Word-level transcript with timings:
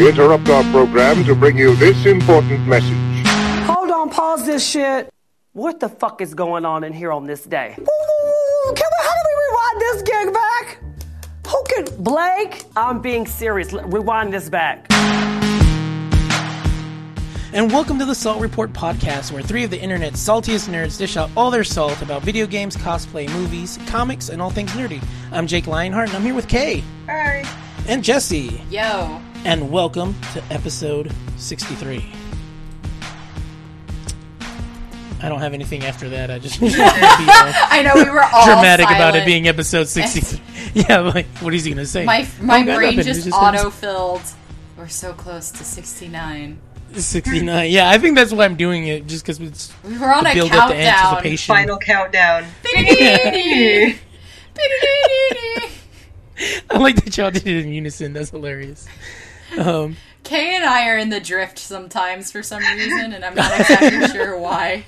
We 0.00 0.08
interrupt 0.08 0.48
our 0.48 0.62
program 0.72 1.24
to 1.24 1.34
bring 1.34 1.58
you 1.58 1.76
this 1.76 2.06
important 2.06 2.66
message. 2.66 2.96
Hold 3.66 3.90
on, 3.90 4.08
pause 4.08 4.46
this 4.46 4.66
shit. 4.66 5.10
What 5.52 5.78
the 5.78 5.90
fuck 5.90 6.22
is 6.22 6.32
going 6.32 6.64
on 6.64 6.84
in 6.84 6.94
here 6.94 7.12
on 7.12 7.26
this 7.26 7.44
day? 7.44 7.74
Woo, 7.76 7.84
woo, 7.84 8.32
woo, 8.64 8.74
Can 8.74 8.86
we, 8.88 9.06
how 9.06 9.12
do 9.12 9.28
we 9.28 9.42
rewind 9.50 9.80
this 9.82 10.02
gig 10.02 10.32
back? 10.32 10.78
Who 11.48 11.64
can? 11.68 12.02
Blake? 12.02 12.64
I'm 12.76 13.02
being 13.02 13.26
serious. 13.26 13.74
Rewind 13.74 14.32
this 14.32 14.48
back. 14.48 14.86
And 17.52 17.70
welcome 17.70 17.98
to 17.98 18.06
the 18.06 18.14
Salt 18.14 18.40
Report 18.40 18.72
podcast, 18.72 19.32
where 19.32 19.42
three 19.42 19.64
of 19.64 19.70
the 19.70 19.78
internet's 19.78 20.26
saltiest 20.26 20.70
nerds 20.70 20.96
dish 20.96 21.18
out 21.18 21.28
all 21.36 21.50
their 21.50 21.62
salt 21.62 22.00
about 22.00 22.22
video 22.22 22.46
games, 22.46 22.74
cosplay, 22.74 23.30
movies, 23.34 23.78
comics, 23.86 24.30
and 24.30 24.40
all 24.40 24.48
things 24.48 24.70
nerdy. 24.70 25.04
I'm 25.30 25.46
Jake 25.46 25.66
Lionheart, 25.66 26.08
and 26.08 26.16
I'm 26.16 26.22
here 26.22 26.34
with 26.34 26.48
Kay 26.48 26.82
Hi. 27.04 27.44
and 27.86 28.02
Jesse. 28.02 28.62
Yo. 28.70 29.20
And 29.44 29.70
welcome 29.70 30.14
to 30.34 30.42
episode 30.50 31.12
63. 31.36 32.04
I 35.22 35.28
don't 35.28 35.40
have 35.40 35.52
anything 35.54 35.84
after 35.84 36.08
that. 36.10 36.30
I 36.30 36.38
just 36.38 36.60
wanted 36.60 36.74
to 36.74 36.78
be 36.78 36.84
uh, 36.84 36.92
I 37.70 37.82
know 37.82 37.94
we 37.94 38.08
were 38.10 38.22
all 38.22 38.44
dramatic 38.46 38.86
about 38.86 39.16
it 39.16 39.24
being 39.24 39.48
episode 39.48 39.88
63. 39.88 40.40
yeah, 40.88 40.98
like, 41.00 41.26
what 41.38 41.54
is 41.54 41.64
he 41.64 41.70
going 41.72 41.78
to 41.84 41.86
say? 41.86 42.04
my 42.04 42.26
my 42.40 42.60
Oh, 42.62 42.76
brain 42.76 43.00
just 43.02 43.24
just- 43.24 43.36
auto 43.36 43.70
filled. 43.70 44.22
We're 44.76 44.88
so 44.88 45.12
close 45.12 45.50
to 45.52 45.64
69. 45.64 46.58
69. 46.94 47.70
Yeah, 47.70 47.90
I 47.90 47.98
think 47.98 48.16
that's 48.16 48.32
why 48.32 48.44
I'm 48.46 48.56
doing 48.56 48.86
it, 48.88 49.06
just 49.06 49.22
because 49.24 49.38
it's 49.40 49.72
We 49.84 49.96
were 49.98 50.12
on 50.12 50.26
a 50.26 50.32
build 50.34 50.52
up 50.52 50.68
the 50.70 50.74
countdown. 50.74 51.06
anticipation. 51.16 51.54
Final 51.54 51.78
countdown. 51.78 52.44
I 56.70 56.78
like 56.78 57.04
that 57.04 57.16
y'all 57.18 57.30
did 57.30 57.46
it 57.46 57.66
in 57.66 57.72
unison. 57.72 58.14
That's 58.14 58.30
hilarious. 58.30 58.86
Um, 59.58 59.96
Kay 60.22 60.54
and 60.54 60.64
I 60.64 60.88
are 60.88 60.98
in 60.98 61.08
the 61.08 61.20
drift 61.20 61.58
sometimes 61.58 62.30
for 62.30 62.42
some 62.42 62.60
reason, 62.62 63.12
and 63.14 63.24
I'm 63.24 63.34
not 63.34 63.58
exactly 63.60 64.06
sure 64.16 64.38
why. 64.38 64.84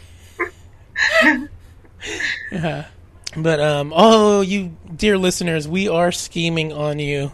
Yeah. 2.50 2.86
but 3.36 3.60
um, 3.60 3.92
oh, 3.94 4.40
you 4.40 4.76
dear 4.94 5.16
listeners, 5.18 5.66
we 5.68 5.88
are 5.88 6.12
scheming 6.12 6.72
on 6.72 6.98
you. 6.98 7.32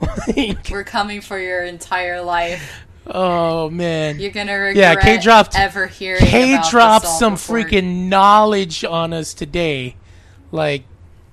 We're 0.70 0.84
coming 0.84 1.20
for 1.20 1.38
your 1.38 1.62
entire 1.64 2.20
life. 2.22 2.82
oh 3.06 3.70
man, 3.70 4.18
You're 4.18 4.30
gonna 4.30 4.52
regret 4.56 4.76
Yeah, 4.76 4.94
Kay 4.96 5.18
dropped- 5.18 5.56
ever 5.58 5.86
hearing 5.86 6.20
Kay 6.22 6.58
dropped 6.70 7.06
some 7.06 7.34
report. 7.34 7.66
freaking 7.68 8.08
knowledge 8.08 8.84
on 8.84 9.12
us 9.12 9.34
today, 9.34 9.96
like 10.52 10.84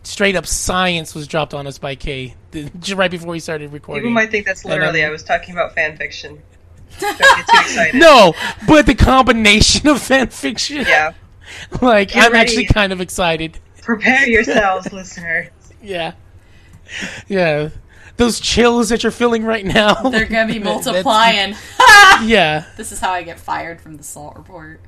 straight 0.07 0.35
up 0.35 0.45
science 0.47 1.13
was 1.13 1.27
dropped 1.27 1.53
on 1.53 1.67
us 1.67 1.77
by 1.77 1.95
Kay 1.95 2.35
just 2.79 2.93
right 2.93 3.11
before 3.11 3.29
we 3.29 3.39
started 3.39 3.71
recording. 3.73 4.03
People 4.03 4.13
might 4.13 4.31
think 4.31 4.45
that's 4.45 4.63
literally 4.65 5.03
um, 5.03 5.09
I 5.09 5.11
was 5.11 5.23
talking 5.23 5.53
about 5.53 5.73
fan 5.75 5.97
fiction. 5.97 6.41
Don't 6.99 7.17
get 7.17 7.27
too 7.47 7.57
excited. 7.59 7.95
no, 7.99 8.33
but 8.67 8.85
the 8.85 8.95
combination 8.95 9.87
of 9.89 10.01
fan 10.01 10.27
fiction, 10.29 10.77
Yeah. 10.87 11.13
like 11.81 12.11
Get 12.11 12.25
I'm 12.25 12.31
ready. 12.33 12.41
actually 12.49 12.65
kind 12.65 12.91
of 12.93 13.01
excited. 13.01 13.59
Prepare 13.81 14.27
yourselves, 14.27 14.91
listener. 14.91 15.49
Yeah. 15.81 16.13
Yeah. 17.27 17.69
Those 18.17 18.39
chills 18.39 18.89
that 18.89 19.03
you're 19.03 19.11
feeling 19.11 19.43
right 19.43 19.65
now. 19.65 19.93
They're 20.09 20.25
gonna 20.25 20.51
be 20.51 20.59
That's- 20.59 20.85
multiplying. 20.85 21.55
Yeah. 22.23 22.65
this 22.77 22.91
is 22.91 22.99
how 22.99 23.11
I 23.11 23.23
get 23.23 23.39
fired 23.39 23.79
from 23.79 23.95
the 23.97 24.03
salt 24.03 24.35
report. 24.37 24.81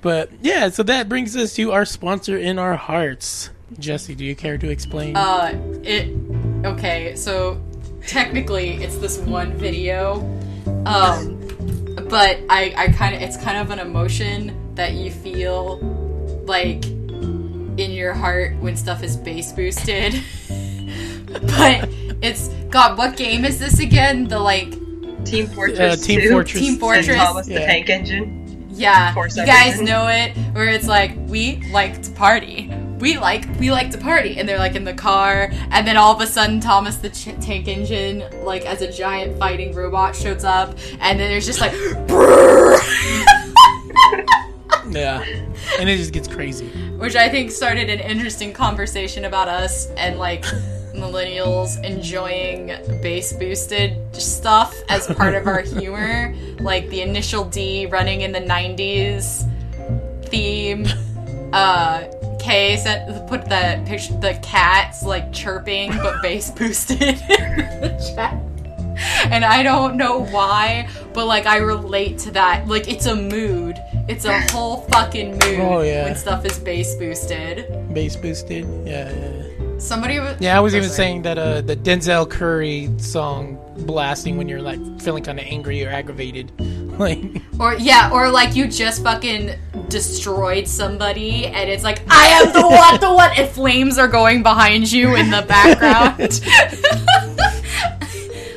But 0.00 0.30
yeah, 0.42 0.68
so 0.70 0.82
that 0.84 1.08
brings 1.08 1.36
us 1.36 1.54
to 1.54 1.72
our 1.72 1.84
sponsor 1.84 2.36
in 2.36 2.58
our 2.58 2.76
hearts. 2.76 3.50
Jesse, 3.78 4.14
do 4.14 4.24
you 4.24 4.36
care 4.36 4.58
to 4.58 4.70
explain? 4.70 5.16
Uh, 5.16 5.52
it 5.82 6.10
okay. 6.64 7.16
So 7.16 7.60
technically, 8.06 8.82
it's 8.82 8.96
this 8.98 9.18
one 9.18 9.52
video, 9.54 10.20
um, 10.86 11.38
but 12.08 12.40
I 12.50 12.74
I 12.76 12.92
kind 12.92 13.14
of 13.14 13.22
it's 13.22 13.36
kind 13.36 13.58
of 13.58 13.70
an 13.70 13.78
emotion 13.78 14.74
that 14.74 14.92
you 14.92 15.10
feel 15.10 15.78
like 16.46 16.84
in 16.84 17.90
your 17.90 18.12
heart 18.12 18.56
when 18.60 18.76
stuff 18.76 19.02
is 19.02 19.16
bass 19.16 19.52
boosted. 19.52 20.22
but 21.26 21.88
it's 22.22 22.48
God. 22.70 22.98
What 22.98 23.16
game 23.16 23.44
is 23.44 23.58
this 23.58 23.80
again? 23.80 24.28
The 24.28 24.38
like 24.38 24.72
Team 25.24 25.46
Fortress. 25.48 25.78
Uh, 25.78 25.96
Team 25.96 26.20
2, 26.20 26.30
Fortress. 26.30 26.60
Team 26.60 26.72
and 26.72 26.80
Fortress. 26.80 27.16
Thomas 27.16 27.46
the 27.46 27.54
Tank 27.54 27.88
Engine. 27.88 28.43
Yeah, 28.74 29.14
Force 29.14 29.36
you 29.36 29.46
guys 29.46 29.80
know 29.80 30.08
it. 30.08 30.36
Where 30.54 30.68
it's 30.68 30.86
like 30.86 31.12
we 31.28 31.62
like 31.70 32.02
to 32.02 32.10
party. 32.10 32.70
We 32.98 33.18
like 33.18 33.44
we 33.58 33.70
like 33.70 33.90
to 33.90 33.98
party, 33.98 34.38
and 34.38 34.48
they're 34.48 34.58
like 34.58 34.74
in 34.76 34.84
the 34.84 34.94
car, 34.94 35.50
and 35.70 35.86
then 35.86 35.96
all 35.96 36.14
of 36.14 36.20
a 36.20 36.26
sudden 36.26 36.60
Thomas 36.60 36.96
the 36.96 37.10
Ch- 37.10 37.36
Tank 37.40 37.68
Engine, 37.68 38.24
like 38.44 38.64
as 38.66 38.82
a 38.82 38.90
giant 38.90 39.38
fighting 39.38 39.74
robot, 39.74 40.14
shows 40.16 40.44
up, 40.44 40.76
and 41.00 41.18
then 41.18 41.28
there's 41.30 41.44
just 41.46 41.60
like, 41.60 41.72
yeah. 44.90 45.24
And 45.78 45.88
it 45.88 45.96
just 45.96 46.12
gets 46.12 46.28
crazy. 46.28 46.66
which 46.98 47.16
I 47.16 47.28
think 47.28 47.50
started 47.50 47.90
an 47.90 48.00
interesting 48.00 48.52
conversation 48.52 49.24
about 49.24 49.48
us 49.48 49.86
and 49.96 50.18
like 50.18 50.44
millennials 50.94 51.82
enjoying 51.84 52.68
bass 53.02 53.32
boosted 53.32 53.96
stuff 54.14 54.74
as 54.88 55.06
part 55.06 55.34
of 55.34 55.46
our 55.46 55.60
humor, 55.78 56.34
like 56.60 56.88
the 56.88 57.02
initial 57.02 57.44
D 57.44 57.86
running 57.86 58.22
in 58.22 58.32
the 58.32 58.40
'90s 58.40 59.48
theme. 60.28 60.86
Uh, 61.54 62.10
Kay 62.40 62.76
sent 62.76 63.28
put 63.28 63.44
the 63.48 63.80
picture 63.86 64.12
the 64.18 64.34
cats 64.42 65.04
like 65.04 65.32
chirping 65.32 65.92
but 65.92 66.20
bass 66.20 66.50
boosted 66.58 67.00
in 67.00 67.16
the 67.80 68.12
chat. 68.16 68.34
And 69.30 69.44
I 69.44 69.62
don't 69.62 69.96
know 69.96 70.24
why, 70.24 70.88
but 71.12 71.26
like 71.26 71.46
I 71.46 71.58
relate 71.58 72.18
to 72.20 72.32
that. 72.32 72.66
Like 72.66 72.88
it's 72.88 73.06
a 73.06 73.14
mood. 73.14 73.76
It's 74.08 74.24
a 74.24 74.40
whole 74.50 74.78
fucking 74.90 75.30
mood 75.30 75.60
Oh, 75.60 75.82
yeah. 75.82 76.06
when 76.06 76.16
stuff 76.16 76.44
is 76.44 76.58
bass 76.58 76.96
boosted. 76.96 77.68
Bass 77.94 78.16
boosted. 78.16 78.64
Yeah, 78.84 79.12
yeah. 79.14 79.32
yeah. 79.36 79.43
Somebody 79.78 80.18
was 80.18 80.36
Yeah, 80.40 80.56
I 80.56 80.60
was 80.60 80.74
even 80.74 80.88
sorry. 80.88 80.96
saying 80.96 81.22
that 81.22 81.38
uh, 81.38 81.60
the 81.60 81.76
Denzel 81.76 82.28
Curry 82.28 82.90
song 82.98 83.58
blasting 83.78 84.36
when 84.36 84.48
you're 84.48 84.62
like 84.62 84.78
feeling 85.00 85.22
kind 85.24 85.38
of 85.38 85.46
angry 85.46 85.84
or 85.84 85.90
aggravated. 85.90 86.52
Like, 86.94 87.18
Or 87.58 87.74
yeah, 87.74 88.12
or 88.12 88.30
like 88.30 88.54
you 88.54 88.68
just 88.68 89.02
fucking 89.02 89.50
destroyed 89.88 90.68
somebody 90.68 91.46
and 91.46 91.68
it's 91.68 91.82
like 91.82 92.02
I 92.08 92.26
am 92.28 92.52
the 92.52 92.62
one, 92.68 93.00
the 93.00 93.12
one, 93.12 93.32
and 93.36 93.48
flames 93.50 93.98
are 93.98 94.06
going 94.06 94.44
behind 94.44 94.92
you 94.92 95.16
in 95.16 95.28
the 95.28 95.42
background. 95.42 96.40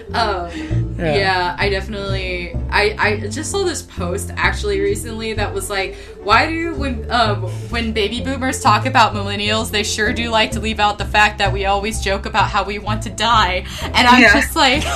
um, 0.14 0.77
yeah. 0.98 1.56
I 1.60 1.70
definitely. 1.70 2.54
I 2.70 2.96
I 2.98 3.28
just 3.28 3.52
saw 3.52 3.64
this 3.64 3.82
post 3.82 4.32
actually 4.36 4.80
recently 4.80 5.34
that 5.34 5.54
was 5.54 5.70
like, 5.70 5.96
why 6.24 6.48
do 6.48 6.74
when 6.76 7.10
um 7.12 7.44
when 7.70 7.92
baby 7.94 8.22
boomers 8.22 8.62
talk 8.62 8.86
about 8.86 9.14
millennials, 9.14 9.70
they 9.72 9.84
sure 9.84 10.12
do 10.14 10.30
like 10.30 10.52
to 10.52 10.60
leave 10.60 10.80
out 10.80 10.98
the 10.98 11.06
fact 11.06 11.38
that 11.38 11.52
we 11.54 11.66
always 11.66 12.02
joke 12.02 12.26
about 12.26 12.50
how 12.50 12.64
we 12.64 12.80
want 12.80 13.04
to 13.04 13.10
die, 13.10 13.66
and 13.84 14.08
I'm 14.08 14.22
Yeah. 14.22 14.34
just 14.34 14.56
like. 14.56 14.84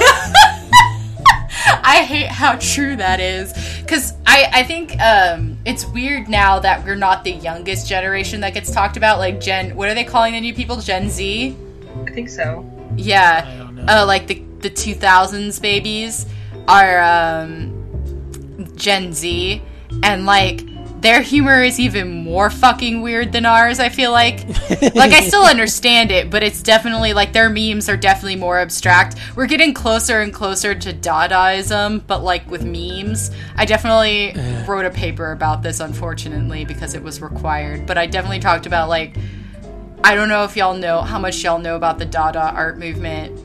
I 1.83 2.03
hate 2.03 2.27
how 2.27 2.55
true 2.57 2.95
that 2.95 3.19
is 3.19 3.53
because 3.81 4.13
I, 4.25 4.49
I 4.53 4.63
think 4.63 4.99
um, 4.99 5.57
it's 5.65 5.85
weird 5.85 6.27
now 6.27 6.59
that 6.59 6.83
we're 6.83 6.95
not 6.95 7.23
the 7.23 7.31
youngest 7.31 7.87
generation 7.87 8.41
that 8.41 8.53
gets 8.53 8.71
talked 8.71 8.97
about. 8.97 9.19
Like 9.19 9.39
Gen, 9.39 9.75
what 9.75 9.87
are 9.89 9.93
they 9.93 10.03
calling 10.03 10.33
the 10.33 10.41
new 10.41 10.53
people? 10.53 10.77
Gen 10.77 11.09
Z? 11.09 11.55
I 12.07 12.11
think 12.11 12.29
so. 12.29 12.65
Yeah, 12.95 13.45
I 13.47 13.57
don't 13.57 13.75
know. 13.75 13.85
uh, 13.87 14.05
like 14.05 14.27
the 14.27 14.43
the 14.61 14.69
two 14.69 14.93
thousands 14.93 15.59
babies 15.59 16.25
are 16.67 17.01
um, 17.01 18.67
Gen 18.75 19.13
Z, 19.13 19.61
and 20.03 20.25
like 20.25 20.65
their 21.01 21.21
humor 21.21 21.63
is 21.63 21.79
even 21.79 22.23
more 22.23 22.51
fucking 22.51 23.01
weird 23.01 23.31
than 23.31 23.45
ours. 23.45 23.79
I 23.79 23.89
feel 23.89 24.11
like, 24.11 24.47
like 24.95 25.11
I 25.11 25.21
still 25.27 25.43
understand 25.43 26.11
it, 26.11 26.29
but 26.29 26.43
it's 26.43 26.61
definitely 26.61 27.13
like 27.13 27.33
their 27.33 27.49
memes 27.49 27.89
are 27.89 27.97
definitely 27.97 28.35
more 28.35 28.59
abstract. 28.59 29.15
We're 29.35 29.47
getting 29.47 29.73
closer 29.73 30.21
and 30.21 30.31
closer 30.31 30.75
to 30.75 30.93
Dadaism, 30.93 32.05
but 32.05 32.23
like 32.23 32.49
with 32.49 32.63
memes. 32.63 33.31
I 33.55 33.65
definitely 33.65 34.33
wrote 34.67 34.85
a 34.85 34.91
paper 34.91 35.31
about 35.31 35.63
this, 35.63 35.79
unfortunately, 35.79 36.65
because 36.65 36.93
it 36.93 37.01
was 37.01 37.19
required. 37.19 37.87
But 37.87 37.97
I 37.97 38.05
definitely 38.05 38.39
talked 38.39 38.65
about 38.65 38.87
like. 38.87 39.17
I 40.03 40.15
don't 40.15 40.29
know 40.29 40.43
if 40.45 40.57
y'all 40.57 40.73
know 40.73 41.01
how 41.01 41.19
much 41.19 41.43
y'all 41.43 41.59
know 41.59 41.75
about 41.75 41.99
the 41.99 42.05
Dada 42.05 42.51
art 42.55 42.79
movement, 42.79 43.39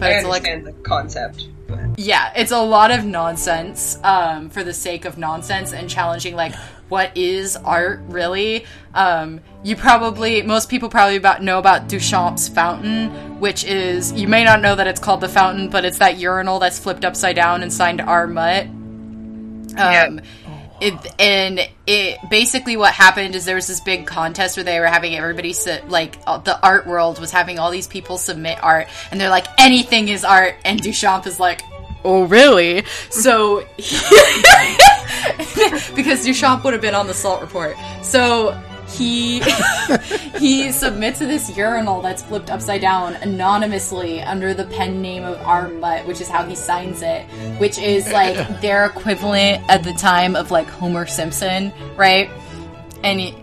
but 0.00 0.10
I 0.10 0.18
it's 0.18 0.26
like 0.26 0.42
the 0.42 0.74
concept. 0.82 1.48
But 1.68 1.98
yeah, 1.98 2.32
it's 2.34 2.50
a 2.50 2.60
lot 2.60 2.90
of 2.90 3.04
nonsense 3.04 3.98
um, 4.02 4.50
for 4.50 4.64
the 4.64 4.72
sake 4.74 5.04
of 5.04 5.18
nonsense 5.18 5.72
and 5.72 5.88
challenging 5.88 6.34
like 6.34 6.54
what 6.88 7.16
is 7.16 7.56
art 7.56 8.00
really. 8.08 8.64
Um, 8.94 9.40
you 9.62 9.76
probably 9.76 10.42
most 10.42 10.68
people 10.68 10.88
probably 10.88 11.16
about 11.16 11.42
know 11.42 11.58
about 11.58 11.88
Duchamp's 11.88 12.48
fountain, 12.48 13.38
which 13.38 13.64
is 13.64 14.12
you 14.12 14.26
may 14.26 14.42
not 14.42 14.60
know 14.60 14.74
that 14.74 14.86
it's 14.88 15.00
called 15.00 15.20
the 15.20 15.28
fountain, 15.28 15.68
but 15.70 15.84
it's 15.84 15.98
that 15.98 16.18
urinal 16.18 16.58
that's 16.58 16.78
flipped 16.78 17.04
upside 17.04 17.36
down 17.36 17.62
and 17.62 17.72
signed 17.72 18.00
R 18.00 18.26
Mutt. 18.26 18.66
Um, 18.66 19.76
Yeah. 19.76 20.08
It, 20.80 21.14
and 21.18 21.60
it 21.86 22.18
basically 22.30 22.76
what 22.76 22.92
happened 22.92 23.34
is 23.34 23.44
there 23.44 23.54
was 23.54 23.66
this 23.66 23.80
big 23.80 24.06
contest 24.06 24.56
where 24.56 24.64
they 24.64 24.80
were 24.80 24.86
having 24.86 25.14
everybody 25.14 25.52
su- 25.52 25.78
like 25.88 26.24
the 26.24 26.58
art 26.62 26.86
world 26.86 27.20
was 27.20 27.30
having 27.30 27.58
all 27.58 27.70
these 27.70 27.86
people 27.86 28.16
submit 28.18 28.62
art 28.62 28.88
and 29.10 29.20
they're 29.20 29.28
like 29.28 29.46
anything 29.58 30.08
is 30.08 30.24
art. 30.24 30.54
And 30.64 30.80
Duchamp 30.80 31.26
is 31.26 31.38
like 31.38 31.62
oh 32.04 32.24
really? 32.24 32.84
So 33.10 33.60
because 35.94 36.24
Duchamp 36.26 36.64
would 36.64 36.72
have 36.72 36.82
been 36.82 36.94
on 36.94 37.06
the 37.06 37.14
salt 37.14 37.42
report. 37.42 37.76
So 38.02 38.58
he 39.00 39.40
he 40.38 40.70
submits 40.70 41.20
this 41.20 41.56
urinal 41.56 42.02
that's 42.02 42.22
flipped 42.22 42.50
upside 42.50 42.82
down 42.82 43.14
anonymously 43.16 44.20
under 44.20 44.52
the 44.52 44.64
pen 44.64 45.00
name 45.00 45.24
of 45.24 45.40
R 45.40 45.68
Mutt, 45.68 46.06
which 46.06 46.20
is 46.20 46.28
how 46.28 46.44
he 46.44 46.54
signs 46.54 47.00
it, 47.00 47.24
which 47.58 47.78
is 47.78 48.12
like 48.12 48.36
their 48.60 48.84
equivalent 48.84 49.64
at 49.70 49.82
the 49.82 49.94
time 49.94 50.36
of 50.36 50.50
like 50.50 50.68
Homer 50.68 51.06
Simpson, 51.06 51.72
right? 51.96 52.30
And 53.02 53.18
he, 53.18 53.34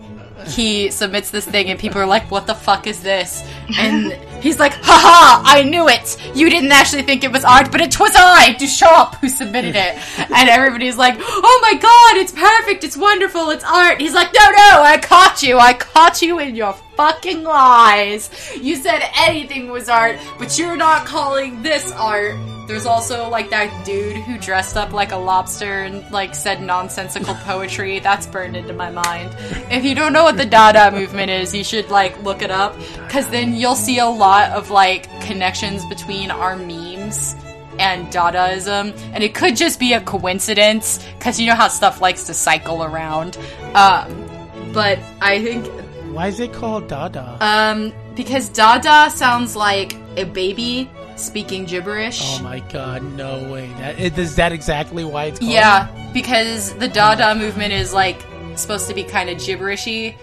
he 0.50 0.90
submits 0.90 1.30
this 1.30 1.44
thing, 1.46 1.70
and 1.70 1.78
people 1.78 2.00
are 2.00 2.06
like, 2.06 2.30
"What 2.30 2.46
the 2.46 2.54
fuck 2.54 2.86
is 2.86 3.00
this?" 3.00 3.42
And 3.78 4.12
he's 4.42 4.58
like, 4.58 4.74
"Haha! 4.82 5.42
I 5.44 5.62
knew 5.62 5.88
it. 5.88 6.16
You 6.34 6.50
didn't 6.50 6.72
actually 6.72 7.02
think 7.02 7.24
it 7.24 7.32
was 7.32 7.44
art, 7.44 7.70
but 7.70 7.80
it 7.80 7.98
was 7.98 8.12
I, 8.16 8.54
Duchamp, 8.58 9.16
who 9.16 9.28
submitted 9.28 9.76
it." 9.76 9.98
And 10.38 10.48
everybody's 10.48 10.96
like, 10.96 11.16
"Oh 11.18 11.58
my 11.62 11.74
god, 11.78 12.16
it's 12.22 12.32
perfect. 12.32 12.84
It's 12.84 12.96
wonderful. 12.96 13.50
It's 13.50 13.64
art." 13.64 14.00
He's 14.00 14.14
like, 14.14 14.32
"No, 14.32 14.50
no, 14.50 14.82
I 14.82 14.98
caught 14.98 15.42
you. 15.42 15.58
I 15.58 15.72
caught 15.74 16.22
you 16.22 16.38
in 16.38 16.54
your 16.54 16.74
fucking 16.96 17.42
lies. 17.42 18.30
You 18.60 18.76
said 18.76 19.02
anything 19.16 19.70
was 19.70 19.88
art, 19.88 20.16
but 20.38 20.58
you're 20.58 20.76
not 20.76 21.06
calling 21.06 21.62
this 21.62 21.92
art." 21.92 22.57
There's 22.68 22.84
also 22.84 23.30
like 23.30 23.48
that 23.48 23.86
dude 23.86 24.18
who 24.18 24.36
dressed 24.36 24.76
up 24.76 24.92
like 24.92 25.10
a 25.12 25.16
lobster 25.16 25.84
and 25.84 26.08
like 26.12 26.34
said 26.34 26.60
nonsensical 26.62 27.34
poetry. 27.46 27.98
That's 27.98 28.26
burned 28.26 28.56
into 28.56 28.74
my 28.74 28.90
mind. 28.90 29.34
If 29.70 29.84
you 29.84 29.94
don't 29.94 30.12
know 30.12 30.22
what 30.24 30.36
the 30.36 30.44
Dada 30.44 30.94
movement 30.94 31.30
is, 31.30 31.54
you 31.54 31.64
should 31.64 31.88
like 31.90 32.22
look 32.22 32.42
it 32.42 32.50
up 32.50 32.76
because 33.06 33.26
then 33.30 33.54
you'll 33.54 33.74
see 33.74 33.98
a 33.98 34.06
lot 34.06 34.50
of 34.52 34.70
like 34.70 35.08
connections 35.22 35.82
between 35.86 36.30
our 36.30 36.56
memes 36.56 37.34
and 37.78 38.08
Dadaism, 38.08 38.94
and 39.14 39.24
it 39.24 39.34
could 39.34 39.56
just 39.56 39.80
be 39.80 39.94
a 39.94 40.00
coincidence 40.02 40.98
because 41.18 41.40
you 41.40 41.46
know 41.46 41.54
how 41.54 41.68
stuff 41.68 42.02
likes 42.02 42.24
to 42.26 42.34
cycle 42.34 42.84
around. 42.84 43.38
Um, 43.74 44.28
but 44.74 44.98
I 45.22 45.42
think 45.42 45.64
Why 46.12 46.26
is 46.28 46.38
it 46.38 46.52
called 46.52 46.88
Dada? 46.88 47.38
um, 47.40 47.94
because 48.14 48.50
Dada 48.50 49.10
sounds 49.10 49.56
like 49.56 49.94
a 50.18 50.24
baby 50.24 50.90
speaking 51.18 51.64
gibberish. 51.64 52.20
oh 52.22 52.42
my 52.42 52.60
god, 52.60 53.02
no 53.02 53.50
way. 53.50 53.68
That 53.78 53.98
is, 53.98 54.36
that 54.36 54.52
exactly 54.52 55.04
why 55.04 55.26
it's 55.26 55.38
called? 55.38 55.50
Yeah, 55.50 56.10
because 56.12 56.74
the 56.74 56.88
Dada 56.88 57.34
movement 57.34 57.72
is 57.72 57.92
like 57.92 58.20
supposed 58.56 58.88
to 58.88 58.94
be 58.94 59.04
kind 59.04 59.28
of 59.30 59.38
gibberishy. 59.38 60.16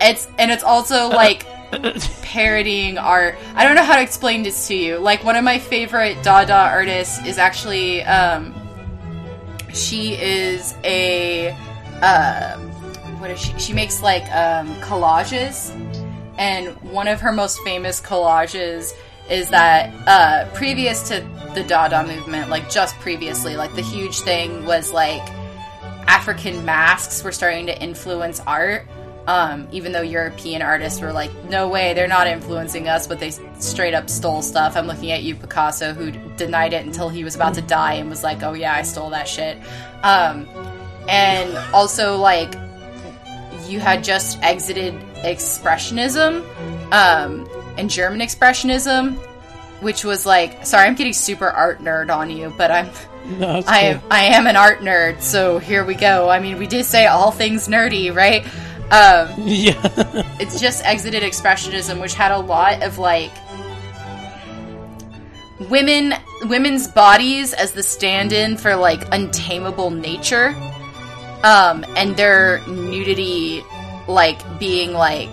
It's 0.00 0.28
and 0.38 0.50
it's 0.50 0.62
also 0.62 1.08
like 1.08 1.46
parodying 2.22 2.98
art. 2.98 3.36
I 3.54 3.64
don't 3.64 3.74
know 3.74 3.84
how 3.84 3.96
to 3.96 4.02
explain 4.02 4.42
this 4.42 4.68
to 4.68 4.74
you. 4.74 4.98
Like 4.98 5.24
one 5.24 5.36
of 5.36 5.44
my 5.44 5.58
favorite 5.58 6.22
Dada 6.22 6.54
artists 6.54 7.24
is 7.26 7.38
actually 7.38 8.02
um 8.04 8.54
she 9.72 10.14
is 10.14 10.74
a 10.84 11.50
uh 12.02 12.58
what 13.18 13.30
is 13.30 13.40
she? 13.40 13.58
She 13.58 13.72
makes 13.72 14.02
like 14.02 14.24
um 14.32 14.74
collages 14.80 15.70
and 16.38 16.68
one 16.82 17.08
of 17.08 17.20
her 17.20 17.32
most 17.32 17.60
famous 17.60 18.00
collages 18.00 18.92
is 19.32 19.48
that 19.48 19.90
uh, 20.06 20.48
previous 20.52 21.08
to 21.08 21.26
the 21.54 21.64
Dada 21.64 22.06
movement, 22.06 22.50
like 22.50 22.70
just 22.70 22.94
previously, 23.00 23.56
like 23.56 23.74
the 23.74 23.82
huge 23.82 24.20
thing 24.20 24.66
was 24.66 24.92
like 24.92 25.22
African 26.06 26.64
masks 26.64 27.24
were 27.24 27.32
starting 27.32 27.66
to 27.66 27.82
influence 27.82 28.40
art. 28.40 28.86
Um, 29.26 29.68
even 29.70 29.92
though 29.92 30.02
European 30.02 30.62
artists 30.62 31.00
were 31.00 31.12
like, 31.12 31.32
no 31.44 31.68
way, 31.68 31.94
they're 31.94 32.08
not 32.08 32.26
influencing 32.26 32.88
us, 32.88 33.06
but 33.06 33.20
they 33.20 33.30
straight 33.60 33.94
up 33.94 34.10
stole 34.10 34.42
stuff. 34.42 34.76
I'm 34.76 34.88
looking 34.88 35.12
at 35.12 35.22
you, 35.22 35.36
Picasso, 35.36 35.94
who 35.94 36.10
denied 36.36 36.72
it 36.72 36.84
until 36.84 37.08
he 37.08 37.22
was 37.22 37.36
about 37.36 37.54
to 37.54 37.62
die 37.62 37.94
and 37.94 38.10
was 38.10 38.24
like, 38.24 38.42
oh 38.42 38.52
yeah, 38.52 38.74
I 38.74 38.82
stole 38.82 39.10
that 39.10 39.28
shit. 39.28 39.56
Um, 40.02 40.48
and 41.08 41.56
also, 41.72 42.16
like, 42.16 42.52
you 43.68 43.78
had 43.78 44.02
just 44.02 44.42
exited 44.42 44.94
expressionism 45.22 46.44
um, 46.92 47.48
and 47.78 47.88
German 47.90 48.20
expressionism, 48.20 49.16
which 49.80 50.04
was 50.04 50.24
like, 50.26 50.64
sorry, 50.66 50.86
I'm 50.86 50.94
getting 50.94 51.12
super 51.12 51.48
art 51.48 51.80
nerd 51.80 52.14
on 52.14 52.30
you, 52.30 52.52
but 52.56 52.70
I'm 52.70 52.90
No, 53.38 53.62
I 53.68 53.80
am 53.82 54.02
I 54.10 54.20
am 54.24 54.46
an 54.48 54.56
art 54.56 54.80
nerd, 54.80 55.20
so 55.22 55.58
here 55.58 55.84
we 55.84 55.94
go. 55.94 56.28
I 56.28 56.40
mean, 56.40 56.58
we 56.58 56.66
did 56.66 56.84
say 56.84 57.06
all 57.06 57.30
things 57.30 57.68
nerdy, 57.68 58.12
right? 58.14 58.44
Um, 58.90 59.28
Yeah. 59.46 59.80
it's 60.40 60.60
just 60.60 60.84
exited 60.84 61.22
expressionism, 61.22 62.00
which 62.00 62.14
had 62.14 62.32
a 62.32 62.38
lot 62.38 62.82
of 62.82 62.98
like 62.98 63.30
women 65.70 66.14
women's 66.42 66.88
bodies 66.88 67.52
as 67.52 67.72
the 67.72 67.82
stand-in 67.82 68.56
for 68.56 68.74
like 68.74 69.02
untamable 69.12 69.90
nature, 69.90 70.48
um, 71.44 71.84
and 71.96 72.16
their 72.16 72.60
nudity 72.66 73.62
like 74.08 74.40
being 74.58 74.92
like 74.92 75.28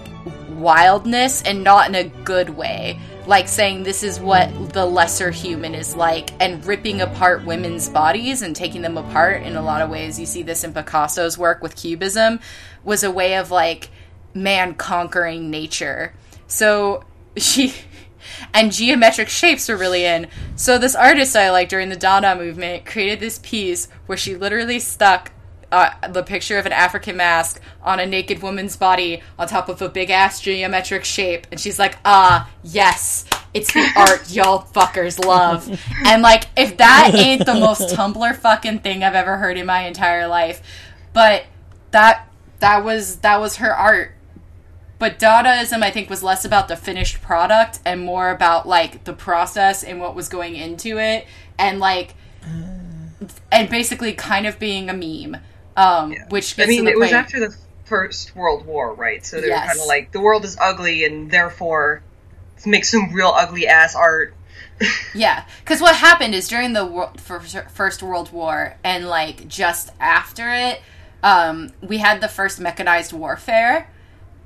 wildness 0.59 1.41
and 1.43 1.63
not 1.63 1.89
in 1.89 1.95
a 1.95 2.09
good 2.23 2.49
way. 2.49 2.99
Like 3.25 3.47
saying 3.47 3.83
this 3.83 4.01
is 4.03 4.19
what 4.19 4.73
the 4.73 4.85
lesser 4.85 5.29
human 5.29 5.75
is 5.75 5.95
like, 5.95 6.31
and 6.41 6.65
ripping 6.65 7.01
apart 7.01 7.45
women's 7.45 7.87
bodies 7.87 8.41
and 8.41 8.55
taking 8.55 8.81
them 8.81 8.97
apart 8.97 9.43
in 9.43 9.55
a 9.55 9.61
lot 9.61 9.81
of 9.81 9.89
ways. 9.89 10.19
You 10.19 10.25
see 10.25 10.41
this 10.41 10.63
in 10.63 10.73
Picasso's 10.73 11.37
work 11.37 11.61
with 11.61 11.75
Cubism, 11.75 12.39
was 12.83 13.03
a 13.03 13.11
way 13.11 13.35
of 13.35 13.51
like 13.51 13.89
man 14.33 14.73
conquering 14.73 15.49
nature. 15.49 16.13
So 16.47 17.03
she 17.37 17.73
and 18.53 18.71
geometric 18.71 19.29
shapes 19.29 19.69
are 19.69 19.77
really 19.77 20.05
in. 20.05 20.27
So 20.55 20.77
this 20.77 20.95
artist 20.95 21.35
I 21.35 21.51
like 21.51 21.69
during 21.69 21.89
the 21.89 21.95
Dada 21.95 22.35
movement 22.35 22.85
created 22.85 23.19
this 23.19 23.39
piece 23.39 23.87
where 24.05 24.17
she 24.17 24.35
literally 24.35 24.79
stuck 24.79 25.31
uh, 25.71 25.91
the 26.09 26.23
picture 26.23 26.57
of 26.57 26.65
an 26.65 26.71
African 26.71 27.17
mask 27.17 27.61
on 27.83 27.99
a 27.99 28.05
naked 28.05 28.41
woman's 28.41 28.75
body 28.75 29.21
on 29.37 29.47
top 29.47 29.69
of 29.69 29.81
a 29.81 29.89
big 29.89 30.09
ass 30.09 30.41
geometric 30.41 31.05
shape, 31.05 31.47
and 31.51 31.59
she's 31.59 31.77
like, 31.77 31.97
"Ah, 32.05 32.49
yes, 32.63 33.25
it's 33.53 33.73
the 33.73 33.87
art 33.95 34.31
y'all 34.31 34.63
fuckers 34.63 35.23
love." 35.23 35.67
And 36.05 36.21
like, 36.21 36.45
if 36.57 36.77
that 36.77 37.11
ain't 37.13 37.45
the 37.45 37.53
most 37.53 37.81
Tumblr 37.95 38.35
fucking 38.37 38.79
thing 38.79 39.03
I've 39.03 39.15
ever 39.15 39.37
heard 39.37 39.57
in 39.57 39.65
my 39.65 39.81
entire 39.81 40.27
life, 40.27 40.61
but 41.13 41.45
that 41.91 42.27
that 42.59 42.83
was 42.83 43.17
that 43.17 43.39
was 43.39 43.57
her 43.57 43.75
art. 43.75 44.13
But 44.97 45.17
Dadaism, 45.17 45.81
I 45.81 45.91
think, 45.91 46.09
was 46.09 46.23
less 46.23 46.43
about 46.43 46.67
the 46.67 46.75
finished 46.75 47.21
product 47.21 47.79
and 47.85 48.01
more 48.01 48.31
about 48.31 48.67
like 48.67 49.05
the 49.05 49.13
process 49.13 49.81
and 49.81 50.01
what 50.01 50.13
was 50.13 50.27
going 50.27 50.55
into 50.55 50.97
it, 50.97 51.25
and 51.57 51.79
like, 51.79 52.15
and 53.51 53.69
basically 53.69 54.13
kind 54.13 54.45
of 54.45 54.59
being 54.59 54.89
a 54.89 54.93
meme. 54.93 55.37
Um, 55.79 56.15
which 56.29 56.59
I 56.59 56.65
mean, 56.65 56.87
it 56.87 56.97
was 56.97 57.11
after 57.13 57.39
the 57.39 57.55
First 57.85 58.35
World 58.35 58.65
War, 58.65 58.93
right? 58.93 59.25
So 59.25 59.39
they 59.41 59.47
Yes. 59.47 59.61
were 59.63 59.67
kind 59.69 59.79
of 59.79 59.85
like, 59.87 60.11
the 60.11 60.19
world 60.19 60.43
is 60.45 60.57
ugly, 60.59 61.05
and 61.05 61.31
therefore, 61.31 62.01
make 62.65 62.85
some 62.85 63.13
real 63.13 63.29
ugly 63.35 63.67
ass 63.67 63.95
art. 63.95 64.33
Yeah, 65.13 65.45
because 65.59 65.81
what 65.81 65.95
happened 65.95 66.33
is 66.35 66.47
during 66.47 66.73
the 66.73 66.85
wor- 66.85 67.11
fir- 67.17 67.39
First 67.41 68.01
World 68.03 68.31
War 68.31 68.75
and 68.83 69.07
like 69.09 69.47
just 69.47 69.91
after 69.99 70.49
it, 70.53 70.81
um, 71.23 71.71
we 71.81 71.97
had 71.97 72.21
the 72.21 72.27
first 72.29 72.59
mechanized 72.61 73.11
warfare, 73.11 73.89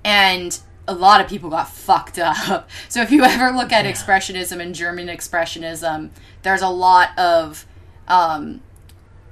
and 0.04 0.58
a 0.88 0.94
lot 0.94 1.22
of 1.22 1.28
people 1.28 1.50
got 1.52 1.70
fucked 1.70 2.18
up. 2.20 2.68
So 2.90 3.02
if 3.02 3.12
you 3.12 3.24
ever 3.24 3.52
look 3.56 3.72
at 3.72 3.86
expressionism 3.86 4.60
and 4.60 4.74
German 4.74 5.08
expressionism, 5.08 6.10
there's 6.42 6.62
a 6.62 6.70
lot 6.70 7.18
of 7.18 7.66
um, 8.08 8.62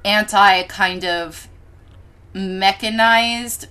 anti 0.06 0.64
kind 0.64 1.04
of 1.06 1.48
mechanized 2.34 3.68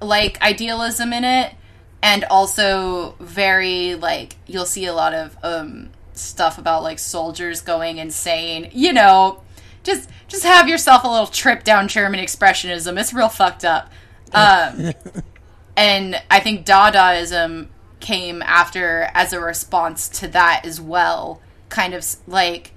like 0.00 0.40
idealism 0.40 1.12
in 1.12 1.24
it 1.24 1.54
and 2.02 2.24
also 2.24 3.14
very 3.20 3.94
like 3.94 4.36
you'll 4.46 4.64
see 4.64 4.86
a 4.86 4.94
lot 4.94 5.12
of 5.12 5.36
um 5.42 5.90
stuff 6.12 6.58
about 6.58 6.82
like 6.82 6.98
soldiers 6.98 7.60
going 7.60 7.98
insane. 7.98 8.70
You 8.72 8.92
know 8.92 9.42
just 9.82 10.08
just 10.28 10.44
have 10.44 10.68
yourself 10.68 11.04
a 11.04 11.08
little 11.08 11.26
trip 11.26 11.64
down 11.64 11.88
german 11.88 12.20
expressionism. 12.20 12.98
It's 12.98 13.12
real 13.12 13.28
fucked 13.28 13.64
up. 13.64 13.90
Um 14.32 14.92
and 15.76 16.20
i 16.30 16.40
think 16.40 16.66
dadaism 16.66 17.68
came 18.00 18.42
after 18.42 19.10
as 19.14 19.32
a 19.32 19.40
response 19.40 20.08
to 20.08 20.28
that 20.28 20.62
as 20.64 20.80
well. 20.80 21.40
Kind 21.68 21.94
of 21.94 22.06
like 22.26 22.72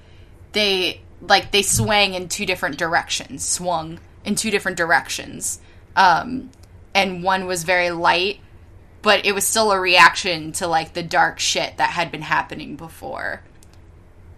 they 0.53 1.01
like 1.21 1.51
they 1.51 1.62
swang 1.62 2.13
in 2.13 2.27
two 2.27 2.45
different 2.45 2.77
directions. 2.77 3.45
Swung 3.45 4.00
in 4.25 4.36
two 4.36 4.51
different 4.51 4.78
directions. 4.78 5.60
Um 5.96 6.50
and 6.94 7.24
one 7.24 7.46
was 7.46 7.63
very 7.63 7.90
light 7.90 8.40
but 9.01 9.25
it 9.25 9.34
was 9.34 9.46
still 9.46 9.72
a 9.72 9.80
reaction 9.80 10.51
to 10.51 10.68
like 10.68 10.94
the 10.94 11.01
dark 11.01 11.40
shit 11.40 11.78
that 11.78 11.90
had 11.90 12.12
been 12.12 12.22
happening 12.22 12.75
before. 12.75 13.42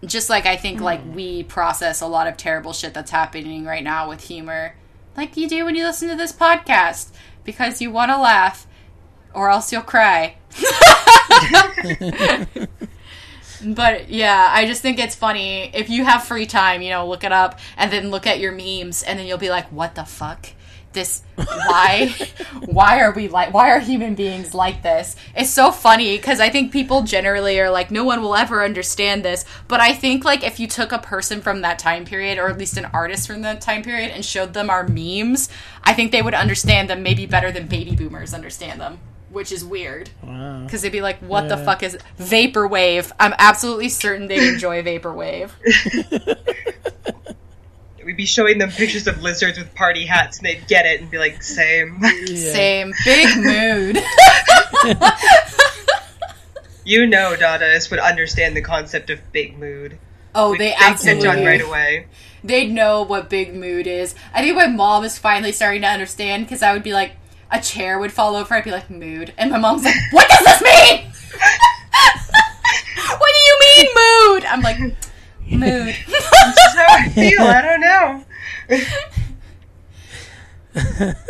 Just 0.05 0.29
like 0.29 0.45
i 0.45 0.57
think 0.57 0.81
like 0.81 1.01
we 1.13 1.43
process 1.43 2.01
a 2.01 2.07
lot 2.07 2.27
of 2.27 2.35
terrible 2.35 2.73
shit 2.73 2.93
that's 2.93 3.11
happening 3.11 3.63
right 3.63 3.83
now 3.83 4.09
with 4.09 4.25
humor 4.25 4.75
like 5.15 5.37
you 5.37 5.47
do 5.47 5.65
when 5.65 5.75
you 5.75 5.85
listen 5.85 6.09
to 6.09 6.15
this 6.15 6.33
podcast 6.33 7.11
because 7.43 7.81
you 7.81 7.91
want 7.91 8.11
to 8.11 8.17
laugh 8.17 8.67
or 9.33 9.49
else 9.49 9.71
you'll 9.71 9.81
cry. 9.81 10.35
but 13.65 14.09
yeah, 14.09 14.47
I 14.49 14.65
just 14.65 14.81
think 14.81 14.99
it's 14.99 15.15
funny 15.15 15.71
if 15.73 15.89
you 15.89 16.05
have 16.05 16.23
free 16.23 16.45
time, 16.45 16.81
you 16.81 16.89
know, 16.89 17.07
look 17.07 17.23
it 17.23 17.31
up 17.31 17.59
and 17.77 17.91
then 17.91 18.09
look 18.09 18.27
at 18.27 18.39
your 18.39 18.51
memes 18.51 19.03
and 19.03 19.17
then 19.17 19.25
you'll 19.25 19.37
be 19.37 19.49
like, 19.49 19.67
"What 19.71 19.95
the 19.95 20.03
fuck?" 20.03 20.47
This 20.91 21.23
why 21.35 22.13
why 22.65 23.01
are 23.01 23.11
we 23.11 23.27
like 23.27 23.51
why 23.51 23.71
are 23.71 23.79
human 23.79 24.13
beings 24.13 24.53
like 24.53 24.83
this? 24.83 25.15
It's 25.35 25.49
so 25.49 25.71
funny 25.71 26.17
because 26.17 26.39
I 26.39 26.49
think 26.49 26.71
people 26.71 27.01
generally 27.01 27.59
are 27.59 27.71
like 27.71 27.89
no 27.89 28.03
one 28.03 28.21
will 28.21 28.35
ever 28.35 28.63
understand 28.63 29.25
this, 29.25 29.45
but 29.67 29.79
I 29.79 29.93
think 29.93 30.23
like 30.23 30.43
if 30.43 30.59
you 30.59 30.67
took 30.67 30.91
a 30.91 30.99
person 30.99 31.41
from 31.41 31.61
that 31.61 31.79
time 31.79 32.05
period 32.05 32.37
or 32.37 32.47
at 32.49 32.59
least 32.59 32.77
an 32.77 32.85
artist 32.93 33.27
from 33.27 33.41
that 33.41 33.61
time 33.61 33.81
period 33.81 34.11
and 34.11 34.23
showed 34.23 34.53
them 34.53 34.69
our 34.69 34.87
memes, 34.87 35.49
I 35.83 35.93
think 35.93 36.11
they 36.11 36.21
would 36.21 36.35
understand 36.35 36.89
them 36.89 37.01
maybe 37.01 37.25
better 37.25 37.51
than 37.51 37.67
baby 37.67 37.95
boomers 37.95 38.33
understand 38.33 38.79
them 38.79 38.99
which 39.33 39.51
is 39.51 39.65
weird 39.65 40.09
because 40.21 40.81
they'd 40.81 40.91
be 40.91 41.01
like, 41.01 41.19
"What 41.19 41.49
the 41.49 41.57
fuck 41.57 41.83
is 41.83 41.97
vaporwave?" 42.19 43.11
I'm 43.19 43.33
absolutely 43.37 43.89
certain 43.89 44.27
they'd 44.27 44.53
enjoy 44.53 44.83
vaporwave. 44.83 45.51
We'd 48.05 48.17
be 48.17 48.25
showing 48.25 48.57
them 48.57 48.69
pictures 48.69 49.07
of 49.07 49.21
lizards 49.21 49.57
with 49.57 49.73
party 49.75 50.05
hats, 50.05 50.37
and 50.37 50.47
they'd 50.47 50.67
get 50.67 50.85
it 50.85 51.01
and 51.01 51.09
be 51.09 51.17
like, 51.17 51.41
"Same." 51.41 52.01
Same 52.27 52.93
big 53.05 53.37
mood. 53.37 53.97
you 56.85 57.07
know, 57.07 57.35
Dadaists 57.37 57.89
would 57.91 57.99
understand 57.99 58.55
the 58.57 58.61
concept 58.61 59.09
of 59.09 59.19
big 59.31 59.57
mood. 59.57 59.97
Oh, 60.35 60.51
We'd 60.51 60.59
they 60.59 60.69
they'd 60.69 60.75
absolutely 60.79 61.27
on 61.27 61.45
right 61.45 61.61
away. 61.61 62.07
they'd 62.43 62.71
know 62.71 63.03
what 63.03 63.29
big 63.29 63.53
mood 63.53 63.87
is. 63.87 64.15
I 64.33 64.41
think 64.41 64.57
my 64.57 64.67
mom 64.67 65.03
is 65.03 65.17
finally 65.17 65.51
starting 65.51 65.83
to 65.83 65.87
understand 65.87 66.45
because 66.45 66.61
I 66.61 66.73
would 66.73 66.83
be 66.83 66.93
like, 66.93 67.13
a 67.53 67.61
chair 67.61 67.99
would 67.99 68.11
fall 68.11 68.35
over. 68.35 68.53
I'd 68.53 68.65
be 68.65 68.71
like, 68.71 68.89
mood, 68.89 69.33
and 69.37 69.49
my 69.51 69.57
mom's 69.57 69.85
like, 69.85 69.95
"What 70.11 70.27
does 70.27 70.43
this 70.43 70.61
mean? 70.61 71.05
what 73.17 73.31
do 73.31 73.39
you 73.39 73.57
mean 73.61 73.87
mood?" 73.95 74.43
I'm 74.45 74.59
like, 74.61 74.77
mood. 74.79 75.95
That's 76.07 76.75
how 76.75 76.87
I 76.89 77.07
feel. 77.09 77.41
I 77.41 77.61
don't 77.61 77.81
know. 77.81 78.25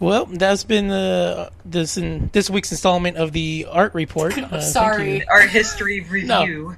Well, 0.00 0.26
that's 0.26 0.62
been 0.62 0.90
uh, 0.90 1.50
this 1.64 1.96
in 1.96 2.30
this 2.32 2.48
week's 2.48 2.70
installment 2.70 3.16
of 3.16 3.32
the 3.32 3.66
art 3.68 3.94
report. 3.94 4.38
Uh, 4.38 4.60
Sorry. 4.60 5.18
you. 5.18 5.24
Our 5.28 5.42
history 5.42 6.02
review. 6.02 6.76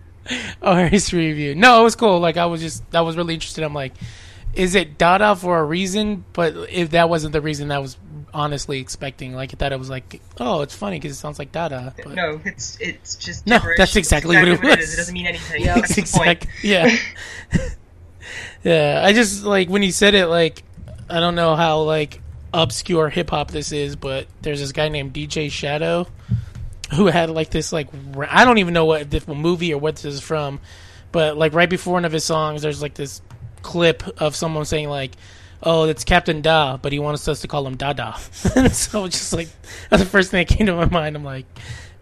Our 0.63 0.87
history 0.87 1.29
review. 1.29 1.55
No, 1.55 1.81
it 1.81 1.85
was 1.85 1.97
cool. 1.97 2.19
Like 2.19 2.39
I 2.39 2.47
was 2.47 2.63
just, 2.63 2.83
I 2.95 3.03
was 3.03 3.19
really 3.19 3.35
interested. 3.35 3.63
I'm 3.63 3.75
like, 3.75 3.93
is 4.55 4.75
it 4.75 4.99
Dada 4.99 5.37
for 5.37 5.59
a 5.59 5.65
reason? 5.65 6.25
But 6.33 6.55
if 6.71 6.91
that 6.91 7.09
wasn't 7.09 7.33
the 7.33 7.41
reason, 7.41 7.71
I 7.71 7.79
was 7.79 7.97
honestly 8.35 8.81
expecting. 8.81 9.35
Like 9.35 9.53
I 9.53 9.57
thought 9.57 9.73
it 9.73 9.79
was 9.79 9.91
like, 9.91 10.21
oh, 10.39 10.63
it's 10.63 10.75
funny 10.75 10.97
because 10.99 11.13
it 11.13 11.21
sounds 11.21 11.39
like 11.39 11.53
Dada. 11.53 11.95
But 11.97 12.15
No, 12.15 12.41
it's 12.45 12.77
it's 12.81 13.17
just 13.17 13.47
No, 13.47 13.59
gibberish. 13.59 13.79
that's 13.79 13.97
exactly 13.97 14.37
It's 14.37 14.43
what 14.61 14.67
it 14.67 14.71
is. 14.73 14.77
was. 14.79 14.95
It 14.95 14.97
doesn't 14.97 15.15
mean 15.15 15.27
anything. 15.27 15.63
Yep. 15.63 15.77
That's 15.77 15.95
the 15.97 16.19
point. 16.19 16.47
yeah, 16.63 16.97
yeah. 18.65 19.03
I 19.05 19.13
just 19.13 19.45
like 19.45 19.69
when 19.69 19.83
you 19.83 19.93
said 19.93 20.15
it. 20.15 20.27
Like 20.27 20.63
I 21.09 21.21
don't 21.21 21.35
know 21.35 21.57
how 21.57 21.83
like 21.83 22.21
obscure 22.53 23.09
hip 23.09 23.31
hop 23.31 23.51
this 23.51 23.73
is, 23.73 23.97
but 23.97 24.27
there's 24.43 24.61
this 24.61 24.73
guy 24.73 24.89
named 24.89 25.13
DJ 25.13 25.51
Shadow 25.51 26.07
who 26.95 27.07
had 27.07 27.31
like 27.31 27.51
this 27.51 27.73
like 27.73 27.89
ra- 28.13 28.29
I 28.31 28.45
don't 28.45 28.59
even 28.59 28.75
know 28.75 28.85
what 28.85 29.09
different 29.11 29.41
movie 29.41 29.73
or 29.73 29.79
what 29.79 29.97
this 29.97 30.05
is 30.07 30.21
from, 30.21 30.61
but 31.13 31.37
like 31.37 31.53
right 31.55 31.71
before 31.71 31.95
one 31.95 32.05
of 32.05 32.13
his 32.13 32.25
songs, 32.25 32.63
there's 32.63 32.83
like 32.83 32.95
this 32.95 33.23
clip 33.63 34.03
of 34.21 34.37
someone 34.37 34.65
saying 34.65 34.89
like. 34.89 35.13
Oh, 35.63 35.85
it's 35.85 36.05
Captain 36.05 36.41
Da, 36.41 36.79
but 36.79 36.91
he 36.91 36.99
wants 36.99 37.29
us 37.29 37.43
to 37.43 37.47
call 37.47 37.67
him 37.67 37.77
Dada. 37.77 38.17
so 38.73 39.05
it's 39.05 39.19
just 39.19 39.35
like 39.35 39.49
that's 39.91 40.03
the 40.03 40.09
first 40.09 40.31
thing 40.31 40.47
that 40.47 40.57
came 40.57 40.67
to 40.69 40.75
my 40.75 40.87
mind. 40.87 41.17
I'm 41.17 41.23
like, 41.23 41.45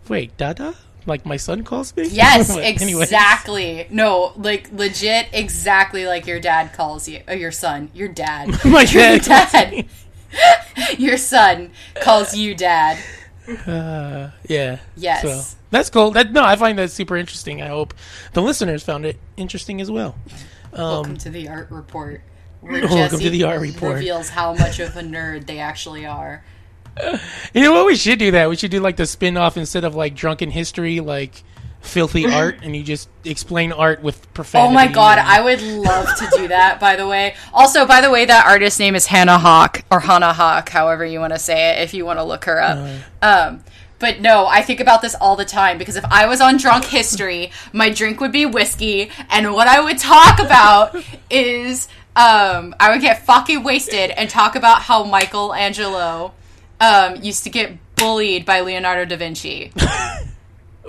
wait, 0.08 0.36
Dada? 0.36 0.76
Like 1.06 1.26
my 1.26 1.38
son 1.38 1.64
calls 1.64 1.96
me? 1.96 2.06
Yes, 2.10 2.56
anyways. 2.56 3.02
exactly. 3.08 3.88
No, 3.90 4.32
like 4.36 4.70
legit, 4.72 5.26
exactly 5.32 6.06
like 6.06 6.28
your 6.28 6.38
dad 6.38 6.72
calls 6.72 7.08
you, 7.08 7.20
or 7.26 7.34
your 7.34 7.50
son, 7.50 7.90
your 7.94 8.06
dad, 8.06 8.48
My 8.64 8.82
your 8.82 9.18
dad 9.18 9.24
calls 9.24 9.52
dad, 9.52 9.86
your 10.96 11.16
son 11.16 11.72
calls 12.00 12.36
you 12.36 12.54
dad. 12.54 12.96
Uh, 13.66 14.30
yeah. 14.48 14.78
Yes. 14.96 15.22
So 15.22 15.56
that's 15.70 15.90
cool. 15.90 16.10
That 16.12 16.32
no, 16.32 16.44
I 16.44 16.56
find 16.56 16.78
that 16.78 16.90
super 16.90 17.16
interesting. 17.16 17.62
I 17.62 17.68
hope 17.68 17.94
the 18.34 18.42
listeners 18.42 18.82
found 18.82 19.06
it 19.06 19.18
interesting 19.36 19.80
as 19.80 19.90
well. 19.90 20.14
Welcome 20.78 21.16
to 21.18 21.30
the 21.30 21.48
art 21.48 21.70
report. 21.70 22.22
Where 22.60 22.72
Welcome 22.82 22.96
Jesse 23.18 23.24
to 23.24 23.30
the 23.30 23.44
art 23.44 23.60
report. 23.60 23.94
reveals 23.94 24.28
how 24.30 24.54
much 24.54 24.78
of 24.80 24.96
a 24.96 25.02
nerd 25.02 25.46
they 25.46 25.58
actually 25.58 26.06
are. 26.06 26.44
You 27.54 27.62
know 27.62 27.72
what? 27.72 27.86
We 27.86 27.94
should 27.96 28.18
do 28.18 28.32
that. 28.32 28.48
We 28.48 28.56
should 28.56 28.70
do 28.72 28.80
like 28.80 28.96
the 28.96 29.06
spin 29.06 29.36
off 29.36 29.56
instead 29.56 29.84
of 29.84 29.94
like 29.94 30.14
drunken 30.16 30.50
history, 30.50 30.98
like 31.00 31.42
filthy 31.80 32.26
art, 32.32 32.58
and 32.62 32.74
you 32.76 32.82
just 32.82 33.08
explain 33.24 33.70
art 33.72 34.02
with 34.02 34.32
profanity. 34.34 34.68
Oh 34.70 34.74
my 34.74 34.88
god, 34.88 35.18
and- 35.18 35.28
I 35.28 35.40
would 35.40 35.62
love 35.62 36.08
to 36.18 36.28
do 36.36 36.48
that, 36.48 36.80
by 36.80 36.96
the 36.96 37.06
way. 37.06 37.36
Also, 37.52 37.86
by 37.86 38.00
the 38.00 38.10
way, 38.10 38.24
that 38.24 38.46
artist's 38.46 38.80
name 38.80 38.94
is 38.96 39.06
Hannah 39.06 39.38
Hawk, 39.38 39.84
or 39.92 40.00
Hannah 40.00 40.32
Hawk, 40.32 40.68
however 40.70 41.06
you 41.06 41.20
want 41.20 41.32
to 41.32 41.38
say 41.38 41.70
it, 41.78 41.82
if 41.82 41.94
you 41.94 42.04
want 42.04 42.18
to 42.18 42.24
look 42.24 42.44
her 42.46 42.60
up. 42.60 42.78
Um, 43.22 43.64
but 43.98 44.20
no, 44.20 44.46
I 44.46 44.62
think 44.62 44.80
about 44.80 45.02
this 45.02 45.14
all 45.14 45.34
the 45.36 45.44
time 45.44 45.78
because 45.78 45.96
if 45.96 46.04
I 46.04 46.26
was 46.26 46.40
on 46.40 46.56
Drunk 46.56 46.84
History, 46.84 47.50
my 47.72 47.90
drink 47.90 48.20
would 48.20 48.32
be 48.32 48.46
whiskey, 48.46 49.10
and 49.30 49.52
what 49.52 49.66
I 49.68 49.80
would 49.80 49.98
talk 49.98 50.38
about 50.38 50.94
is 51.30 51.88
um, 52.16 52.74
I 52.80 52.90
would 52.92 53.00
get 53.00 53.24
fucking 53.26 53.62
wasted 53.62 54.10
and 54.10 54.28
talk 54.30 54.56
about 54.56 54.82
how 54.82 55.04
Michelangelo 55.04 56.32
um, 56.80 57.16
used 57.22 57.44
to 57.44 57.50
get 57.50 57.72
bullied 57.96 58.44
by 58.44 58.60
Leonardo 58.60 59.04
da 59.04 59.16
Vinci. 59.16 59.72
I, 59.78 60.24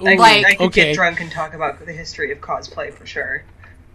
Like- 0.02 0.18
could, 0.18 0.46
I 0.46 0.56
could 0.56 0.66
Okay. 0.68 0.84
get 0.86 0.96
drunk 0.96 1.20
and 1.22 1.32
talk 1.32 1.54
about 1.54 1.84
the 1.86 1.92
history 1.92 2.32
of 2.32 2.40
cosplay 2.40 2.94
for 2.94 3.06
sure. 3.06 3.44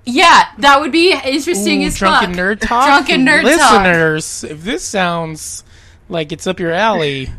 Yeah, 0.06 0.44
that 0.58 0.80
would 0.80 0.92
be 0.92 1.12
interesting 1.14 1.82
Ooh, 1.82 1.86
as 1.86 1.98
drunken 1.98 2.34
fuck. 2.34 2.38
nerd 2.44 2.60
talk. 2.60 2.86
Drunken 2.86 3.24
nerd 3.26 3.42
talk. 3.56 3.84
listeners, 3.84 4.44
if 4.44 4.62
this 4.62 4.84
sounds 4.84 5.64
like 6.10 6.30
it's 6.30 6.46
up 6.46 6.60
your 6.60 6.72
alley, 6.72 7.30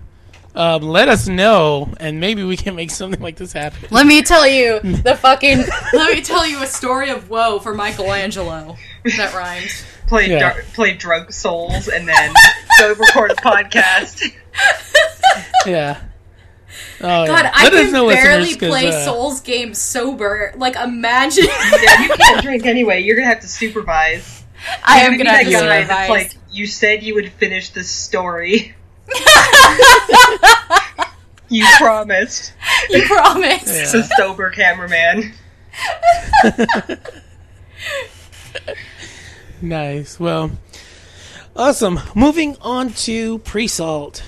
um, 0.56 0.82
let 0.84 1.10
us 1.10 1.28
know, 1.28 1.94
and 2.00 2.20
maybe 2.20 2.44
we 2.44 2.56
can 2.58 2.76
make 2.76 2.90
something 2.92 3.20
like 3.22 3.36
this 3.36 3.54
happen. 3.54 3.88
Let 3.92 4.08
me 4.08 4.22
tell 4.22 4.48
you 4.48 4.80
the 4.80 5.16
fucking. 5.22 5.60
let 5.94 6.16
me 6.16 6.22
tell 6.22 6.48
you 6.48 6.64
a 6.64 6.68
story 6.68 7.10
of 7.10 7.30
woe 7.30 7.60
for 7.60 7.74
Michelangelo. 7.74 8.78
That 9.18 9.34
rhymes. 9.34 9.84
Play 10.08 10.30
Yeah. 10.30 10.40
dar- 10.40 10.64
play 10.74 10.94
drunk 10.94 11.32
souls 11.34 11.88
and 11.88 12.08
then 12.08 12.34
go 12.80 12.94
record 12.94 13.32
a 13.32 13.36
podcast. 13.36 14.22
Yeah. 15.66 16.00
Oh, 17.02 17.26
God, 17.26 17.44
yeah. 17.46 17.52
I 17.54 17.64
Let 17.70 17.74
can 17.74 17.92
know, 17.92 18.08
barely 18.08 18.56
play 18.56 18.88
uh, 18.90 19.04
Souls 19.06 19.42
games 19.42 19.78
sober. 19.80 20.54
Like, 20.56 20.76
imagine. 20.76 21.46
Yeah, 21.46 22.04
you 22.04 22.10
can't 22.16 22.42
drink 22.42 22.66
anyway. 22.66 23.02
You're 23.04 23.16
gonna 23.16 23.28
have 23.28 23.42
to 23.42 23.48
supervise. 23.48 24.44
I 24.84 25.02
You're 25.02 25.12
am 25.12 25.18
gonna 25.18 25.30
that 25.32 25.38
have 25.44 25.46
to 25.48 25.52
guy 25.52 25.60
supervise. 25.82 25.88
that's 25.88 26.10
like, 26.10 26.34
you 26.52 26.68
said 26.68 27.04
you 27.04 27.16
would 27.16 27.32
finish 27.34 27.70
the 27.72 27.84
story. 27.84 28.76
You 31.50 31.66
promised. 31.78 32.54
you 32.90 33.04
promise. 33.04 33.68
Yeah. 33.68 33.82
It's 33.84 33.94
a 33.94 34.04
sober 34.18 34.50
cameraman. 34.50 35.34
Nice. 39.62 40.20
Well, 40.20 40.52
awesome. 41.56 42.00
Moving 42.14 42.58
on 42.62 42.92
to 42.92 43.40
pre-salt. 43.40 44.24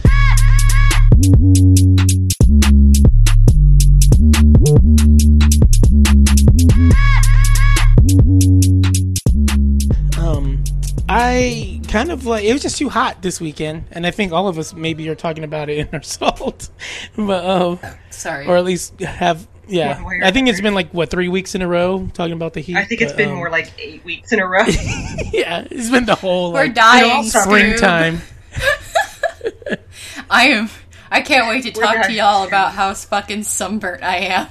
Um, 10.18 10.64
I 11.10 11.77
kind 11.88 12.12
of 12.12 12.26
like 12.26 12.44
it 12.44 12.54
was 12.54 12.62
just 12.62 12.78
too 12.78 12.90
hot 12.90 13.22
this 13.22 13.42
weekend, 13.42 13.86
and 13.92 14.06
I 14.06 14.12
think 14.12 14.32
all 14.32 14.48
of 14.48 14.58
us 14.58 14.74
maybe 14.74 15.08
are 15.10 15.16
talking 15.16 15.44
about 15.44 15.70
it 15.70 15.80
in 15.80 15.90
our 15.94 16.02
salt, 16.04 16.70
but 17.16 17.46
um, 17.46 17.80
Sorry. 18.10 18.46
or 18.46 18.58
at 18.58 18.64
least 18.64 19.00
have 19.02 19.48
yeah. 19.68 19.96
One 19.96 20.06
way 20.06 20.20
or 20.20 20.26
I 20.26 20.32
think 20.32 20.48
it's 20.48 20.62
been 20.62 20.74
like 20.74 20.94
what 20.94 21.10
three 21.10 21.28
weeks 21.28 21.56
in 21.56 21.62
a 21.62 21.68
row 21.68 22.08
talking 22.14 22.34
about 22.34 22.54
the 22.54 22.62
heat. 22.62 22.78
I 22.78 22.86
think 22.86 23.02
it's 23.02 23.12
but, 23.12 23.18
been 23.18 23.32
um, 23.32 23.36
more 23.36 23.50
like 23.50 23.72
eight 23.80 24.04
weeks 24.06 24.32
in 24.32 24.40
a 24.40 24.48
row. 24.48 24.64
yeah. 25.34 25.68
It's 25.70 25.90
been 25.90 26.06
the 26.06 26.16
whole 26.16 26.54
We're 26.54 26.66
like, 26.66 26.74
dying. 26.74 27.24
Springtime. 27.24 28.22
I 30.30 30.48
am. 30.48 30.70
I 31.12 31.20
can't 31.22 31.48
wait 31.50 31.64
to 31.64 31.72
talk 31.72 32.06
to 32.06 32.14
y'all 32.14 32.44
Stu. 32.44 32.48
about 32.48 32.74
how 32.74 32.94
fucking 32.94 33.44
sunburnt 33.44 34.04
I 34.04 34.18
am. 34.18 34.48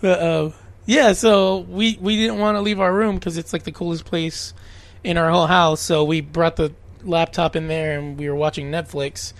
But 0.00 0.20
uh, 0.20 0.50
yeah, 0.88 1.12
so 1.12 1.58
we 1.58 1.98
we 2.00 2.16
didn't 2.16 2.38
want 2.38 2.56
to 2.56 2.62
leave 2.62 2.80
our 2.80 2.90
room 2.90 3.16
because 3.16 3.36
it's 3.36 3.52
like 3.52 3.64
the 3.64 3.72
coolest 3.72 4.06
place 4.06 4.54
in 5.04 5.18
our 5.18 5.30
whole 5.30 5.46
house. 5.46 5.82
So 5.82 6.02
we 6.04 6.22
brought 6.22 6.56
the 6.56 6.72
laptop 7.02 7.56
in 7.56 7.68
there 7.68 7.98
and 7.98 8.18
we 8.18 8.26
were 8.26 8.34
watching 8.34 8.70
Netflix. 8.70 9.34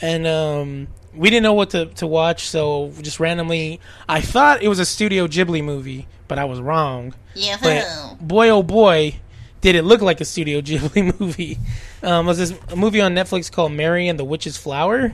and 0.00 0.26
um, 0.26 0.88
we 1.14 1.28
didn't 1.28 1.42
know 1.42 1.52
what 1.52 1.70
to, 1.70 1.86
to 1.86 2.06
watch, 2.06 2.48
so 2.48 2.90
just 3.02 3.20
randomly, 3.20 3.80
I 4.08 4.22
thought 4.22 4.62
it 4.62 4.68
was 4.68 4.78
a 4.78 4.86
Studio 4.86 5.28
Ghibli 5.28 5.62
movie, 5.62 6.08
but 6.26 6.38
I 6.38 6.46
was 6.46 6.58
wrong. 6.58 7.14
Yeah. 7.34 7.58
But 7.62 8.16
boy, 8.26 8.48
oh 8.48 8.62
boy, 8.62 9.16
did 9.60 9.74
it 9.76 9.82
look 9.82 10.00
like 10.00 10.22
a 10.22 10.24
Studio 10.24 10.60
Ghibli 10.62 11.20
movie. 11.20 11.58
Um, 12.02 12.24
it 12.24 12.28
was 12.28 12.38
this 12.38 12.54
a 12.70 12.76
movie 12.76 13.02
on 13.02 13.14
Netflix 13.14 13.52
called 13.52 13.72
Mary 13.72 14.08
and 14.08 14.18
the 14.18 14.24
Witch's 14.24 14.56
Flower. 14.56 15.12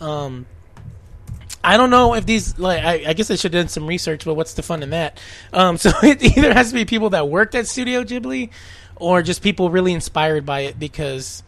Um, 0.00 0.46
I 1.66 1.76
don't 1.76 1.90
know 1.90 2.14
if 2.14 2.24
these 2.24 2.58
like 2.60 2.84
I, 2.84 3.10
I 3.10 3.12
guess 3.12 3.28
I 3.28 3.34
should 3.34 3.52
have 3.52 3.64
done 3.64 3.68
some 3.68 3.88
research, 3.88 4.24
but 4.24 4.34
what's 4.34 4.54
the 4.54 4.62
fun 4.62 4.84
in 4.84 4.90
that? 4.90 5.20
Um, 5.52 5.76
so 5.84 5.90
it 6.02 6.22
either 6.22 6.54
has 6.54 6.68
to 6.68 6.74
be 6.74 6.84
people 6.84 7.10
that 7.10 7.28
worked 7.28 7.56
at 7.56 7.66
Studio 7.66 8.04
Ghibli, 8.04 8.50
or 8.94 9.20
just 9.20 9.42
people 9.42 9.68
really 9.68 9.92
inspired 9.92 10.46
by 10.46 10.60
it 10.60 10.78
because 10.78 11.42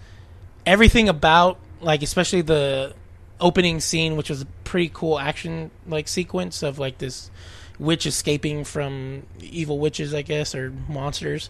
everything 0.66 1.08
about 1.08 1.58
like 1.80 2.02
especially 2.02 2.42
the 2.42 2.94
opening 3.40 3.78
scene, 3.78 4.16
which 4.16 4.28
was 4.28 4.42
a 4.42 4.46
pretty 4.64 4.90
cool 4.92 5.20
action 5.20 5.70
like 5.86 6.08
sequence 6.08 6.64
of 6.64 6.80
like 6.80 6.98
this 6.98 7.30
witch 7.78 8.04
escaping 8.04 8.64
from 8.64 9.22
evil 9.40 9.78
witches, 9.78 10.12
I 10.14 10.22
guess, 10.22 10.52
or 10.52 10.72
monsters. 10.88 11.48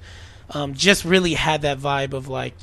Um, 0.50 0.74
just 0.74 1.06
really 1.06 1.32
had 1.32 1.62
that 1.62 1.78
vibe 1.78 2.12
of 2.12 2.28
like 2.28 2.54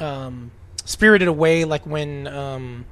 um, 0.00 0.50
Spirited 0.84 1.28
Away, 1.28 1.64
like 1.64 1.86
when 1.86 2.26
um, 2.26 2.86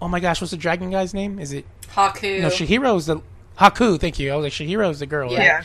oh 0.00 0.08
my 0.08 0.20
gosh, 0.20 0.40
what's 0.40 0.50
the 0.50 0.56
dragon 0.56 0.90
guy's 0.90 1.14
name? 1.14 1.38
Is 1.38 1.52
it 1.52 1.64
Haku. 1.92 2.40
no 2.40 2.48
Chihiro's 2.48 3.06
the 3.06 3.20
Haku? 3.58 4.00
Thank 4.00 4.18
you. 4.18 4.32
I 4.32 4.36
was 4.36 4.44
like 4.44 4.52
Chihiro's 4.52 5.00
the 5.00 5.06
girl. 5.06 5.32
Yeah. 5.32 5.38
Right? 5.38 5.46
Yeah. 5.46 5.64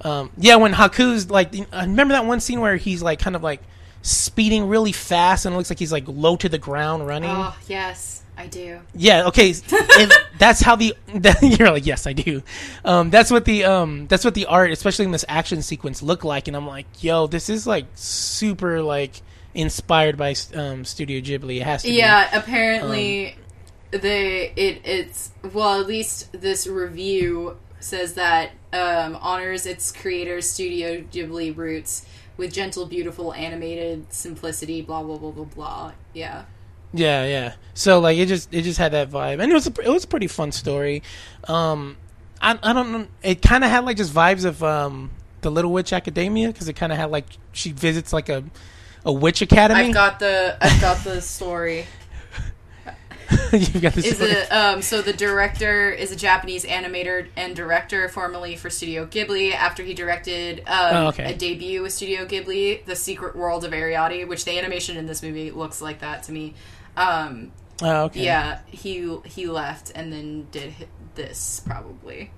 Um, 0.00 0.30
yeah, 0.36 0.56
when 0.56 0.72
Haku's 0.72 1.30
like, 1.30 1.54
I 1.72 1.82
remember 1.82 2.12
that 2.14 2.26
one 2.26 2.40
scene 2.40 2.60
where 2.60 2.76
he's 2.76 3.02
like 3.02 3.20
kind 3.20 3.36
of 3.36 3.42
like 3.42 3.60
speeding 4.02 4.68
really 4.68 4.92
fast 4.92 5.46
and 5.46 5.54
it 5.54 5.58
looks 5.58 5.70
like 5.70 5.78
he's 5.78 5.92
like 5.92 6.04
low 6.06 6.36
to 6.36 6.48
the 6.48 6.58
ground 6.58 7.06
running. 7.06 7.30
Oh 7.30 7.56
yes, 7.66 8.22
I 8.36 8.46
do. 8.46 8.80
Yeah, 8.94 9.28
okay. 9.28 9.54
and 9.98 10.12
that's 10.38 10.60
how 10.60 10.76
the 10.76 10.94
that, 11.14 11.42
you're 11.42 11.70
like, 11.70 11.86
yes, 11.86 12.06
I 12.06 12.12
do. 12.12 12.42
Um, 12.84 13.10
that's 13.10 13.30
what 13.30 13.44
the 13.44 13.64
um, 13.64 14.06
that's 14.06 14.24
what 14.24 14.34
the 14.34 14.46
art, 14.46 14.70
especially 14.70 15.06
in 15.06 15.10
this 15.10 15.24
action 15.28 15.62
sequence, 15.62 16.02
look 16.02 16.24
like. 16.24 16.48
And 16.48 16.56
I'm 16.56 16.66
like, 16.66 16.86
yo, 17.02 17.26
this 17.26 17.48
is 17.48 17.66
like 17.66 17.86
super 17.94 18.82
like 18.82 19.22
inspired 19.54 20.16
by 20.16 20.34
um, 20.54 20.84
Studio 20.84 21.20
Ghibli. 21.20 21.60
It 21.60 21.64
has 21.64 21.82
to. 21.82 21.88
Be. 21.88 21.94
Yeah, 21.94 22.30
be. 22.30 22.36
apparently 22.36 23.36
they 24.02 24.52
it 24.56 24.80
it's 24.84 25.30
well 25.52 25.80
at 25.80 25.86
least 25.86 26.32
this 26.32 26.66
review 26.66 27.56
says 27.80 28.14
that 28.14 28.50
um, 28.72 29.16
honors 29.20 29.66
its 29.66 29.92
creator's 29.92 30.48
Studio 30.48 31.02
Ghibli 31.12 31.56
roots 31.56 32.06
with 32.36 32.52
gentle, 32.52 32.86
beautiful, 32.86 33.32
animated 33.32 34.12
simplicity. 34.12 34.82
Blah 34.82 35.02
blah 35.02 35.18
blah 35.18 35.30
blah 35.30 35.44
blah. 35.44 35.92
Yeah. 36.12 36.44
Yeah, 36.92 37.24
yeah. 37.26 37.54
So 37.74 38.00
like 38.00 38.18
it 38.18 38.26
just 38.26 38.52
it 38.52 38.62
just 38.62 38.78
had 38.78 38.92
that 38.92 39.10
vibe, 39.10 39.42
and 39.42 39.50
it 39.50 39.54
was 39.54 39.66
a, 39.66 39.72
it 39.80 39.88
was 39.88 40.04
a 40.04 40.08
pretty 40.08 40.28
fun 40.28 40.52
story. 40.52 41.02
Um, 41.48 41.96
I 42.40 42.58
I 42.62 42.72
don't 42.72 42.92
know. 42.92 43.06
It 43.22 43.42
kind 43.42 43.64
of 43.64 43.70
had 43.70 43.84
like 43.84 43.96
just 43.96 44.12
vibes 44.12 44.44
of 44.44 44.62
um 44.62 45.10
the 45.40 45.50
Little 45.50 45.72
Witch 45.72 45.92
Academia 45.92 46.48
because 46.48 46.68
it 46.68 46.74
kind 46.74 46.92
of 46.92 46.98
had 46.98 47.10
like 47.10 47.26
she 47.52 47.72
visits 47.72 48.12
like 48.12 48.28
a 48.28 48.44
a 49.04 49.12
witch 49.12 49.42
academy. 49.42 49.88
I've 49.88 49.94
got 49.94 50.18
the 50.18 50.56
I've 50.60 50.80
got 50.80 51.04
the 51.04 51.20
story. 51.20 51.86
You've 53.52 53.80
got 53.82 53.92
this. 53.94 54.06
is 54.06 54.20
a 54.20 54.56
um, 54.56 54.82
so 54.82 55.00
the 55.02 55.12
director 55.12 55.90
is 55.90 56.12
a 56.12 56.16
Japanese 56.16 56.64
animator 56.64 57.28
and 57.36 57.54
director, 57.54 58.08
formerly 58.08 58.56
for 58.56 58.70
Studio 58.70 59.06
Ghibli. 59.06 59.52
After 59.54 59.82
he 59.82 59.94
directed 59.94 60.60
um, 60.66 60.96
Oh, 60.96 61.06
okay. 61.08 61.32
a 61.32 61.36
debut 61.36 61.82
with 61.82 61.92
Studio 61.92 62.24
Ghibli, 62.26 62.84
The 62.84 62.96
Secret 62.96 63.36
World 63.36 63.64
of 63.64 63.72
Arrietty, 63.72 64.26
which 64.26 64.44
the 64.44 64.58
animation 64.58 64.96
in 64.96 65.06
this 65.06 65.22
movie 65.22 65.50
looks 65.50 65.80
like 65.80 66.00
that 66.00 66.24
to 66.24 66.32
me. 66.32 66.54
Um, 66.96 67.52
oh, 67.82 68.04
okay. 68.04 68.24
yeah, 68.24 68.60
he 68.66 69.16
he 69.24 69.46
left 69.46 69.92
and 69.94 70.12
then 70.12 70.46
did 70.50 70.74
this 71.14 71.60
probably. 71.64 72.30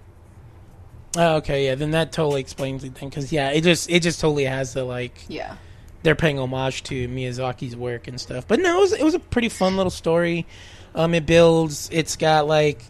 Oh, 1.19 1.37
okay, 1.37 1.67
yeah. 1.67 1.75
Then 1.77 1.93
that 1.93 2.13
totally 2.13 2.41
explains 2.43 2.83
the 2.83 2.91
thing 2.91 3.09
because 3.09 3.33
yeah, 3.33 3.51
it 3.51 3.63
just 3.63 3.89
it 3.91 4.03
just 4.03 4.21
totally 4.21 4.45
has 4.45 4.75
the 4.75 4.85
like 4.85 5.25
Yeah, 5.29 5.57
they're 6.03 6.15
paying 6.15 6.39
homage 6.39 6.83
to 6.85 7.09
Miyazaki's 7.09 7.75
work 7.75 8.07
and 8.07 8.21
stuff. 8.21 8.47
But 8.47 8.61
no, 8.61 8.79
it 8.79 8.81
was 8.81 8.93
it 8.93 9.03
was 9.05 9.15
a 9.15 9.19
pretty 9.19 9.49
fun 9.49 9.77
little 9.77 9.91
story. 9.91 10.47
Um, 10.97 11.15
it 11.15 11.27
builds. 11.27 11.91
It's 11.93 12.17
got 12.17 12.49
like, 12.49 12.83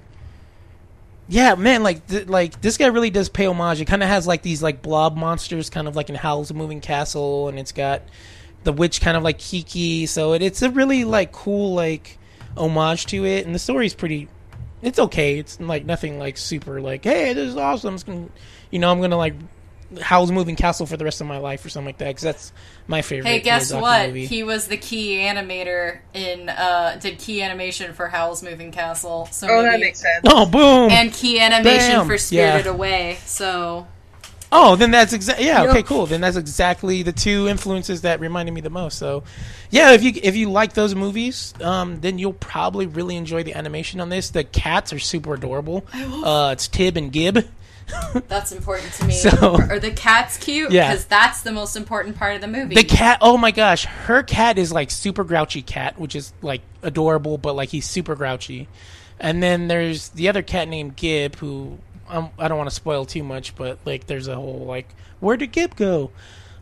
yeah, 1.29 1.57
man, 1.57 1.83
like 1.83 2.07
th- 2.07 2.29
like 2.29 2.61
this 2.61 2.79
guy 2.79 2.87
really 2.87 3.11
does 3.11 3.29
pay 3.29 3.47
homage. 3.47 3.81
It 3.81 3.87
kind 3.87 4.03
of 4.03 4.09
has 4.09 4.27
like 4.27 4.43
these 4.43 4.63
like 4.63 4.81
blob 4.81 5.17
monsters, 5.17 5.69
kind 5.69 5.89
of 5.89 5.97
like 5.97 6.09
in 6.09 6.15
Howl's 6.15 6.53
Moving 6.53 6.81
Castle, 6.81 7.49
and 7.49 7.59
it's 7.59 7.73
got 7.73 8.03
the 8.63 8.73
witch 8.73 9.01
kind 9.01 9.17
of 9.17 9.25
like 9.25 9.39
Kiki. 9.39 10.07
So 10.07 10.35
it, 10.35 10.41
it's 10.41 10.63
a 10.63 10.71
really 10.71 11.05
like 11.05 11.33
cool 11.33 11.75
like 11.75 12.17
homage 12.57 13.07
to 13.07 13.27
it, 13.27 13.45
and 13.45 13.55
the 13.55 13.59
story's 13.59 13.95
pretty. 13.95 14.29
It's 14.83 15.01
okay. 15.01 15.39
It's 15.41 15.59
like 15.59 15.85
nothing 15.85 16.21
like 16.21 16.37
super 16.37 16.81
like, 16.81 17.03
hey, 17.03 17.33
this 17.33 17.49
is 17.49 17.57
awesome. 17.57 17.97
Gonna, 17.97 18.29
you 18.71 18.79
know, 18.79 18.93
I'm 18.93 19.01
gonna 19.01 19.17
like 19.17 19.35
Howl's 20.01 20.33
Moving 20.33 20.57
Castle 20.57 20.87
for 20.87 20.97
the 20.97 21.05
rest 21.05 21.21
of 21.21 21.27
my 21.27 21.39
life 21.39 21.65
or 21.65 21.69
something 21.69 21.87
like 21.87 21.99
that 21.99 22.09
because 22.09 22.23
that's 22.23 22.53
my 22.89 23.03
favorite. 23.03 23.31
Hey, 23.31 23.41
guess 23.41 23.71
Miyazaki 23.73 23.81
what? 23.81 24.07
Movie. 24.09 24.27
He 24.27 24.43
was 24.43 24.67
the 24.69 24.77
key 24.77 25.17
animator 25.19 25.99
in 26.15 26.49
uh 26.49 26.99
did 27.01 27.19
key 27.19 27.43
animation 27.43 27.93
for 27.95 28.09
Howl's 28.09 28.43
Moving 28.43 28.73
Castle. 28.73 29.29
So 29.31 29.47
Oh, 29.49 29.63
maybe, 29.63 29.71
that 29.71 29.81
makes 29.81 30.01
sense. 30.01 30.25
oh, 30.27 30.47
boom! 30.47 30.91
and 30.91 31.13
key 31.13 31.39
animation 31.41 31.97
Bam! 31.99 32.07
for 32.07 32.19
Spirited 32.19 32.67
Yeah. 32.67 32.73
Away. 32.73 33.19
So 33.27 33.87
oh, 34.53 34.77
then 34.77 34.91
that's 34.91 35.13
exactly 35.13 35.47
yeah. 35.47 35.63
Yep. 35.63 35.71
Okay, 35.71 35.83
cool. 35.83 36.07
Then 36.07 36.21
that's 36.21 36.37
exactly 36.37 37.03
the 37.03 37.13
two 37.13 37.47
influences 37.49 38.03
that 38.03 38.21
reminded 38.21 38.53
me 38.53 38.61
the 38.61 38.71
most. 38.71 38.99
So, 38.99 39.23
yeah, 39.71 39.93
if 39.93 40.03
you 40.03 40.13
if 40.23 40.37
you 40.37 40.51
like 40.51 40.73
those 40.73 40.95
movies, 40.95 41.53
um, 41.61 42.01
then 42.01 42.19
you'll 42.19 42.33
probably 42.33 42.87
really 42.87 43.17
enjoy 43.17 43.43
the 43.43 43.55
animation 43.55 44.01
on 44.01 44.09
this. 44.09 44.31
The 44.31 44.45
cats 44.45 44.93
are 44.93 44.99
super 44.99 45.35
adorable. 45.35 45.85
Uh, 45.95 46.51
it's 46.53 46.69
Tib 46.69 46.97
and 46.97 47.13
Gib. 47.13 47.47
that's 48.29 48.53
important 48.53 48.93
to 48.95 49.07
me. 49.07 49.15
So- 49.15 49.57
are 49.57 49.79
the 49.79 49.91
cats 49.91 50.37
cute? 50.39 50.71
Yeah. 50.71 50.91
because 50.91 51.05
that's 51.07 51.43
the 51.43 51.53
most 51.53 51.77
important 51.77 52.17
part 52.17 52.35
of 52.35 52.41
the 52.41 52.49
movie. 52.49 52.75
The 52.75 52.85
cat, 52.85 53.19
oh 53.21 53.37
my 53.37 53.51
gosh, 53.51 53.85
her 53.85 54.23
cat 54.23 54.59
is 54.59 54.73
like 54.73 54.91
super 54.91 55.25
grouchy 55.25 55.63
cat, 55.63 55.99
which 55.99 56.17
is 56.17 56.33
like 56.43 56.63
adorable, 56.83 57.39
but 57.39 57.55
like 57.55 57.69
he's 57.69 57.87
super 57.87 58.15
grouchy. 58.15 58.69
And 59.19 59.43
then 59.43 59.69
there's 59.69 60.11
the 60.11 60.29
other 60.29 60.43
cat 60.43 60.69
named 60.69 60.97
Gib, 60.97 61.37
who 61.37 61.79
um, 62.09 62.31
I 62.39 62.49
don't 62.49 62.59
want 62.59 62.71
to 62.71 62.77
spoil 62.77 63.05
too 63.05 63.23
much, 63.23 63.57
but 63.57 63.79
like 63.85 64.07
there's 64.07 64.29
a 64.29 64.35
whole 64.35 64.65
like, 64.67 64.89
where 65.21 65.37
did 65.37 65.53
Gib 65.53 65.77
go? 65.77 66.11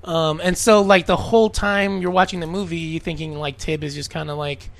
Um, 0.05 0.41
and 0.43 0.57
so 0.57 0.83
like 0.83 1.07
the 1.07 1.17
whole 1.17 1.49
time 1.51 2.01
you're 2.01 2.11
watching 2.11 2.41
the 2.41 2.47
movie, 2.47 2.77
you're 2.79 3.01
thinking 3.01 3.35
like 3.37 3.57
Tib 3.59 3.83
is 3.83 3.95
just 3.95 4.11
kind 4.11 4.31
of 4.31 4.39
like, 4.39 4.71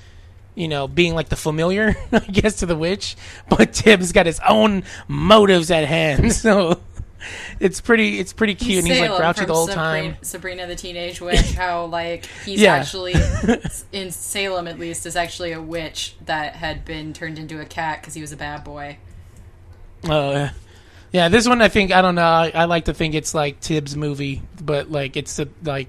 you 0.55 0.69
know, 0.69 0.87
being 0.89 1.15
like 1.15 1.29
the 1.29 1.37
familiar, 1.37 1.97
I 2.13 2.19
guess, 2.21 2.57
to 2.57 2.67
the 2.67 2.77
witch, 2.77 3.17
but 3.49 3.73
Tib's 3.73 4.13
got 4.13 4.27
his 4.27 4.41
own 4.49 4.85
motives 5.09 5.71
at 5.71 5.85
hand, 5.87 6.33
so. 6.35 6.81
It's 7.59 7.81
pretty. 7.81 8.19
It's 8.19 8.35
pretty 8.35 8.55
cute, 8.55 8.81
and 8.81 8.87
he's 8.87 9.01
like 9.01 9.17
grouchy 9.17 9.47
the 9.47 9.55
whole 9.55 9.67
Sabrina, 9.67 10.13
time. 10.13 10.17
Sabrina 10.21 10.67
the 10.67 10.75
Teenage 10.77 11.21
Witch. 11.23 11.55
How 11.55 11.87
like 11.87 12.27
he's 12.45 12.61
Yeah. 12.61 12.75
actually 12.75 13.15
in 13.93 14.11
Salem 14.11 14.69
at 14.69 14.79
least 14.79 15.07
is 15.07 15.17
actually 15.17 15.53
a 15.53 15.63
witch 15.63 16.17
that 16.27 16.55
had 16.55 16.85
been 16.85 17.15
turned 17.15 17.39
into 17.39 17.63
a 17.63 17.65
cat 17.65 18.03
because 18.03 18.13
he 18.13 18.21
was 18.21 18.33
a 18.33 18.37
bad 18.37 18.63
boy. 18.63 18.99
Oh, 20.07 20.33
yeah. 20.33 20.51
yeah. 21.13 21.29
This 21.31 21.49
one, 21.49 21.63
I 21.63 21.69
think, 21.69 21.93
I 21.93 22.03
don't 22.03 22.15
know. 22.15 22.23
I, 22.23 22.53
I 22.55 22.65
like 22.67 22.85
to 22.87 22.93
think 22.93 23.15
it's 23.15 23.33
like 23.35 23.59
Tibbs' 23.61 23.97
movie, 23.97 24.43
but 24.63 24.91
like 24.91 25.17
it's 25.17 25.39
a, 25.39 25.49
like, 25.63 25.89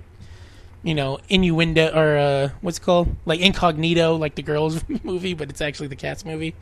you 0.86 0.93
know, 0.93 1.17
innuendo 1.30 1.91
or 1.93 2.15
uh, 2.17 2.50
what's 2.62 2.78
it 2.78 2.82
called? 2.84 3.13
Like 3.26 3.39
incognito, 3.41 4.15
like 4.15 4.36
the 4.36 4.43
girls' 4.43 4.82
movie, 5.04 5.34
but 5.34 5.50
it's 5.50 5.60
actually 5.60 5.88
the 5.88 5.95
cats' 5.95 6.24
movie. 6.24 6.54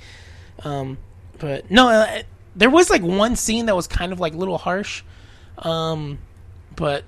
Um, 0.64 0.98
but 1.40 1.70
no, 1.70 1.90
uh, 1.90 2.24
there 2.56 2.70
was 2.70 2.90
like 2.90 3.02
one 3.02 3.36
scene 3.36 3.66
that 3.66 3.76
was 3.76 3.86
kind 3.86 4.14
of 4.14 4.22
like 4.22 4.34
a 4.34 4.38
little 4.38 4.58
harsh. 4.58 5.04
Um, 5.58 6.20
but 6.76 7.04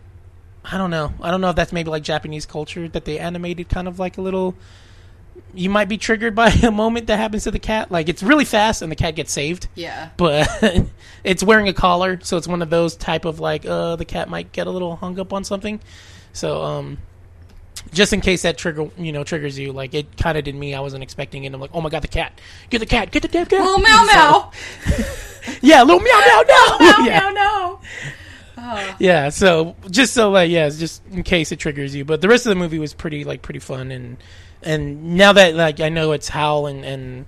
I 0.65 0.77
don't 0.77 0.89
know. 0.91 1.13
I 1.21 1.31
don't 1.31 1.39
know 1.39 1.49
if 1.51 1.55
that's 1.55 1.71
maybe 1.71 1.89
like 1.89 2.03
Japanese 2.03 2.45
culture 2.45 2.87
that 2.89 3.05
they 3.05 3.17
animated 3.17 3.69
kind 3.69 3.87
of 3.87 3.97
like 3.97 4.17
a 4.17 4.21
little. 4.21 4.53
You 5.53 5.69
might 5.69 5.87
be 5.87 5.97
triggered 5.97 6.35
by 6.35 6.49
a 6.63 6.71
moment 6.71 7.07
that 7.07 7.17
happens 7.17 7.45
to 7.45 7.51
the 7.51 7.59
cat. 7.59 7.91
Like 7.91 8.09
it's 8.09 8.23
really 8.23 8.45
fast 8.45 8.81
and 8.81 8.91
the 8.91 8.95
cat 8.97 9.15
gets 9.15 9.31
saved 9.31 9.69
Yeah. 9.75 10.09
but 10.17 10.49
it's 11.23 11.43
wearing 11.43 11.69
a 11.69 11.73
collar, 11.73 12.19
so 12.23 12.35
it's 12.35 12.47
one 12.47 12.61
of 12.61 12.69
those 12.69 12.97
type 12.97 13.23
of 13.23 13.39
like 13.39 13.65
uh 13.65 13.95
the 13.95 14.05
cat 14.05 14.27
might 14.29 14.51
get 14.51 14.67
a 14.67 14.71
little 14.71 14.97
hung 14.97 15.17
up 15.17 15.31
on 15.31 15.45
something. 15.45 15.79
So 16.35 16.61
um 16.61 16.97
just 17.93 18.13
in 18.13 18.21
case 18.21 18.41
that 18.41 18.57
trigger 18.57 18.89
you 18.97 19.11
know 19.11 19.23
triggers 19.23 19.57
you, 19.57 19.71
like 19.71 19.93
it 19.93 20.17
kind 20.17 20.37
of 20.37 20.43
did 20.43 20.55
me. 20.55 20.73
I 20.73 20.79
wasn't 20.79 21.03
expecting 21.03 21.45
it. 21.45 21.53
I'm 21.53 21.61
like, 21.61 21.71
oh 21.73 21.81
my 21.81 21.89
god, 21.89 22.03
the 22.03 22.07
cat! 22.07 22.39
Get 22.69 22.79
the 22.79 22.85
cat! 22.85 23.11
Get 23.11 23.21
the 23.21 23.27
damn 23.27 23.45
cat! 23.45 23.59
Little 23.59 23.79
meow 23.79 24.03
meow. 24.11 24.51
yeah, 25.61 25.81
little 25.83 26.01
meow 26.01 26.21
meow 26.25 26.43
no! 26.47 26.77
meow 26.79 27.05
yeah. 27.05 27.19
meow 27.19 27.79
no. 28.57 28.95
yeah. 28.99 29.29
So 29.29 29.75
just 29.89 30.13
so 30.13 30.29
like 30.29 30.49
yeah, 30.49 30.69
just 30.69 31.05
in 31.07 31.23
case 31.23 31.51
it 31.51 31.59
triggers 31.59 31.95
you. 31.95 32.05
But 32.05 32.21
the 32.21 32.27
rest 32.27 32.45
of 32.45 32.49
the 32.49 32.55
movie 32.55 32.79
was 32.79 32.93
pretty 32.93 33.23
like 33.23 33.41
pretty 33.41 33.59
fun 33.59 33.91
and 33.91 34.17
and 34.61 35.15
now 35.15 35.33
that 35.33 35.55
like 35.55 35.79
I 35.79 35.89
know 35.89 36.11
it's 36.11 36.29
Howl 36.29 36.65
and 36.65 36.83
and 36.83 37.25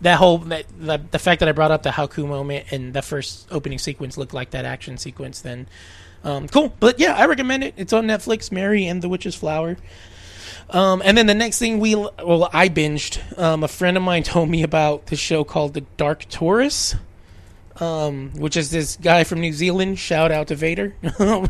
that 0.00 0.16
whole 0.16 0.38
that, 0.38 0.64
the, 0.78 1.00
the 1.10 1.18
fact 1.18 1.40
that 1.40 1.48
I 1.48 1.52
brought 1.52 1.70
up 1.70 1.82
the 1.82 1.90
Haku 1.90 2.26
moment 2.26 2.66
and 2.70 2.92
the 2.92 3.02
first 3.02 3.46
opening 3.50 3.78
sequence 3.78 4.16
looked 4.16 4.34
like 4.34 4.50
that 4.50 4.64
action 4.64 4.96
sequence, 4.96 5.40
then 5.40 5.68
um, 6.24 6.48
cool. 6.48 6.74
But 6.80 7.00
yeah, 7.00 7.14
I 7.14 7.26
recommend 7.26 7.64
it. 7.64 7.74
It's 7.76 7.92
on 7.92 8.06
Netflix. 8.06 8.50
Mary 8.50 8.86
and 8.86 9.02
the 9.02 9.08
Witch's 9.08 9.34
Flower. 9.34 9.76
Um, 10.70 11.00
and 11.04 11.16
then 11.16 11.26
the 11.26 11.34
next 11.34 11.58
thing 11.58 11.78
we, 11.78 11.94
well, 11.94 12.50
I 12.52 12.68
binged. 12.68 13.38
Um, 13.38 13.64
a 13.64 13.68
friend 13.68 13.96
of 13.96 14.02
mine 14.02 14.22
told 14.24 14.48
me 14.48 14.62
about 14.62 15.06
this 15.06 15.18
show 15.18 15.44
called 15.44 15.74
The 15.74 15.82
Dark 15.96 16.24
Tourist, 16.26 16.96
um, 17.80 18.32
which 18.34 18.56
is 18.56 18.70
this 18.70 18.96
guy 18.96 19.24
from 19.24 19.40
New 19.40 19.52
Zealand. 19.52 19.98
Shout 19.98 20.30
out 20.30 20.48
to 20.48 20.56
Vader. 20.56 20.94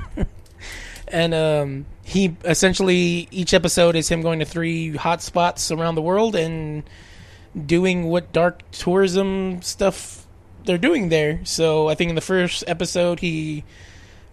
and 1.08 1.34
um, 1.34 1.86
he 2.04 2.36
essentially 2.44 3.28
each 3.30 3.54
episode 3.54 3.96
is 3.96 4.08
him 4.08 4.22
going 4.22 4.38
to 4.38 4.44
three 4.44 4.94
hot 4.96 5.22
spots 5.22 5.70
around 5.72 5.94
the 5.94 6.02
world 6.02 6.36
and 6.36 6.84
doing 7.66 8.04
what 8.04 8.32
dark 8.32 8.62
tourism 8.70 9.62
stuff 9.62 10.26
they're 10.64 10.78
doing 10.78 11.08
there. 11.08 11.40
So 11.44 11.88
I 11.88 11.94
think 11.94 12.10
in 12.10 12.14
the 12.14 12.20
first 12.20 12.62
episode 12.66 13.20
he 13.20 13.64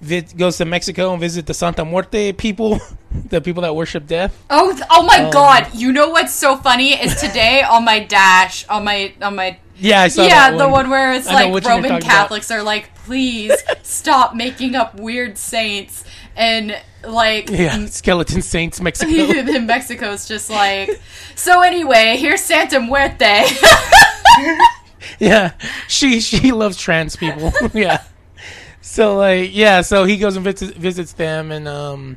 vi- 0.02 0.22
goes 0.36 0.58
to 0.58 0.66
Mexico 0.66 1.12
and 1.12 1.20
visit 1.20 1.46
the 1.46 1.54
Santa 1.54 1.84
Muerte 1.86 2.32
people, 2.34 2.80
the 3.30 3.42
people 3.42 3.62
that 3.64 3.76
worship 3.76 4.08
death. 4.08 4.36
Oh, 4.50 4.78
oh 4.90 5.00
Um, 5.02 5.06
my 5.06 5.30
god! 5.32 5.68
You 5.74 5.92
know 5.92 6.10
what's 6.10 6.34
so 6.34 6.56
funny 6.58 6.94
is 6.94 7.16
today 7.20 7.62
on 7.64 7.84
my 7.86 8.00
dash 8.00 8.68
on 8.68 8.84
my 8.84 9.14
on 9.22 9.36
my 9.36 9.58
Yeah, 9.78 10.02
I 10.02 10.08
saw 10.10 10.24
yeah 10.24 10.52
that 10.52 10.58
the 10.58 10.68
one 10.70 10.90
where 10.90 11.14
it's 11.14 11.28
I 11.28 11.46
like 11.50 11.66
Roman 11.66 12.02
Catholics 12.02 12.50
are 12.52 12.64
like, 12.64 12.94
please 13.06 13.54
stop 13.84 14.36
making 14.36 14.76
up 14.76 14.96
weird 15.00 15.38
saints 15.38 16.04
and 16.36 16.76
like 17.08 17.50
Yeah, 17.50 17.86
skeleton 17.88 18.42
saints 18.42 18.82
Mexico. 18.82 19.12
in 19.56 19.66
Mexico's 19.68 20.28
just 20.28 20.50
like 20.50 20.90
so 21.36 21.62
anyway 21.62 22.18
here's 22.18 22.42
Santa 22.42 22.80
Muerte 22.80 23.46
yeah, 25.20 25.52
she 25.88 26.20
she 26.20 26.52
loves 26.52 26.78
trans 26.78 27.16
people. 27.16 27.54
yeah. 27.74 28.04
So 28.96 29.18
like 29.18 29.54
yeah, 29.54 29.82
so 29.82 30.06
he 30.06 30.16
goes 30.16 30.38
and 30.38 30.46
visits, 30.46 30.72
visits 30.72 31.12
them 31.12 31.52
and 31.52 31.68
um 31.68 32.16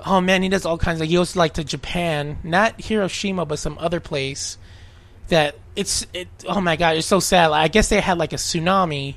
oh 0.00 0.22
man, 0.22 0.42
he 0.42 0.48
does 0.48 0.64
all 0.64 0.78
kinds 0.78 1.02
of 1.02 1.06
he 1.06 1.16
goes 1.16 1.36
like 1.36 1.52
to 1.54 1.64
Japan, 1.64 2.38
not 2.42 2.80
Hiroshima 2.80 3.44
but 3.44 3.58
some 3.58 3.76
other 3.78 4.00
place 4.00 4.56
that 5.28 5.54
it's 5.76 6.06
it 6.14 6.28
oh 6.48 6.62
my 6.62 6.76
god, 6.76 6.96
it's 6.96 7.06
so 7.06 7.20
sad. 7.20 7.48
Like, 7.48 7.64
I 7.64 7.68
guess 7.68 7.90
they 7.90 8.00
had 8.00 8.16
like 8.16 8.32
a 8.32 8.36
tsunami, 8.36 9.16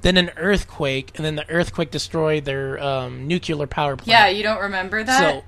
then 0.00 0.16
an 0.16 0.32
earthquake, 0.36 1.12
and 1.14 1.24
then 1.24 1.36
the 1.36 1.48
earthquake 1.48 1.92
destroyed 1.92 2.44
their 2.44 2.82
um 2.82 3.28
nuclear 3.28 3.68
power 3.68 3.94
plant. 3.94 4.08
yeah 4.08 4.26
you 4.26 4.42
don't 4.42 4.62
remember 4.62 5.04
that 5.04 5.20
So 5.20 5.44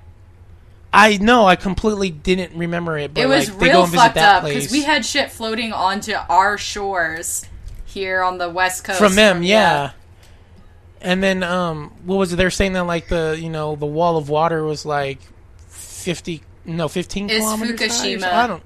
I 0.93 1.17
know 1.17 1.47
I 1.47 1.57
completely 1.57 2.11
didn't 2.11 2.57
remember 2.57 2.97
it, 2.97 3.13
but 3.13 3.23
it 3.23 3.27
was 3.27 3.49
like, 3.49 3.59
they 3.59 3.65
go 3.67 3.71
real 3.73 3.83
and 3.83 3.91
visit 3.91 4.03
fucked 4.03 4.15
that 4.15 4.37
up 4.37 4.45
because 4.45 4.71
we 4.71 4.83
had 4.83 5.05
shit 5.05 5.31
floating 5.31 5.73
onto 5.73 6.13
our 6.29 6.57
shores 6.57 7.45
here 7.83 8.23
on 8.23 8.37
the 8.37 8.49
west 8.49 8.85
coast 8.85 8.99
from 8.99 9.15
them, 9.15 9.43
yeah. 9.43 9.91
And 11.01 11.23
then, 11.23 11.43
um, 11.43 11.91
what 12.05 12.17
was 12.17 12.33
it? 12.33 12.35
They're 12.35 12.49
saying 12.49 12.73
that 12.73 12.83
like 12.83 13.07
the 13.07 13.37
you 13.39 13.49
know 13.49 13.75
the 13.75 13.85
wall 13.85 14.17
of 14.17 14.29
water 14.29 14.63
was 14.63 14.85
like 14.85 15.19
fifty, 15.67 16.43
no, 16.65 16.87
fifteen 16.87 17.29
It's 17.29 17.39
kilometers. 17.39 17.79
Fukushima. 17.79 18.23
I 18.23 18.47
don't. 18.47 18.63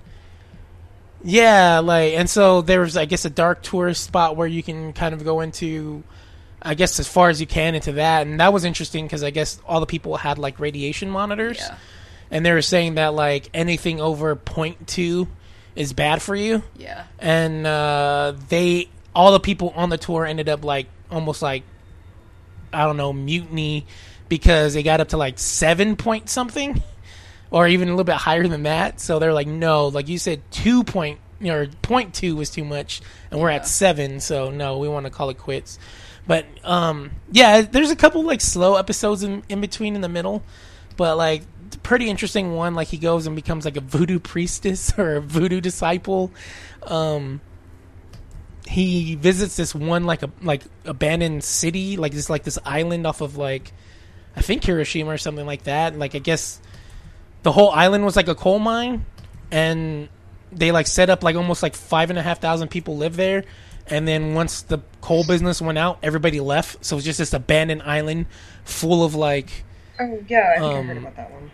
Yeah, 1.23 1.79
like, 1.79 2.13
and 2.13 2.29
so 2.29 2.61
there 2.61 2.81
was, 2.81 2.95
I 2.95 3.05
guess, 3.05 3.25
a 3.25 3.31
dark 3.31 3.63
tourist 3.63 4.03
spot 4.03 4.35
where 4.35 4.47
you 4.47 4.61
can 4.61 4.93
kind 4.93 5.15
of 5.15 5.23
go 5.23 5.41
into, 5.41 6.03
I 6.61 6.75
guess, 6.75 6.99
as 6.99 7.07
far 7.07 7.29
as 7.29 7.41
you 7.41 7.47
can 7.47 7.73
into 7.73 7.93
that, 7.93 8.27
and 8.27 8.39
that 8.39 8.53
was 8.53 8.63
interesting 8.63 9.05
because 9.05 9.23
I 9.23 9.31
guess 9.31 9.59
all 9.65 9.79
the 9.79 9.87
people 9.87 10.17
had 10.17 10.37
like 10.37 10.59
radiation 10.59 11.09
monitors, 11.09 11.57
yeah 11.57 11.77
and 12.31 12.45
they 12.45 12.51
were 12.51 12.61
saying 12.61 12.95
that 12.95 13.13
like 13.13 13.49
anything 13.53 14.01
over 14.01 14.35
0.2 14.35 15.27
is 15.75 15.93
bad 15.93 16.21
for 16.21 16.35
you 16.35 16.63
yeah 16.77 17.03
and 17.19 17.65
uh, 17.65 18.33
they 18.49 18.89
all 19.13 19.31
the 19.31 19.39
people 19.39 19.71
on 19.75 19.89
the 19.89 19.97
tour 19.97 20.25
ended 20.25 20.49
up 20.49 20.63
like 20.63 20.87
almost 21.11 21.41
like 21.41 21.63
I 22.75 22.85
don't 22.85 22.97
know 22.97 23.13
mutiny 23.13 23.85
because 24.29 24.73
they 24.73 24.83
got 24.83 25.01
up 25.01 25.09
to 25.09 25.17
like 25.17 25.39
seven 25.39 25.95
point 25.95 26.29
something 26.29 26.81
or 27.51 27.67
even 27.67 27.87
a 27.87 27.91
little 27.91 28.03
bit 28.03 28.15
higher 28.15 28.47
than 28.47 28.63
that. 28.63 28.99
So 28.99 29.19
they're 29.19 29.33
like, 29.33 29.47
no, 29.47 29.87
like 29.87 30.07
you 30.07 30.17
said, 30.17 30.41
two 30.51 30.83
point 30.83 31.19
or 31.43 31.67
point 31.81 32.13
two 32.13 32.35
was 32.35 32.49
too 32.49 32.65
much, 32.65 33.01
and 33.31 33.39
we're 33.39 33.49
at 33.49 33.67
seven. 33.67 34.19
So 34.19 34.51
no, 34.51 34.77
we 34.77 34.87
want 34.87 35.05
to 35.05 35.09
call 35.09 35.29
it 35.29 35.37
quits. 35.37 35.79
But 36.27 36.45
um, 36.63 37.11
yeah, 37.31 37.61
there's 37.61 37.91
a 37.91 37.95
couple 37.95 38.23
like 38.23 38.41
slow 38.41 38.75
episodes 38.75 39.23
in, 39.23 39.43
in 39.47 39.61
between 39.61 39.95
in 39.95 40.01
the 40.01 40.09
middle, 40.09 40.43
but 40.97 41.17
like 41.17 41.43
pretty 41.83 42.09
interesting 42.09 42.55
one. 42.55 42.73
Like 42.73 42.87
he 42.87 42.97
goes 42.97 43.27
and 43.27 43.35
becomes 43.35 43.65
like 43.65 43.77
a 43.77 43.81
voodoo 43.81 44.19
priestess 44.19 44.93
or 44.97 45.17
a 45.17 45.21
voodoo 45.21 45.61
disciple. 45.61 46.31
Um, 46.83 47.41
he 48.67 49.15
visits 49.15 49.55
this 49.55 49.75
one 49.75 50.05
like 50.05 50.23
a 50.23 50.29
like 50.41 50.63
abandoned 50.85 51.43
city, 51.43 51.97
like 51.97 52.11
this 52.13 52.29
like 52.29 52.43
this 52.43 52.57
island 52.65 53.05
off 53.05 53.21
of 53.21 53.37
like 53.37 53.71
I 54.35 54.41
think 54.41 54.63
Hiroshima 54.63 55.11
or 55.11 55.17
something 55.17 55.45
like 55.45 55.63
that. 55.63 55.97
Like 55.97 56.15
I 56.15 56.19
guess 56.19 56.59
the 57.43 57.51
whole 57.51 57.69
island 57.69 58.05
was 58.05 58.15
like 58.15 58.27
a 58.27 58.35
coal 58.35 58.59
mine, 58.59 59.05
and 59.51 60.09
they 60.51 60.71
like 60.71 60.87
set 60.87 61.09
up 61.09 61.23
like 61.23 61.35
almost 61.35 61.61
like 61.63 61.75
five 61.75 62.09
and 62.09 62.17
a 62.17 62.23
half 62.23 62.39
thousand 62.41 62.69
people 62.69 62.97
live 62.97 63.15
there. 63.15 63.43
And 63.87 64.07
then 64.07 64.33
once 64.33 64.63
the 64.63 64.79
coal 65.01 65.23
business 65.27 65.61
went 65.61 65.77
out, 65.77 65.99
everybody 66.01 66.39
left. 66.39 66.83
So 66.83 66.95
it's 66.97 67.05
just 67.05 67.19
this 67.19 67.33
abandoned 67.33 67.83
island 67.83 68.25
full 68.63 69.03
of 69.03 69.13
like 69.13 69.63
Oh 69.99 70.23
yeah, 70.27 70.53
I 70.55 70.59
think 70.59 70.73
I 70.73 70.79
Um, 70.79 70.87
heard 70.87 70.97
about 70.97 71.15
that 71.17 71.31
one. 71.31 71.51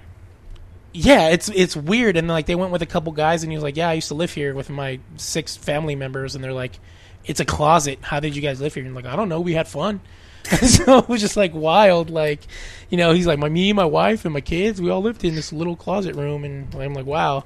yeah, 0.93 1.27
it's 1.29 1.49
it's 1.49 1.75
weird. 1.75 2.15
And 2.15 2.27
like 2.29 2.45
they 2.45 2.55
went 2.55 2.71
with 2.71 2.81
a 2.81 2.85
couple 2.85 3.11
guys, 3.11 3.43
and 3.43 3.51
he 3.51 3.57
was 3.57 3.63
like, 3.63 3.75
"Yeah, 3.75 3.89
I 3.89 3.93
used 3.93 4.07
to 4.07 4.13
live 4.13 4.33
here 4.33 4.55
with 4.55 4.69
my 4.69 4.99
six 5.17 5.57
family 5.57 5.95
members." 5.95 6.33
And 6.35 6.43
they're 6.43 6.53
like, 6.53 6.79
"It's 7.25 7.39
a 7.39 7.45
closet. 7.45 7.99
How 8.01 8.19
did 8.19 8.35
you 8.35 8.41
guys 8.41 8.61
live 8.61 8.73
here?" 8.73 8.85
And 8.85 8.95
like, 8.95 9.05
"I 9.05 9.15
don't 9.15 9.29
know. 9.29 9.41
We 9.41 9.53
had 9.53 9.67
fun." 9.67 10.01
so 10.61 10.99
it 10.99 11.09
was 11.09 11.21
just 11.21 11.37
like 11.37 11.53
wild. 11.53 12.09
Like, 12.09 12.41
you 12.89 12.97
know, 12.97 13.13
he's 13.13 13.27
like, 13.27 13.39
"My 13.39 13.49
me, 13.49 13.73
my 13.73 13.85
wife, 13.85 14.25
and 14.25 14.33
my 14.33 14.41
kids. 14.41 14.81
We 14.81 14.89
all 14.89 15.01
lived 15.01 15.23
in 15.23 15.35
this 15.35 15.53
little 15.53 15.75
closet 15.75 16.15
room." 16.15 16.43
And 16.43 16.73
I'm 16.75 16.93
like, 16.93 17.05
"Wow." 17.05 17.45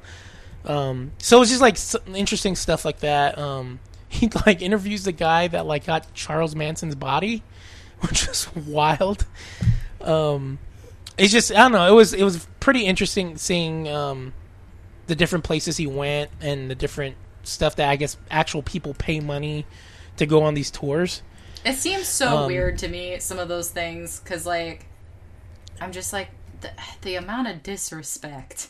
Um, 0.65 1.11
so 1.19 1.41
it's 1.41 1.51
just 1.51 1.61
like 1.61 1.77
interesting 2.15 2.55
stuff 2.55 2.85
like 2.85 2.99
that. 2.99 3.37
Um, 3.37 3.79
he 4.09 4.29
like 4.45 4.61
interviews 4.61 5.03
the 5.03 5.11
guy 5.11 5.47
that 5.47 5.65
like 5.65 5.85
got 5.85 6.13
Charles 6.13 6.55
Manson's 6.55 6.95
body, 6.95 7.43
which 8.01 8.27
was 8.27 8.53
wild. 8.55 9.25
Um, 10.01 10.59
it's 11.17 11.31
just 11.31 11.51
I 11.51 11.57
don't 11.57 11.71
know. 11.71 11.87
It 11.87 11.95
was 11.95 12.13
it 12.13 12.23
was 12.23 12.47
pretty 12.59 12.85
interesting 12.85 13.37
seeing 13.37 13.87
um, 13.87 14.33
the 15.07 15.15
different 15.15 15.43
places 15.43 15.77
he 15.77 15.87
went 15.87 16.31
and 16.41 16.69
the 16.69 16.75
different 16.75 17.15
stuff 17.45 17.75
that 17.77 17.89
I 17.89 17.95
guess 17.95 18.17
actual 18.31 18.61
people 18.63 18.93
pay 18.93 19.19
money 19.19 19.65
to 20.17 20.25
go 20.25 20.43
on 20.43 20.53
these 20.53 20.71
tours. 20.71 21.21
It 21.65 21.75
seems 21.75 22.07
so 22.07 22.37
Um, 22.39 22.47
weird 22.47 22.77
to 22.79 22.87
me, 22.87 23.19
some 23.19 23.39
of 23.39 23.47
those 23.47 23.69
things, 23.69 24.19
because, 24.19 24.45
like, 24.45 24.85
I'm 25.81 25.91
just 25.91 26.13
like, 26.13 26.29
the, 26.61 26.71
the 27.01 27.15
amount 27.15 27.47
of 27.47 27.63
disrespect. 27.63 28.67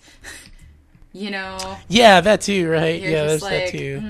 you 1.13 1.31
know? 1.31 1.77
Yeah, 1.87 2.21
that 2.21 2.41
too, 2.41 2.69
right? 2.69 3.01
You're 3.01 3.11
yeah, 3.11 3.25
there's 3.25 3.41
like, 3.41 3.71
that 3.71 3.71
too. 3.71 4.03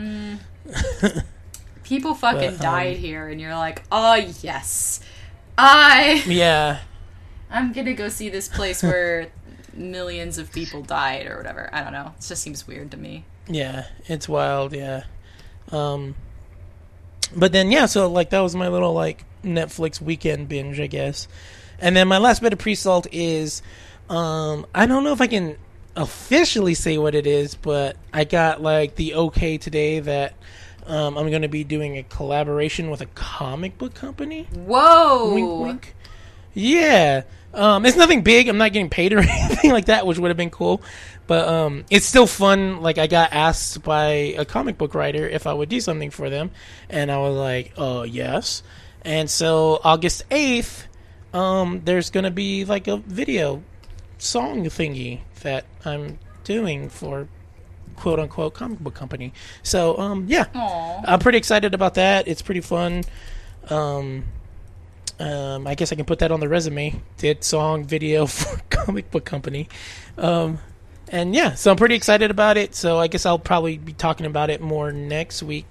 People 1.84 2.14
fucking 2.16 2.58
But, 2.58 2.66
um, 2.66 2.72
died 2.74 2.98
here, 2.98 3.28
and 3.28 3.40
you're 3.40 3.56
like, 3.56 3.84
oh, 3.92 4.16
yes. 4.42 5.00
I. 5.58 6.24
Yeah, 6.26 6.80
I'm 7.50 7.72
gonna 7.74 7.94
go 7.94 8.10
see 8.10 8.30
this 8.30 8.48
place 8.48 8.84
where 8.84 9.32
millions 9.74 10.38
of 10.38 10.52
people 10.52 10.82
died 10.82 11.28
or 11.28 11.38
whatever. 11.38 11.70
I 11.74 11.84
don't 11.84 11.94
know. 11.94 12.14
It 12.18 12.24
just 12.26 12.42
seems 12.42 12.68
weird 12.68 12.92
to 12.92 12.98
me. 12.98 13.26
Yeah, 13.48 13.86
it's 14.06 14.28
wild. 14.28 14.74
Yeah, 14.74 15.04
um, 15.72 16.16
but 17.36 17.52
then 17.52 17.72
yeah, 17.72 17.86
so 17.86 18.10
like 18.10 18.32
that 18.32 18.42
was 18.42 18.56
my 18.56 18.68
little 18.68 18.94
like 18.94 19.24
Netflix 19.44 20.02
weekend 20.02 20.50
binge, 20.50 20.80
I 20.80 20.88
guess. 20.88 21.28
And 21.80 21.96
then 21.96 22.08
my 22.08 22.18
last 22.18 22.42
bit 22.42 22.54
of 22.54 22.60
pre-salt 22.60 23.08
is, 23.12 23.62
um, 24.10 24.66
I 24.74 24.86
don't 24.86 25.04
know 25.04 25.12
if 25.12 25.20
I 25.20 25.28
can 25.28 25.58
officially 25.96 26.74
say 26.74 26.98
what 26.98 27.16
it 27.16 27.28
is, 27.28 27.56
but 27.56 27.98
I 28.14 28.24
got 28.24 28.62
like 28.62 28.96
the 28.96 29.16
okay 29.16 29.58
today 29.58 30.00
that 30.00 30.36
um, 30.86 31.18
I'm 31.18 31.30
going 31.30 31.42
to 31.42 31.48
be 31.48 31.64
doing 31.64 31.98
a 31.98 32.04
collaboration 32.04 32.90
with 32.90 33.02
a 33.02 33.08
comic 33.08 33.78
book 33.78 33.94
company. 33.94 34.48
Whoa! 34.54 35.34
Wink, 35.34 35.62
wink. 35.62 35.96
Yeah. 36.54 37.24
Um, 37.54 37.86
it's 37.86 37.98
nothing 37.98 38.22
big. 38.22 38.48
I'm 38.50 38.58
not 38.58 38.74
getting 38.74 38.90
paid 38.90 39.14
or 39.14 39.20
anything 39.30 39.72
like 39.72 39.86
that, 39.86 40.06
which 40.06 40.20
would 40.20 40.30
have 40.30 40.38
been 40.38 40.50
cool. 40.50 40.82
But 41.28 41.48
um, 41.48 41.86
it's 41.90 42.06
still 42.06 42.28
fun. 42.28 42.82
Like 42.82 42.98
I 42.98 43.08
got 43.08 43.34
asked 43.34 43.84
by 43.84 44.36
a 44.38 44.46
comic 44.46 44.78
book 44.78 44.94
writer 44.94 45.28
if 45.28 45.48
I 45.48 45.54
would 45.54 45.70
do 45.70 45.80
something 45.80 46.12
for 46.12 46.30
them, 46.30 46.52
and 46.90 47.12
I 47.12 47.18
was 47.18 47.36
like, 47.36 47.74
"Oh 47.78 48.04
yes." 48.04 48.62
And 49.04 49.30
so 49.30 49.80
August 49.84 50.24
eighth, 50.30 50.88
um, 51.34 51.82
there's 51.86 52.10
gonna 52.10 52.32
be 52.32 52.66
like 52.66 52.88
a 52.88 52.98
video 52.98 53.64
song 54.18 54.66
thingy 54.66 55.22
that 55.42 55.66
I'm 55.84 56.20
doing 56.44 56.90
for 56.90 57.28
quote 57.96 58.20
unquote 58.20 58.54
comic 58.54 58.80
book 58.80 58.94
company. 58.94 59.34
So 59.64 59.98
um, 59.98 60.26
yeah, 60.28 60.46
Aw. 60.54 61.02
I'm 61.06 61.20
pretty 61.20 61.38
excited 61.38 61.74
about 61.74 61.96
that. 61.96 62.28
It's 62.28 62.42
pretty 62.42 62.62
fun. 62.62 63.04
Um, 63.70 64.26
um, 65.20 65.66
I 65.66 65.76
guess 65.76 65.92
I 65.92 65.96
can 65.96 66.06
put 66.06 66.20
that 66.20 66.32
on 66.32 66.40
the 66.40 66.50
resume. 66.50 67.02
Did 67.18 67.44
song 67.44 67.84
video 67.86 68.26
for 68.28 68.60
comic 68.70 69.12
book 69.12 69.26
company. 69.26 69.70
Um, 70.18 70.60
and 71.12 71.34
yeah, 71.36 71.54
so 71.56 71.72
I'm 71.72 71.78
pretty 71.78 71.96
excited 71.96 72.32
about 72.32 72.58
it. 72.58 72.76
So 72.76 72.98
I 73.00 73.08
guess 73.08 73.26
I'll 73.26 73.40
probably 73.40 73.78
be 73.78 73.94
talking 73.94 74.26
about 74.26 74.50
it 74.50 74.62
more 74.62 74.92
next 74.92 75.44
week 75.44 75.66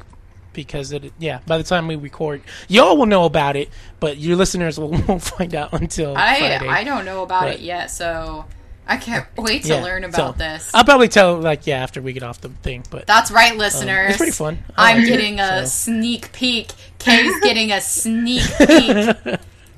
because 0.53 0.93
it, 0.93 1.13
yeah, 1.19 1.41
by 1.47 1.59
the 1.59 1.65
time 1.65 1.89
we 1.89 1.97
record, 1.97 2.43
y'all 2.69 2.97
will 2.97 3.07
know 3.07 3.25
about 3.25 3.57
it, 3.57 3.69
but 4.01 4.17
your 4.19 4.37
listeners 4.37 4.79
will, 4.81 4.91
won't 4.91 5.23
find 5.23 5.55
out 5.55 5.73
until 5.73 6.17
I 6.17 6.39
Friday. 6.39 6.69
I 6.69 6.85
don't 6.85 7.05
know 7.05 7.23
about 7.23 7.43
But- 7.43 7.55
it 7.55 7.61
yet, 7.61 7.91
so 7.91 8.45
I 8.87 8.97
can't 8.99 9.27
wait 9.37 9.63
to 9.65 9.69
Yeah, 9.75 9.83
learn 9.83 10.03
so, 10.03 10.09
about 10.11 10.39
this. 10.39 10.71
I'll 10.75 10.85
probably 10.85 11.09
tell 11.09 11.39
like 11.39 11.67
yeah 11.67 11.83
after 11.83 12.01
we 12.03 12.13
get 12.13 12.23
off 12.23 12.41
the 12.41 12.51
thing, 12.51 12.85
but 12.91 13.07
That's 13.07 13.31
right, 13.31 13.53
um, 13.53 13.59
listeners. 13.59 14.11
it's 14.11 14.17
pretty 14.19 14.33
fun. 14.33 14.59
I 14.77 14.93
I'm 14.93 14.99
like 14.99 15.07
it, 15.07 15.11
getting 15.11 15.41
a 15.41 15.67
so. 15.67 15.93
sneak 15.93 16.33
peek. 16.33 16.71
Kay's 16.99 17.39
getting 17.41 17.71
a 17.73 17.81
sneak 17.81 18.43
peek. 18.59 19.17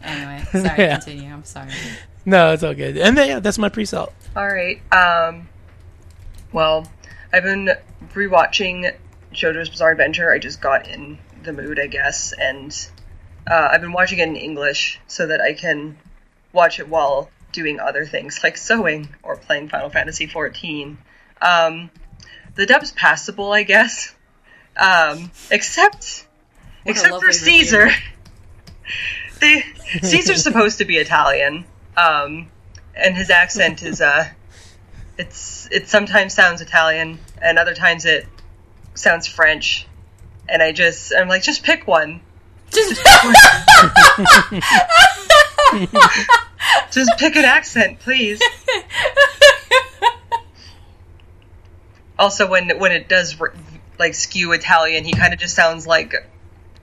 Anyway, 0.02 0.44
sorry, 0.52 0.78
Yeah. 0.78 0.98
continue. 0.98 1.32
I'm 1.32 1.44
sorry. 1.44 1.70
no, 2.24 2.52
it's 2.52 2.62
all 2.62 2.74
good. 2.74 2.96
And 2.98 3.16
then, 3.18 3.28
yeah, 3.28 3.40
that's 3.40 3.58
my 3.58 3.68
pre-salt. 3.68 4.12
All 4.36 4.46
right. 4.46 4.82
Um, 4.92 5.48
well, 6.52 6.86
I've 7.32 7.42
been 7.42 7.70
rewatching 8.12 8.94
JoJo's 9.32 9.70
Bizarre 9.70 9.92
Adventure. 9.92 10.30
I 10.30 10.38
just 10.38 10.60
got 10.60 10.88
in 10.88 11.18
the 11.42 11.54
mood, 11.54 11.80
I 11.80 11.86
guess, 11.86 12.34
and 12.38 12.70
uh, 13.50 13.68
I've 13.72 13.80
been 13.80 13.92
watching 13.92 14.18
it 14.18 14.28
in 14.28 14.36
English 14.36 15.00
so 15.06 15.28
that 15.28 15.40
I 15.40 15.54
can 15.54 15.96
watch 16.52 16.80
it 16.80 16.86
while 16.86 17.30
doing 17.52 17.80
other 17.80 18.04
things 18.04 18.40
like 18.42 18.58
sewing 18.58 19.08
or 19.22 19.36
playing 19.36 19.70
Final 19.70 19.88
Fantasy 19.88 20.26
XIV. 20.26 20.98
Um, 21.40 21.90
the 22.56 22.66
dub's 22.66 22.92
passable, 22.92 23.52
I 23.52 23.62
guess, 23.62 24.14
um, 24.76 25.30
except 25.50 26.26
What 26.82 26.90
except 26.90 27.20
for 27.20 27.32
Caesar. 27.32 27.88
they 29.40 29.62
Caesar's 30.02 30.42
supposed 30.42 30.76
to 30.78 30.84
be 30.84 30.98
Italian, 30.98 31.64
um, 31.96 32.50
and 32.96 33.16
his 33.16 33.30
accent 33.30 33.82
is 33.82 34.00
uh, 34.00 34.28
it's 35.18 35.68
it 35.70 35.88
sometimes 35.88 36.34
sounds 36.34 36.60
Italian, 36.60 37.18
and 37.40 37.58
other 37.58 37.74
times 37.74 38.04
it 38.04 38.26
sounds 38.94 39.26
French, 39.26 39.86
and 40.48 40.62
I 40.62 40.72
just 40.72 41.12
I'm 41.16 41.28
like 41.28 41.42
just 41.42 41.62
pick 41.62 41.86
one, 41.86 42.20
Just 42.70 43.00
just 46.90 47.18
pick 47.18 47.36
an 47.36 47.44
accent, 47.44 48.00
please. 48.00 48.40
Also, 52.18 52.48
when 52.48 52.78
when 52.78 52.92
it 52.92 53.08
does 53.08 53.36
like 53.98 54.14
skew 54.14 54.52
Italian, 54.52 55.04
he 55.04 55.12
kind 55.12 55.32
of 55.32 55.38
just 55.38 55.54
sounds 55.54 55.86
like 55.86 56.14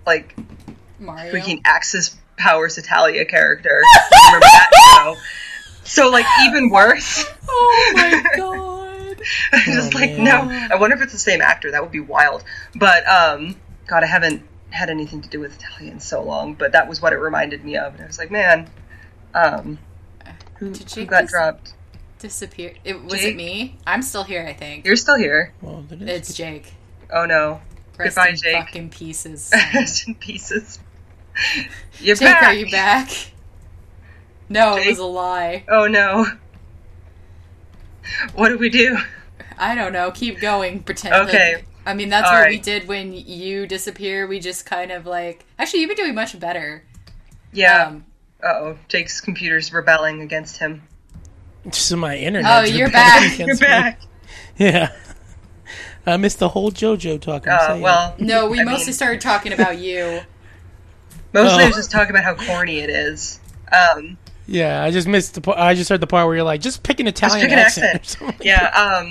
like 0.05 0.35
Mario. 0.99 1.33
freaking 1.33 1.61
Axis 1.65 2.15
Powers 2.37 2.75
Hetalia 2.75 3.25
character. 3.27 3.81
Remember 4.27 4.45
that 4.45 4.69
show? 4.95 5.15
So 5.83 6.09
like 6.09 6.25
even 6.43 6.69
worse. 6.69 7.25
Oh 7.55 7.91
my 7.95 8.23
god. 8.37 9.21
I'm 9.51 9.73
just 9.73 9.93
Oh, 9.95 9.99
like 9.99 10.17
man. 10.17 10.23
no. 10.23 10.67
I 10.75 10.79
wonder 10.79 10.95
if 10.95 11.01
it's 11.03 11.13
the 11.13 11.19
same 11.19 11.41
actor. 11.41 11.71
That 11.71 11.81
would 11.83 11.91
be 11.91 11.99
wild. 11.99 12.43
But 12.75 13.07
um, 13.07 13.55
God, 13.87 14.03
I 14.03 14.07
haven't 14.07 14.43
had 14.71 14.89
anything 14.89 15.21
to 15.21 15.29
do 15.29 15.39
with 15.39 15.55
Italian 15.55 15.99
so 15.99 16.23
long. 16.23 16.55
But 16.55 16.71
that 16.71 16.87
was 16.89 17.01
what 17.01 17.13
it 17.13 17.17
reminded 17.17 17.63
me 17.63 17.77
of, 17.77 17.93
and 17.93 18.03
I 18.03 18.07
was 18.07 18.17
like, 18.17 18.31
man, 18.31 18.69
um, 19.35 19.77
who, 20.57 20.71
Did 20.71 20.89
who 20.91 21.05
got 21.05 21.21
dis- 21.21 21.31
dropped? 21.31 21.73
Disappeared. 22.19 22.79
It, 22.83 23.03
was 23.03 23.13
Jake? 23.13 23.33
it 23.33 23.37
me? 23.37 23.77
I'm 23.85 24.01
still 24.01 24.23
here, 24.23 24.45
I 24.47 24.53
think. 24.53 24.85
You're 24.85 24.95
still 24.95 25.17
here. 25.17 25.53
Well, 25.61 25.83
that 25.89 26.01
is- 26.01 26.09
It's 26.09 26.33
Jake. 26.33 26.73
Oh 27.11 27.25
no. 27.25 27.61
Rest 27.97 28.15
Goodbye, 28.15 28.29
in 28.29 28.35
Jake. 28.37 28.55
fucking 28.55 28.89
pieces. 28.89 29.51
Rest 29.73 30.07
in 30.07 30.15
pieces. 30.15 30.79
You're 31.99 32.15
Jake, 32.15 32.27
back. 32.27 32.43
are 32.43 32.53
you 32.53 32.69
back? 32.71 33.09
No, 34.53 34.75
it 34.77 34.87
was 34.87 34.99
a 34.99 35.05
lie. 35.05 35.63
Oh 35.67 35.87
no. 35.87 36.25
What 38.35 38.49
do 38.49 38.57
we 38.57 38.69
do? 38.69 38.97
I 39.57 39.75
don't 39.75 39.93
know. 39.93 40.11
Keep 40.11 40.39
going. 40.39 40.83
Pretend. 40.83 41.13
Okay. 41.29 41.55
Like, 41.55 41.65
I 41.85 41.93
mean, 41.93 42.09
that's 42.09 42.27
All 42.27 42.33
what 42.35 42.41
right. 42.41 42.49
we 42.51 42.59
did 42.59 42.87
when 42.87 43.13
you 43.13 43.67
disappear. 43.67 44.27
We 44.27 44.39
just 44.39 44.65
kind 44.65 44.91
of 44.91 45.05
like. 45.05 45.45
Actually, 45.59 45.81
you've 45.81 45.89
been 45.89 45.97
doing 45.97 46.15
much 46.15 46.39
better. 46.39 46.83
Yeah. 47.51 47.87
Um, 47.87 48.05
uh 48.43 48.47
oh. 48.47 48.77
Jake's 48.89 49.21
computer's 49.21 49.71
rebelling 49.73 50.21
against 50.21 50.57
him. 50.57 50.83
just 51.69 51.95
my 51.95 52.17
internet. 52.17 52.51
Oh, 52.51 52.65
you're 52.65 52.91
back. 52.91 53.37
You're 53.39 53.57
back. 53.57 54.01
Yeah. 54.57 54.91
I 56.05 56.17
missed 56.17 56.39
the 56.39 56.49
whole 56.49 56.69
JoJo 56.71 57.21
talk. 57.21 57.47
I'm 57.47 57.77
Uh, 57.79 57.81
well, 57.81 58.15
no, 58.19 58.47
we 58.49 58.59
I 58.59 58.63
mostly 58.65 58.87
mean- 58.87 58.93
started 58.93 59.21
talking 59.21 59.53
about 59.53 59.77
you. 59.77 60.19
mostly 61.33 61.63
I 61.63 61.67
was 61.67 61.75
Oh. 61.75 61.79
just 61.79 61.91
talking 61.91 62.09
about 62.15 62.23
how 62.25 62.35
corny 62.35 62.79
it 62.79 62.89
is. 62.89 63.39
Um, 63.71 64.17
yeah, 64.47 64.83
I 64.83 64.91
just 64.91 65.07
missed 65.07 65.35
the. 65.35 65.41
part. 65.41 65.57
I 65.57 65.73
just 65.73 65.89
heard 65.89 66.01
the 66.01 66.07
part 66.07 66.27
where 66.27 66.35
you're 66.35 66.43
like, 66.45 66.61
just 66.61 66.83
pick 66.83 66.99
an 66.99 67.05
just 67.07 67.17
Italian 67.17 67.41
pick 67.41 67.51
an 67.53 67.59
accent. 67.59 67.95
accent. 67.95 68.21
or 68.21 68.27
something. 68.31 68.47
Yeah. 68.47 69.03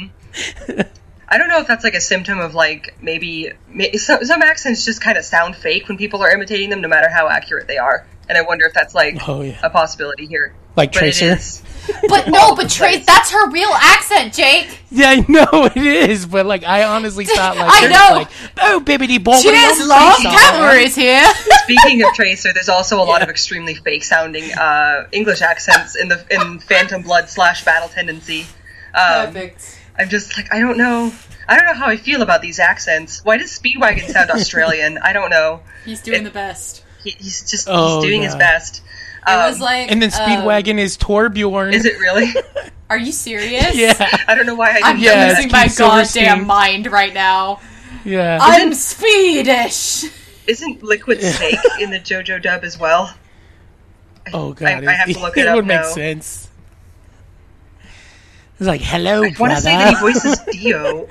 Um, 0.79 0.87
I 1.33 1.39
don't 1.39 1.49
know 1.49 1.59
if 1.61 1.67
that's 1.67 1.83
like 1.83 1.95
a 1.95 2.01
symptom 2.01 2.39
of 2.41 2.55
like 2.55 2.95
maybe 3.01 3.51
some, 3.97 4.23
some 4.23 4.43
accents 4.43 4.85
just 4.85 5.01
kind 5.01 5.17
of 5.17 5.25
sound 5.25 5.57
fake 5.57 5.89
when 5.89 5.97
people 5.97 6.23
are 6.23 6.31
imitating 6.31 6.69
them, 6.69 6.83
no 6.83 6.89
matter 6.89 7.09
how 7.09 7.27
accurate 7.29 7.67
they 7.67 7.79
are. 7.79 8.07
And 8.29 8.37
I 8.37 8.43
wonder 8.43 8.67
if 8.67 8.75
that's 8.75 8.95
like 8.95 9.17
Oh, 9.27 9.41
yeah. 9.41 9.59
a 9.63 9.71
possibility 9.71 10.27
here. 10.27 10.55
Like 10.77 10.93
But 10.93 10.99
Tracer. 10.99 11.39
But 12.09 12.29
no, 12.29 12.55
but 12.55 12.71
Trace, 12.71 13.05
that's 13.05 13.33
her 13.33 13.51
real 13.51 13.71
accent, 13.73 14.33
Jake. 14.35 14.79
Yeah, 14.91 15.09
I 15.11 15.25
know 15.29 15.47
it 15.75 15.77
is, 16.11 16.27
but 16.27 16.47
like 16.47 16.63
I 16.65 16.85
honestly 16.85 17.25
thought 17.37 17.57
like 17.57 17.73
I 17.73 17.81
they're 17.81 17.91
know. 17.91 18.15
like 18.17 18.29
oh 18.61 18.83
bibbity 18.85 19.19
bobbity. 19.19 19.43
Cheers, 19.43 19.81
I'm 19.81 19.89
love. 19.89 20.17
so 20.19 20.69
is 20.79 20.95
here. 20.95 21.25
Speaking 21.65 22.03
of 22.05 22.13
Tracer, 22.15 22.53
there's 22.53 22.69
also 22.69 22.99
a 23.03 23.05
lot 23.05 23.23
of 23.23 23.29
extremely 23.31 23.75
fake 23.75 24.05
sounding 24.05 24.53
uh, 24.53 25.09
English 25.13 25.41
accents 25.43 25.97
in 25.97 26.07
the 26.09 26.25
in 26.31 26.61
Phantom 26.61 27.03
Blood 27.03 27.29
slash 27.29 27.65
Battle 27.65 27.89
Tendency. 27.89 28.43
Um, 28.95 29.33
Perfect. 29.33 29.79
I'm 29.99 30.09
just 30.09 30.37
like 30.37 30.53
I 30.53 30.59
don't 30.61 30.79
know. 30.79 31.13
I 31.49 31.57
don't 31.57 31.67
know 31.67 31.75
how 31.75 31.87
I 31.87 31.97
feel 31.97 32.23
about 32.23 32.41
these 32.43 32.59
accents. 32.59 33.25
Why 33.25 33.37
does 33.37 33.57
Speedwagon 33.59 34.09
sound 34.09 34.31
Australian? 34.35 34.99
I 34.99 35.13
don't 35.13 35.31
know. 35.31 35.61
He's 35.85 36.01
doing 36.01 36.25
the 36.25 36.31
best. 36.31 36.85
He, 37.03 37.11
he's 37.11 37.51
just 37.51 37.67
Oh, 37.71 38.01
he's 38.01 38.09
doing 38.11 38.23
his 38.23 38.33
God. 38.35 38.39
best. 38.39 38.83
It 39.27 39.31
Um, 39.31 39.51
was 39.51 39.61
like. 39.61 39.91
And 39.91 40.01
then 40.01 40.11
um, 40.13 40.19
Speedwagon 40.21 40.79
is 40.79 40.97
Torbjorn. 40.97 41.73
is 41.75 41.85
it 41.85 41.99
really? 41.99 42.33
Are 42.91 42.99
you 42.99 43.13
serious? 43.13 43.75
Yeah, 43.75 43.95
I 44.29 44.35
don't 44.35 44.47
know 44.47 44.55
why 44.55 44.71
I 44.71 44.81
I'm 44.85 44.97
didn't 45.01 45.19
Yeah, 45.19 45.29
losing 45.31 45.51
my 45.51 45.63
Keith 45.65 45.73
Silverstein. 45.73 46.25
goddamn 46.25 46.47
mind 46.47 46.87
right 46.93 47.13
now. 47.15 47.61
yeah. 48.05 48.39
I'm 48.41 48.75
Swedish. 48.75 50.05
Isn't 50.47 50.83
Liquid 50.83 51.21
Snake 51.23 51.59
in 51.81 51.91
the 51.91 51.99
JoJo 52.01 52.43
dub 52.43 52.65
as 52.65 52.79
well? 52.79 53.15
oh 54.35 54.53
god, 54.53 54.85
I, 54.85 54.93
I 54.93 54.95
have 54.95 55.09
to 55.13 55.21
look 55.21 55.37
it, 55.39 55.47
up 55.49 55.57
would 55.57 55.67
make 55.67 55.81
now. 55.81 55.87
sense. 55.89 56.49
It's 58.63 58.69
like 58.69 58.81
hello, 58.81 59.17
I 59.17 59.21
want 59.21 59.37
brother. 59.39 59.55
to 59.57 59.61
say 59.61 59.77
that 59.77 59.95
he 59.95 60.01
voices 60.01 60.39
Dio. 60.53 61.09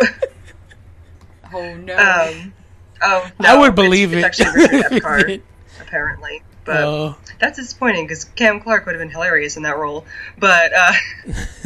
Oh 1.54 1.76
no. 1.76 1.98
um, 1.98 2.54
oh, 3.02 3.30
no, 3.42 3.50
I 3.50 3.60
would 3.60 3.76
believe 3.76 4.14
it's 4.14 4.40
it. 4.40 4.48
actually 4.48 4.62
Richard 4.80 4.92
Epcar, 5.04 5.42
apparently. 5.82 6.44
But 6.64 6.78
oh, 6.78 7.18
that's 7.42 7.58
disappointing 7.60 8.06
because 8.08 8.24
Cam 8.24 8.62
Clarke 8.62 8.86
would 8.86 8.96
have 8.96 9.02
been 9.02 9.10
hilarious 9.10 9.58
in 9.58 9.64
that 9.64 9.78
role. 9.78 10.06
But 10.40 10.72
uh, 10.74 10.94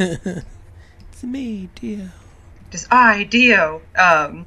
it's 0.00 1.22
me, 1.22 1.68
Dio. 1.76 2.08
just 2.72 2.88
I 2.92 3.22
Dio. 3.22 3.80
Um, 3.96 4.44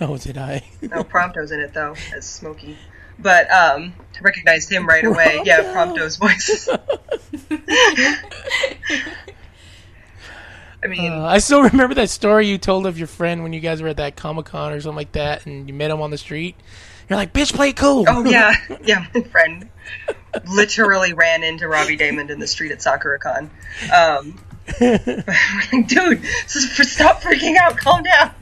Oh, 0.00 0.16
did 0.16 0.38
I? 0.38 0.64
no, 0.80 1.04
Prompto's 1.04 1.52
in 1.52 1.60
it 1.60 1.74
though 1.74 1.94
as 2.16 2.24
Smokey. 2.26 2.78
But 3.18 3.50
um, 3.52 3.92
I 4.16 4.20
recognized 4.22 4.72
him 4.72 4.86
right 4.88 5.04
away. 5.04 5.42
Yeah, 5.44 5.64
Prompto. 5.64 5.96
Prompto's 5.98 6.16
voice. 6.16 6.66
I 10.84 10.86
mean, 10.88 11.12
Uh, 11.12 11.24
I 11.24 11.38
still 11.38 11.62
remember 11.70 11.94
that 11.94 12.10
story 12.10 12.48
you 12.48 12.58
told 12.58 12.86
of 12.86 12.98
your 12.98 13.06
friend 13.06 13.42
when 13.42 13.52
you 13.52 13.60
guys 13.60 13.82
were 13.82 13.88
at 13.88 13.96
that 13.98 14.16
Comic 14.16 14.46
Con 14.46 14.72
or 14.72 14.80
something 14.80 14.96
like 14.96 15.12
that, 15.12 15.46
and 15.46 15.68
you 15.68 15.74
met 15.74 15.90
him 15.90 16.00
on 16.00 16.10
the 16.10 16.18
street. 16.18 16.56
You're 17.08 17.16
like, 17.18 17.32
"Bitch, 17.32 17.52
play 17.52 17.72
cool." 17.72 18.04
oh 18.08 18.24
yeah, 18.28 18.54
yeah. 18.84 19.06
My 19.14 19.22
friend 19.22 19.68
literally 20.48 21.12
ran 21.12 21.42
into 21.42 21.68
Robbie 21.68 21.96
Daymond 21.96 22.30
in 22.30 22.38
the 22.38 22.46
street 22.46 22.72
at 22.72 22.78
SakuraCon. 22.78 23.50
Um, 23.92 24.40
like, 24.80 25.88
dude, 25.88 26.24
stop 26.46 27.20
freaking 27.22 27.56
out. 27.56 27.76
Calm 27.76 28.02
down. 28.02 28.34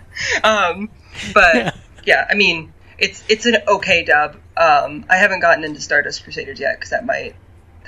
Um, 0.45 0.91
but 1.35 1.77
yeah, 2.05 2.27
I 2.31 2.35
mean, 2.35 2.73
it's 2.99 3.25
it's 3.29 3.47
an 3.47 3.57
okay 3.67 4.05
dub. 4.05 4.37
Um, 4.57 5.07
I 5.09 5.17
haven't 5.17 5.41
gotten 5.41 5.65
into 5.65 5.81
Stardust 5.81 6.23
Crusaders 6.23 6.61
yet 6.61 6.77
because 6.79 6.91
that 6.91 7.05
might 7.07 7.35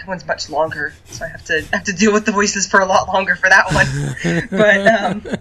that 0.02 0.08
one's 0.08 0.26
much 0.26 0.50
longer, 0.50 0.92
so 1.04 1.24
I 1.24 1.28
have 1.28 1.44
to 1.44 1.62
have 1.72 1.84
to 1.84 1.92
deal 1.92 2.12
with 2.12 2.26
the 2.26 2.32
voices 2.32 2.66
for 2.66 2.80
a 2.80 2.86
lot 2.86 3.06
longer 3.06 3.36
for 3.36 3.48
that 3.48 3.72
one. 3.72 4.48
but 4.50 4.86
um, 4.88 5.36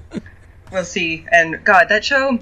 we'll 0.72 0.86
see. 0.86 1.26
And 1.32 1.66
God, 1.66 1.90
that 1.90 2.06
show. 2.06 2.38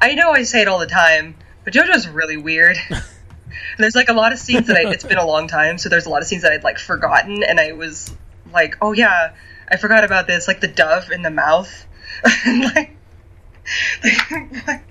I 0.00 0.14
know 0.14 0.30
I 0.30 0.44
say 0.44 0.62
it 0.62 0.68
all 0.68 0.78
the 0.78 0.86
time, 0.86 1.34
but 1.64 1.72
JoJo's 1.72 2.06
really 2.06 2.36
weird. 2.36 2.76
And 2.88 3.02
there's 3.78 3.96
like 3.96 4.08
a 4.08 4.12
lot 4.12 4.32
of 4.32 4.38
scenes 4.38 4.68
that 4.68 4.76
I, 4.76 4.92
it's 4.92 5.02
been 5.02 5.18
a 5.18 5.26
long 5.26 5.48
time, 5.48 5.76
so 5.76 5.88
there's 5.88 6.06
a 6.06 6.08
lot 6.08 6.22
of 6.22 6.28
scenes 6.28 6.42
that 6.42 6.52
I'd 6.52 6.62
like 6.62 6.78
forgotten, 6.78 7.42
and 7.42 7.58
I 7.58 7.72
was 7.72 8.14
like, 8.52 8.76
oh 8.80 8.92
yeah, 8.92 9.32
I 9.68 9.76
forgot 9.76 10.04
about 10.04 10.28
this, 10.28 10.46
like 10.46 10.60
the 10.60 10.68
dove 10.68 11.10
in 11.10 11.22
the 11.22 11.30
mouth. 11.30 11.86
like, 12.46 12.96
like, 14.68 14.84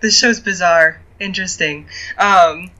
this 0.00 0.18
show's 0.18 0.40
bizarre, 0.40 1.00
interesting. 1.18 1.88
Um, 2.18 2.70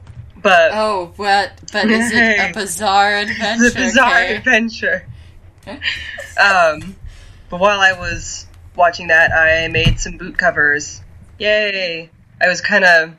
but 0.41 0.71
oh, 0.73 1.13
what? 1.15 1.51
But 1.71 1.89
is 1.89 2.11
it 2.13 2.39
a 2.39 2.53
bizarre 2.59 3.17
adventure? 3.17 3.65
it's 3.65 3.75
a 3.75 3.79
bizarre 3.79 4.11
Kay? 4.11 4.35
adventure. 4.35 5.07
um, 5.67 6.95
but 7.49 7.59
while 7.59 7.79
I 7.79 7.93
was 7.93 8.47
watching 8.75 9.07
that, 9.07 9.31
I 9.31 9.67
made 9.67 9.99
some 9.99 10.17
boot 10.17 10.37
covers. 10.37 11.01
Yay! 11.37 12.09
I 12.41 12.47
was 12.47 12.61
kind 12.61 12.83
of. 12.83 13.13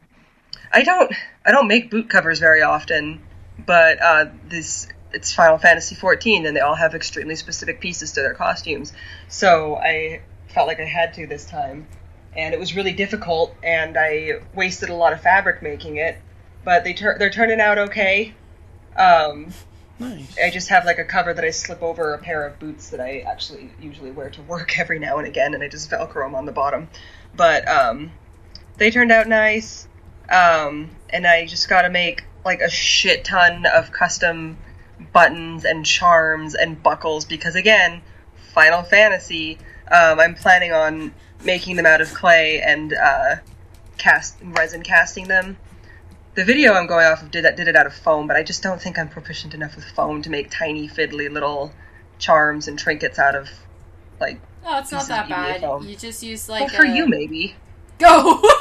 I 0.72 0.82
don't. 0.82 1.12
I 1.44 1.52
don't 1.52 1.68
make 1.68 1.90
boot 1.90 2.08
covers 2.08 2.38
very 2.38 2.62
often, 2.62 3.22
but 3.66 4.02
uh, 4.02 4.26
this 4.48 4.88
it's 5.12 5.32
Final 5.32 5.58
Fantasy 5.58 5.94
14 5.94 6.46
and 6.46 6.56
they 6.56 6.60
all 6.60 6.74
have 6.74 6.94
extremely 6.94 7.36
specific 7.36 7.80
pieces 7.80 8.12
to 8.12 8.20
their 8.20 8.34
costumes. 8.34 8.92
So 9.28 9.76
I 9.76 10.22
felt 10.48 10.68
like 10.68 10.80
I 10.80 10.84
had 10.84 11.14
to 11.14 11.26
this 11.26 11.44
time. 11.44 11.86
And 12.36 12.54
it 12.54 12.60
was 12.60 12.76
really 12.76 12.92
difficult 12.92 13.54
and 13.62 13.96
I 13.98 14.40
wasted 14.54 14.88
a 14.88 14.94
lot 14.94 15.12
of 15.12 15.20
fabric 15.20 15.62
making 15.62 15.96
it, 15.96 16.16
but 16.64 16.84
they 16.84 16.92
tur- 16.92 17.16
they're 17.18 17.30
turning 17.30 17.60
out 17.60 17.78
okay. 17.78 18.34
Um, 18.96 19.52
Nice. 20.00 20.34
I 20.42 20.48
just 20.48 20.70
have 20.70 20.86
like 20.86 20.98
a 20.98 21.04
cover 21.04 21.34
that 21.34 21.44
I 21.44 21.50
slip 21.50 21.82
over 21.82 22.14
a 22.14 22.18
pair 22.18 22.46
of 22.46 22.58
boots 22.58 22.88
that 22.88 23.00
I 23.00 23.18
actually 23.18 23.70
usually 23.78 24.10
wear 24.10 24.30
to 24.30 24.42
work 24.42 24.78
every 24.78 24.98
now 24.98 25.18
and 25.18 25.26
again, 25.26 25.52
and 25.52 25.62
I 25.62 25.68
just 25.68 25.90
velcro 25.90 26.24
them 26.24 26.34
on 26.34 26.46
the 26.46 26.52
bottom. 26.52 26.88
But 27.36 27.68
um, 27.68 28.10
they 28.78 28.90
turned 28.90 29.12
out 29.12 29.28
nice, 29.28 29.86
um, 30.30 30.90
and 31.10 31.26
I 31.26 31.44
just 31.44 31.68
got 31.68 31.82
to 31.82 31.90
make 31.90 32.24
like 32.46 32.62
a 32.62 32.70
shit 32.70 33.24
ton 33.24 33.66
of 33.66 33.92
custom 33.92 34.56
buttons 35.12 35.66
and 35.66 35.84
charms 35.84 36.54
and 36.54 36.82
buckles 36.82 37.26
because 37.26 37.54
again, 37.54 38.00
Final 38.54 38.82
Fantasy. 38.82 39.58
Um, 39.90 40.18
I'm 40.18 40.34
planning 40.34 40.72
on 40.72 41.12
making 41.44 41.76
them 41.76 41.84
out 41.84 42.00
of 42.00 42.14
clay 42.14 42.62
and 42.62 42.94
uh, 42.94 43.36
cast 43.98 44.38
resin 44.42 44.82
casting 44.82 45.28
them 45.28 45.58
the 46.34 46.44
video 46.44 46.72
I'm 46.74 46.86
going 46.86 47.04
off 47.06 47.22
of 47.22 47.30
did 47.30 47.44
that 47.44 47.56
did 47.56 47.68
it 47.68 47.76
out 47.76 47.86
of 47.86 47.94
foam, 47.94 48.26
but 48.26 48.36
I 48.36 48.42
just 48.42 48.62
don't 48.62 48.80
think 48.80 48.98
I'm 48.98 49.08
proficient 49.08 49.54
enough 49.54 49.76
with 49.76 49.84
foam 49.84 50.22
to 50.22 50.30
make 50.30 50.50
tiny 50.50 50.88
fiddly 50.88 51.30
little 51.30 51.72
charms 52.18 52.68
and 52.68 52.78
trinkets 52.78 53.18
out 53.18 53.34
of 53.34 53.48
like 54.20 54.40
Oh, 54.64 54.78
it's 54.78 54.92
not 54.92 55.08
that 55.08 55.28
bad. 55.28 55.60
foam. 55.62 55.86
You 55.88 55.96
just 55.96 56.22
use 56.22 56.46
well, 56.48 56.60
like 56.60 56.70
for 56.70 56.84
a- 56.84 56.90
you 56.90 57.06
maybe. 57.08 57.54
Go. 57.98 58.42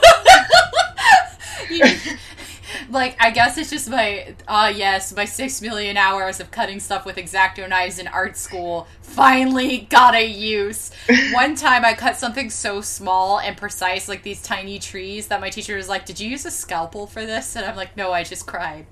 You- 1.69 1.85
like 2.89 3.15
I 3.19 3.31
guess 3.31 3.57
it's 3.57 3.69
just 3.69 3.89
my 3.89 4.35
uh 4.47 4.71
yes, 4.75 5.15
my 5.15 5.25
six 5.25 5.61
million 5.61 5.97
hours 5.97 6.39
of 6.39 6.51
cutting 6.51 6.79
stuff 6.79 7.05
with 7.05 7.17
X-Acto 7.17 7.67
knives 7.67 7.99
in 7.99 8.07
art 8.07 8.37
school 8.37 8.87
finally 9.01 9.87
got 9.89 10.15
a 10.15 10.25
use. 10.25 10.91
One 11.33 11.55
time 11.55 11.83
I 11.85 11.93
cut 11.93 12.17
something 12.17 12.49
so 12.49 12.81
small 12.81 13.39
and 13.39 13.57
precise, 13.57 14.07
like 14.07 14.23
these 14.23 14.41
tiny 14.41 14.79
trees, 14.79 15.27
that 15.27 15.41
my 15.41 15.49
teacher 15.49 15.75
was 15.75 15.89
like, 15.89 16.05
"Did 16.05 16.19
you 16.19 16.29
use 16.29 16.45
a 16.45 16.51
scalpel 16.51 17.07
for 17.07 17.25
this?" 17.25 17.55
And 17.55 17.65
I'm 17.65 17.75
like, 17.75 17.97
"No, 17.97 18.11
I 18.11 18.23
just 18.23 18.45
cried." 18.45 18.85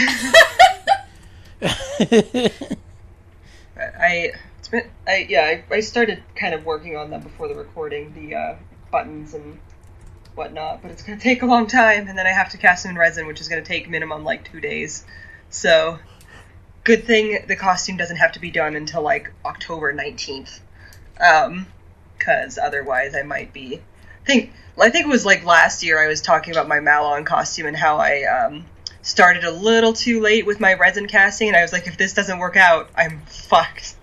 I 3.99 4.33
it's 4.59 4.69
been 4.69 4.89
I 5.07 5.27
yeah 5.29 5.43
I, 5.43 5.65
I 5.75 5.81
started 5.81 6.23
kind 6.35 6.55
of 6.55 6.65
working 6.65 6.97
on 6.97 7.11
them 7.11 7.23
before 7.23 7.49
the 7.49 7.55
recording 7.55 8.15
the 8.15 8.35
uh, 8.35 8.57
buttons 8.91 9.35
and 9.35 9.59
whatnot, 10.35 10.83
but 10.83 10.91
it's 10.91 11.03
gonna 11.03 11.21
take 11.21 11.43
a 11.43 11.47
long 11.47 11.67
time, 11.67 12.09
and 12.09 12.19
then 12.19 12.27
I 12.27 12.33
have 12.33 12.51
to 12.51 12.59
cast 12.59 12.85
them 12.85 12.91
in 12.91 12.99
resin, 12.99 13.27
which 13.27 13.41
is 13.41 13.49
gonna 13.49 13.63
take 13.63 13.89
minimum 13.89 14.25
like 14.25 14.51
two 14.51 14.61
days. 14.61 15.05
So 15.51 15.99
good 16.85 17.05
thing 17.05 17.45
the 17.47 17.57
costume 17.57 17.97
doesn't 17.97 18.17
have 18.17 18.33
to 18.33 18.41
be 18.41 18.51
done 18.51 18.77
until 18.77 19.03
like 19.03 19.33
October 19.45 19.93
nineteenth, 19.93 20.61
um, 21.21 21.67
because 22.19 22.59
otherwise 22.59 23.15
I 23.15 23.23
might 23.23 23.53
be 23.53 23.81
I 24.23 24.27
think 24.27 24.53
I 24.81 24.91
think 24.91 25.07
it 25.07 25.11
was 25.11 25.27
like 25.27 25.45
last 25.45 25.83
year 25.83 26.03
I 26.03 26.07
was 26.07 26.21
talking 26.21 26.53
about 26.53 26.69
my 26.69 26.81
Malon 26.81 27.25
costume 27.25 27.67
and 27.67 27.77
how 27.77 27.99
I 27.99 28.23
um, 28.23 28.65
started 29.03 29.45
a 29.45 29.51
little 29.51 29.93
too 29.93 30.21
late 30.21 30.47
with 30.47 30.61
my 30.61 30.75
resin 30.75 31.07
casting, 31.07 31.49
and 31.49 31.57
I 31.57 31.63
was 31.63 31.73
like, 31.73 31.87
if 31.87 31.99
this 31.99 32.15
doesn't 32.15 32.39
work 32.39 32.57
out, 32.57 32.89
I'm 32.97 33.21
fucked. 33.27 33.95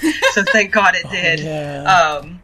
so 0.32 0.44
thank 0.44 0.72
God 0.72 0.94
it 0.94 1.10
did. 1.10 1.40
yeah. 1.40 2.20
Um, 2.22 2.40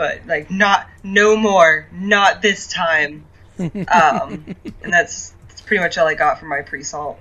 but 0.00 0.26
like, 0.26 0.50
not 0.50 0.88
no 1.04 1.36
more, 1.36 1.86
not 1.92 2.40
this 2.40 2.66
time. 2.66 3.26
Um, 3.60 4.56
and 4.82 4.90
that's, 4.90 5.34
that's 5.46 5.60
pretty 5.60 5.82
much 5.82 5.98
all 5.98 6.08
I 6.08 6.14
got 6.14 6.38
from 6.38 6.48
my 6.48 6.62
pre-salt. 6.62 7.18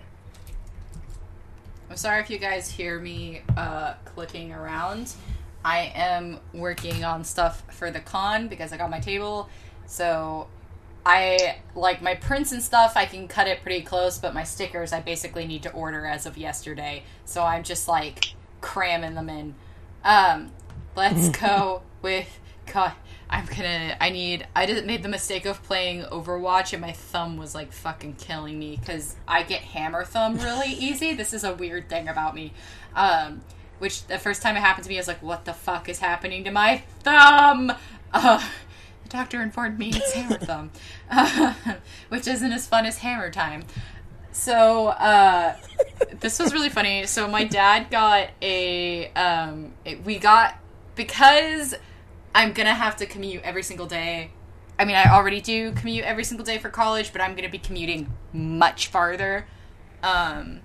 I'm 1.90 1.98
sorry 1.98 2.22
if 2.22 2.30
you 2.30 2.38
guys 2.38 2.72
hear 2.72 2.98
me 2.98 3.42
uh, 3.58 3.96
clicking 4.06 4.54
around. 4.54 5.12
I 5.66 5.92
am 5.94 6.40
working 6.54 7.04
on 7.04 7.26
stuff 7.26 7.62
for 7.74 7.92
the 7.92 8.00
con 8.00 8.48
because 8.48 8.72
I 8.72 8.78
got 8.78 8.90
my 8.90 9.02
table. 9.02 9.50
So 9.86 10.48
I 11.06 11.58
like 11.76 12.02
my 12.02 12.16
prints 12.16 12.54
and 12.54 12.64
stuff. 12.64 12.94
I 12.96 13.06
can 13.06 13.28
cut 13.28 13.48
it 13.48 13.62
pretty 13.62 13.82
close, 13.82 14.18
but 14.18 14.34
my 14.34 14.46
stickers 14.46 14.94
I 14.94 15.02
basically 15.02 15.46
need 15.46 15.64
to 15.64 15.72
order 15.74 16.06
as 16.06 16.26
of 16.26 16.38
yesterday. 16.38 17.04
So 17.26 17.44
I'm 17.44 17.64
just 17.64 17.90
like 17.90 18.34
cramming 18.62 19.16
them 19.16 19.28
in. 19.28 19.56
Um, 20.06 20.54
let's 20.96 21.28
go 21.38 21.82
with. 22.02 22.40
God, 22.74 22.92
I'm 23.30 23.46
gonna. 23.46 23.96
I 24.00 24.10
need. 24.10 24.46
I 24.56 24.66
did 24.66 24.86
made 24.86 25.04
the 25.04 25.10
mistake 25.10 25.46
of 25.46 25.62
playing 25.64 26.04
Overwatch, 26.04 26.74
and 26.74 26.82
my 26.82 26.92
thumb 26.92 27.38
was 27.38 27.56
like 27.56 27.72
fucking 27.72 28.14
killing 28.16 28.58
me 28.60 28.78
because 28.80 29.16
I 29.28 29.44
get 29.44 29.62
hammer 29.62 30.04
thumb 30.06 30.38
really 30.38 30.72
easy. 30.74 31.14
This 31.14 31.34
is 31.34 31.44
a 31.44 31.54
weird 31.54 31.90
thing 31.90 32.08
about 32.08 32.36
me. 32.36 32.54
Um, 32.96 33.42
which 33.80 34.06
the 34.08 34.18
first 34.18 34.42
time 34.42 34.56
it 34.58 34.60
happened 34.60 34.84
to 34.84 34.90
me, 34.90 34.98
I 34.98 35.00
was 35.00 35.08
like, 35.08 35.24
"What 35.24 35.46
the 35.46 35.54
fuck 35.54 35.90
is 35.90 36.00
happening 36.00 36.44
to 36.46 36.52
my 36.52 36.84
thumb?" 37.04 37.72
Uh, 38.14 38.44
the 39.04 39.10
doctor 39.10 39.42
informed 39.42 39.78
me 39.80 39.90
it's 39.94 40.12
hammer 40.14 40.38
thumb, 40.42 40.72
which 42.10 42.28
isn't 42.28 42.52
as 42.52 42.68
fun 42.68 42.86
as 42.86 42.98
hammer 43.00 43.30
time. 43.30 43.64
So 44.32 44.88
uh, 44.90 45.56
this 46.20 46.40
was 46.40 46.54
really 46.54 46.70
funny. 46.70 47.06
So 47.08 47.28
my 47.28 47.44
dad 47.46 47.90
got 47.90 48.30
a. 48.42 49.08
Um, 49.14 49.74
it- 49.86 50.04
we 50.06 50.20
got 50.20 50.56
because 50.96 51.74
I'm 52.34 52.54
gonna 52.54 52.74
have 52.74 52.96
to 52.98 53.06
commute 53.06 53.44
every 53.44 53.64
single 53.64 53.88
day. 53.88 54.32
I 54.78 54.86
mean, 54.86 54.96
I 54.96 55.14
already 55.14 55.42
do 55.42 55.72
commute 55.74 56.06
every 56.06 56.24
single 56.24 56.46
day 56.46 56.58
for 56.58 56.70
college, 56.70 57.12
but 57.12 57.22
I'm 57.22 57.36
gonna 57.36 57.50
be 57.50 57.58
commuting 57.58 58.14
much 58.32 58.88
farther, 58.88 59.48
um, 60.04 60.62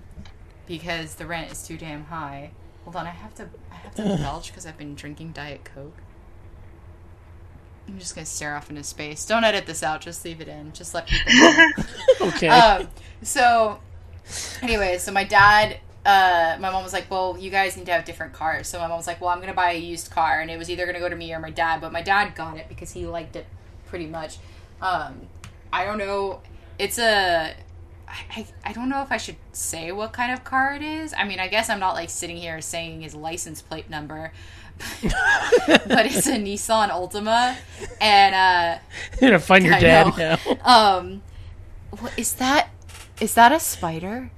because 0.67 1.15
the 1.15 1.25
rent 1.25 1.51
is 1.51 1.67
too 1.67 1.77
damn 1.77 2.05
high. 2.05 2.51
Hold 2.83 2.95
on, 2.95 3.07
I 3.07 3.11
have 3.11 3.33
to. 3.35 3.49
I 3.71 3.75
have 3.75 3.95
to 3.95 4.03
belch 4.21 4.47
because 4.51 4.65
I've 4.65 4.77
been 4.77 4.95
drinking 4.95 5.31
Diet 5.31 5.65
Coke. 5.65 5.97
I'm 7.87 7.99
just 7.99 8.15
gonna 8.15 8.25
stare 8.25 8.55
off 8.55 8.69
into 8.69 8.83
space. 8.83 9.25
Don't 9.25 9.43
edit 9.43 9.65
this 9.65 9.83
out. 9.83 10.01
Just 10.01 10.25
leave 10.25 10.41
it 10.41 10.47
in. 10.47 10.71
Just 10.73 10.93
let 10.93 11.07
people 11.07 11.53
okay. 12.21 12.47
um, 12.47 12.87
so, 13.21 13.79
anyway, 14.61 14.97
so 14.97 15.11
my 15.11 15.23
dad, 15.23 15.79
uh, 16.05 16.57
my 16.59 16.69
mom 16.69 16.83
was 16.83 16.93
like, 16.93 17.09
"Well, 17.09 17.35
you 17.39 17.49
guys 17.49 17.75
need 17.77 17.85
to 17.87 17.91
have 17.91 18.05
different 18.05 18.33
cars." 18.33 18.67
So 18.67 18.79
my 18.79 18.87
mom 18.87 18.97
was 18.97 19.07
like, 19.07 19.19
"Well, 19.21 19.29
I'm 19.31 19.39
gonna 19.39 19.53
buy 19.53 19.71
a 19.71 19.79
used 19.79 20.11
car," 20.11 20.39
and 20.39 20.51
it 20.51 20.57
was 20.57 20.69
either 20.69 20.85
gonna 20.85 20.99
go 20.99 21.09
to 21.09 21.15
me 21.15 21.33
or 21.33 21.39
my 21.39 21.49
dad. 21.49 21.81
But 21.81 21.91
my 21.91 22.01
dad 22.01 22.35
got 22.35 22.57
it 22.57 22.67
because 22.69 22.91
he 22.91 23.05
liked 23.05 23.35
it 23.35 23.45
pretty 23.87 24.05
much. 24.07 24.37
Um, 24.81 25.21
I 25.73 25.83
don't 25.85 25.97
know. 25.97 26.41
It's 26.77 26.99
a. 26.99 27.53
I, 28.07 28.13
I, 28.37 28.47
I 28.65 28.73
don't 28.73 28.87
know 28.89 29.01
if 29.01 29.11
I 29.11 29.17
should 29.17 29.37
say 29.51 29.91
what 29.91 30.13
kind 30.13 30.31
of 30.31 30.43
car 30.43 30.75
it 30.75 30.83
is. 30.83 31.13
I 31.17 31.23
mean, 31.23 31.39
I 31.39 31.47
guess 31.47 31.69
I'm 31.69 31.79
not 31.79 31.93
like 31.95 32.09
sitting 32.11 32.37
here 32.37 32.61
saying 32.61 33.01
his 33.01 33.15
license 33.15 33.61
plate 33.63 33.89
number, 33.89 34.31
but 35.01 36.05
it's 36.05 36.27
a 36.27 36.33
Nissan 36.37 36.89
Altima, 36.91 37.55
and 37.99 38.35
uh, 38.35 38.79
You're 39.19 39.31
gonna 39.31 39.39
find 39.39 39.65
your 39.65 39.73
I 39.73 39.79
dad 39.79 40.17
know. 40.17 40.37
now. 40.55 40.97
um, 40.97 41.23
what 41.99 42.13
is 42.17 42.33
that? 42.33 42.69
Is 43.19 43.33
that 43.35 43.51
a 43.51 43.59
spider? 43.59 44.29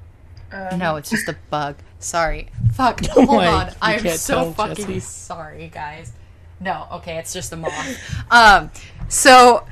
Um, 0.51 0.79
No, 0.79 0.95
it's 0.95 1.09
just 1.09 1.27
a 1.27 1.35
bug. 1.49 1.75
Sorry. 1.99 2.49
Fuck. 2.73 3.05
Hold 3.07 3.27
Like, 3.29 3.49
on. 3.49 3.67
you 4.03 4.09
I'm 4.09 4.17
so 4.17 4.51
fucking 4.53 4.75
Jesse. 4.85 4.99
sorry, 4.99 5.69
guys. 5.73 6.13
No, 6.59 6.87
okay, 6.93 7.17
it's 7.17 7.33
just 7.33 7.51
a 7.53 7.55
moth. 7.55 8.31
um, 8.31 8.71
so 9.09 9.65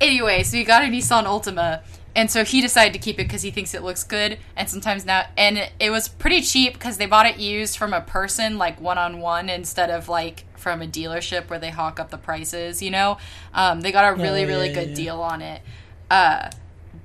anyway, 0.00 0.42
so 0.42 0.56
we 0.56 0.64
got 0.64 0.82
a 0.82 0.86
Nissan 0.86 1.24
Altima, 1.24 1.82
and 2.14 2.30
so 2.30 2.44
he 2.44 2.60
decided 2.60 2.92
to 2.92 2.98
keep 2.98 3.16
it 3.18 3.24
because 3.24 3.42
he 3.42 3.50
thinks 3.50 3.74
it 3.74 3.82
looks 3.82 4.04
good. 4.04 4.38
And 4.56 4.68
sometimes 4.68 5.04
now, 5.04 5.24
and 5.36 5.68
it, 5.80 5.90
was 5.90 6.08
pretty 6.08 6.40
cheap 6.42 6.74
because 6.74 6.96
they 6.98 7.06
bought 7.06 7.26
it 7.26 7.38
used 7.38 7.76
from 7.76 7.92
a 7.92 8.00
person, 8.00 8.58
like 8.58 8.80
one 8.80 8.98
on 8.98 9.18
one, 9.20 9.48
instead 9.48 9.90
of 9.90 10.08
like 10.08 10.44
from 10.56 10.80
a 10.82 10.86
dealership 10.86 11.48
where 11.50 11.58
they 11.58 11.70
hawk 11.70 11.98
up 11.98 12.10
the 12.10 12.18
prices. 12.18 12.82
You 12.82 12.90
know, 12.92 13.18
um, 13.54 13.80
they 13.80 13.90
got 13.92 14.12
a 14.12 14.16
really 14.20 14.44
Oh, 14.44 14.48
really 14.48 14.68
yeah, 14.68 14.74
good 14.74 14.88
yeah. 14.90 14.94
deal 14.94 15.20
on 15.20 15.42
it. 15.42 15.62
Uh, 16.10 16.50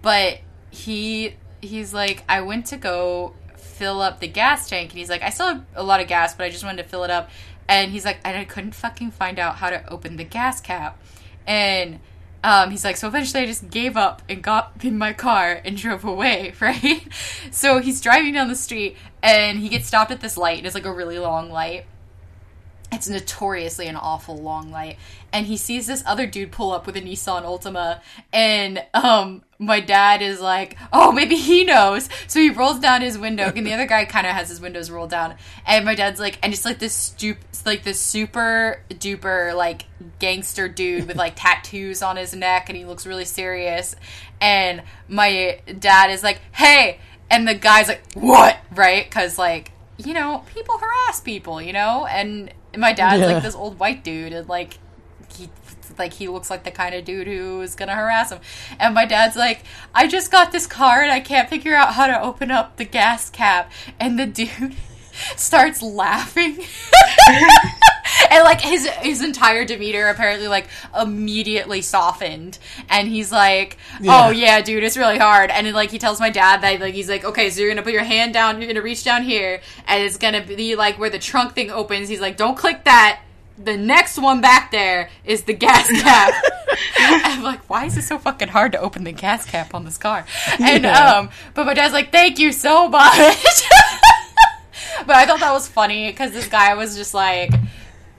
but 0.04 0.40
he 0.70 1.36
he's 1.62 1.94
like, 1.94 2.24
I 2.28 2.42
went 2.42 2.68
to 2.68 2.78
go 2.78 3.34
fill 3.56 4.02
up 4.02 4.20
the 4.20 4.28
gas 4.28 4.70
tank, 4.70 4.92
and 4.92 5.00
he's 5.00 5.10
like, 5.10 5.22
I 5.22 5.30
still 5.30 5.48
have 5.48 5.66
a 5.76 5.84
lot 5.84 6.02
of 6.02 6.08
gas, 6.08 6.34
but 6.34 6.46
I 6.46 6.50
just 6.50 6.64
wanted 6.64 6.84
to 6.84 6.90
fill 6.90 7.04
it 7.04 7.12
up. 7.12 7.30
And 7.68 7.92
he's 7.92 8.06
like, 8.06 8.20
and 8.24 8.38
I 8.38 8.46
couldn't 8.46 8.74
fucking 8.74 9.12
find 9.12 9.40
out 9.40 9.56
how 9.56 9.70
to 9.70 9.88
open 9.90 10.16
the 10.16 10.24
gas 10.24 10.62
cap. 10.62 11.02
And 11.46 12.00
um, 12.44 12.72
he's 12.72 12.86
like, 12.86 12.98
so 12.98 13.08
eventually 13.08 13.44
I 13.44 13.46
just 13.46 13.70
gave 13.70 13.98
up 13.98 14.22
and 14.30 14.42
got 14.42 14.72
in 14.82 14.98
my 14.98 15.14
car 15.14 15.60
and 15.66 15.76
drove 15.76 16.06
away, 16.06 16.54
right? 16.62 17.08
So 17.52 17.80
he's 17.80 18.00
driving 18.02 18.34
down 18.34 18.48
the 18.48 18.56
street 18.56 18.96
and 19.22 19.60
he 19.60 19.70
gets 19.70 19.88
stopped 19.88 20.12
at 20.12 20.22
this 20.22 20.38
light, 20.38 20.60
and 20.60 20.66
it's 20.66 20.76
like 20.76 20.86
a 20.86 20.94
really 20.94 21.20
long 21.20 21.52
light. 21.52 21.86
It's 22.92 23.10
notoriously 23.10 23.88
an 23.88 23.96
awful 23.96 24.38
long 24.38 24.72
light. 24.72 24.98
And 25.34 25.46
he 25.46 25.58
sees 25.58 25.88
this 25.88 26.04
other 26.06 26.26
dude 26.26 26.52
pull 26.52 26.72
up 26.72 26.86
with 26.86 26.96
a 26.96 27.02
Nissan 27.02 27.44
Altima. 27.44 28.02
And 28.32 28.84
um 28.94 29.44
my 29.60 29.80
dad 29.80 30.22
is 30.22 30.40
like, 30.40 30.78
oh, 30.94 31.12
maybe 31.12 31.36
he 31.36 31.64
knows. 31.64 32.10
So 32.28 32.40
he 32.40 32.50
rolls 32.50 32.80
down 32.80 33.02
his 33.02 33.18
window, 33.18 33.52
and 33.56 33.66
the 33.66 33.74
other 33.74 33.88
guy 33.88 34.06
kind 34.06 34.28
of 34.28 34.34
has 34.34 34.50
his 34.50 34.62
windows 34.62 34.92
rolled 34.92 35.10
down. 35.10 35.36
And 35.66 35.84
my 35.84 35.96
dad's 35.96 36.20
like, 36.20 36.38
and 36.44 36.54
it's 36.54 36.66
like 36.66 36.80
this 36.80 37.16
it's 37.20 37.66
like 37.66 37.84
this 37.84 38.00
super 38.00 38.82
duper 38.90 39.56
like 39.56 39.86
gangster 40.20 40.68
dude 40.68 41.08
with 41.08 41.18
like 41.18 41.34
tattoos 41.36 42.02
on 42.02 42.18
his 42.18 42.34
neck, 42.36 42.70
and 42.70 42.78
he 42.78 42.86
looks 42.86 43.06
really 43.06 43.26
serious. 43.26 43.96
And 44.40 44.84
my 45.08 45.60
dad 45.80 46.12
is 46.12 46.24
like, 46.24 46.40
hey, 46.52 47.00
and 47.30 47.48
the 47.48 47.56
guy's 47.56 47.88
like, 47.88 48.04
"What?" 48.14 48.58
Right? 48.74 49.04
Because 49.06 49.38
like 49.38 49.72
you 49.98 50.14
know, 50.14 50.44
people 50.54 50.78
harass 50.78 51.20
people, 51.22 51.62
you 51.62 51.74
know, 51.74 52.06
and 52.06 52.52
my 52.78 52.94
dad's 52.94 53.22
Yeah. 53.22 53.28
like 53.34 53.44
this 53.44 53.56
old 53.56 53.80
white 53.80 54.04
dude, 54.04 54.34
and 54.34 54.48
like 54.48 54.78
he 55.36 55.50
like 55.98 56.14
he 56.14 56.28
looks 56.28 56.50
like 56.50 56.64
the 56.64 56.72
kind 56.72 56.94
of 56.94 57.04
dude 57.06 57.26
who 57.28 57.62
is 57.62 57.74
gonna 57.76 57.96
harass 57.96 58.32
him. 58.32 58.40
And 58.80 58.94
my 58.94 59.06
dad's 59.06 59.36
like, 59.36 59.64
I 59.96 60.08
just 60.08 60.32
got 60.32 60.52
this 60.52 60.68
car 60.68 61.02
and 61.02 61.12
I 61.12 61.20
can't 61.20 61.50
figure 61.50 61.74
out 61.76 61.94
how 61.96 62.06
to 62.08 62.22
open 62.22 62.52
up 62.52 62.78
the 62.78 62.86
gas 62.86 63.30
cap. 63.30 63.72
And 64.00 64.20
the 64.20 64.28
dude 64.28 64.76
starts 65.36 65.82
laughing. 65.82 66.60
and 68.38 68.46
like 68.46 68.62
his 68.62 68.88
his 68.88 69.22
entire 69.24 69.66
demeanor 69.66 70.08
apparently 70.08 70.48
like 70.48 70.68
immediately 71.00 71.82
softened 71.82 72.58
and 72.90 73.08
he's 73.08 73.32
like 73.32 73.78
Yeah. 74.00 74.28
oh 74.28 74.30
yeah 74.32 74.62
dude 74.62 74.84
it's 74.84 74.98
really 74.98 75.18
hard 75.18 75.50
and 75.52 75.68
then 75.68 75.74
like 75.74 75.92
he 75.92 76.00
tells 76.00 76.20
my 76.20 76.30
dad 76.30 76.62
that 76.62 76.80
like 76.80 76.94
he's 76.94 77.10
like 77.10 77.26
okay 77.26 77.50
so 77.50 77.62
you're 77.62 77.70
gonna 77.70 77.82
put 77.84 77.94
your 77.94 78.04
hand 78.04 78.34
down 78.34 78.60
you're 78.62 78.68
gonna 78.68 78.82
reach 78.82 79.04
down 79.04 79.24
here 79.24 79.62
and 79.88 80.04
it's 80.04 80.18
gonna 80.18 80.42
be 80.46 80.76
like 80.76 80.98
where 81.00 81.10
the 81.10 81.20
trunk 81.20 81.54
thing 81.54 81.70
opens 81.72 82.10
he's 82.10 82.22
like 82.22 82.38
don't 82.38 82.58
click 82.58 82.84
that 82.86 83.22
the 83.58 83.76
next 83.76 84.20
one 84.20 84.40
back 84.40 84.70
there 84.70 85.10
is 85.26 85.44
the 85.46 85.54
gas 85.54 85.88
cap. 86.04 86.32
I'm 87.00 87.42
like, 87.42 87.68
why 87.68 87.86
is 87.86 87.98
it 87.98 88.04
so 88.04 88.20
fucking 88.20 88.50
hard 88.50 88.72
to 88.74 88.80
open 88.80 89.04
the 89.04 89.12
gas 89.12 89.48
cap 89.50 89.74
on 89.74 89.84
this 89.84 89.98
car? 89.98 90.28
And 90.60 90.84
Yeah. 90.84 91.16
um, 91.18 91.30
but 91.56 91.66
my 91.66 91.74
dad's 91.74 91.92
like, 91.92 92.12
thank 92.12 92.38
you 92.38 92.52
so 92.52 92.88
much. 92.88 93.18
but 95.08 95.16
I 95.16 95.26
thought 95.26 95.40
that 95.40 95.52
was 95.54 95.68
funny 95.68 96.08
because 96.12 96.34
this 96.34 96.48
guy 96.48 96.76
was 96.76 96.96
just 96.96 97.16
like, 97.16 97.52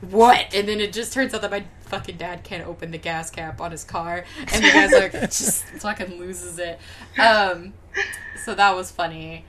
what? 0.00 0.54
And 0.54 0.68
then 0.68 0.80
it 0.80 0.92
just 0.92 1.12
turns 1.12 1.34
out 1.34 1.42
that 1.42 1.50
my 1.50 1.64
fucking 1.82 2.16
dad 2.16 2.44
can't 2.44 2.66
open 2.66 2.90
the 2.90 2.98
gas 2.98 3.30
cap 3.30 3.60
on 3.60 3.70
his 3.70 3.84
car, 3.84 4.24
and 4.38 4.64
the 4.64 4.70
guy's 4.70 4.92
like, 4.92 5.12
just 5.22 5.64
fucking 5.64 6.18
loses 6.18 6.58
it. 6.58 6.78
Um, 7.18 7.74
so 8.44 8.54
that 8.54 8.74
was 8.74 8.90
funny. 8.90 9.44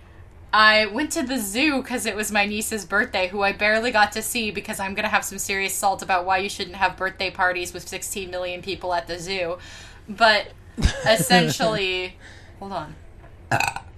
I 0.52 0.88
went 0.88 1.12
to 1.12 1.22
the 1.22 1.38
zoo 1.38 1.82
because 1.82 2.08
it 2.08 2.16
was 2.16 2.32
my 2.32 2.46
niece's 2.46 2.84
birthday, 2.84 3.28
who 3.28 3.44
I 3.44 3.52
barely 3.52 3.92
got 3.92 4.14
to 4.14 4.22
see 4.24 4.50
because 4.50 4.80
I'm 4.80 4.96
gonna 4.96 5.10
have 5.10 5.24
some 5.24 5.38
serious 5.38 5.76
salt 5.76 6.02
about 6.02 6.26
why 6.26 6.40
you 6.40 6.50
shouldn't 6.50 6.78
have 6.78 6.98
birthday 6.98 7.30
parties 7.30 7.72
with 7.72 7.88
16 7.88 8.32
million 8.32 8.64
people 8.64 8.94
at 8.94 9.08
the 9.08 9.20
zoo. 9.20 9.60
But 10.08 10.48
essentially, 11.06 12.16
hold 12.58 12.72
on, 12.72 12.96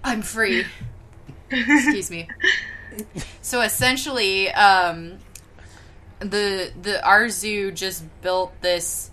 I'm 0.04 0.22
free. 0.22 0.66
Excuse 1.52 2.12
me. 2.12 2.28
So 3.42 3.62
essentially, 3.62 4.52
um, 4.52 5.20
the 6.22 6.72
the 6.82 7.06
our 7.06 7.30
zoo 7.30 7.72
just 7.72 8.04
built 8.22 8.54
this. 8.62 9.12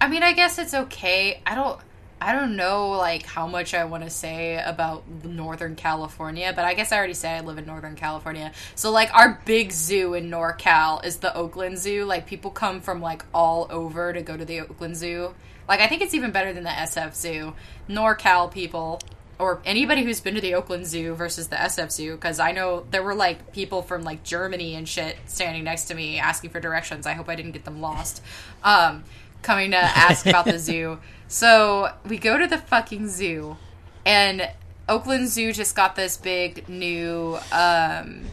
I 0.00 0.08
mean, 0.08 0.22
I 0.22 0.32
guess 0.32 0.58
it's 0.58 0.74
okay. 0.74 1.40
I 1.46 1.54
don't. 1.54 1.80
I 2.22 2.34
don't 2.34 2.54
know 2.54 2.90
like 2.90 3.24
how 3.24 3.46
much 3.46 3.72
I 3.72 3.84
want 3.84 4.04
to 4.04 4.10
say 4.10 4.62
about 4.62 5.04
Northern 5.24 5.74
California, 5.74 6.52
but 6.54 6.66
I 6.66 6.74
guess 6.74 6.92
I 6.92 6.98
already 6.98 7.14
said 7.14 7.42
I 7.42 7.46
live 7.46 7.56
in 7.56 7.64
Northern 7.64 7.96
California. 7.96 8.52
So 8.74 8.90
like 8.90 9.10
our 9.14 9.40
big 9.46 9.72
zoo 9.72 10.12
in 10.12 10.30
NorCal 10.30 11.02
is 11.02 11.16
the 11.16 11.34
Oakland 11.34 11.78
Zoo. 11.78 12.04
Like 12.04 12.26
people 12.26 12.50
come 12.50 12.82
from 12.82 13.00
like 13.00 13.24
all 13.32 13.66
over 13.70 14.12
to 14.12 14.20
go 14.20 14.36
to 14.36 14.44
the 14.44 14.60
Oakland 14.60 14.96
Zoo. 14.96 15.34
Like 15.66 15.80
I 15.80 15.86
think 15.86 16.02
it's 16.02 16.12
even 16.12 16.30
better 16.30 16.52
than 16.52 16.64
the 16.64 16.68
SF 16.68 17.14
Zoo. 17.14 17.54
NorCal 17.88 18.50
people 18.50 19.00
or 19.40 19.62
anybody 19.64 20.04
who's 20.04 20.20
been 20.20 20.34
to 20.34 20.40
the 20.40 20.54
Oakland 20.54 20.86
Zoo 20.86 21.14
versus 21.14 21.48
the 21.48 21.56
SF 21.56 21.90
Zoo 21.90 22.14
because 22.14 22.38
I 22.38 22.52
know 22.52 22.86
there 22.90 23.02
were 23.02 23.14
like 23.14 23.52
people 23.52 23.82
from 23.82 24.02
like 24.02 24.22
Germany 24.22 24.74
and 24.74 24.88
shit 24.88 25.16
standing 25.26 25.64
next 25.64 25.84
to 25.86 25.94
me 25.94 26.18
asking 26.18 26.50
for 26.50 26.60
directions. 26.60 27.06
I 27.06 27.14
hope 27.14 27.28
I 27.28 27.34
didn't 27.34 27.52
get 27.52 27.64
them 27.64 27.80
lost. 27.80 28.22
Um, 28.62 29.04
coming 29.42 29.70
to 29.70 29.78
ask 29.78 30.26
about 30.26 30.44
the 30.44 30.58
zoo. 30.60 30.98
So 31.26 31.92
we 32.06 32.18
go 32.18 32.36
to 32.36 32.46
the 32.46 32.58
fucking 32.58 33.08
zoo, 33.08 33.56
and 34.04 34.50
Oakland 34.88 35.28
Zoo 35.28 35.52
just 35.52 35.74
got 35.74 35.96
this 35.96 36.16
big 36.16 36.68
new, 36.68 37.38
um, 37.52 38.24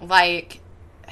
like. 0.00 0.60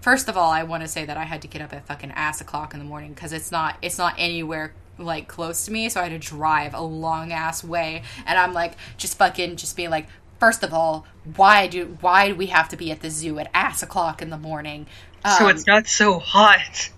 First 0.00 0.28
of 0.28 0.36
all, 0.36 0.52
I 0.52 0.62
want 0.62 0.84
to 0.84 0.88
say 0.88 1.04
that 1.04 1.16
I 1.16 1.24
had 1.24 1.42
to 1.42 1.48
get 1.48 1.60
up 1.60 1.72
at 1.72 1.84
fucking 1.84 2.12
ass 2.12 2.40
o'clock 2.40 2.72
in 2.72 2.78
the 2.78 2.84
morning 2.84 3.12
because 3.12 3.32
it's 3.32 3.50
not 3.50 3.76
it's 3.82 3.98
not 3.98 4.14
anywhere 4.16 4.72
like 4.98 5.28
close 5.28 5.64
to 5.66 5.72
me, 5.72 5.88
so 5.88 6.00
I 6.00 6.08
had 6.08 6.20
to 6.20 6.28
drive 6.28 6.74
a 6.74 6.82
long 6.82 7.32
ass 7.32 7.62
way, 7.64 8.02
and 8.26 8.38
I'm 8.38 8.52
like 8.52 8.76
just 8.96 9.18
fucking 9.18 9.56
just 9.56 9.76
being 9.76 9.90
like. 9.90 10.08
First 10.38 10.62
of 10.62 10.74
all, 10.74 11.06
why 11.36 11.66
do 11.66 11.96
why 12.02 12.28
do 12.28 12.34
we 12.34 12.48
have 12.48 12.68
to 12.68 12.76
be 12.76 12.90
at 12.90 13.00
the 13.00 13.08
zoo 13.08 13.38
at 13.38 13.50
ass 13.54 13.82
o'clock 13.82 14.20
in 14.20 14.28
the 14.28 14.36
morning? 14.36 14.86
so 15.38 15.46
Um, 15.46 15.50
it's 15.50 15.66
not 15.66 15.86
so 15.86 16.18
hot. 16.18 16.90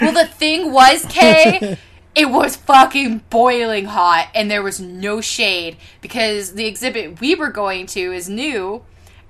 well, 0.00 0.12
the 0.12 0.26
thing 0.26 0.72
was, 0.72 1.04
Kay, 1.08 1.78
it 2.14 2.30
was 2.30 2.56
fucking 2.56 3.24
boiling 3.30 3.86
hot, 3.86 4.28
and 4.34 4.50
there 4.50 4.62
was 4.62 4.80
no 4.80 5.20
shade 5.20 5.76
because 6.00 6.52
the 6.52 6.66
exhibit 6.66 7.20
we 7.20 7.34
were 7.34 7.50
going 7.50 7.86
to 7.86 8.12
is 8.12 8.28
new, 8.28 8.82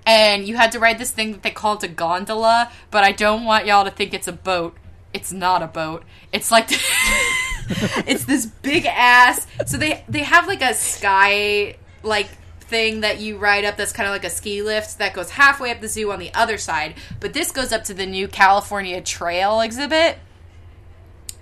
and 0.06 0.46
you 0.46 0.56
had 0.56 0.72
to 0.72 0.78
ride 0.78 0.98
this 0.98 1.10
thing 1.10 1.32
that 1.32 1.42
they 1.42 1.50
called 1.50 1.82
a 1.84 1.88
gondola. 1.88 2.70
But 2.90 3.04
I 3.04 3.12
don't 3.12 3.44
want 3.44 3.66
y'all 3.66 3.84
to 3.84 3.90
think 3.90 4.12
it's 4.12 4.28
a 4.28 4.32
boat. 4.32 4.76
It's 5.12 5.32
not 5.32 5.62
a 5.62 5.68
boat. 5.68 6.04
It's 6.32 6.50
like 6.50 6.68
it's 8.06 8.24
this 8.24 8.46
big 8.46 8.86
ass. 8.86 9.46
So 9.66 9.76
they 9.76 10.04
they 10.08 10.22
have 10.22 10.46
like 10.46 10.62
a 10.62 10.74
sky 10.74 11.76
like 12.02 12.28
thing 12.60 13.00
that 13.00 13.20
you 13.20 13.38
ride 13.38 13.64
up 13.64 13.76
that's 13.76 13.92
kind 13.92 14.06
of 14.06 14.12
like 14.12 14.24
a 14.24 14.30
ski 14.30 14.62
lift 14.62 14.98
that 14.98 15.14
goes 15.14 15.30
halfway 15.30 15.70
up 15.70 15.80
the 15.80 15.88
zoo 15.88 16.10
on 16.12 16.18
the 16.18 16.32
other 16.34 16.58
side. 16.58 16.94
But 17.20 17.32
this 17.32 17.52
goes 17.52 17.72
up 17.72 17.84
to 17.84 17.94
the 17.94 18.06
new 18.06 18.28
California 18.28 19.00
Trail 19.00 19.60
exhibit. 19.60 20.18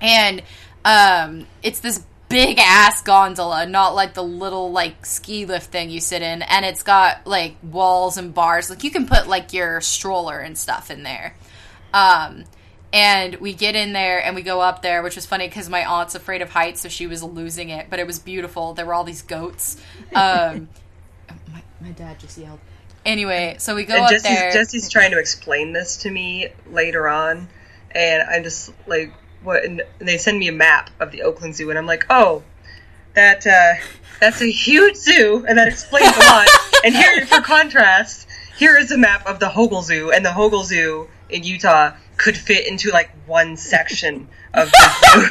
And 0.00 0.42
um 0.84 1.46
it's 1.62 1.80
this 1.80 2.04
big 2.28 2.58
ass 2.58 3.02
gondola, 3.02 3.66
not 3.66 3.94
like 3.94 4.14
the 4.14 4.22
little 4.22 4.72
like 4.72 5.04
ski 5.04 5.44
lift 5.44 5.70
thing 5.70 5.90
you 5.90 6.00
sit 6.00 6.22
in, 6.22 6.42
and 6.42 6.64
it's 6.64 6.82
got 6.82 7.26
like 7.26 7.56
walls 7.62 8.16
and 8.16 8.32
bars. 8.32 8.70
Like 8.70 8.84
you 8.84 8.90
can 8.90 9.06
put 9.06 9.28
like 9.28 9.52
your 9.52 9.80
stroller 9.80 10.38
and 10.38 10.56
stuff 10.56 10.90
in 10.90 11.02
there. 11.02 11.36
Um 11.92 12.44
and 12.92 13.36
we 13.36 13.54
get 13.54 13.74
in 13.74 13.92
there 13.92 14.24
and 14.24 14.34
we 14.34 14.42
go 14.42 14.60
up 14.60 14.82
there, 14.82 15.02
which 15.02 15.16
was 15.16 15.24
funny 15.24 15.48
because 15.48 15.68
my 15.68 15.84
aunt's 15.84 16.14
afraid 16.14 16.42
of 16.42 16.50
heights, 16.50 16.80
so 16.82 16.88
she 16.88 17.06
was 17.06 17.22
losing 17.22 17.70
it. 17.70 17.86
But 17.88 17.98
it 17.98 18.06
was 18.06 18.18
beautiful. 18.18 18.74
There 18.74 18.84
were 18.84 18.94
all 18.94 19.04
these 19.04 19.22
goats. 19.22 19.76
Um, 20.14 20.68
my, 21.52 21.62
my 21.80 21.90
dad 21.90 22.18
just 22.18 22.36
yelled. 22.36 22.60
Anyway, 23.04 23.56
so 23.58 23.74
we 23.74 23.84
go 23.84 23.94
and 23.94 24.04
up 24.04 24.10
Jesse's, 24.10 24.22
there. 24.22 24.52
Jesse's 24.52 24.88
trying 24.88 25.10
to 25.12 25.18
explain 25.18 25.72
this 25.72 25.98
to 25.98 26.10
me 26.10 26.48
later 26.70 27.08
on, 27.08 27.48
and 27.90 28.22
I'm 28.22 28.44
just 28.44 28.72
like, 28.86 29.12
what? 29.42 29.64
And 29.64 29.82
they 29.98 30.18
send 30.18 30.38
me 30.38 30.48
a 30.48 30.52
map 30.52 30.90
of 31.00 31.10
the 31.10 31.22
Oakland 31.22 31.56
Zoo, 31.56 31.70
and 31.70 31.78
I'm 31.78 31.86
like, 31.86 32.04
oh, 32.10 32.44
that 33.14 33.46
uh, 33.46 33.74
that's 34.20 34.40
a 34.40 34.50
huge 34.50 34.96
zoo, 34.96 35.44
and 35.48 35.58
that 35.58 35.66
explains 35.66 36.16
a 36.16 36.20
lot. 36.20 36.46
and 36.84 36.94
here, 36.94 37.26
for 37.26 37.40
contrast, 37.40 38.28
here 38.56 38.76
is 38.76 38.92
a 38.92 38.98
map 38.98 39.26
of 39.26 39.40
the 39.40 39.48
Hogle 39.48 39.82
Zoo, 39.82 40.12
and 40.12 40.24
the 40.24 40.30
Hogle 40.30 40.62
Zoo 40.62 41.08
in 41.28 41.42
Utah 41.42 41.92
could 42.16 42.36
fit 42.36 42.66
into 42.66 42.90
like 42.90 43.10
one 43.26 43.56
section 43.56 44.28
of 44.54 44.70
the 44.70 45.30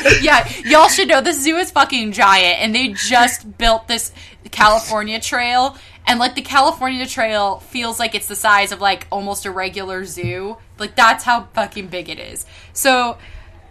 zoo. 0.00 0.18
yeah, 0.22 0.48
y'all 0.64 0.88
should 0.88 1.08
know 1.08 1.20
the 1.20 1.32
zoo 1.32 1.56
is 1.56 1.70
fucking 1.70 2.12
giant, 2.12 2.60
and 2.60 2.74
they 2.74 2.88
just 2.88 3.58
built 3.58 3.88
this 3.88 4.12
California 4.50 5.20
Trail, 5.20 5.76
and 6.06 6.18
like 6.18 6.34
the 6.34 6.42
California 6.42 7.06
Trail 7.06 7.60
feels 7.60 7.98
like 7.98 8.14
it's 8.14 8.28
the 8.28 8.36
size 8.36 8.72
of 8.72 8.80
like 8.80 9.06
almost 9.10 9.46
a 9.46 9.50
regular 9.50 10.04
zoo. 10.04 10.56
Like 10.78 10.96
that's 10.96 11.24
how 11.24 11.48
fucking 11.54 11.88
big 11.88 12.08
it 12.08 12.18
is. 12.18 12.46
So 12.72 13.18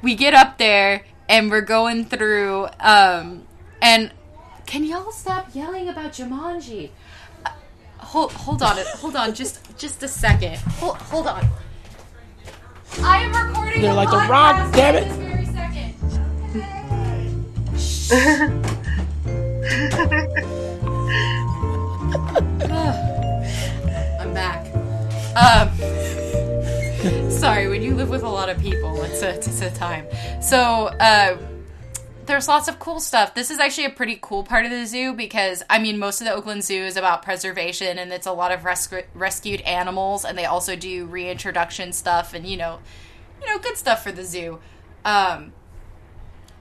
we 0.02 0.16
get 0.16 0.34
up 0.34 0.58
there 0.58 1.06
and 1.30 1.50
we're 1.50 1.62
going 1.62 2.06
through, 2.06 2.68
um, 2.80 3.46
and 3.82 4.12
can 4.66 4.84
y'all 4.84 5.12
stop 5.12 5.50
yelling 5.54 5.90
about 5.90 6.12
Jumanji? 6.12 6.92
Uh, 7.46 7.52
Hold, 8.00 8.32
hold 8.34 8.62
on, 8.62 8.78
hold 8.96 9.16
on, 9.16 9.34
just, 9.34 9.78
just 9.78 10.04
a 10.04 10.08
second. 10.08 10.58
Hold, 10.58 10.98
hold 10.98 11.28
on. 11.28 11.48
I 13.00 13.24
am 13.24 13.48
recording. 13.48 13.82
They're 13.82 13.94
like, 13.94 14.10
"The 14.10 14.18
Rock, 14.30 14.74
damn 14.74 14.96
it." 14.96 15.08
this 15.08 15.18
very 15.18 15.46
second. 15.46 15.96
I'm 24.20 24.34
back. 24.34 24.68
Um, 25.36 25.72
sorry, 27.32 27.70
when 27.70 27.82
you 27.82 27.96
live 27.96 28.10
with 28.10 28.24
a 28.24 28.30
lot 28.30 28.50
of 28.50 28.60
people, 28.60 29.02
it's 29.04 29.22
a, 29.22 29.36
it's 29.36 29.62
a 29.62 29.72
time. 29.72 30.06
So, 30.42 30.88
uh, 31.00 31.38
there's 32.26 32.48
lots 32.48 32.68
of 32.68 32.80
cool 32.80 33.00
stuff. 33.00 33.34
This 33.34 33.52
is 33.52 33.60
actually 33.60 33.86
a 33.86 33.92
pretty 33.92 34.18
cool 34.22 34.44
part 34.44 34.66
of 34.66 34.72
the 34.72 34.86
zoo 34.86 35.14
because, 35.14 35.64
I 35.70 35.80
mean, 35.80 36.00
most 36.00 36.22
of 36.22 36.28
the 36.28 36.34
Oakland 36.34 36.64
Zoo 36.64 36.84
is 36.84 36.98
about 36.98 37.24
preservation 37.24 37.98
and 37.98 38.12
it's 38.12 38.28
a 38.28 38.32
lot 38.32 38.52
of 38.52 38.62
rescu- 38.62 39.06
rescued 39.14 39.62
animals, 39.62 40.26
and 40.26 40.38
they 40.38 40.46
also 40.46 40.76
do 40.76 41.06
reintroduction 41.06 41.94
stuff 41.94 42.34
and, 42.34 42.46
you 42.46 42.58
know, 42.58 42.80
you 43.42 43.48
know, 43.48 43.60
good 43.60 43.78
stuff 43.78 44.04
for 44.04 44.12
the 44.12 44.24
zoo. 44.24 44.60
Um, 45.04 45.54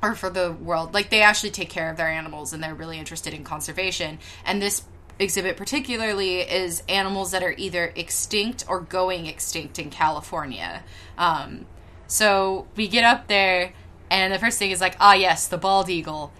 or 0.02 0.14
for 0.14 0.30
the 0.30 0.52
world. 0.52 0.94
Like 0.94 1.10
they 1.10 1.22
actually 1.22 1.50
take 1.50 1.68
care 1.68 1.90
of 1.90 1.96
their 1.96 2.08
animals 2.08 2.52
and 2.52 2.62
they're 2.62 2.74
really 2.74 2.98
interested 2.98 3.34
in 3.34 3.44
conservation. 3.44 4.18
And 4.44 4.60
this 4.62 4.84
exhibit 5.18 5.56
particularly 5.56 6.40
is 6.40 6.82
animals 6.88 7.32
that 7.32 7.42
are 7.42 7.54
either 7.56 7.92
extinct 7.94 8.64
or 8.66 8.80
going 8.80 9.26
extinct 9.26 9.78
in 9.78 9.90
California. 9.90 10.82
Um, 11.18 11.66
so 12.06 12.66
we 12.76 12.88
get 12.88 13.04
up 13.04 13.28
there 13.28 13.74
and 14.10 14.32
the 14.32 14.38
first 14.38 14.58
thing 14.58 14.70
is 14.70 14.80
like, 14.80 14.96
ah 15.00 15.14
yes, 15.14 15.46
the 15.46 15.58
bald 15.58 15.88
eagle. 15.88 16.32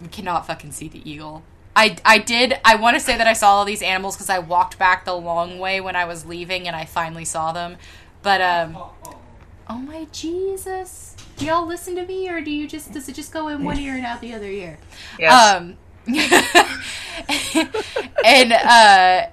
We 0.00 0.08
cannot 0.08 0.46
fucking 0.46 0.72
see 0.72 0.88
the 0.88 1.08
eagle. 1.10 1.42
I, 1.74 1.96
I 2.04 2.18
did. 2.18 2.58
I 2.64 2.76
want 2.76 2.96
to 2.96 3.00
say 3.00 3.18
that 3.18 3.26
I 3.26 3.34
saw 3.34 3.52
all 3.52 3.64
these 3.64 3.82
animals 3.82 4.16
because 4.16 4.30
I 4.30 4.38
walked 4.38 4.78
back 4.78 5.04
the 5.04 5.14
long 5.14 5.58
way 5.58 5.80
when 5.80 5.94
I 5.94 6.06
was 6.06 6.24
leaving 6.24 6.66
and 6.66 6.74
I 6.74 6.86
finally 6.86 7.24
saw 7.24 7.52
them. 7.52 7.76
But 8.22 8.40
um, 8.40 8.76
oh 9.68 9.78
my 9.78 10.06
Jesus! 10.10 11.16
Do 11.36 11.44
y'all 11.44 11.66
listen 11.66 11.94
to 11.96 12.06
me 12.06 12.28
or 12.30 12.40
do 12.40 12.50
you 12.50 12.66
just 12.66 12.92
does 12.92 13.08
it 13.08 13.14
just 13.14 13.32
go 13.32 13.48
in 13.48 13.62
one 13.62 13.78
ear 13.78 13.94
and 13.94 14.06
out 14.06 14.22
the 14.22 14.32
other 14.32 14.46
ear? 14.46 14.78
Yes. 15.18 15.54
Um, 15.54 15.76
and 18.24 18.52
uh, 18.52 19.26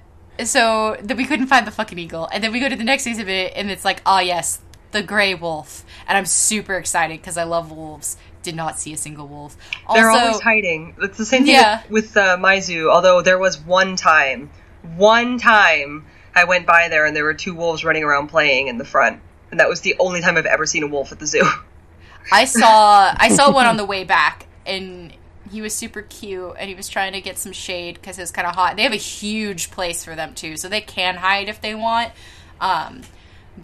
so 0.44 0.96
that 1.00 1.16
we 1.16 1.24
couldn't 1.24 1.46
find 1.46 1.66
the 1.66 1.70
fucking 1.70 1.98
eagle, 1.98 2.28
and 2.32 2.44
then 2.44 2.52
we 2.52 2.60
go 2.60 2.68
to 2.68 2.76
the 2.76 2.84
next 2.84 3.06
exhibit, 3.06 3.52
and 3.56 3.70
it's 3.70 3.84
like, 3.84 4.02
ah, 4.04 4.20
yes, 4.20 4.60
the 4.94 5.02
gray 5.02 5.34
wolf, 5.34 5.84
and 6.08 6.16
I'm 6.16 6.24
super 6.24 6.74
excited 6.76 7.20
because 7.20 7.36
I 7.36 7.44
love 7.44 7.70
wolves. 7.70 8.16
Did 8.42 8.56
not 8.56 8.78
see 8.78 8.92
a 8.92 8.96
single 8.96 9.26
wolf. 9.26 9.56
Also, 9.86 10.00
They're 10.00 10.10
always 10.10 10.40
hiding. 10.40 10.94
It's 11.02 11.18
the 11.18 11.26
same 11.26 11.44
thing 11.44 11.54
Yeah. 11.54 11.82
with, 11.90 12.04
with 12.04 12.16
uh, 12.16 12.36
my 12.38 12.60
zoo. 12.60 12.90
Although 12.90 13.20
there 13.22 13.38
was 13.38 13.58
one 13.58 13.96
time, 13.96 14.50
one 14.96 15.38
time 15.38 16.06
I 16.34 16.44
went 16.44 16.66
by 16.66 16.88
there 16.88 17.04
and 17.06 17.14
there 17.16 17.24
were 17.24 17.34
two 17.34 17.54
wolves 17.54 17.84
running 17.84 18.04
around 18.04 18.28
playing 18.28 18.68
in 18.68 18.78
the 18.78 18.84
front, 18.84 19.20
and 19.50 19.60
that 19.60 19.68
was 19.68 19.80
the 19.82 19.96
only 19.98 20.20
time 20.22 20.36
I've 20.36 20.46
ever 20.46 20.66
seen 20.66 20.82
a 20.82 20.86
wolf 20.86 21.12
at 21.12 21.18
the 21.18 21.26
zoo. 21.26 21.46
I 22.32 22.46
saw 22.46 23.12
I 23.16 23.28
saw 23.28 23.52
one 23.52 23.66
on 23.66 23.76
the 23.76 23.84
way 23.84 24.04
back, 24.04 24.46
and 24.64 25.12
he 25.50 25.60
was 25.60 25.74
super 25.74 26.02
cute, 26.02 26.54
and 26.58 26.68
he 26.68 26.74
was 26.74 26.88
trying 26.88 27.12
to 27.12 27.20
get 27.20 27.36
some 27.38 27.52
shade 27.52 27.94
because 27.96 28.18
it 28.18 28.22
was 28.22 28.30
kind 28.30 28.46
of 28.46 28.54
hot. 28.54 28.76
They 28.76 28.82
have 28.82 28.92
a 28.92 28.96
huge 28.96 29.70
place 29.70 30.04
for 30.04 30.14
them 30.14 30.34
too, 30.34 30.56
so 30.56 30.68
they 30.68 30.80
can 30.80 31.16
hide 31.16 31.48
if 31.48 31.60
they 31.60 31.74
want. 31.74 32.12
Um, 32.60 33.02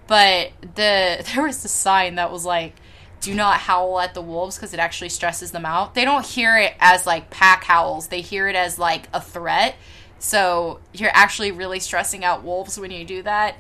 but 0.07 0.53
the 0.61 1.25
there 1.35 1.45
was 1.45 1.65
a 1.65 1.69
sign 1.69 2.17
that 2.17 2.31
was 2.31 2.45
like, 2.45 2.75
"Do 3.21 3.35
not 3.35 3.59
howl 3.61 4.01
at 4.01 4.15
the 4.15 4.23
wolves 4.23 4.57
because 4.57 4.75
it 4.75 4.81
actually 4.81 5.11
stresses 5.11 5.51
them 5.51 5.67
out." 5.67 5.95
They 5.95 6.05
don't 6.05 6.25
hear 6.25 6.57
it 6.59 6.75
as 6.81 7.07
like 7.07 7.31
pack 7.31 7.65
howls; 7.65 8.09
they 8.09 8.21
hear 8.21 8.49
it 8.49 8.57
as 8.57 8.79
like 8.79 9.09
a 9.13 9.21
threat. 9.21 9.77
So 10.19 10.81
you're 10.93 11.11
actually 11.15 11.51
really 11.51 11.81
stressing 11.81 12.25
out 12.25 12.45
wolves 12.45 12.79
when 12.79 12.91
you 12.91 13.05
do 13.05 13.23
that. 13.23 13.57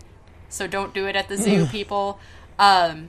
So 0.50 0.66
don't 0.66 0.92
do 0.92 1.06
it 1.06 1.16
at 1.16 1.28
the 1.28 1.36
zoo, 1.36 1.66
people. 1.70 2.20
Um, 2.58 3.08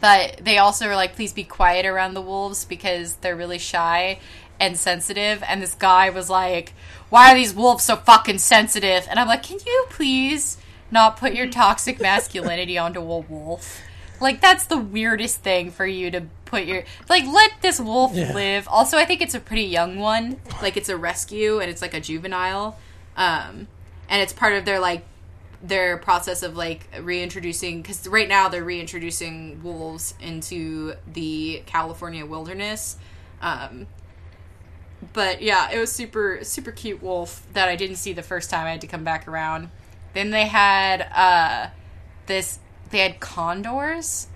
but 0.00 0.40
they 0.42 0.58
also 0.58 0.88
are 0.88 0.96
like, 0.96 1.14
please 1.14 1.32
be 1.32 1.44
quiet 1.44 1.84
around 1.84 2.14
the 2.14 2.22
wolves 2.22 2.64
because 2.64 3.16
they're 3.16 3.36
really 3.36 3.58
shy 3.58 4.18
and 4.58 4.78
sensitive. 4.78 5.42
And 5.46 5.62
this 5.62 5.74
guy 5.74 6.10
was 6.10 6.30
like, 6.30 6.72
why 7.10 7.32
are 7.32 7.34
these 7.34 7.54
wolves 7.54 7.84
so 7.84 7.96
fucking 7.96 8.38
sensitive? 8.38 9.06
And 9.10 9.18
I'm 9.18 9.28
like, 9.28 9.42
can 9.42 9.58
you 9.64 9.86
please 9.90 10.56
not 10.94 11.18
put 11.18 11.34
your 11.34 11.48
toxic 11.48 12.00
masculinity 12.00 12.78
onto 12.78 13.00
a 13.00 13.18
wolf? 13.18 13.82
Like, 14.20 14.40
that's 14.40 14.64
the 14.64 14.78
weirdest 14.78 15.40
thing 15.40 15.70
for 15.70 15.84
you 15.84 16.10
to 16.12 16.22
put 16.46 16.64
your. 16.64 16.84
Like, 17.10 17.26
let 17.26 17.50
this 17.60 17.78
wolf 17.78 18.14
Yeah. 18.14 18.32
live. 18.32 18.66
Also, 18.68 18.96
I 18.96 19.04
think 19.04 19.20
it's 19.20 19.34
a 19.34 19.40
pretty 19.40 19.64
young 19.64 19.98
one. 19.98 20.40
Like, 20.62 20.78
it's 20.78 20.88
a 20.88 20.96
rescue 20.96 21.58
and 21.58 21.70
it's 21.70 21.82
like 21.82 21.92
a 21.92 22.00
juvenile. 22.00 22.78
Um, 23.16 23.68
and 24.08 24.22
it's 24.22 24.32
part 24.32 24.54
of 24.54 24.64
their, 24.64 24.78
like, 24.80 25.04
their 25.62 25.96
process 25.96 26.42
of 26.42 26.56
like 26.58 26.86
reintroducing 27.00 27.80
because 27.80 28.06
right 28.06 28.28
now 28.28 28.50
they're 28.50 28.62
reintroducing 28.62 29.62
wolves 29.62 30.12
into 30.20 30.92
the 31.10 31.62
California 31.64 32.26
wilderness. 32.26 32.98
Um, 33.40 33.86
but 35.14 35.40
yeah, 35.40 35.70
it 35.70 35.78
was 35.78 35.90
super 35.90 36.40
super 36.42 36.70
cute 36.70 37.02
wolf 37.02 37.46
that 37.54 37.68
I 37.70 37.76
didn't 37.76 37.96
see 37.96 38.12
the 38.12 38.22
first 38.22 38.50
time 38.50 38.66
I 38.66 38.72
had 38.72 38.82
to 38.82 38.86
come 38.86 39.04
back 39.04 39.26
around. 39.26 39.70
Then 40.14 40.30
they 40.30 40.46
had 40.46 41.02
uh, 41.14 41.70
this 42.26 42.58
they 42.90 43.00
had 43.00 43.20
condors, 43.20 44.28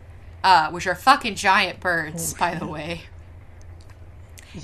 uh, 0.44 0.70
which 0.70 0.86
are 0.86 0.94
fucking 0.94 1.36
giant 1.36 1.80
birds, 1.80 2.34
by 2.34 2.54
the 2.54 2.66
way 2.66 3.02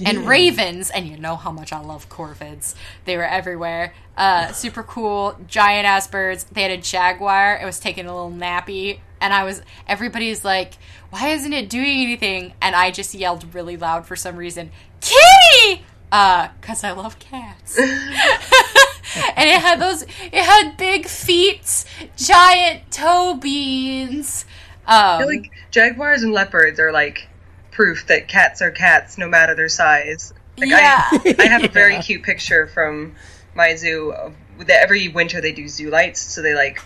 and 0.05 0.27
ravens, 0.27 0.91
and 0.91 1.07
you 1.07 1.17
know 1.17 1.37
how 1.37 1.53
much 1.53 1.73
I 1.73 1.81
love 1.81 2.09
corvids. 2.09 2.75
They 3.05 3.17
were 3.17 3.27
everywhere. 3.27 3.95
Uh, 4.17 4.53
super 4.53 4.83
cool, 4.83 5.37
giant 5.47 5.87
ass 5.87 6.07
birds. 6.09 6.45
They 6.45 6.63
had 6.63 6.71
a 6.71 6.77
jaguar. 6.77 7.59
It 7.61 7.65
was 7.65 7.81
taking 7.81 8.07
a 8.07 8.15
little 8.15 8.31
nappy, 8.31 9.01
and 9.21 9.33
I 9.33 9.45
was. 9.45 9.63
Everybody's 9.87 10.45
like, 10.45 10.75
"Why 11.11 11.29
isn't 11.29 11.53
it 11.53 11.69
doing 11.69 12.03
anything?" 12.03 12.55
And 12.61 12.75
I 12.75 12.91
just 12.91 13.15
yelled 13.15 13.55
really 13.55 13.77
loud 13.77 14.07
for 14.07 14.17
some 14.17 14.37
reason, 14.37 14.71
"Kitty!" 15.01 15.85
Uh, 16.11 16.49
cause 16.61 16.85
I 16.85 16.93
love 16.93 17.19
cats. 17.19 17.79
and 19.37 19.49
it 19.49 19.61
had 19.61 19.81
those. 19.81 20.03
It 20.03 20.35
had 20.45 20.77
big 20.77 21.07
feet, 21.07 21.85
giant 22.17 22.91
toe 22.91 23.35
beans. 23.41 24.45
Um, 24.87 24.95
I 24.95 25.19
feel 25.19 25.27
like 25.29 25.51
jaguars 25.71 26.23
and 26.23 26.33
leopards 26.33 26.79
are 26.79 26.93
like 26.93 27.29
proof 27.71 28.07
that 28.09 28.29
cats 28.29 28.63
are 28.63 28.71
cats 28.71 29.17
no 29.19 29.29
matter 29.29 29.55
their 29.55 29.69
size. 29.69 30.33
Like 30.59 30.69
Yeah. 30.71 31.03
I, 31.11 31.35
I 31.39 31.47
have 31.47 31.65
a 31.65 31.69
very 31.73 31.95
Yeah. 31.95 32.03
cute 32.03 32.23
picture 32.23 32.67
from 32.67 33.15
my 33.55 33.75
zoo. 33.77 34.13
Of, 34.13 34.35
that 34.59 34.83
every 34.83 35.09
winter 35.09 35.41
they 35.41 35.51
do 35.53 35.67
zoo 35.67 35.91
lights, 35.91 36.21
so 36.21 36.41
they 36.43 36.55
like 36.55 36.81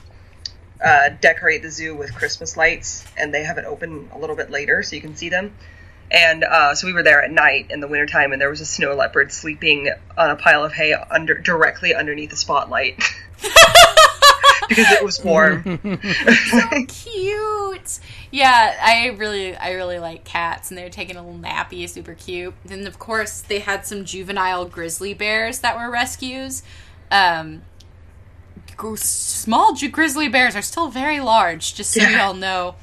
uh, 0.82 1.10
decorate 1.20 1.60
the 1.62 1.70
zoo 1.70 1.94
with 1.94 2.14
Christmas 2.14 2.56
lights, 2.56 3.04
and 3.16 3.34
they 3.34 3.42
have 3.44 3.58
it 3.58 3.64
open 3.66 4.08
a 4.14 4.18
little 4.18 4.36
bit 4.36 4.50
later 4.50 4.82
so 4.82 4.96
you 4.96 5.02
can 5.02 5.14
see 5.16 5.28
them. 5.28 5.54
And 6.10 6.42
uh, 6.44 6.74
so 6.74 6.86
we 6.86 6.92
were 6.94 7.02
there 7.02 7.22
at 7.22 7.30
night 7.30 7.66
in 7.70 7.80
the 7.80 7.86
wintertime, 7.88 8.32
and 8.32 8.40
there 8.40 8.48
was 8.48 8.60
a 8.62 8.66
snow 8.66 8.94
leopard 8.94 9.30
sleeping 9.32 9.90
on 10.16 10.30
a 10.30 10.36
pile 10.36 10.64
of 10.64 10.72
hay 10.72 10.94
under 10.94 11.34
directly 11.38 11.94
underneath 11.94 12.30
the 12.30 12.36
spotlight 12.36 12.96
because 14.68 14.90
it 14.92 15.04
was 15.04 15.22
warm. 15.22 15.78
So 16.48 16.84
cute. 16.88 17.98
Yeah, 18.30 18.74
I 18.82 19.08
really, 19.18 19.54
I 19.56 19.72
really 19.72 19.98
like 19.98 20.24
cats, 20.24 20.70
and 20.70 20.78
they 20.78 20.82
were 20.82 20.88
taking 20.90 21.16
a 21.16 21.22
little 21.24 21.38
nappy, 21.38 21.88
super 21.88 22.14
cute. 22.14 22.54
Then, 22.64 22.86
of 22.86 22.98
course, 22.98 23.40
they 23.42 23.58
had 23.60 23.86
some 23.86 24.04
juvenile 24.04 24.64
grizzly 24.66 25.14
bears 25.14 25.60
that 25.60 25.76
were 25.76 25.90
rescues. 25.90 26.62
Um, 27.10 27.62
gr- 28.76 28.96
small 28.96 29.74
ju- 29.74 29.88
grizzly 29.90 30.28
bears 30.28 30.56
are 30.56 30.62
still 30.62 30.88
very 30.88 31.20
large, 31.20 31.74
just 31.74 31.92
so 31.92 32.00
Yeah. 32.02 32.26
y'all 32.26 32.34
know. 32.34 32.74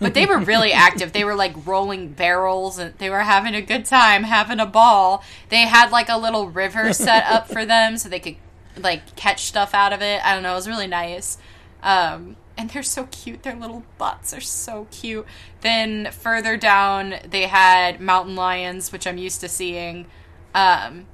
But 0.00 0.14
they 0.14 0.26
were 0.26 0.38
really 0.38 0.72
active. 0.72 1.12
They 1.12 1.24
were 1.24 1.34
like 1.34 1.66
rolling 1.66 2.12
barrels, 2.12 2.78
and 2.78 2.94
they 2.98 3.10
were 3.10 3.20
having 3.20 3.54
a 3.54 3.62
good 3.62 3.84
time, 3.84 4.24
having 4.24 4.60
a 4.60 4.66
ball. 4.66 5.22
They 5.48 5.62
had 5.62 5.90
like 5.90 6.08
a 6.08 6.18
little 6.18 6.48
river 6.48 6.92
set 6.92 7.24
up 7.26 7.48
for 7.48 7.64
them, 7.64 7.96
so 7.98 8.08
they 8.08 8.20
could 8.20 8.36
like 8.76 9.16
catch 9.16 9.44
stuff 9.44 9.74
out 9.74 9.92
of 9.92 10.02
it. 10.02 10.24
I 10.24 10.34
don't 10.34 10.42
know. 10.42 10.52
It 10.52 10.56
was 10.56 10.68
really 10.68 10.86
nice. 10.86 11.38
Um, 11.82 12.36
and 12.56 12.70
they're 12.70 12.82
so 12.82 13.08
cute. 13.10 13.42
Their 13.42 13.56
little 13.56 13.84
butts 13.98 14.32
are 14.34 14.40
so 14.40 14.86
cute. 14.90 15.26
Then 15.62 16.10
further 16.12 16.56
down, 16.56 17.16
they 17.28 17.46
had 17.46 18.00
mountain 18.00 18.36
lions, 18.36 18.92
which 18.92 19.06
I'm 19.06 19.18
used 19.18 19.40
to 19.40 19.48
seeing. 19.48 20.06
Um, 20.54 21.06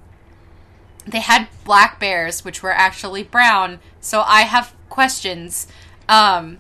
they 1.07 1.21
had 1.21 1.49
black 1.65 1.99
bears, 1.99 2.45
which 2.45 2.63
were 2.63 2.73
actually 2.73 3.23
brown. 3.23 3.81
So 4.01 4.23
I 4.23 4.43
have 4.43 4.75
questions. 4.89 5.67
Um, 6.09 6.59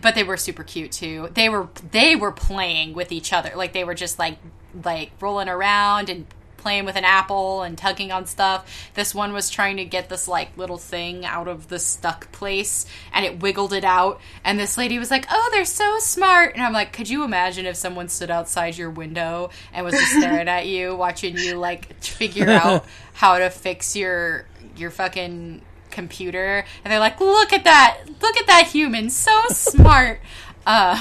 but 0.00 0.14
they 0.14 0.24
were 0.24 0.36
super 0.36 0.64
cute 0.64 0.92
too. 0.92 1.28
They 1.34 1.48
were 1.48 1.68
they 1.90 2.16
were 2.16 2.32
playing 2.32 2.94
with 2.94 3.12
each 3.12 3.32
other. 3.32 3.52
Like 3.54 3.72
they 3.72 3.84
were 3.84 3.94
just 3.94 4.18
like 4.18 4.38
like 4.84 5.12
rolling 5.20 5.48
around 5.48 6.08
and 6.08 6.26
playing 6.56 6.84
with 6.84 6.94
an 6.94 7.04
apple 7.04 7.62
and 7.62 7.76
tugging 7.76 8.12
on 8.12 8.26
stuff. 8.26 8.90
This 8.94 9.14
one 9.14 9.32
was 9.32 9.48
trying 9.48 9.78
to 9.78 9.84
get 9.84 10.08
this 10.08 10.28
like 10.28 10.56
little 10.56 10.76
thing 10.76 11.24
out 11.24 11.48
of 11.48 11.68
the 11.68 11.78
stuck 11.78 12.30
place 12.32 12.86
and 13.12 13.24
it 13.24 13.40
wiggled 13.40 13.72
it 13.72 13.84
out 13.84 14.20
and 14.44 14.60
this 14.60 14.76
lady 14.78 14.98
was 14.98 15.10
like, 15.10 15.26
"Oh, 15.30 15.48
they're 15.52 15.64
so 15.64 15.98
smart." 15.98 16.54
And 16.54 16.62
I'm 16.62 16.72
like, 16.72 16.92
"Could 16.92 17.08
you 17.08 17.24
imagine 17.24 17.66
if 17.66 17.76
someone 17.76 18.08
stood 18.08 18.30
outside 18.30 18.76
your 18.76 18.90
window 18.90 19.50
and 19.72 19.84
was 19.84 19.94
just 19.94 20.12
staring 20.12 20.48
at 20.48 20.66
you 20.66 20.94
watching 21.00 21.36
you 21.36 21.54
like 21.54 22.00
figure 22.02 22.50
out 22.50 22.84
how 23.14 23.38
to 23.38 23.50
fix 23.50 23.96
your 23.96 24.46
your 24.76 24.90
fucking 24.90 25.62
computer 25.90 26.64
and 26.84 26.92
they're 26.92 27.00
like 27.00 27.20
look 27.20 27.52
at 27.52 27.64
that 27.64 27.98
look 28.20 28.36
at 28.36 28.46
that 28.46 28.66
human 28.66 29.10
so 29.10 29.32
smart 29.48 30.20
um 30.66 31.00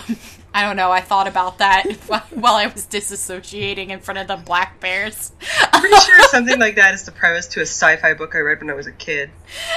i 0.54 0.62
don't 0.62 0.76
know 0.76 0.92
i 0.92 1.02
thought 1.02 1.28
about 1.28 1.58
that 1.60 1.86
while 2.32 2.56
i 2.56 2.68
was 2.68 2.86
disassociating 2.86 3.90
in 3.90 4.00
front 4.00 4.18
of 4.18 4.28
the 4.28 4.36
black 4.36 4.80
bears 4.80 5.32
i'm 5.74 5.82
Pretty 5.82 5.96
sure 5.98 6.24
something 6.30 6.60
like 6.60 6.76
that 6.76 6.94
is 6.94 7.04
the 7.04 7.12
premise 7.12 7.48
to 7.48 7.60
a 7.60 7.64
sci-fi 7.64 8.14
book 8.14 8.36
I 8.36 8.40
read 8.40 8.60
when 8.60 8.70
I 8.70 8.74
was 8.74 8.88
a 8.88 8.92
kid. 8.92 9.30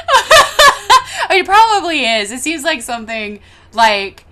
I 0.08 1.26
mean, 1.30 1.40
it 1.40 1.46
probably 1.46 2.04
is 2.04 2.30
it 2.30 2.40
seems 2.40 2.64
like 2.64 2.82
something 2.82 3.40
like 3.72 4.24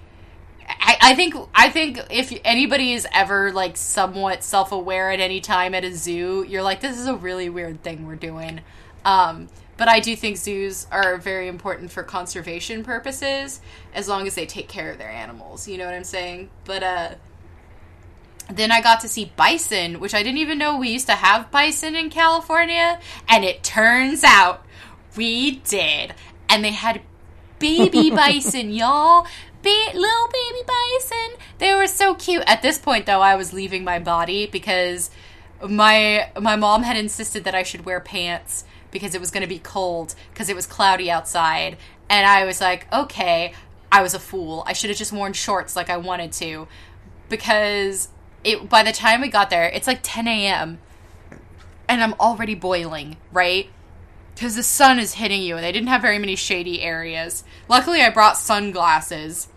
I, 0.78 0.97
I 1.01 1.14
think 1.14 1.35
I 1.55 1.68
think 1.68 1.99
if 2.11 2.33
anybody 2.45 2.93
is 2.93 3.07
ever 3.12 3.53
like 3.53 3.76
somewhat 3.76 4.43
self 4.43 4.72
aware 4.72 5.11
at 5.11 5.20
any 5.20 5.41
time 5.41 5.74
at 5.74 5.85
a 5.85 5.95
zoo, 5.95 6.45
you're 6.49 6.62
like, 6.62 6.81
this 6.81 6.99
is 6.99 7.07
a 7.07 7.14
really 7.14 7.49
weird 7.49 7.83
thing 7.83 8.07
we're 8.07 8.16
doing. 8.16 8.61
Um, 9.05 9.49
but 9.81 9.89
I 9.89 9.99
do 9.99 10.14
think 10.14 10.37
zoos 10.37 10.87
are 10.93 11.16
very 11.16 11.49
important 11.49 11.91
for 11.91 12.03
conservation 12.03 12.85
purposes, 12.85 13.62
as 13.95 14.09
long 14.09 14.26
as 14.26 14.35
they 14.35 14.45
take 14.45 14.68
care 14.68 14.91
of 14.91 14.99
their 14.99 15.09
animals. 15.09 15.66
You 15.66 15.78
know 15.78 15.87
what 15.87 15.95
I'm 15.95 16.05
saying? 16.05 16.51
But 16.66 16.83
uh, 16.83 17.14
then 18.51 18.70
I 18.70 18.83
got 18.83 19.01
to 19.01 19.09
see 19.09 19.33
bison, 19.37 19.99
which 19.99 20.12
I 20.12 20.22
didn't 20.22 20.37
even 20.37 20.59
know 20.59 20.76
we 20.76 20.91
used 20.91 21.07
to 21.07 21.14
have 21.14 21.51
bison 21.51 21.97
in 21.97 22.11
California, 22.11 23.01
and 23.26 23.43
it 23.43 23.62
turns 23.62 24.22
out 24.22 24.66
we 25.16 25.53
did. 25.53 26.12
And 26.51 26.62
they 26.62 26.72
had 26.72 27.01
baby 27.59 28.11
bison, 28.14 28.74
y'all. 28.74 29.26
Ba- 29.62 29.95
little 29.95 30.28
baby 30.31 30.62
bison. 30.66 31.39
They 31.57 31.72
were 31.72 31.87
so 31.87 32.14
cute. 32.16 32.45
At 32.47 32.61
this 32.61 32.76
point, 32.76 33.07
though, 33.07 33.22
I 33.22 33.35
was 33.35 33.55
leaving 33.55 33.85
my 33.85 33.99
body 33.99 34.45
because 34.47 35.09
my 35.66 36.31
my 36.39 36.57
mom 36.57 36.83
had 36.83 36.99
insisted 36.99 37.45
that 37.45 37.55
I 37.55 37.62
should 37.62 37.87
wear 37.87 37.99
pants 38.01 38.66
because 38.91 39.14
it 39.14 39.20
was 39.20 39.30
going 39.30 39.43
to 39.43 39.49
be 39.49 39.59
cold 39.59 40.14
because 40.32 40.49
it 40.49 40.57
was 40.57 40.66
cloudy 40.66 41.11
outside, 41.11 41.76
and 42.09 42.26
I 42.26 42.45
was 42.45 42.61
like, 42.61 42.93
okay, 42.93 43.53
I 43.93 44.03
was 44.03 44.14
a 44.14 44.18
fool. 44.18 44.62
I 44.66 44.72
should 44.72 44.91
have 44.91 44.99
just 44.99 45.12
worn 45.12 45.32
shorts 45.32 45.76
like 45.76 45.91
I 45.91 45.97
wanted 45.97 46.32
to, 46.32 46.68
because 47.28 48.09
it 48.45 48.68
by 48.68 48.82
the 48.82 48.93
time 48.93 49.20
we 49.20 49.28
got 49.28 49.51
there, 49.51 49.68
it's 49.68 49.86
like 49.86 50.01
10 50.03 50.26
a.m. 50.28 50.78
and 51.88 52.03
I'm 52.03 52.14
already 52.14 52.55
boiling, 52.55 53.16
right? 53.32 53.68
Because 54.34 54.57
the 54.57 54.62
sun 54.62 54.99
is 54.99 55.14
hitting 55.14 55.43
you, 55.43 55.57
and 55.57 55.64
they 55.64 55.72
didn't 55.72 55.88
have 55.88 56.03
very 56.03 56.18
many 56.18 56.36
shady 56.36 56.82
areas. 56.82 57.45
Luckily, 57.68 58.01
I 58.01 58.11
brought 58.11 58.38
sunglasses. 58.38 59.49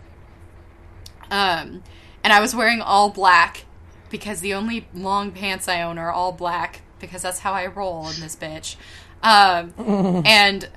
Um, 1.30 1.82
and 2.22 2.32
I 2.32 2.40
was 2.40 2.54
wearing 2.54 2.80
all 2.80 3.10
black 3.10 3.64
because 4.10 4.40
the 4.40 4.54
only 4.54 4.86
long 4.94 5.32
pants 5.32 5.68
I 5.68 5.82
own 5.82 5.98
are 5.98 6.12
all 6.12 6.32
black 6.32 6.82
because 7.00 7.22
that's 7.22 7.40
how 7.40 7.52
I 7.52 7.66
roll 7.66 8.08
in 8.08 8.20
this 8.20 8.36
bitch. 8.36 8.76
Um, 9.24 9.72
and 10.24 10.68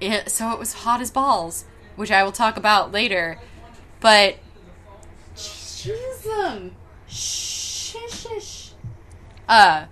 it, 0.00 0.30
so 0.30 0.52
it 0.52 0.58
was 0.58 0.72
hot 0.74 1.00
as 1.00 1.10
balls, 1.10 1.64
which 1.96 2.12
I 2.12 2.22
will 2.22 2.32
talk 2.32 2.56
about 2.56 2.92
later. 2.92 3.40
But 4.00 4.36
Jesus, 5.34 6.70
shush. 7.08 8.72
Uh, 9.48 9.86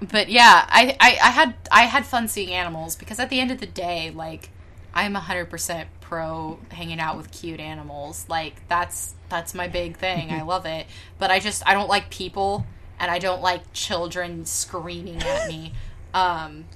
but 0.00 0.30
yeah, 0.30 0.64
I, 0.68 0.96
I 1.00 1.18
I 1.22 1.30
had 1.30 1.54
I 1.70 1.82
had 1.82 2.06
fun 2.06 2.28
seeing 2.28 2.52
animals 2.52 2.96
because 2.96 3.18
at 3.18 3.28
the 3.28 3.40
end 3.40 3.50
of 3.50 3.58
the 3.58 3.66
day, 3.66 4.10
like 4.10 4.50
I'm 4.94 5.14
hundred 5.14 5.50
percent 5.50 5.88
pro 6.00 6.58
hanging 6.70 7.00
out 7.00 7.16
with 7.16 7.30
cute 7.30 7.60
animals. 7.60 8.24
Like 8.28 8.66
that's 8.68 9.14
that's 9.28 9.54
my 9.54 9.68
big 9.68 9.98
thing. 9.98 10.30
I 10.30 10.42
love 10.42 10.64
it. 10.66 10.86
But 11.18 11.30
I 11.30 11.40
just 11.40 11.66
I 11.66 11.74
don't 11.74 11.88
like 11.88 12.10
people 12.10 12.64
and 12.98 13.10
I 13.10 13.18
don't 13.18 13.42
like 13.42 13.72
children 13.72 14.46
screaming 14.46 15.22
at 15.22 15.48
me. 15.48 15.72
Um 16.14 16.66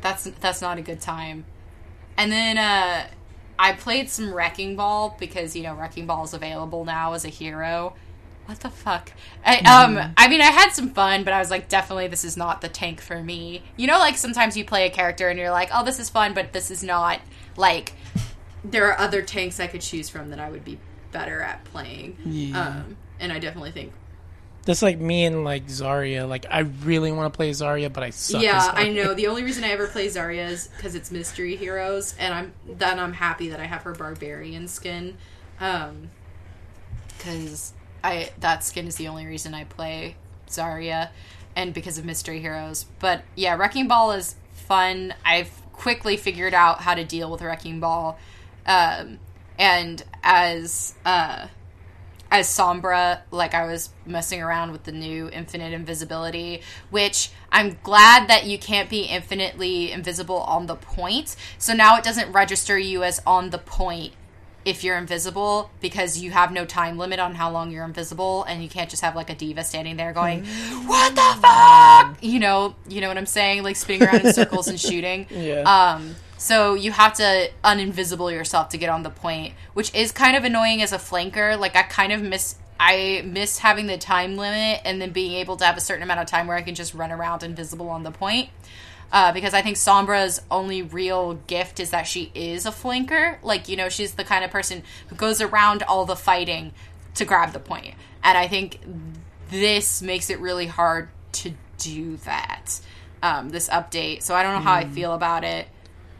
that's 0.00 0.24
that's 0.40 0.60
not 0.60 0.78
a 0.78 0.82
good 0.82 1.00
time. 1.00 1.44
And 2.16 2.30
then 2.30 2.58
uh 2.58 3.06
I 3.58 3.72
played 3.72 4.10
some 4.10 4.34
Wrecking 4.34 4.76
Ball 4.76 5.16
because 5.20 5.54
you 5.54 5.62
know 5.62 5.74
Wrecking 5.74 6.06
Ball 6.06 6.24
is 6.24 6.34
available 6.34 6.84
now 6.84 7.12
as 7.12 7.24
a 7.24 7.28
hero. 7.28 7.94
What 8.46 8.58
the 8.58 8.70
fuck? 8.70 9.12
I, 9.46 9.58
um, 9.58 10.14
I 10.16 10.26
mean, 10.28 10.40
I 10.40 10.46
had 10.46 10.70
some 10.70 10.90
fun, 10.90 11.22
but 11.22 11.32
I 11.32 11.38
was 11.38 11.48
like, 11.48 11.68
definitely, 11.68 12.08
this 12.08 12.24
is 12.24 12.36
not 12.36 12.60
the 12.60 12.68
tank 12.68 13.00
for 13.00 13.22
me. 13.22 13.62
You 13.76 13.86
know, 13.86 13.98
like 13.98 14.16
sometimes 14.16 14.56
you 14.56 14.64
play 14.64 14.86
a 14.86 14.90
character 14.90 15.28
and 15.28 15.38
you're 15.38 15.52
like, 15.52 15.70
oh, 15.72 15.84
this 15.84 16.00
is 16.00 16.10
fun, 16.10 16.34
but 16.34 16.52
this 16.52 16.70
is 16.70 16.82
not 16.82 17.20
like. 17.56 17.92
There 18.64 18.88
are 18.88 18.98
other 18.98 19.22
tanks 19.22 19.60
I 19.60 19.68
could 19.68 19.80
choose 19.80 20.08
from 20.08 20.30
that 20.30 20.40
I 20.40 20.50
would 20.50 20.64
be 20.64 20.78
better 21.12 21.40
at 21.40 21.64
playing. 21.64 22.16
Yeah. 22.24 22.60
Um, 22.60 22.96
and 23.20 23.32
I 23.32 23.38
definitely 23.38 23.72
think. 23.72 23.92
That's 24.64 24.82
like 24.82 24.98
me 24.98 25.24
and 25.24 25.44
like 25.44 25.66
Zarya. 25.66 26.28
Like 26.28 26.46
I 26.48 26.60
really 26.60 27.10
want 27.10 27.32
to 27.32 27.36
play 27.36 27.50
Zarya, 27.50 27.92
but 27.92 28.04
I 28.04 28.10
suck. 28.10 28.42
yeah, 28.42 28.70
I 28.72 28.90
know. 28.90 29.12
The 29.14 29.26
only 29.26 29.42
reason 29.42 29.64
I 29.64 29.68
ever 29.68 29.88
play 29.88 30.06
Zarya 30.06 30.48
is 30.50 30.68
because 30.68 30.94
it's 30.94 31.10
mystery 31.10 31.56
heroes, 31.56 32.14
and 32.18 32.32
I'm 32.32 32.52
then 32.66 32.98
I'm 33.00 33.12
happy 33.12 33.48
that 33.48 33.58
I 33.60 33.64
have 33.64 33.82
her 33.82 33.92
barbarian 33.92 34.68
skin, 34.68 35.16
um, 35.60 36.10
because 37.08 37.72
I 38.04 38.30
that 38.40 38.62
skin 38.62 38.86
is 38.86 38.96
the 38.96 39.08
only 39.08 39.26
reason 39.26 39.52
I 39.52 39.64
play 39.64 40.14
Zarya, 40.48 41.10
and 41.56 41.74
because 41.74 41.98
of 41.98 42.04
mystery 42.04 42.38
heroes. 42.38 42.86
But 43.00 43.22
yeah, 43.34 43.56
Wrecking 43.56 43.88
Ball 43.88 44.12
is 44.12 44.36
fun. 44.52 45.12
I've 45.24 45.50
quickly 45.72 46.16
figured 46.16 46.54
out 46.54 46.80
how 46.82 46.94
to 46.94 47.04
deal 47.04 47.32
with 47.32 47.42
Wrecking 47.42 47.80
Ball, 47.80 48.16
um, 48.64 49.18
and 49.58 50.04
as 50.22 50.94
uh 51.04 51.48
as 52.32 52.48
Sombra, 52.48 53.20
like 53.30 53.54
I 53.54 53.66
was 53.66 53.90
messing 54.06 54.40
around 54.40 54.72
with 54.72 54.84
the 54.84 54.92
new 54.92 55.28
infinite 55.28 55.74
invisibility, 55.74 56.62
which 56.88 57.30
I'm 57.52 57.76
glad 57.82 58.28
that 58.28 58.46
you 58.46 58.58
can't 58.58 58.88
be 58.88 59.02
infinitely 59.02 59.92
invisible 59.92 60.38
on 60.38 60.64
the 60.64 60.74
point. 60.74 61.36
So 61.58 61.74
now 61.74 61.98
it 61.98 62.04
doesn't 62.04 62.32
register 62.32 62.78
you 62.78 63.04
as 63.04 63.20
on 63.26 63.50
the 63.50 63.58
point 63.58 64.14
if 64.64 64.84
you're 64.84 64.96
invisible 64.96 65.70
because 65.80 66.18
you 66.18 66.30
have 66.30 66.52
no 66.52 66.64
time 66.64 66.98
limit 66.98 67.18
on 67.18 67.34
how 67.34 67.50
long 67.50 67.70
you're 67.70 67.84
invisible 67.84 68.44
and 68.44 68.62
you 68.62 68.68
can't 68.68 68.88
just 68.88 69.02
have 69.02 69.16
like 69.16 69.30
a 69.30 69.34
D.Va 69.34 69.64
standing 69.64 69.96
there 69.96 70.12
going, 70.12 70.44
"What 70.86 71.14
the 71.14 71.38
fuck?" 71.40 72.22
You 72.22 72.38
know, 72.38 72.74
you 72.88 73.00
know 73.00 73.08
what 73.08 73.18
I'm 73.18 73.26
saying? 73.26 73.62
Like 73.62 73.76
spinning 73.76 74.08
around 74.08 74.26
in 74.26 74.32
circles 74.34 74.68
and 74.68 74.80
shooting. 74.80 75.26
Yeah. 75.30 75.62
Um, 75.62 76.16
so 76.38 76.74
you 76.74 76.90
have 76.90 77.12
to 77.14 77.50
uninvisible 77.62 78.32
yourself 78.32 78.70
to 78.70 78.78
get 78.78 78.88
on 78.88 79.04
the 79.04 79.10
point, 79.10 79.54
which 79.74 79.94
is 79.94 80.10
kind 80.10 80.36
of 80.36 80.44
annoying 80.44 80.82
as 80.82 80.92
a 80.92 80.98
flanker. 80.98 81.58
Like 81.58 81.76
I 81.76 81.82
kind 81.82 82.12
of 82.12 82.20
miss 82.20 82.56
I 82.80 83.22
miss 83.24 83.58
having 83.58 83.86
the 83.86 83.96
time 83.96 84.36
limit 84.36 84.80
and 84.84 85.00
then 85.00 85.10
being 85.10 85.34
able 85.34 85.56
to 85.58 85.64
have 85.64 85.76
a 85.76 85.80
certain 85.80 86.02
amount 86.02 86.18
of 86.18 86.26
time 86.26 86.48
where 86.48 86.56
I 86.56 86.62
can 86.62 86.74
just 86.74 86.94
run 86.94 87.12
around 87.12 87.44
invisible 87.44 87.88
on 87.88 88.02
the 88.02 88.10
point. 88.10 88.48
Uh, 89.12 89.30
because 89.30 89.52
I 89.52 89.60
think 89.60 89.76
Sombra's 89.76 90.40
only 90.50 90.80
real 90.80 91.34
gift 91.34 91.80
is 91.80 91.90
that 91.90 92.06
she 92.06 92.32
is 92.34 92.64
a 92.64 92.70
flanker. 92.70 93.36
Like, 93.42 93.68
you 93.68 93.76
know, 93.76 93.90
she's 93.90 94.14
the 94.14 94.24
kind 94.24 94.42
of 94.42 94.50
person 94.50 94.82
who 95.08 95.16
goes 95.16 95.42
around 95.42 95.82
all 95.82 96.06
the 96.06 96.16
fighting 96.16 96.72
to 97.16 97.26
grab 97.26 97.52
the 97.52 97.60
point. 97.60 97.94
And 98.24 98.38
I 98.38 98.48
think 98.48 98.80
this 99.50 100.00
makes 100.00 100.30
it 100.30 100.40
really 100.40 100.66
hard 100.66 101.10
to 101.32 101.52
do 101.76 102.16
that, 102.18 102.80
um, 103.22 103.50
this 103.50 103.68
update. 103.68 104.22
So 104.22 104.34
I 104.34 104.42
don't 104.42 104.54
know 104.54 104.60
how 104.60 104.74
I 104.74 104.88
feel 104.88 105.12
about 105.12 105.44
it. 105.44 105.68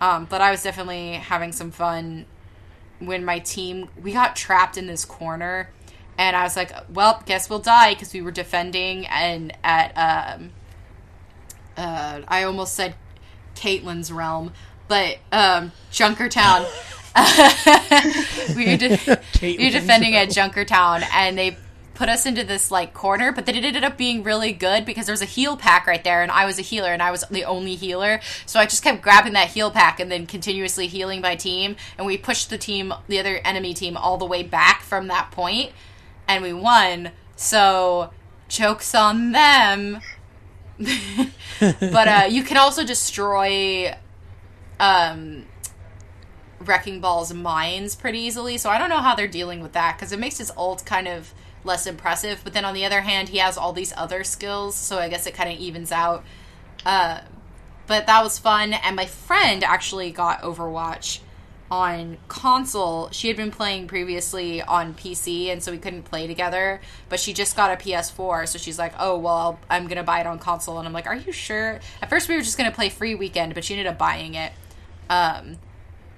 Um, 0.02 0.26
but 0.28 0.42
I 0.42 0.50
was 0.50 0.62
definitely 0.62 1.14
having 1.14 1.52
some 1.52 1.70
fun 1.70 2.26
when 2.98 3.24
my 3.24 3.38
team 3.38 3.88
we 4.00 4.12
got 4.12 4.36
trapped 4.36 4.76
in 4.76 4.86
this 4.86 5.04
corner 5.04 5.70
and 6.18 6.36
I 6.36 6.42
was 6.42 6.56
like, 6.56 6.72
well, 6.92 7.22
guess 7.24 7.48
we'll 7.48 7.58
die 7.58 7.94
because 7.94 8.12
we 8.12 8.20
were 8.20 8.30
defending 8.30 9.06
and 9.06 9.56
at 9.64 9.92
um 9.96 10.50
uh 11.82 12.22
I 12.28 12.44
almost 12.44 12.74
said 12.74 12.94
Caitlin's 13.54 14.12
realm, 14.12 14.52
but 14.88 15.18
um 15.30 15.72
Junkertown. 15.90 16.66
we 18.56 18.66
were, 18.70 18.76
de- 18.78 18.98
we 19.42 19.64
were 19.66 19.70
defending 19.70 20.16
at. 20.16 20.28
Junkertown 20.28 21.04
and 21.12 21.36
they 21.36 21.58
put 21.94 22.08
us 22.08 22.26
into 22.26 22.44
this 22.44 22.70
like 22.70 22.94
corner, 22.94 23.32
but 23.32 23.46
then 23.46 23.54
it 23.54 23.64
ended 23.64 23.84
up 23.84 23.96
being 23.96 24.22
really 24.22 24.52
good 24.52 24.84
because 24.84 25.06
there 25.06 25.12
was 25.12 25.22
a 25.22 25.26
heal 25.26 25.56
pack 25.56 25.86
right 25.86 26.02
there, 26.02 26.22
and 26.22 26.32
I 26.32 26.44
was 26.46 26.58
a 26.58 26.62
healer, 26.62 26.92
and 26.92 27.02
I 27.02 27.10
was 27.10 27.24
the 27.30 27.44
only 27.44 27.74
healer. 27.74 28.20
So 28.46 28.58
I 28.58 28.64
just 28.64 28.82
kept 28.82 29.02
grabbing 29.02 29.34
that 29.34 29.48
heal 29.50 29.70
pack 29.70 30.00
and 30.00 30.10
then 30.10 30.26
continuously 30.26 30.86
healing 30.86 31.20
my 31.20 31.36
team, 31.36 31.76
and 31.96 32.06
we 32.06 32.16
pushed 32.16 32.50
the 32.50 32.58
team, 32.58 32.92
the 33.08 33.18
other 33.18 33.40
enemy 33.44 33.74
team, 33.74 33.96
all 33.96 34.16
the 34.16 34.24
way 34.24 34.42
back 34.42 34.82
from 34.82 35.08
that 35.08 35.30
point, 35.30 35.72
and 36.26 36.42
we 36.42 36.52
won. 36.52 37.12
So 37.36 38.10
jokes 38.48 38.94
on 38.94 39.32
them. 39.32 40.00
but 41.60 42.08
uh, 42.08 42.26
you 42.28 42.42
can 42.42 42.56
also 42.56 42.84
destroy 42.84 43.94
um, 44.80 45.44
wrecking 46.60 47.00
ball's 47.00 47.32
mines 47.32 47.94
pretty 47.94 48.18
easily 48.18 48.56
so 48.56 48.70
i 48.70 48.78
don't 48.78 48.88
know 48.88 49.00
how 49.00 49.14
they're 49.14 49.28
dealing 49.28 49.60
with 49.60 49.72
that 49.72 49.96
because 49.96 50.12
it 50.12 50.18
makes 50.18 50.38
his 50.38 50.50
ult 50.56 50.84
kind 50.84 51.08
of 51.08 51.34
less 51.64 51.86
impressive 51.86 52.40
but 52.44 52.52
then 52.52 52.64
on 52.64 52.74
the 52.74 52.84
other 52.84 53.02
hand 53.02 53.28
he 53.28 53.38
has 53.38 53.56
all 53.56 53.72
these 53.72 53.92
other 53.96 54.24
skills 54.24 54.74
so 54.74 54.98
i 54.98 55.08
guess 55.08 55.26
it 55.26 55.34
kind 55.34 55.52
of 55.52 55.58
evens 55.58 55.92
out. 55.92 56.24
Uh, 56.84 57.20
but 57.86 58.06
that 58.06 58.24
was 58.24 58.38
fun 58.38 58.72
and 58.72 58.96
my 58.96 59.06
friend 59.06 59.62
actually 59.62 60.10
got 60.10 60.42
overwatch 60.42 61.20
on 61.72 62.18
console 62.28 63.08
she 63.12 63.28
had 63.28 63.36
been 63.36 63.50
playing 63.50 63.86
previously 63.86 64.60
on 64.60 64.92
pc 64.92 65.46
and 65.46 65.62
so 65.62 65.72
we 65.72 65.78
couldn't 65.78 66.02
play 66.02 66.26
together 66.26 66.82
but 67.08 67.18
she 67.18 67.32
just 67.32 67.56
got 67.56 67.72
a 67.72 67.82
ps4 67.82 68.46
so 68.46 68.58
she's 68.58 68.78
like 68.78 68.92
oh 68.98 69.16
well 69.16 69.34
I'll, 69.34 69.58
i'm 69.70 69.88
gonna 69.88 70.02
buy 70.02 70.20
it 70.20 70.26
on 70.26 70.38
console 70.38 70.76
and 70.76 70.86
i'm 70.86 70.92
like 70.92 71.06
are 71.06 71.16
you 71.16 71.32
sure? 71.32 71.80
At 72.02 72.10
first 72.10 72.28
we 72.28 72.34
were 72.34 72.42
just 72.42 72.58
gonna 72.58 72.72
play 72.72 72.90
free 72.90 73.14
weekend 73.14 73.54
but 73.54 73.64
she 73.64 73.72
ended 73.72 73.86
up 73.86 73.96
buying 73.96 74.34
it 74.34 74.52
um, 75.08 75.56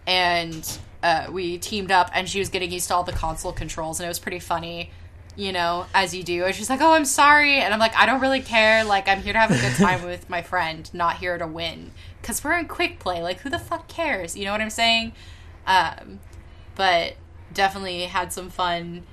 and 0.08 0.78
uh, 1.04 1.26
we 1.30 1.58
teamed 1.58 1.92
up 1.92 2.10
and 2.12 2.28
she 2.28 2.40
was 2.40 2.48
getting 2.48 2.72
used 2.72 2.88
to 2.88 2.94
all 2.96 3.04
the 3.04 3.12
console 3.12 3.52
controls 3.52 4.00
and 4.00 4.06
it 4.06 4.08
was 4.08 4.18
pretty 4.18 4.40
funny 4.40 4.90
you 5.36 5.52
know 5.52 5.86
as 5.94 6.12
you 6.12 6.24
do. 6.24 6.46
And 6.46 6.52
she's 6.52 6.68
like 6.68 6.80
oh 6.80 6.94
i'm 6.94 7.04
sorry 7.04 7.60
and 7.60 7.72
i'm 7.72 7.78
like 7.78 7.94
i 7.94 8.06
don't 8.06 8.20
really 8.20 8.40
care 8.40 8.82
like 8.82 9.06
i'm 9.06 9.22
here 9.22 9.32
to 9.32 9.38
have 9.38 9.52
a 9.52 9.60
good 9.60 9.74
time 9.76 10.04
with 10.04 10.28
my 10.28 10.42
friend 10.42 10.90
not 10.92 11.18
here 11.18 11.38
to 11.38 11.46
win 11.46 11.92
because 12.20 12.42
we're 12.42 12.58
in 12.58 12.66
quick 12.66 12.98
play 12.98 13.22
like 13.22 13.38
who 13.42 13.50
the 13.50 13.58
fuck 13.60 13.86
cares? 13.86 14.36
You 14.36 14.46
know 14.46 14.50
what 14.50 14.60
i'm 14.60 14.70
saying 14.70 15.12
um, 15.66 16.20
but 16.74 17.14
definitely 17.52 18.02
had 18.02 18.32
some 18.32 18.50
fun 18.50 19.04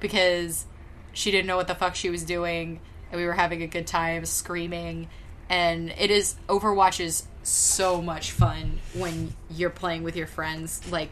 because 0.00 0.66
she 1.12 1.30
didn't 1.30 1.46
know 1.46 1.56
what 1.56 1.68
the 1.68 1.74
fuck 1.74 1.94
she 1.94 2.10
was 2.10 2.24
doing 2.24 2.80
and 3.10 3.20
we 3.20 3.26
were 3.26 3.34
having 3.34 3.62
a 3.62 3.66
good 3.66 3.86
time 3.86 4.24
screaming 4.24 5.08
and 5.48 5.90
it 5.98 6.10
is 6.10 6.36
overwatch 6.48 7.00
is 7.00 7.26
so 7.42 8.00
much 8.00 8.30
fun 8.30 8.78
when 8.94 9.34
you're 9.50 9.70
playing 9.70 10.02
with 10.02 10.16
your 10.16 10.26
friends 10.26 10.80
like 10.90 11.10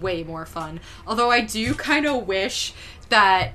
way 0.00 0.24
more 0.24 0.44
fun 0.44 0.80
although 1.06 1.30
i 1.30 1.40
do 1.40 1.72
kind 1.74 2.06
of 2.06 2.26
wish 2.26 2.74
that 3.08 3.54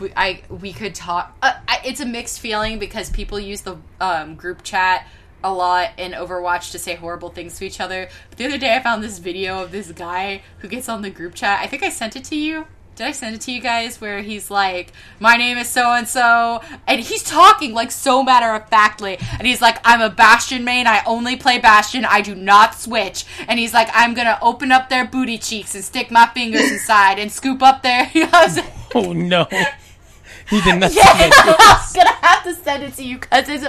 we, 0.00 0.12
I 0.16 0.42
we 0.48 0.72
could 0.72 0.94
talk. 0.94 1.36
Uh, 1.42 1.54
I, 1.66 1.80
it's 1.84 2.00
a 2.00 2.06
mixed 2.06 2.40
feeling 2.40 2.78
because 2.78 3.10
people 3.10 3.38
use 3.38 3.62
the 3.62 3.76
um, 4.00 4.34
group 4.34 4.62
chat 4.62 5.06
a 5.42 5.52
lot 5.52 5.90
in 5.96 6.12
Overwatch 6.12 6.72
to 6.72 6.78
say 6.78 6.94
horrible 6.94 7.28
things 7.28 7.58
to 7.58 7.64
each 7.64 7.80
other. 7.80 8.08
But 8.28 8.38
the 8.38 8.46
other 8.46 8.58
day, 8.58 8.74
I 8.74 8.82
found 8.82 9.02
this 9.02 9.18
video 9.18 9.62
of 9.62 9.70
this 9.70 9.92
guy 9.92 10.42
who 10.58 10.68
gets 10.68 10.88
on 10.88 11.02
the 11.02 11.10
group 11.10 11.34
chat. 11.34 11.60
I 11.60 11.66
think 11.66 11.82
I 11.82 11.90
sent 11.90 12.16
it 12.16 12.24
to 12.24 12.36
you. 12.36 12.66
Did 12.96 13.06
I 13.06 13.12
send 13.12 13.36
it 13.36 13.40
to 13.42 13.52
you 13.52 13.60
guys 13.60 14.00
where 14.00 14.22
he's 14.22 14.50
like, 14.50 14.92
"My 15.20 15.36
name 15.36 15.56
is 15.56 15.68
so 15.68 15.92
and 15.92 16.08
so," 16.08 16.60
and 16.84 17.00
he's 17.00 17.22
talking 17.22 17.72
like 17.72 17.92
so 17.92 18.24
matter 18.24 18.52
of 18.54 18.68
factly, 18.68 19.18
and 19.38 19.46
he's 19.46 19.62
like, 19.62 19.78
"I'm 19.84 20.00
a 20.00 20.10
Bastion 20.10 20.64
main. 20.64 20.88
I 20.88 21.04
only 21.06 21.36
play 21.36 21.58
Bastion. 21.60 22.04
I 22.04 22.22
do 22.22 22.34
not 22.34 22.74
switch." 22.74 23.24
And 23.46 23.60
he's 23.60 23.72
like, 23.72 23.88
"I'm 23.94 24.14
gonna 24.14 24.36
open 24.42 24.72
up 24.72 24.88
their 24.88 25.04
booty 25.04 25.38
cheeks 25.38 25.76
and 25.76 25.84
stick 25.84 26.10
my 26.10 26.26
fingers 26.34 26.72
inside 26.72 27.20
and 27.20 27.30
scoop 27.30 27.62
up 27.62 27.82
their." 27.84 28.10
Oh 28.94 29.12
no, 29.12 29.46
he 30.48 30.60
did 30.62 30.80
not. 30.80 30.92
yeah, 30.94 31.04
I'm 31.06 31.30
gonna 31.94 32.10
have 32.22 32.42
to 32.42 32.54
send 32.54 32.82
it 32.82 32.94
to 32.94 33.04
you 33.04 33.18
because 33.18 33.48
it's 33.48 33.66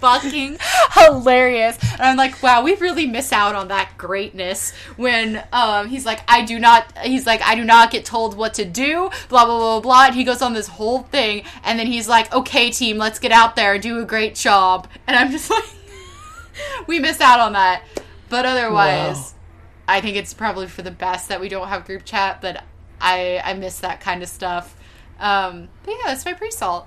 fucking 0.00 0.58
hilarious. 0.92 1.78
And 1.92 2.02
I'm 2.02 2.16
like, 2.16 2.42
wow, 2.42 2.62
we 2.62 2.74
really 2.76 3.06
miss 3.06 3.32
out 3.32 3.54
on 3.54 3.68
that 3.68 3.92
greatness 3.96 4.72
when 4.96 5.44
um 5.52 5.88
he's 5.88 6.06
like, 6.06 6.20
I 6.28 6.44
do 6.44 6.58
not 6.58 6.98
he's 6.98 7.26
like, 7.26 7.42
I 7.42 7.54
do 7.54 7.64
not 7.64 7.90
get 7.90 8.04
told 8.04 8.36
what 8.36 8.54
to 8.54 8.64
do, 8.64 9.10
blah 9.28 9.44
blah 9.44 9.58
blah 9.58 9.80
blah 9.80 10.06
and 10.06 10.14
he 10.14 10.24
goes 10.24 10.42
on 10.42 10.52
this 10.52 10.68
whole 10.68 11.00
thing 11.00 11.44
and 11.64 11.78
then 11.78 11.86
he's 11.86 12.08
like, 12.08 12.32
Okay 12.32 12.70
team, 12.70 12.98
let's 12.98 13.18
get 13.18 13.32
out 13.32 13.56
there, 13.56 13.78
do 13.78 14.00
a 14.00 14.04
great 14.04 14.34
job 14.34 14.88
and 15.06 15.16
I'm 15.16 15.30
just 15.30 15.50
like 15.50 15.64
we 16.86 16.98
miss 16.98 17.20
out 17.20 17.40
on 17.40 17.52
that. 17.52 17.82
But 18.28 18.46
otherwise 18.46 19.16
Wow. 19.16 19.40
I 19.88 20.00
think 20.00 20.16
it's 20.16 20.34
probably 20.34 20.68
for 20.68 20.82
the 20.82 20.92
best 20.92 21.28
that 21.30 21.40
we 21.40 21.48
don't 21.48 21.66
have 21.66 21.84
group 21.84 22.04
chat, 22.04 22.40
but 22.40 22.62
I 23.00 23.40
I 23.44 23.54
miss 23.54 23.80
that 23.80 24.00
kind 24.00 24.22
of 24.22 24.28
stuff. 24.28 24.76
Um, 25.18 25.68
but 25.84 25.92
yeah, 25.92 26.06
that's 26.06 26.24
my 26.24 26.32
pre-salt. 26.32 26.86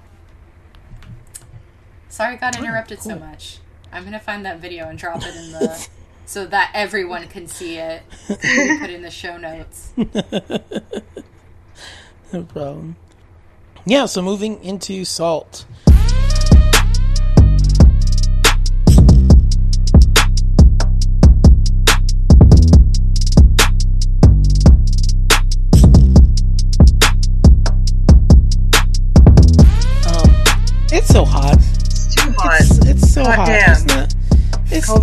Sorry, 2.13 2.33
I 2.33 2.35
got 2.35 2.55
oh, 2.55 2.63
interrupted 2.63 3.01
so 3.01 3.17
cool. 3.17 3.21
much. 3.21 3.57
I'm 3.91 4.03
gonna 4.03 4.19
find 4.19 4.45
that 4.45 4.59
video 4.59 4.87
and 4.87 4.99
drop 4.99 5.23
it 5.23 5.35
in 5.35 5.51
the 5.51 5.87
so 6.27 6.45
that 6.45 6.69
everyone 6.75 7.27
can 7.27 7.47
see 7.47 7.79
it. 7.79 8.03
Put 8.27 8.37
it 8.43 8.91
in 8.91 9.01
the 9.01 9.09
show 9.09 9.35
notes. 9.37 9.91
No 12.31 12.41
problem. 12.43 12.95
Yeah, 13.85 14.07
so 14.07 14.23
moving 14.23 14.63
into 14.63 15.05
salt. 15.05 15.65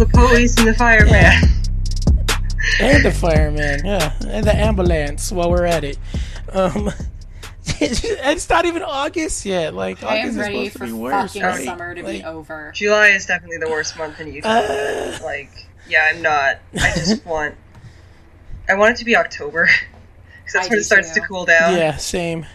The 0.00 0.06
police 0.06 0.56
and 0.58 0.66
the 0.66 0.74
fireman. 0.74 1.12
Yeah. 1.12 1.40
and 2.80 3.04
the 3.04 3.10
fireman, 3.12 3.84
yeah, 3.84 4.12
and 4.26 4.46
the 4.46 4.54
ambulance 4.54 5.30
while 5.30 5.50
we're 5.50 5.66
at 5.66 5.84
it. 5.84 5.98
Um, 6.52 6.90
it's 7.66 8.48
not 8.48 8.64
even 8.64 8.82
August 8.82 9.44
yet. 9.44 9.74
Like 9.74 10.02
I 10.02 10.20
August 10.20 10.24
am 10.24 10.28
is 10.30 10.36
ready 10.36 10.54
supposed 10.68 10.72
to 10.72 10.78
for 10.78 10.86
be 10.86 10.92
worse, 10.92 11.12
fucking 11.32 11.42
right? 11.42 11.64
summer 11.64 11.94
to 11.94 12.02
be 12.02 12.24
over. 12.24 12.72
July 12.74 13.08
is 13.08 13.26
definitely 13.26 13.58
the 13.58 13.68
worst 13.68 13.96
month 13.98 14.20
in 14.20 14.32
Utah. 14.32 14.48
Uh, 14.48 15.18
like, 15.22 15.50
yeah, 15.88 16.08
I'm 16.10 16.22
not. 16.22 16.58
I 16.74 16.92
just 16.94 17.24
want. 17.26 17.54
I 18.68 18.74
want 18.74 18.94
it 18.94 18.98
to 18.98 19.04
be 19.04 19.16
October. 19.16 19.66
Because 19.66 20.52
that's 20.54 20.66
I 20.66 20.70
when 20.70 20.78
it 20.78 20.84
starts 20.84 21.12
too. 21.14 21.20
to 21.20 21.26
cool 21.26 21.44
down. 21.44 21.74
yeah, 21.74 21.96
same, 21.96 22.46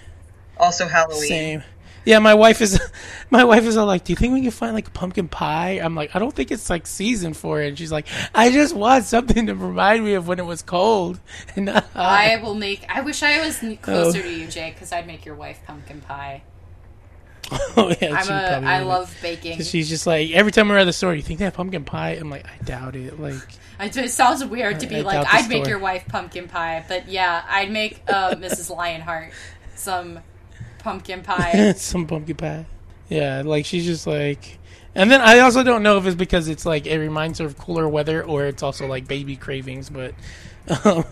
Also 0.58 0.88
Halloween. 0.88 1.28
same. 1.28 1.64
Yeah, 2.06 2.20
my 2.20 2.36
wife 2.36 2.62
is, 2.62 2.80
my 3.32 3.44
wife 3.44 3.64
is 3.66 3.78
all 3.78 3.88
like, 3.88 4.04
"Do 4.06 4.14
you 4.14 4.16
think 4.18 4.34
we 4.34 4.42
can 4.42 4.52
find 4.52 4.74
like 4.74 4.94
pumpkin 4.94 5.28
pie?" 5.28 5.80
I'm 5.84 5.96
like, 5.96 6.16
"I 6.16 6.20
don't 6.20 6.34
think 6.34 6.52
it's 6.52 6.70
like 6.70 6.86
season 6.88 7.34
for 7.34 7.62
it." 7.62 7.70
And 7.70 7.78
she's 7.78 7.92
like, 7.92 8.08
"I 8.34 8.52
just 8.52 8.76
want 8.76 9.06
something 9.06 9.48
to 9.48 9.56
remind 9.56 10.06
me 10.06 10.14
of 10.14 10.28
when 10.28 10.40
it 10.40 10.46
was 10.46 10.62
cold." 10.62 11.20
And 11.56 11.66
not. 11.66 11.86
I 11.96 12.38
will 12.42 12.54
make. 12.56 12.86
I 12.90 13.02
wish 13.02 13.24
I 13.24 13.46
was 13.46 13.58
closer 13.82 14.20
Oh. 14.20 14.22
to 14.22 14.30
you, 14.30 14.48
Jake, 14.48 14.76
because 14.76 14.92
I'd 14.92 15.08
make 15.08 15.26
your 15.26 15.36
wife 15.36 15.60
pumpkin 15.66 16.02
pie. 16.02 16.44
oh 17.78 17.94
yeah, 18.02 18.16
I'm 18.20 18.64
a. 18.64 18.68
I 18.68 18.80
love 18.82 19.16
baking. 19.22 19.62
She's 19.62 19.88
just 19.90 20.08
like 20.08 20.32
every 20.32 20.52
time 20.52 20.68
we're 20.70 20.78
at 20.78 20.86
the 20.86 20.94
store, 20.94 21.14
you 21.14 21.22
think 21.22 21.40
they 21.40 21.46
have 21.46 21.54
pumpkin 21.54 21.84
pie? 21.84 22.12
I'm 22.12 22.30
like, 22.30 22.46
I 22.46 22.64
doubt 22.64 22.96
it. 22.96 23.20
Like, 23.20 23.36
I, 23.80 23.86
it 23.86 24.10
sounds 24.12 24.44
weird 24.44 24.80
to 24.80 24.88
be 24.88 24.98
I 24.98 25.02
like, 25.02 25.24
doubt 25.24 25.34
I'd 25.34 25.50
make 25.50 25.68
your 25.68 25.80
wife 25.80 26.06
pumpkin 26.08 26.48
pie, 26.48 26.84
but 26.88 27.08
yeah, 27.08 27.44
I'd 27.48 27.72
make 27.72 28.02
uh, 28.08 28.32
Mrs. 28.36 28.76
Lionheart 28.76 29.32
some 29.76 30.20
pumpkin 30.86 31.24
pie. 31.24 31.74
some 31.74 32.06
pumpkin 32.06 32.36
pie. 32.38 32.66
Yeah, 33.10 33.42
like 33.44 33.66
she's 33.66 33.86
just 33.86 34.08
like, 34.08 34.60
and 34.94 35.12
then 35.12 35.20
I 35.20 35.40
also 35.40 35.64
don't 35.64 35.84
know 35.84 35.98
if 35.98 36.06
it's 36.06 36.16
because 36.16 36.48
it's 36.48 36.66
like 36.66 36.86
it 36.86 36.98
reminds 36.98 37.40
her 37.40 37.46
of 37.46 37.58
cooler 37.58 37.90
weather 37.90 38.24
or 38.24 38.46
it's 38.46 38.64
also 38.64 38.88
like 38.88 39.08
baby 39.08 39.36
cravings, 39.36 39.90
but, 39.90 40.14
um, 40.84 41.04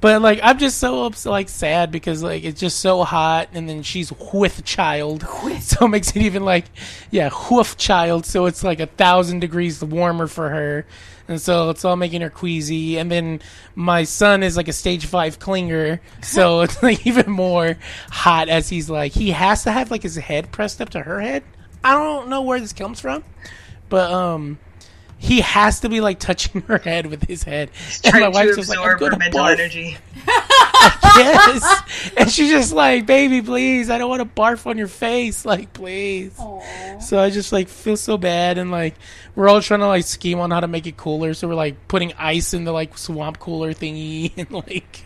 but 0.00 0.20
like 0.20 0.40
I'm 0.42 0.58
just 0.58 0.78
so 0.78 1.04
ups 1.06 1.24
like 1.24 1.48
sad 1.48 1.92
because 1.92 2.22
like 2.22 2.42
it's 2.42 2.60
just 2.60 2.80
so 2.80 3.04
hot, 3.04 3.48
and 3.52 3.68
then 3.68 3.82
she's 3.82 4.12
with 4.32 4.64
child, 4.64 5.24
so 5.60 5.86
it 5.86 5.88
makes 5.88 6.10
it 6.10 6.22
even 6.22 6.44
like, 6.44 6.64
yeah, 7.10 7.30
with 7.50 7.76
child, 7.76 8.26
so 8.26 8.46
it's 8.46 8.64
like 8.64 8.80
a 8.80 8.86
thousand 8.86 9.40
degrees 9.40 9.82
warmer 9.84 10.26
for 10.26 10.50
her. 10.50 10.86
And 11.30 11.40
so 11.40 11.70
it's 11.70 11.84
all 11.84 11.94
making 11.94 12.22
her 12.22 12.28
queasy. 12.28 12.98
And 12.98 13.10
then 13.10 13.40
my 13.76 14.02
son 14.02 14.42
is 14.42 14.56
like 14.56 14.66
a 14.66 14.72
stage 14.72 15.06
five 15.06 15.38
clinger. 15.38 16.00
So 16.22 16.60
it's 16.62 16.82
like 16.82 17.06
even 17.06 17.30
more 17.30 17.78
hot 18.10 18.48
as 18.48 18.68
he's 18.68 18.90
like, 18.90 19.12
he 19.12 19.30
has 19.30 19.62
to 19.62 19.70
have 19.70 19.92
like 19.92 20.02
his 20.02 20.16
head 20.16 20.50
pressed 20.50 20.80
up 20.80 20.90
to 20.90 21.00
her 21.00 21.20
head. 21.20 21.44
I 21.84 21.94
don't 21.94 22.28
know 22.28 22.42
where 22.42 22.60
this 22.60 22.74
comes 22.74 23.00
from, 23.00 23.24
but, 23.88 24.10
um, 24.10 24.58
he 25.20 25.42
has 25.42 25.80
to 25.80 25.90
be 25.90 26.00
like 26.00 26.18
touching 26.18 26.62
her 26.62 26.78
head 26.78 27.06
with 27.06 27.24
his 27.28 27.42
head. 27.42 27.70
And 28.04 28.14
Trying 28.14 28.32
to 28.32 28.52
absorb 28.58 28.78
her 28.78 28.98
gonna 28.98 29.18
mental 29.18 29.40
barf." 29.40 29.52
energy. 29.52 29.98
yes. 31.16 32.12
And 32.16 32.30
she's 32.30 32.48
just 32.48 32.72
like, 32.72 33.04
baby, 33.04 33.42
please, 33.42 33.90
I 33.90 33.98
don't 33.98 34.08
want 34.08 34.22
to 34.22 34.40
barf 34.40 34.66
on 34.66 34.78
your 34.78 34.88
face. 34.88 35.44
Like, 35.44 35.74
please. 35.74 36.34
So 37.00 37.18
I 37.18 37.28
just 37.28 37.52
like 37.52 37.68
feel 37.68 37.98
so 37.98 38.16
bad. 38.16 38.56
And 38.56 38.70
like, 38.70 38.94
we're 39.34 39.48
all 39.48 39.60
trying 39.60 39.80
to 39.80 39.88
like 39.88 40.04
scheme 40.04 40.38
on 40.40 40.50
how 40.50 40.60
to 40.60 40.68
make 40.68 40.86
it 40.86 40.96
cooler. 40.96 41.34
So 41.34 41.48
we're 41.48 41.54
like 41.54 41.86
putting 41.86 42.14
ice 42.14 42.54
in 42.54 42.64
the 42.64 42.72
like 42.72 42.96
swamp 42.96 43.38
cooler 43.38 43.74
thingy. 43.74 44.32
And 44.38 44.50
like, 44.50 45.04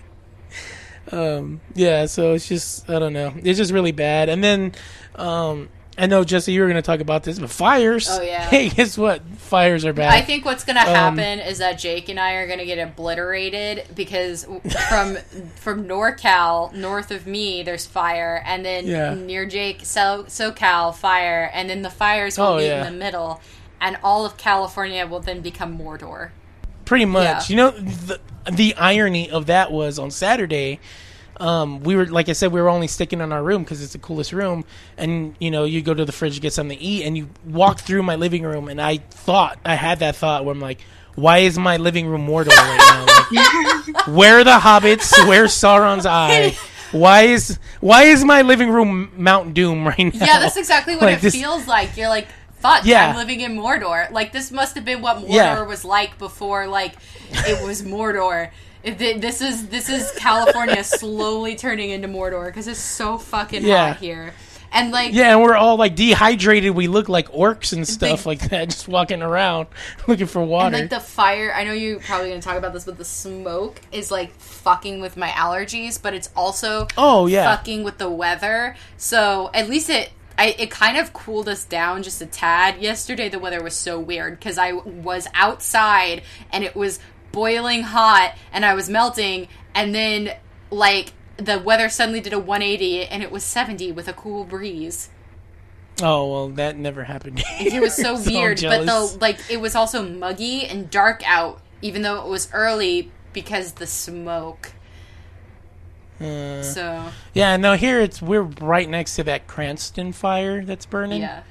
um, 1.11 1.61
yeah. 1.75 2.07
So 2.07 2.35
it's 2.35 2.47
just, 2.47 2.89
I 2.89 3.01
don't 3.01 3.13
know. 3.15 3.35
It's 3.43 3.59
just 3.59 3.73
really 3.73 3.93
bad. 3.93 4.29
And 4.29 4.45
then, 4.45 4.75
um, 5.17 5.71
I 5.97 6.07
know 6.07 6.25
Jesse, 6.25 6.51
you 6.53 6.61
were 6.61 6.67
going 6.67 6.77
to 6.77 6.83
talk 6.83 7.01
about 7.01 7.23
this, 7.23 7.39
but 7.39 7.51
fires. 7.51 8.09
Oh, 8.11 8.21
yeah. 8.21 8.49
Hey, 8.51 8.69
guess 8.69 8.99
what? 8.99 9.23
Fires 9.39 9.85
are 9.85 9.93
bad. 9.93 10.13
I 10.13 10.23
think 10.23 10.45
what's 10.45 10.65
gonna 10.65 10.81
Um, 10.81 10.87
happen 10.87 11.39
is 11.39 11.59
that 11.59 11.79
Jake 11.79 12.09
and 12.09 12.19
I 12.19 12.33
are 12.33 12.49
gonna 12.49 12.65
get 12.65 12.79
obliterated 12.79 13.85
because 13.95 14.45
from 14.89 15.17
from 15.57 15.87
NorCal, 15.87 16.73
north 16.73 17.11
of 17.11 17.27
me, 17.27 17.63
there's 17.63 17.87
fire, 17.87 18.43
and 18.47 18.65
then 18.65 18.87
Yeah. 18.87 19.15
near 19.15 19.47
Jake, 19.47 19.81
so 19.85 20.25
SoCal, 20.27 20.95
fire, 20.95 21.51
and 21.55 21.69
then 21.71 21.83
the 21.83 21.91
fires 21.91 22.39
will 22.39 22.47
Oh, 22.47 22.57
meet 22.57 22.67
yeah. 22.67 22.87
in 22.87 22.93
the 22.93 22.99
middle, 22.99 23.41
and 23.81 23.97
all 24.03 24.25
of 24.27 24.37
California 24.37 25.07
will 25.07 25.21
then 25.21 25.41
become 25.43 25.79
Mordor. 25.79 26.31
Pretty 26.85 27.05
much. 27.05 27.49
Yeah. 27.51 27.55
You 27.55 27.57
know, 27.57 27.71
the, 27.71 28.21
the 28.51 28.75
irony 28.77 29.31
of 29.31 29.47
that 29.47 29.71
was 29.71 29.99
on 29.99 30.11
Saturday, 30.11 30.81
um, 31.41 31.81
we 31.81 31.97
were, 31.97 32.07
like 32.07 32.29
I 32.29 32.33
said, 32.33 32.53
we 32.53 32.61
were 32.61 32.69
only 32.69 32.87
sticking 32.87 33.21
in 33.21 33.33
our 33.33 33.43
room 33.43 33.63
because 33.65 33.83
it's 33.83 33.93
the 33.93 33.99
coolest 33.99 34.33
room. 34.33 34.65
And, 34.97 35.35
you 35.41 35.51
know, 35.51 35.65
you 35.65 35.83
go 35.83 35.95
to 35.95 36.05
the 36.05 36.13
fridge 36.13 36.35
to 36.37 36.41
get 36.41 36.53
something 36.53 36.79
to 36.79 36.85
eat, 36.85 37.05
and 37.05 37.17
you 37.17 37.29
walk 37.47 37.81
through 37.81 38.03
my 38.03 38.17
living 38.17 38.43
room, 38.43 38.69
and 38.69 38.81
I 38.81 38.99
thought, 38.99 39.59
I 39.65 39.75
had 39.75 39.99
that 40.01 40.17
thought 40.17 40.45
where 40.45 40.53
I'm 40.55 40.61
like, 40.61 40.81
why 41.17 41.39
is 41.39 41.59
my 41.59 41.77
living 41.77 42.07
room 42.07 42.27
Mordor 42.27 42.49
right 42.49 42.79
now? 42.79 43.07
Like, 43.87 44.07
where 44.09 44.39
are 44.41 44.45
the 44.45 44.59
hobbits? 44.59 45.13
Where's 45.29 45.53
Sauron's 45.53 46.07
eye? 46.07 46.57
Why 46.93 47.23
is 47.23 47.59
why 47.81 48.05
is 48.05 48.25
my 48.25 48.43
living 48.43 48.69
room 48.71 49.11
Mount 49.17 49.55
Doom 49.55 49.87
right 49.87 49.99
now? 50.15 50.27
Yeah, 50.27 50.39
that's 50.41 50.57
exactly 50.57 50.95
what 50.95 51.05
Like 51.05 51.19
it 51.19 51.23
this- 51.23 51.35
feels 51.35 51.67
like. 51.67 51.97
You're 51.97 52.09
like, 52.09 52.29
fuck, 52.59 52.85
Yeah. 52.85 53.09
I'm 53.11 53.17
living 53.17 53.41
in 53.41 53.57
Mordor. 53.57 54.11
Like, 54.11 54.33
this 54.33 54.51
must 54.53 54.75
have 54.75 54.85
been 54.85 55.01
what 55.01 55.17
Mordor 55.19 55.29
Yeah. 55.33 55.63
was 55.63 55.85
like 55.85 56.19
before, 56.19 56.67
like, 56.67 56.95
it 57.31 57.65
was 57.67 57.83
Mordor. 57.83 58.51
This 58.85 59.41
is 59.41 59.69
this 59.69 59.89
is 59.89 60.11
California 60.19 60.85
slowly 60.85 61.57
turning 61.57 61.91
into 61.91 62.09
Mordor 62.09 62.47
because 62.47 62.69
it's 62.69 62.79
so 62.81 63.19
fucking 63.19 63.65
Yeah. 63.65 63.89
hot 63.93 63.97
here. 63.99 64.33
And 64.73 64.91
like, 64.91 65.13
Yeah, 65.15 65.31
and 65.33 65.41
we're 65.43 65.55
all 65.55 65.77
like 65.77 65.95
dehydrated. 65.95 66.73
We 66.75 66.89
look 66.89 67.09
like 67.09 67.29
orcs 67.31 67.73
and 67.73 67.87
stuff 67.87 68.21
Big- 68.21 68.27
like 68.27 68.51
that, 68.51 68.71
just 68.71 68.89
walking 68.89 69.23
around 69.23 69.69
looking 70.09 70.27
for 70.27 70.43
water. 70.45 70.77
like 70.77 70.91
the 70.91 70.99
fire. 71.01 71.53
I 71.55 71.65
know 71.65 71.73
you're 71.73 72.01
probably 72.01 72.29
gonna 72.31 72.43
talk 72.43 72.57
about 72.59 72.73
this, 72.73 72.85
but 72.85 72.99
the 72.99 73.05
smoke 73.05 73.81
is 73.93 74.11
like 74.11 74.33
fucking 74.39 75.01
with 75.01 75.17
my 75.17 75.29
allergies, 75.29 76.01
but 76.03 76.13
it's 76.13 76.29
also 76.37 76.87
oh 76.99 77.27
yeah, 77.27 77.45
fucking 77.57 77.85
with 77.85 77.99
the 77.99 78.11
weather. 78.11 78.77
So 78.97 79.51
at 79.55 79.69
least 79.71 79.89
it 79.91 80.11
I, 80.37 80.57
it 80.59 80.69
kind 80.73 80.99
of 80.99 81.13
cooled 81.13 81.49
us 81.49 81.65
down 81.65 82.03
just 82.03 82.21
a 82.21 82.27
tad. 82.27 82.83
Yesterday 82.83 83.29
the 83.29 83.39
weather 83.39 83.63
was 83.63 83.75
so 83.77 84.01
weird 84.01 84.37
because 84.41 84.59
I 84.59 84.73
was 84.73 85.29
outside 85.33 86.23
and 86.53 86.65
it 86.65 86.75
was 86.75 86.99
boiling 87.35 87.83
hot 87.83 88.35
and 88.53 88.65
I 88.65 88.75
was 88.75 88.89
melting, 88.89 89.49
and 89.75 89.95
then 89.95 90.31
like 90.71 91.13
the 91.37 91.59
weather 91.59 91.89
suddenly 91.89 92.21
did 92.21 92.33
a 92.33 92.39
180 92.39 93.07
and 93.07 93.23
it 93.23 93.31
was 93.33 93.43
70 93.45 93.91
with 93.93 94.07
a 94.09 94.13
cool 94.13 94.45
breeze. 94.45 95.11
Oh 96.03 96.31
well, 96.31 96.49
that 96.51 96.77
never 96.77 97.05
happened. 97.05 97.43
It 97.61 97.81
was 97.81 97.95
so 97.95 98.17
So 98.17 98.31
weird, 98.31 98.57
but 98.63 98.85
jealous. 98.85 99.13
the 99.13 99.19
like 99.21 99.39
it 99.51 99.61
was 99.61 99.75
also 99.77 100.03
muggy 100.09 100.65
and 100.67 100.91
dark 100.91 101.23
out, 101.29 101.61
even 101.83 102.03
though 102.03 102.25
it 102.25 102.29
was 102.29 102.49
early 102.53 103.11
because 103.33 103.73
the 103.75 103.87
smoke. 103.87 104.73
so 106.21 107.11
Yeah, 107.33 107.57
no, 107.57 107.75
here 107.75 108.01
it's 108.01 108.23
we're 108.23 108.43
right 108.43 108.89
next 108.89 109.17
to 109.17 109.25
that 109.25 109.47
Cranston 109.47 110.13
fire 110.13 110.65
that's 110.65 110.87
burning. 110.87 111.23
yeah. 111.23 111.43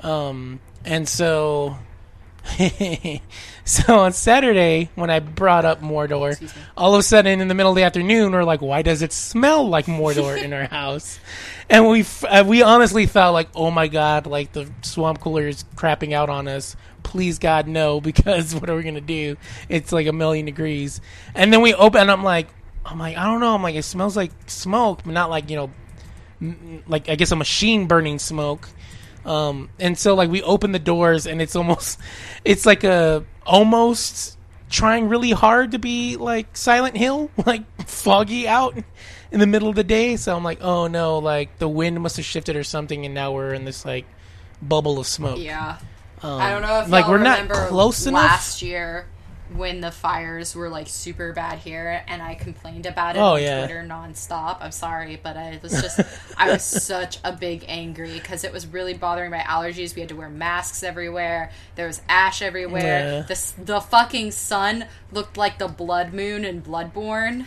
Um, 0.00 0.60
and 0.84 1.08
so, 1.08 1.76
so 3.64 3.98
on 4.00 4.12
Saturday 4.12 4.90
when 4.94 5.10
I 5.10 5.20
brought 5.20 5.64
up 5.64 5.80
Mordor, 5.80 6.36
all 6.76 6.94
of 6.94 7.00
a 7.00 7.02
sudden 7.02 7.40
in 7.40 7.48
the 7.48 7.54
middle 7.54 7.72
of 7.72 7.76
the 7.76 7.82
afternoon, 7.82 8.32
we're 8.32 8.44
like, 8.44 8.60
"Why 8.60 8.82
does 8.82 9.02
it 9.02 9.12
smell 9.12 9.68
like 9.68 9.86
Mordor 9.86 10.40
in 10.40 10.52
our 10.52 10.66
house?" 10.70 11.18
And 11.70 11.88
we 11.88 12.00
f- 12.00 12.24
uh, 12.28 12.44
we 12.46 12.62
honestly 12.62 13.06
thought 13.06 13.32
like, 13.32 13.48
"Oh 13.54 13.70
my 13.70 13.88
god, 13.88 14.26
like 14.26 14.52
the 14.52 14.70
swamp 14.82 15.20
cooler 15.20 15.48
is 15.48 15.64
crapping 15.76 16.12
out 16.12 16.28
on 16.28 16.46
us." 16.48 16.76
Please 17.02 17.38
God, 17.38 17.66
no, 17.66 18.00
because 18.02 18.54
what 18.54 18.68
are 18.70 18.76
we 18.76 18.82
gonna 18.82 19.00
do? 19.00 19.36
It's 19.68 19.92
like 19.92 20.06
a 20.06 20.12
million 20.12 20.46
degrees. 20.46 21.00
And 21.34 21.52
then 21.52 21.62
we 21.62 21.74
open, 21.74 22.02
and 22.02 22.10
I'm 22.10 22.22
like, 22.24 22.48
I'm 22.84 22.98
like, 22.98 23.16
I 23.16 23.24
don't 23.24 23.40
know. 23.40 23.54
I'm 23.54 23.62
like, 23.62 23.74
it 23.74 23.82
smells 23.84 24.16
like 24.16 24.32
smoke, 24.46 25.00
but 25.04 25.12
not 25.12 25.30
like 25.30 25.48
you 25.50 25.56
know, 25.56 25.70
m- 26.42 26.82
like 26.86 27.08
I 27.08 27.14
guess 27.14 27.32
a 27.32 27.36
machine 27.36 27.86
burning 27.86 28.18
smoke. 28.18 28.68
Um, 29.24 29.70
and 29.78 29.98
so 29.98 30.14
like 30.14 30.30
we 30.30 30.42
open 30.42 30.72
the 30.72 30.78
doors 30.78 31.26
and 31.26 31.40
it's 31.40 31.56
almost, 31.56 31.98
it's 32.44 32.66
like 32.66 32.84
a 32.84 33.24
almost 33.46 34.38
trying 34.70 35.08
really 35.08 35.30
hard 35.30 35.72
to 35.72 35.78
be 35.78 36.16
like 36.16 36.56
Silent 36.56 36.96
Hill, 36.96 37.30
like 37.46 37.62
foggy 37.86 38.48
out 38.48 38.76
in 39.30 39.40
the 39.40 39.46
middle 39.46 39.68
of 39.68 39.76
the 39.76 39.84
day. 39.84 40.16
So 40.16 40.36
I'm 40.36 40.44
like, 40.44 40.62
oh 40.62 40.86
no, 40.86 41.18
like 41.18 41.58
the 41.58 41.68
wind 41.68 42.00
must 42.00 42.16
have 42.16 42.26
shifted 42.26 42.56
or 42.56 42.64
something, 42.64 43.04
and 43.04 43.14
now 43.14 43.32
we're 43.32 43.54
in 43.54 43.64
this 43.64 43.84
like 43.84 44.06
bubble 44.60 44.98
of 44.98 45.06
smoke. 45.06 45.38
Yeah. 45.38 45.78
Um, 46.22 46.40
I 46.40 46.50
don't 46.50 46.62
know 46.62 46.80
if 46.80 46.88
like 46.88 47.08
we're 47.08 47.18
not 47.18 47.48
close 47.50 48.06
enough. 48.06 48.22
last 48.22 48.62
year 48.62 49.06
when 49.56 49.80
the 49.80 49.90
fires 49.90 50.54
were 50.54 50.68
like 50.68 50.88
super 50.88 51.32
bad 51.32 51.58
here 51.58 52.02
and 52.08 52.20
I 52.20 52.34
complained 52.34 52.86
about 52.86 53.16
it 53.16 53.18
Oh, 53.20 53.34
on 53.34 53.42
yeah. 53.42 53.58
Twitter 53.64 53.82
nonstop. 53.88 54.58
I'm 54.60 54.72
sorry, 54.72 55.18
but 55.22 55.36
I 55.36 55.58
was 55.62 55.72
just 55.72 56.00
I 56.36 56.50
was 56.50 56.62
such 56.84 57.18
a 57.24 57.32
big 57.32 57.64
angry 57.68 58.14
because 58.14 58.44
it 58.44 58.52
was 58.52 58.66
really 58.66 58.94
bothering 58.94 59.30
my 59.30 59.38
allergies. 59.38 59.94
We 59.94 60.00
had 60.00 60.08
to 60.10 60.16
wear 60.16 60.28
masks 60.28 60.82
everywhere. 60.82 61.50
There 61.76 61.86
was 61.86 62.02
ash 62.08 62.42
everywhere. 62.42 62.82
Yeah. 62.82 63.22
The 63.22 63.52
the 63.64 63.80
fucking 63.80 64.32
sun 64.32 64.86
looked 65.12 65.36
like 65.36 65.58
the 65.58 65.68
blood 65.68 66.12
moon 66.12 66.44
in 66.44 66.60
Bloodborne. 66.62 67.46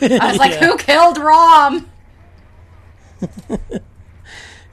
I 0.00 0.28
was 0.30 0.38
like, 0.38 0.52
Yeah. 0.60 0.66
who 0.66 0.76
killed 0.76 1.18
Rom? 1.18 1.88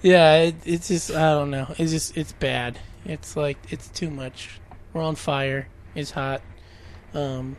Yeah, 0.02 0.36
it, 0.38 0.56
it's 0.66 0.88
just 0.88 1.12
I 1.12 1.32
don't 1.34 1.52
know. 1.52 1.74
It's 1.78 1.92
just 1.92 2.16
it's 2.16 2.32
bad. 2.32 2.80
It's 3.04 3.36
like 3.36 3.58
it's 3.70 3.90
too 3.90 4.10
much. 4.10 4.60
We're 4.94 5.02
on 5.02 5.16
fire. 5.16 5.68
It's 5.96 6.12
hot. 6.12 6.42
Um 7.14 7.58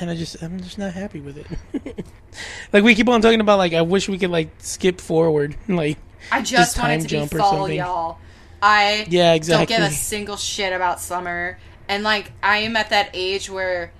and 0.00 0.10
I 0.10 0.14
just 0.16 0.42
I'm 0.42 0.60
just 0.60 0.78
not 0.78 0.92
happy 0.92 1.20
with 1.20 1.38
it. 1.38 2.06
like 2.72 2.82
we 2.84 2.94
keep 2.94 3.08
on 3.08 3.20
talking 3.20 3.40
about 3.40 3.58
like 3.58 3.72
I 3.72 3.82
wish 3.82 4.08
we 4.08 4.18
could 4.18 4.30
like 4.30 4.50
skip 4.58 5.00
forward. 5.00 5.56
Like 5.68 5.98
I 6.32 6.42
just 6.42 6.76
time 6.76 6.90
wanted 6.90 7.02
to 7.02 7.08
be 7.08 7.20
jump 7.20 7.34
or 7.34 7.38
fall, 7.38 7.52
something. 7.58 7.76
y'all. 7.78 8.18
I 8.62 9.06
Yeah, 9.08 9.34
exactly. 9.34 9.66
don't 9.66 9.76
exactly. 9.76 9.76
give 9.76 9.84
a 9.84 9.90
single 9.90 10.36
shit 10.36 10.72
about 10.72 11.00
summer. 11.00 11.58
And 11.88 12.02
like 12.02 12.32
I 12.42 12.58
am 12.58 12.76
at 12.76 12.90
that 12.90 13.10
age 13.14 13.50
where 13.50 13.92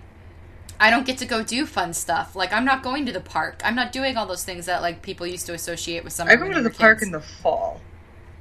I 0.80 0.90
don't 0.90 1.06
get 1.06 1.18
to 1.18 1.26
go 1.26 1.42
do 1.44 1.66
fun 1.66 1.92
stuff. 1.94 2.34
Like 2.34 2.52
I'm 2.52 2.64
not 2.64 2.82
going 2.82 3.06
to 3.06 3.12
the 3.12 3.20
park. 3.20 3.60
I'm 3.64 3.74
not 3.76 3.92
doing 3.92 4.16
all 4.16 4.26
those 4.26 4.42
things 4.44 4.66
that 4.66 4.82
like 4.82 5.02
people 5.02 5.26
used 5.26 5.46
to 5.46 5.54
associate 5.54 6.02
with 6.02 6.12
summer. 6.12 6.30
I 6.32 6.36
go 6.36 6.48
to 6.52 6.54
the 6.62 6.68
were 6.68 6.70
park 6.70 7.02
in 7.02 7.10
the 7.12 7.20
fall 7.20 7.80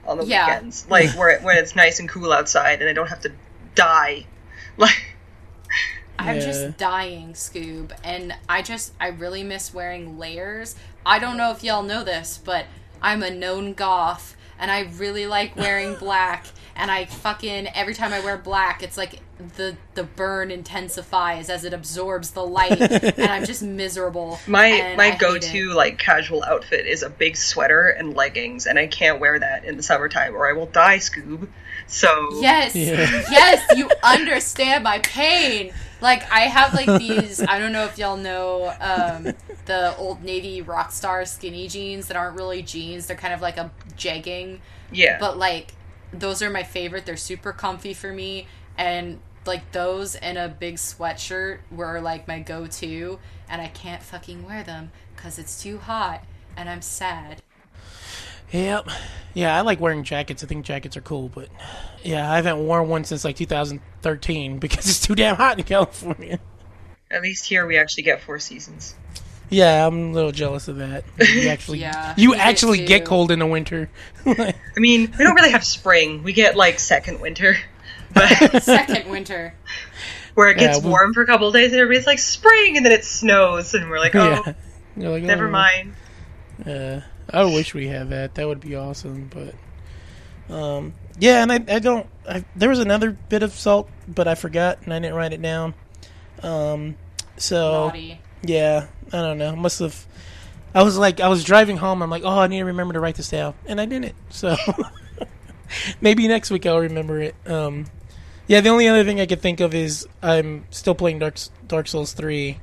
on 0.08 0.18
the 0.18 0.26
Yeah. 0.26 0.48
weekends, 0.48 0.88
like 0.90 1.10
where 1.12 1.30
it, 1.30 1.44
when 1.44 1.58
it's 1.58 1.76
nice 1.76 2.00
and 2.00 2.10
cool 2.10 2.32
outside, 2.34 2.82
and 2.82 2.90
I 2.90 2.94
don't 2.94 3.08
have 3.08 3.22
to 3.22 3.32
die. 3.76 4.26
Like 4.76 5.13
I'm 6.20 6.36
Yeah. 6.38 6.42
just 6.42 6.78
dying, 6.78 7.34
Scoob, 7.34 7.92
and 8.04 8.36
I 8.48 8.62
just 8.62 8.94
I 9.00 9.08
really 9.08 9.44
miss 9.44 9.74
wearing 9.74 10.18
layers. 10.20 10.76
I 11.06 11.20
don't 11.20 11.38
know 11.38 11.52
if 11.52 11.64
y'all 11.64 11.84
know 11.84 12.04
this, 12.04 12.40
but 12.44 12.66
I'm 13.02 13.24
a 13.24 13.30
known 13.30 13.74
goth, 13.74 14.36
and 14.60 14.70
I 14.72 14.82
really 14.98 15.26
like 15.28 15.56
wearing 15.58 15.96
black. 15.96 16.46
And 16.76 16.90
I 16.90 17.06
fucking 17.06 17.68
every 17.76 17.94
time 17.94 18.14
I 18.14 18.20
wear 18.22 18.36
black, 18.36 18.82
it's 18.82 18.98
like 18.98 19.20
the 19.58 19.76
the 19.94 20.04
burn 20.04 20.50
intensifies 20.50 21.50
as 21.50 21.66
it 21.66 21.72
absorbs 21.74 22.32
the 22.32 22.44
light, 22.44 22.80
and 22.82 23.32
I'm 23.32 23.46
just 23.46 23.62
miserable. 23.84 24.40
my 24.48 24.94
my 24.98 25.16
go 25.16 25.38
to 25.38 25.70
like 25.74 26.00
casual 26.00 26.44
outfit 26.44 26.88
is 26.88 27.04
a 27.04 27.10
big 27.12 27.38
sweater 27.38 27.90
and 27.90 28.16
leggings, 28.16 28.66
and 28.66 28.80
I 28.80 28.88
can't 28.88 29.20
wear 29.20 29.38
that 29.38 29.66
in 29.66 29.78
the 29.78 29.84
summertime 29.84 30.36
or 30.36 30.48
I 30.48 30.54
will 30.54 30.66
die, 30.66 30.98
Scoob. 30.98 31.48
So 31.86 32.40
Yes, 32.42 32.76
Yeah. 32.76 32.96
yes, 33.32 33.78
you 33.78 33.90
understand 34.02 34.84
my 34.84 34.98
pain. 35.00 35.74
Like 36.04 36.30
I 36.30 36.42
have 36.42 36.74
like 36.74 37.00
these. 37.00 37.42
I 37.42 37.58
don't 37.58 37.72
know 37.72 37.86
if 37.86 37.98
y'all 37.98 38.18
know 38.18 38.74
um, 38.82 39.24
the 39.66 39.96
old 39.98 40.22
Navy 40.22 40.62
rock 40.62 40.92
star 40.92 41.24
skinny 41.24 41.70
jeans 41.70 42.10
that 42.10 42.18
aren't 42.18 42.38
really 42.38 42.62
jeans. 42.62 43.08
They're 43.08 43.16
kind 43.16 43.34
of 43.34 43.42
like 43.42 43.56
a 43.56 43.72
jegging, 43.96 44.60
yeah, 44.92 45.18
but 45.18 45.38
like 45.38 45.74
those 46.12 46.42
are 46.42 46.50
my 46.50 46.64
favorite. 46.64 47.06
They're 47.06 47.16
super 47.16 47.54
comfy 47.54 47.94
for 47.94 48.12
me, 48.12 48.48
and 48.78 49.20
like 49.46 49.72
those 49.72 50.16
and 50.16 50.38
a 50.38 50.50
big 50.50 50.76
sweatshirt 50.76 51.60
were 51.72 52.02
like 52.02 52.28
my 52.28 52.40
go-to. 52.40 53.20
And 53.48 53.62
I 53.62 53.68
can't 53.68 54.04
fucking 54.04 54.46
wear 54.46 54.64
them 54.64 54.92
because 55.16 55.40
it's 55.40 55.64
too 55.64 55.78
hot, 55.78 56.26
and 56.58 56.70
I'm 56.70 56.82
sad. 56.82 57.42
Yep. 58.54 58.88
Yeah, 59.34 59.58
I 59.58 59.62
like 59.62 59.80
wearing 59.80 60.04
jackets. 60.04 60.44
I 60.44 60.48
think 60.48 60.64
jackets 60.66 60.96
are 60.96 61.02
cool, 61.02 61.28
but 61.28 61.50
yeah, 62.04 62.32
I 62.32 62.36
haven't 62.38 62.66
worn 62.66 62.88
one 62.88 63.04
since 63.04 63.26
like 63.26 63.36
2013 63.36 64.60
because 64.60 64.88
it's 64.88 65.00
too 65.02 65.16
damn 65.16 65.36
hot 65.36 65.58
in 65.58 65.64
California. 65.66 66.40
at 67.12 67.22
least 67.22 67.46
here 67.46 67.66
we 67.66 67.78
actually 67.78 68.04
get 68.04 68.22
four 68.22 68.40
seasons. 68.40 68.96
Yeah, 69.50 69.86
I'm 69.86 70.12
a 70.12 70.14
little 70.14 70.32
jealous 70.32 70.68
of 70.68 70.78
that. 70.78 71.04
You 71.20 71.50
actually, 71.50 71.80
Yeah, 71.80 72.14
you 72.18 72.32
we 72.32 72.38
get 72.38 72.48
actually 72.48 72.86
get 72.86 73.06
cold 73.06 73.30
in 73.32 73.40
the 73.40 73.46
winter. 73.46 73.90
I 74.26 74.54
mean, 74.78 75.12
we 75.18 75.24
don't 75.24 75.36
really 75.36 75.52
have 75.52 75.64
spring. 75.66 76.24
We 76.24 76.34
get 76.34 76.56
like 76.56 76.80
second 76.80 77.20
winter, 77.20 77.58
but 78.14 78.64
Second 78.64 79.10
winter. 79.12 79.54
where 80.36 80.50
it 80.50 80.58
gets 80.58 80.78
Yeah, 80.80 80.84
we- 80.86 80.90
warm 80.92 81.14
for 81.14 81.22
a 81.22 81.26
couple 81.28 81.48
of 81.48 81.54
days 81.54 81.72
and 81.72 81.82
everybody's 81.82 82.08
like 82.08 82.20
spring, 82.20 82.78
and 82.78 82.86
then 82.86 82.94
it 82.94 83.04
snows, 83.06 83.74
and 83.74 83.90
we're 83.90 84.00
like, 84.00 84.16
oh, 84.16 84.54
yeah. 84.96 85.10
Like, 85.10 85.24
never 85.24 85.48
oh. 85.48 85.52
mind. 85.52 85.94
Uh, 86.66 87.02
I 87.30 87.44
wish 87.46 87.74
we 87.74 87.88
had 87.88 88.10
that. 88.10 88.36
That 88.36 88.48
would 88.48 88.60
be 88.60 88.76
awesome. 88.76 89.30
But 89.30 89.56
um, 90.54 90.94
yeah, 91.20 91.44
and 91.44 91.52
I, 91.52 91.56
I 91.68 91.80
don't. 91.80 92.08
I, 92.28 92.44
there 92.56 92.70
was 92.70 92.80
another 92.80 93.12
bit 93.12 93.44
of 93.44 93.54
salt, 93.54 93.90
but 94.08 94.28
I 94.28 94.36
forgot 94.36 94.80
and 94.84 94.94
I 94.94 95.00
didn't 95.00 95.16
write 95.16 95.34
it 95.34 95.42
down. 95.42 95.74
Um, 96.42 96.96
so 97.38 97.88
Naughty. 97.88 98.20
yeah, 98.44 98.88
I 99.08 99.18
don't 99.18 99.38
know. 99.38 99.56
Must 99.56 99.80
have. 99.80 100.06
I 100.76 100.84
was 100.84 100.98
like, 100.98 101.20
I 101.20 101.28
was 101.28 101.44
driving 101.44 101.78
home. 101.78 102.02
I'm 102.02 102.10
like, 102.10 102.24
oh, 102.24 102.40
I 102.40 102.48
need 102.48 102.60
to 102.60 102.66
remember 102.66 102.94
to 102.94 103.00
write 103.00 103.16
this 103.16 103.30
down, 103.30 103.54
and 103.68 103.80
I 103.80 103.86
didn't. 103.86 104.16
So 104.30 104.56
maybe 106.02 106.28
next 106.28 106.52
week 106.52 106.66
I'll 106.66 106.80
remember 106.80 107.20
it. 107.22 107.36
Um, 107.46 107.86
yeah, 108.48 108.62
the 108.62 108.70
only 108.70 108.88
other 108.88 109.04
thing 109.04 109.22
I 109.22 109.26
could 109.26 109.42
think 109.42 109.60
of 109.60 109.74
is 109.74 110.08
I'm 110.22 110.66
still 110.72 110.96
playing 110.96 111.20
Dark 111.20 111.38
Dark 111.68 111.88
Souls 111.88 112.14
three, 112.14 112.60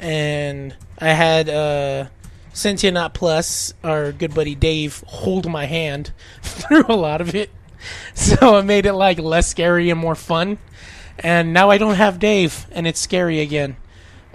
and 0.00 0.74
I 0.98 1.08
had 1.08 1.48
uh, 1.48 2.06
Sentient 2.52 2.94
Not 2.94 3.14
Plus, 3.14 3.72
our 3.82 4.12
good 4.12 4.34
buddy 4.34 4.54
Dave, 4.54 5.02
hold 5.06 5.48
my 5.50 5.66
hand 5.66 6.12
through 6.42 6.84
a 6.88 6.96
lot 6.96 7.20
of 7.20 7.34
it, 7.34 7.50
so 8.14 8.56
it 8.58 8.64
made 8.64 8.86
it 8.86 8.92
like 8.92 9.18
less 9.18 9.48
scary 9.48 9.90
and 9.90 9.98
more 9.98 10.14
fun. 10.14 10.58
And 11.18 11.52
now 11.52 11.70
I 11.70 11.78
don't 11.78 11.94
have 11.94 12.18
Dave, 12.18 12.66
and 12.72 12.86
it's 12.86 13.00
scary 13.00 13.40
again. 13.40 13.76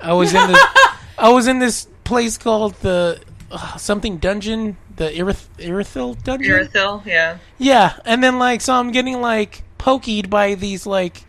I 0.02 0.14
was 0.14 0.34
in 0.34 0.48
the, 0.48 0.68
I 1.18 1.30
was 1.30 1.48
in 1.48 1.60
this 1.60 1.88
place 2.04 2.38
called 2.38 2.76
the 2.76 3.20
uh, 3.52 3.78
something 3.78 4.18
dungeon, 4.18 4.78
the 4.96 5.10
Irith- 5.10 5.48
Irithyll 5.58 6.24
dungeon. 6.24 6.52
Irithyll, 6.52 7.06
yeah. 7.06 7.38
Yeah, 7.58 8.00
and 8.06 8.24
then 8.24 8.40
like 8.40 8.62
so 8.62 8.74
I'm 8.74 8.92
getting 8.92 9.22
like 9.22 9.64
poked 9.78 10.30
by 10.30 10.56
these 10.56 10.86
like 10.86 11.24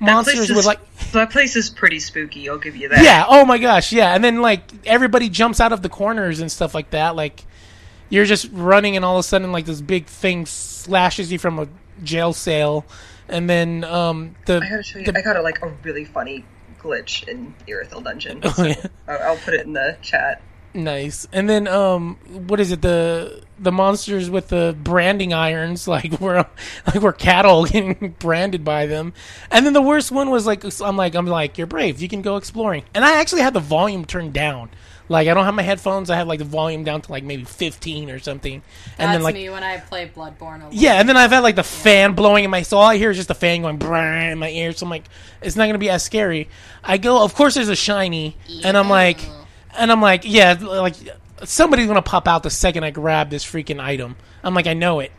monsters 0.00 0.50
with 0.50 0.66
like 0.66 0.80
that 1.18 1.30
place 1.30 1.56
is 1.56 1.70
pretty 1.70 1.98
spooky. 2.00 2.48
I'll 2.48 2.58
give 2.58 2.76
you 2.76 2.88
that. 2.90 3.02
yeah, 3.02 3.24
oh 3.28 3.44
my 3.44 3.58
gosh, 3.58 3.92
yeah, 3.92 4.14
and 4.14 4.22
then 4.22 4.40
like 4.42 4.62
everybody 4.86 5.28
jumps 5.28 5.60
out 5.60 5.72
of 5.72 5.82
the 5.82 5.88
corners 5.88 6.40
and 6.40 6.50
stuff 6.50 6.74
like 6.74 6.90
that. 6.90 7.16
Like 7.16 7.44
you're 8.10 8.24
just 8.26 8.48
running, 8.52 8.96
and 8.96 9.04
all 9.04 9.16
of 9.16 9.20
a 9.20 9.22
sudden 9.22 9.50
like 9.52 9.64
this 9.66 9.80
big 9.80 10.06
thing 10.06 10.46
slashes 10.46 11.32
you 11.32 11.38
from 11.38 11.58
a 11.58 11.68
jail 12.02 12.32
cell, 12.32 12.84
and 13.28 13.48
then 13.48 13.84
um 13.84 14.34
the 14.46 14.56
I 14.62 14.68
gotta 14.70 14.82
show 14.82 14.98
you. 14.98 15.06
the- 15.06 15.18
I 15.18 15.22
got 15.22 15.36
a, 15.36 15.42
like 15.42 15.62
a 15.62 15.68
really 15.82 16.04
funny 16.04 16.44
glitch 16.80 17.26
in 17.28 17.54
Irithyll 17.66 18.04
Dungeon. 18.04 18.40
Oh, 18.44 18.50
So 18.50 18.64
yeah. 18.66 18.86
I'll, 19.08 19.22
I'll 19.30 19.36
put 19.38 19.54
it 19.54 19.64
in 19.66 19.72
the 19.72 19.96
chat. 20.02 20.42
Nice. 20.74 21.28
And 21.32 21.48
then 21.48 21.68
um 21.68 22.16
what 22.48 22.58
is 22.58 22.72
it 22.72 22.82
the 22.82 23.42
the 23.58 23.70
monsters 23.70 24.28
with 24.28 24.48
the 24.48 24.76
branding 24.82 25.32
irons 25.32 25.86
like 25.96 26.20
we're 26.20 26.44
like 26.86 27.00
we're 27.00 27.12
cattle 27.12 27.64
getting 27.66 28.16
branded 28.18 28.64
by 28.64 28.86
them. 28.86 29.12
And 29.50 29.64
then 29.64 29.72
the 29.72 29.82
worst 29.82 30.10
one 30.10 30.30
was 30.30 30.46
like 30.46 30.64
I'm 30.80 30.96
like 30.96 31.14
I'm 31.14 31.26
like 31.26 31.56
you're 31.58 31.68
brave. 31.68 32.02
You 32.02 32.08
can 32.08 32.22
go 32.22 32.36
exploring. 32.36 32.84
And 32.92 33.04
I 33.04 33.20
actually 33.20 33.42
had 33.42 33.54
the 33.54 33.60
volume 33.60 34.04
turned 34.04 34.32
down. 34.32 34.70
Like 35.08 35.28
I 35.28 35.34
don't 35.34 35.44
have 35.44 35.54
my 35.54 35.62
headphones. 35.62 36.10
I 36.10 36.16
have 36.16 36.26
like 36.26 36.38
the 36.38 36.44
volume 36.44 36.82
down 36.82 37.02
to 37.02 37.12
like 37.12 37.22
maybe 37.22 37.44
15 37.44 38.10
or 38.10 38.18
something. 38.18 38.54
And 38.54 38.62
That's 38.98 39.12
then 39.12 39.22
like 39.22 39.34
me 39.34 39.50
when 39.50 39.62
I 39.62 39.76
play 39.76 40.10
Bloodborne. 40.12 40.62
A 40.62 40.64
lot. 40.64 40.72
yeah, 40.72 40.94
and 40.94 41.08
then 41.08 41.16
I've 41.16 41.30
had 41.30 41.40
like 41.40 41.56
the 41.56 41.62
fan 41.62 42.14
blowing 42.14 42.42
in 42.42 42.50
my 42.50 42.62
so 42.62 42.78
all 42.78 42.88
I 42.88 42.96
hear 42.96 43.10
is 43.10 43.18
just 43.18 43.28
the 43.28 43.34
fan 43.34 43.62
going 43.62 43.80
in 43.80 44.38
my 44.38 44.48
ear. 44.48 44.72
So 44.72 44.86
I'm 44.86 44.90
like, 44.90 45.04
it's 45.42 45.56
not 45.56 45.66
gonna 45.66 45.78
be 45.78 45.90
as 45.90 46.02
scary. 46.02 46.48
I 46.82 46.96
go, 46.96 47.22
of 47.22 47.34
course, 47.34 47.54
there's 47.54 47.68
a 47.68 47.76
shiny, 47.76 48.36
and 48.64 48.76
I'm 48.78 48.88
like, 48.88 49.18
and 49.76 49.92
I'm 49.92 50.00
like, 50.00 50.22
yeah, 50.24 50.56
like 50.60 50.94
somebody's 51.44 51.86
gonna 51.86 52.02
pop 52.02 52.28
out 52.28 52.42
the 52.42 52.50
second 52.50 52.84
I 52.84 52.90
grab 52.90 53.30
this 53.30 53.44
freaking 53.44 53.80
item. 53.80 54.16
I'm 54.42 54.54
like, 54.54 54.66
I 54.66 54.74
know 54.74 55.00
it. 55.00 55.12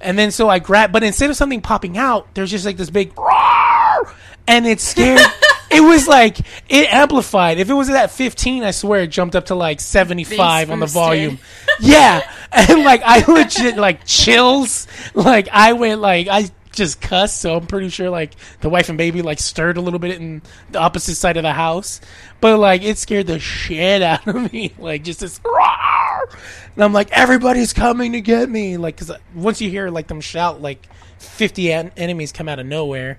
And 0.00 0.18
then 0.18 0.30
so 0.30 0.48
I 0.48 0.58
grab, 0.58 0.92
but 0.92 1.02
instead 1.02 1.30
of 1.30 1.36
something 1.36 1.60
popping 1.60 1.98
out, 1.98 2.34
there's 2.34 2.50
just 2.50 2.64
like 2.64 2.76
this 2.76 2.90
big, 2.90 3.16
roar, 3.18 4.14
and 4.46 4.66
it 4.66 4.80
scared. 4.80 5.20
it 5.70 5.80
was 5.80 6.06
like 6.06 6.38
it 6.68 6.92
amplified. 6.92 7.58
If 7.58 7.68
it 7.68 7.74
was 7.74 7.90
at 7.90 8.10
15, 8.10 8.62
I 8.62 8.70
swear 8.70 9.02
it 9.02 9.08
jumped 9.08 9.34
up 9.34 9.46
to 9.46 9.54
like 9.54 9.80
75 9.80 10.70
on 10.70 10.80
the 10.80 10.86
volume. 10.86 11.38
Yeah, 11.80 12.28
and 12.52 12.82
like 12.82 13.02
I 13.04 13.24
legit 13.30 13.76
like 13.76 14.04
chills. 14.04 14.88
Like 15.14 15.48
I 15.52 15.74
went 15.74 16.00
like 16.00 16.26
I 16.26 16.50
just 16.72 17.00
cussed. 17.00 17.40
So 17.40 17.56
I'm 17.56 17.66
pretty 17.66 17.88
sure 17.88 18.10
like 18.10 18.34
the 18.60 18.68
wife 18.68 18.88
and 18.88 18.98
baby 18.98 19.22
like 19.22 19.38
stirred 19.38 19.76
a 19.76 19.80
little 19.80 19.98
bit 19.98 20.20
in 20.20 20.42
the 20.70 20.78
opposite 20.78 21.14
side 21.16 21.36
of 21.36 21.42
the 21.42 21.52
house. 21.52 22.00
But 22.40 22.58
like 22.58 22.82
it 22.82 22.98
scared 22.98 23.26
the 23.26 23.38
shit 23.38 24.02
out 24.02 24.26
of 24.26 24.52
me. 24.52 24.72
Like 24.78 25.02
just 25.04 25.20
this. 25.20 25.40
roar. 25.44 26.28
And 26.74 26.84
I'm 26.84 26.92
like, 26.92 27.10
everybody's 27.12 27.72
coming 27.72 28.12
to 28.12 28.20
get 28.20 28.48
me. 28.48 28.76
Like, 28.76 28.96
cause 28.96 29.10
once 29.34 29.60
you 29.60 29.70
hear 29.70 29.90
like 29.90 30.06
them 30.06 30.20
shout, 30.20 30.60
like 30.62 30.86
50 31.18 31.72
en- 31.72 31.92
enemies 31.96 32.32
come 32.32 32.48
out 32.48 32.58
of 32.58 32.66
nowhere. 32.66 33.18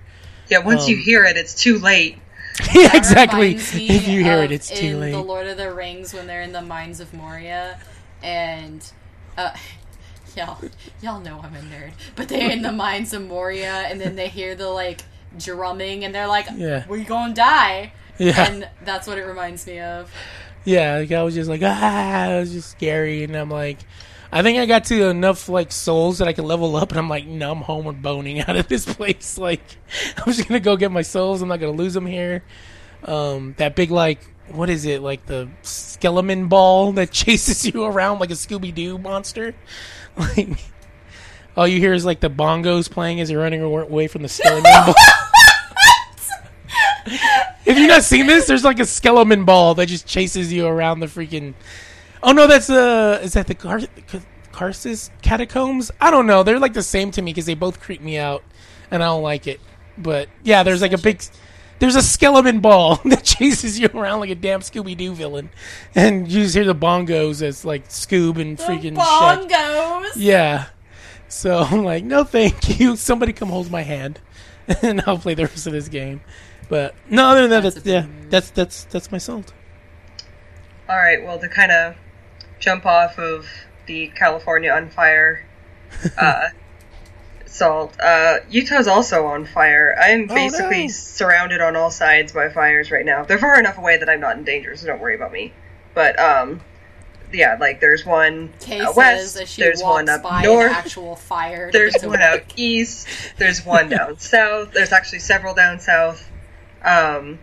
Yeah, 0.49 0.59
once 0.59 0.87
you 0.87 0.95
Um, 0.97 1.01
hear 1.03 1.25
it, 1.25 1.37
it's 1.37 1.53
too 1.55 1.77
late. 1.79 2.17
yeah, 2.73 2.95
exactly. 2.95 3.55
If 3.55 4.07
you 4.07 4.23
hear 4.23 4.39
it, 4.39 4.51
it's 4.51 4.69
too 4.69 4.97
late. 4.97 5.11
The 5.11 5.19
Lord 5.21 5.47
of 5.47 5.57
the 5.57 5.71
Rings 5.73 6.13
when 6.13 6.27
they're 6.27 6.41
in 6.41 6.51
the 6.51 6.61
mines 6.61 6.99
of 6.99 7.13
Moria, 7.13 7.79
and 8.23 8.83
uh, 9.37 9.51
y'all 10.37 10.57
y'all 11.01 11.19
know 11.19 11.39
I'm 11.43 11.55
a 11.55 11.59
nerd, 11.59 11.91
but 12.15 12.27
they're 12.29 12.49
in 12.51 12.61
the 12.61 12.71
mines 12.71 13.13
of 13.13 13.27
Moria, 13.27 13.85
and 13.89 13.99
then 13.99 14.15
they 14.15 14.27
hear 14.27 14.55
the 14.55 14.67
like 14.69 15.01
drumming, 15.37 16.03
and 16.05 16.13
they're 16.13 16.27
like, 16.27 16.47
Yeah. 16.55 16.85
"We're 16.87 17.03
gonna 17.03 17.33
die," 17.33 17.93
yeah. 18.17 18.47
and 18.49 18.67
that's 18.83 19.07
what 19.07 19.17
it 19.17 19.23
reminds 19.23 19.65
me 19.67 19.79
of. 19.79 20.11
Yeah, 20.65 20.97
like 20.97 21.11
I 21.11 21.23
was 21.23 21.35
just 21.35 21.49
like, 21.49 21.61
ah, 21.63 22.31
it 22.31 22.39
was 22.41 22.51
just 22.51 22.69
scary, 22.71 23.23
and 23.23 23.35
I'm 23.35 23.49
like, 23.49 23.79
I 24.31 24.43
think 24.43 24.59
I 24.59 24.65
got 24.65 24.85
to 24.85 25.09
enough 25.09 25.49
like 25.49 25.71
souls 25.71 26.19
that 26.19 26.27
I 26.27 26.33
can 26.33 26.45
level 26.45 26.75
up, 26.75 26.91
and 26.91 26.99
I'm 26.99 27.09
like, 27.09 27.25
no, 27.25 27.51
I'm 27.51 27.61
home 27.61 27.87
and 27.87 28.01
boning 28.01 28.41
out 28.41 28.55
of 28.55 28.67
this 28.67 28.85
place. 28.93 29.37
Like, 29.37 29.61
I'm 30.17 30.33
just 30.33 30.47
gonna 30.47 30.59
go 30.59 30.75
get 30.77 30.91
my 30.91 31.01
souls. 31.01 31.41
I'm 31.41 31.47
not 31.47 31.59
gonna 31.59 31.71
lose 31.71 31.93
them 31.93 32.05
here. 32.05 32.43
Um, 33.03 33.55
that 33.57 33.75
big 33.75 33.91
like, 33.91 34.19
what 34.49 34.69
is 34.69 34.85
it? 34.85 35.01
Like 35.01 35.25
the 35.25 35.49
skeleton 35.61 36.47
ball 36.47 36.91
that 36.93 37.11
chases 37.11 37.65
you 37.65 37.83
around 37.85 38.19
like 38.19 38.29
a 38.31 38.33
Scooby 38.33 38.73
Doo 38.73 38.97
monster. 38.97 39.55
Like, 40.17 40.49
all 41.57 41.67
you 41.67 41.79
hear 41.79 41.93
is 41.93 42.05
like 42.05 42.19
the 42.19 42.29
bongos 42.29 42.89
playing 42.89 43.21
as 43.21 43.29
you're 43.29 43.41
running 43.41 43.61
away 43.61 44.07
from 44.07 44.21
the 44.21 44.29
skeleton 44.29 44.63
ball. 44.63 44.93
Have 47.65 47.77
you 47.77 47.87
not 47.87 48.03
seen 48.03 48.27
this? 48.27 48.47
There's 48.47 48.63
like 48.63 48.79
a 48.79 48.85
skeleton 48.85 49.45
ball 49.45 49.75
that 49.75 49.87
just 49.87 50.05
chases 50.05 50.51
you 50.51 50.65
around 50.67 50.99
the 50.99 51.05
freaking. 51.07 51.53
Oh 52.21 52.31
no, 52.31 52.47
that's 52.47 52.69
uh, 52.69 53.19
is 53.21 53.33
that 53.33 53.47
the 53.47 53.55
Car- 53.55 53.81
Car- 54.07 54.21
Carthus 54.51 55.09
catacombs? 55.21 55.91
I 56.01 56.11
don't 56.11 56.27
know. 56.27 56.43
They're 56.43 56.59
like 56.59 56.73
the 56.73 56.83
same 56.83 57.11
to 57.11 57.21
me 57.21 57.31
because 57.31 57.45
they 57.45 57.53
both 57.53 57.79
creep 57.79 58.01
me 58.01 58.17
out, 58.17 58.43
and 58.91 59.03
I 59.03 59.07
don't 59.07 59.23
like 59.23 59.47
it. 59.47 59.59
But 59.97 60.29
yeah, 60.43 60.63
there's 60.63 60.81
like 60.81 60.93
a 60.93 60.97
big, 60.97 61.21
there's 61.79 61.95
a 61.95 62.01
skeleton 62.01 62.59
ball 62.59 62.95
that 63.05 63.23
chases 63.23 63.79
you 63.79 63.89
around 63.93 64.19
like 64.19 64.29
a 64.29 64.35
damn 64.35 64.61
Scooby 64.61 64.95
Doo 64.95 65.13
villain, 65.13 65.49
and 65.95 66.31
you 66.31 66.43
just 66.43 66.55
hear 66.55 66.65
the 66.65 66.75
bongos 66.75 67.41
as 67.41 67.65
like 67.65 67.87
Scoob 67.89 68.39
and 68.39 68.57
freaking 68.57 68.95
Shaq. 68.95 69.49
Bongos. 69.49 70.11
Yeah. 70.15 70.67
So 71.27 71.59
I'm 71.71 71.83
like, 71.83 72.03
no, 72.03 72.23
thank 72.23 72.79
you. 72.79 72.95
Somebody 72.95 73.33
come 73.33 73.49
hold 73.49 73.71
my 73.71 73.81
hand, 73.81 74.19
and 74.81 75.01
I'll 75.07 75.17
play 75.17 75.33
the 75.33 75.45
rest 75.45 75.67
of 75.67 75.73
this 75.73 75.87
game. 75.87 76.21
But 76.67 76.93
no, 77.09 77.25
other 77.25 77.41
than 77.41 77.49
that, 77.49 77.63
That's 77.63 77.75
that's, 77.75 77.87
yeah, 77.87 78.05
that's 78.29 78.51
that's 78.51 78.83
that's 78.85 79.11
my 79.11 79.17
salt. 79.17 79.53
All 80.87 80.97
right, 80.97 81.23
well, 81.23 81.39
to 81.39 81.47
kind 81.47 81.71
of 81.71 81.95
jump 82.59 82.85
off 82.85 83.17
of 83.17 83.47
the 83.85 84.07
California 84.09 84.71
on 84.71 84.89
fire 84.89 85.45
uh, 86.17 86.49
salt, 87.51 87.99
uh, 87.99 88.37
Utah's 88.49 88.87
also 88.87 89.25
on 89.25 89.45
fire. 89.45 89.95
I'm 89.99 90.27
Oh, 90.29 90.35
basically 90.35 90.83
no. 90.83 90.87
surrounded 90.89 91.61
on 91.61 91.75
all 91.75 91.91
sides 91.91 92.31
by 92.31 92.49
fires 92.49 92.91
right 92.91 93.05
now. 93.05 93.23
They're 93.23 93.37
far 93.39 93.59
enough 93.59 93.77
away 93.77 93.97
that 93.97 94.09
I'm 94.09 94.19
not 94.21 94.37
in 94.37 94.43
danger, 94.43 94.75
so 94.75 94.87
don't 94.87 94.99
worry 95.01 95.15
about 95.15 95.31
me. 95.31 95.53
But 95.93 96.19
um, 96.19 96.61
yeah, 97.33 97.57
like 97.59 97.79
there's 97.81 98.05
one 98.05 98.53
Kay 98.59 98.81
out 98.81 98.95
says 98.95 99.35
west, 99.35 99.47
she 99.53 99.61
there's 99.61 99.81
walks 99.81 99.93
one 99.95 100.09
up 100.09 100.23
by 100.23 100.43
north, 100.43 100.69
an 100.71 100.75
actual 100.75 101.15
fire. 101.15 101.69
there's 101.71 101.95
It's 101.95 102.03
a 102.03 102.07
one 102.07 102.21
out 102.21 102.41
east, 102.55 103.07
there's 103.37 103.65
one 103.65 103.89
down 103.89 104.19
south, 104.19 104.71
there's 104.71 104.91
actually 104.93 105.19
several 105.19 105.53
down 105.53 105.79
south. 105.79 106.29
Um, 106.83 107.39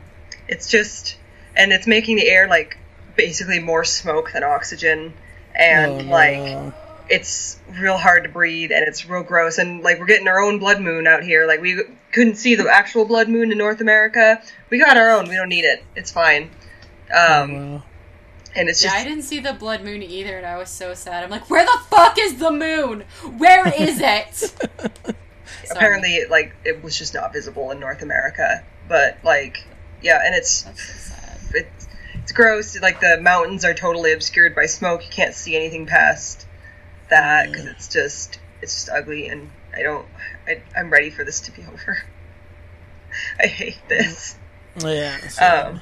it's 0.49 0.69
just, 0.71 1.17
and 1.57 1.73
it's 1.73 1.87
making 1.87 2.17
the 2.17 2.29
air 2.29 2.49
like 2.49 2.79
basically 3.17 3.59
more 3.59 3.85
smoke 3.85 4.33
than 4.33 4.45
oxygen, 4.45 5.13
and 5.55 5.93
Oh, 5.93 6.03
no. 6.03 6.75
Like 7.09 7.13
it's 7.13 7.59
real 7.81 7.97
hard 7.97 8.25
to 8.25 8.29
breathe 8.29 8.71
and 8.73 8.87
it's 8.87 9.09
real 9.09 9.23
gross. 9.23 9.59
And 9.59 9.83
like 9.83 9.99
we're 9.99 10.07
getting 10.07 10.29
our 10.29 10.41
own 10.41 10.59
blood 10.59 10.81
moon 10.81 11.07
out 11.07 11.23
here. 11.23 11.47
Like 11.47 11.61
we 11.61 11.83
couldn't 12.13 12.37
see 12.37 12.55
the 12.55 12.69
actual 12.69 13.05
blood 13.05 13.29
moon 13.29 13.53
in 13.53 13.59
North 13.59 13.81
America. 13.81 14.43
We 14.71 14.79
got 14.79 14.97
our 14.97 15.11
own. 15.11 15.29
We 15.29 15.37
don't 15.37 15.49
need 15.49 15.65
it. 15.65 15.85
It's 15.95 16.11
fine. 16.11 16.51
Um, 17.15 17.53
Well, 17.53 17.85
and 18.55 18.69
it's 18.69 18.83
Yeah, 18.83 18.91
just 18.91 19.01
I 19.01 19.05
didn't 19.05 19.23
see 19.25 19.39
the 19.41 19.53
blood 19.53 19.85
moon 19.85 20.03
either, 20.03 20.37
and 20.39 20.47
I 20.47 20.57
was 20.57 20.71
so 20.71 20.95
sad. 20.95 21.23
I'm 21.23 21.31
like, 21.31 21.49
where 21.51 21.65
the 21.65 21.79
fuck 21.91 22.17
is 22.19 22.39
the 22.39 22.51
moon? 22.51 23.05
Where 23.39 23.69
is 23.69 24.01
it? 24.01 24.35
Sorry. 25.65 25.79
apparently 25.79 26.25
like 26.31 26.55
it 26.65 26.83
was 26.83 26.97
just 26.97 27.15
not 27.15 27.33
visible 27.33 27.71
in 27.71 27.81
North 27.81 28.03
America. 28.03 28.65
But 28.89 29.19
like 29.25 29.65
yeah, 30.03 30.21
and 30.25 30.35
it's 30.35 30.63
That's 30.63 30.83
so 30.83 31.15
sad. 31.15 31.39
it's 31.55 31.89
it's 32.23 32.33
gross. 32.33 32.81
Like 32.81 33.01
the 33.01 33.19
mountains 33.21 33.65
are 33.65 33.75
totally 33.75 34.13
obscured 34.13 34.55
by 34.55 34.67
smoke. 34.67 35.05
You 35.05 35.11
can't 35.11 35.35
see 35.35 35.55
anything 35.57 35.87
past 35.87 36.47
that 37.11 37.51
because 37.51 37.67
it's 37.67 37.89
just 37.89 38.39
it's 38.63 38.75
just 38.75 38.89
ugly, 38.91 39.29
and 39.29 39.51
I 39.75 39.83
don't. 39.83 40.07
I, 40.47 40.63
I'm 40.77 40.91
ready 40.91 41.11
for 41.11 41.25
this 41.25 41.41
to 41.41 41.53
be 41.53 41.63
over. 41.73 41.99
I 43.41 43.47
hate 43.47 43.79
this. 43.89 44.37
yeah. 44.79 45.17
So, 45.29 45.67
Um, 45.69 45.81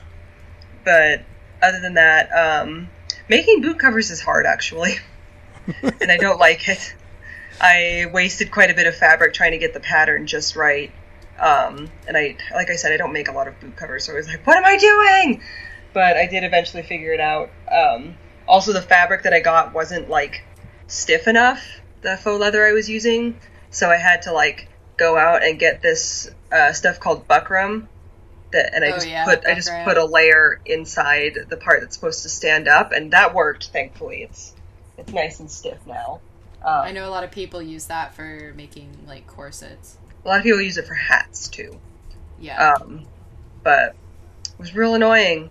but 0.84 1.22
other 1.62 1.80
than 1.80 1.94
that, 1.94 2.30
um, 2.32 2.88
making 3.28 3.60
boot 3.62 3.78
covers 3.78 4.10
is 4.10 4.20
hard 4.20 4.46
actually, 4.46 4.96
and 5.82 6.10
I 6.10 6.16
don't 6.16 6.38
like 6.38 6.68
it. 6.68 6.94
I 7.60 8.06
wasted 8.12 8.50
quite 8.50 8.70
a 8.70 8.74
bit 8.74 8.86
of 8.86 8.96
fabric 8.96 9.32
trying 9.32 9.52
to 9.52 9.58
get 9.58 9.74
the 9.74 9.80
pattern 9.80 10.26
just 10.26 10.56
right. 10.56 10.92
Um, 11.38 11.90
and 12.06 12.16
I, 12.16 12.36
like 12.52 12.70
I 12.70 12.76
said, 12.76 12.92
I 12.92 12.96
don't 12.96 13.12
make 13.12 13.28
a 13.28 13.32
lot 13.32 13.48
of 13.48 13.58
boot 13.60 13.76
covers, 13.76 14.04
so 14.04 14.12
I 14.12 14.16
was 14.16 14.28
like, 14.28 14.46
what 14.46 14.56
am 14.56 14.64
I 14.64 14.76
doing? 14.76 15.42
But 15.92 16.16
I 16.16 16.26
did 16.26 16.44
eventually 16.44 16.82
figure 16.82 17.12
it 17.12 17.20
out. 17.20 17.50
Um, 17.70 18.16
also, 18.46 18.72
the 18.72 18.82
fabric 18.82 19.22
that 19.22 19.32
I 19.32 19.40
got 19.40 19.72
wasn't 19.72 20.08
like 20.08 20.42
stiff 20.86 21.26
enough, 21.28 21.80
the 22.02 22.16
faux 22.16 22.40
leather 22.40 22.64
I 22.64 22.72
was 22.72 22.88
using, 22.88 23.38
so 23.70 23.90
I 23.90 23.96
had 23.96 24.22
to 24.22 24.32
like 24.32 24.68
go 24.96 25.16
out 25.16 25.42
and 25.42 25.58
get 25.58 25.82
this 25.82 26.30
uh, 26.52 26.72
stuff 26.72 27.00
called 27.00 27.26
buckram. 27.28 27.88
That, 28.52 28.72
and 28.74 28.84
I 28.84 28.88
Oh, 28.88 28.92
just 28.92 29.08
yeah, 29.08 29.24
put 29.24 29.44
I 29.46 29.54
just 29.54 29.70
put 29.84 29.96
a 29.96 30.04
layer 30.04 30.60
inside 30.64 31.36
the 31.48 31.56
part 31.56 31.80
that's 31.80 31.96
supposed 31.96 32.22
to 32.22 32.28
stand 32.28 32.68
up, 32.68 32.92
and 32.92 33.12
that 33.12 33.34
worked. 33.34 33.70
Thankfully, 33.72 34.22
it's 34.22 34.54
it's 34.96 35.12
nice 35.12 35.40
and 35.40 35.50
stiff 35.50 35.78
now. 35.86 36.20
Um, 36.62 36.80
I 36.82 36.92
know 36.92 37.06
a 37.08 37.10
lot 37.10 37.24
of 37.24 37.30
people 37.32 37.60
use 37.60 37.86
that 37.86 38.14
for 38.14 38.52
making 38.56 38.96
like 39.06 39.26
corsets. 39.26 39.98
a 40.24 40.28
lot 40.28 40.38
of 40.38 40.44
people 40.44 40.60
use 40.60 40.78
it 40.78 40.86
for 40.86 40.94
hats 40.94 41.48
too. 41.48 41.78
Yeah. 42.40 42.74
um, 42.74 43.06
but 43.62 43.96
it 44.46 44.58
was 44.58 44.74
real 44.74 44.94
annoying. 44.94 45.50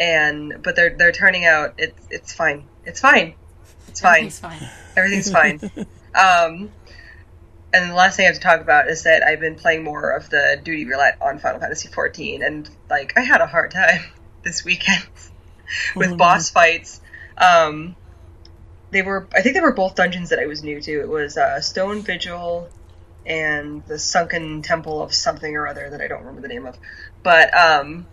And 0.00 0.62
but 0.62 0.76
they're 0.76 0.96
they're 0.96 1.12
turning 1.12 1.44
out 1.44 1.74
it's 1.78 2.06
it's 2.10 2.32
fine. 2.32 2.66
It's 2.84 3.00
fine. 3.00 3.34
It's 3.88 4.00
fine. 4.00 4.30
Everything's 4.30 4.40
fine. 4.40 4.68
Everything's 4.96 5.30
fine. 5.32 5.60
Um, 6.14 6.70
and 7.72 7.90
the 7.90 7.94
last 7.94 8.16
thing 8.16 8.24
I 8.24 8.28
have 8.28 8.36
to 8.36 8.40
talk 8.40 8.60
about 8.60 8.88
is 8.88 9.02
that 9.04 9.22
I've 9.22 9.40
been 9.40 9.54
playing 9.56 9.84
more 9.84 10.10
of 10.10 10.30
the 10.30 10.60
duty 10.62 10.84
roulette 10.86 11.18
on 11.20 11.38
Final 11.38 11.60
Fantasy 11.60 11.88
XIV, 11.88 12.44
and 12.46 12.68
like 12.88 13.12
I 13.16 13.20
had 13.20 13.40
a 13.40 13.46
hard 13.46 13.70
time 13.70 14.00
this 14.42 14.64
weekend 14.64 15.06
with 15.96 16.08
Oh, 16.08 16.10
no. 16.12 16.16
boss 16.16 16.50
fights. 16.50 17.00
Um, 17.36 17.94
they 18.90 19.02
were 19.02 19.28
I 19.34 19.42
think 19.42 19.54
they 19.54 19.60
were 19.60 19.72
both 19.74 19.94
dungeons 19.96 20.30
that 20.30 20.38
I 20.38 20.46
was 20.46 20.62
new 20.62 20.80
to. 20.80 21.00
It 21.00 21.08
was 21.08 21.36
uh, 21.36 21.60
Stone 21.60 22.02
Vigil 22.02 22.68
and 23.26 23.84
the 23.86 23.98
Sunken 23.98 24.62
Temple 24.62 25.02
of 25.02 25.12
something 25.12 25.54
or 25.54 25.68
other 25.68 25.90
that 25.90 26.00
I 26.00 26.08
don't 26.08 26.20
remember 26.20 26.40
the 26.40 26.48
name 26.48 26.64
of. 26.64 26.78
But 27.22 27.52
um, 27.56 28.06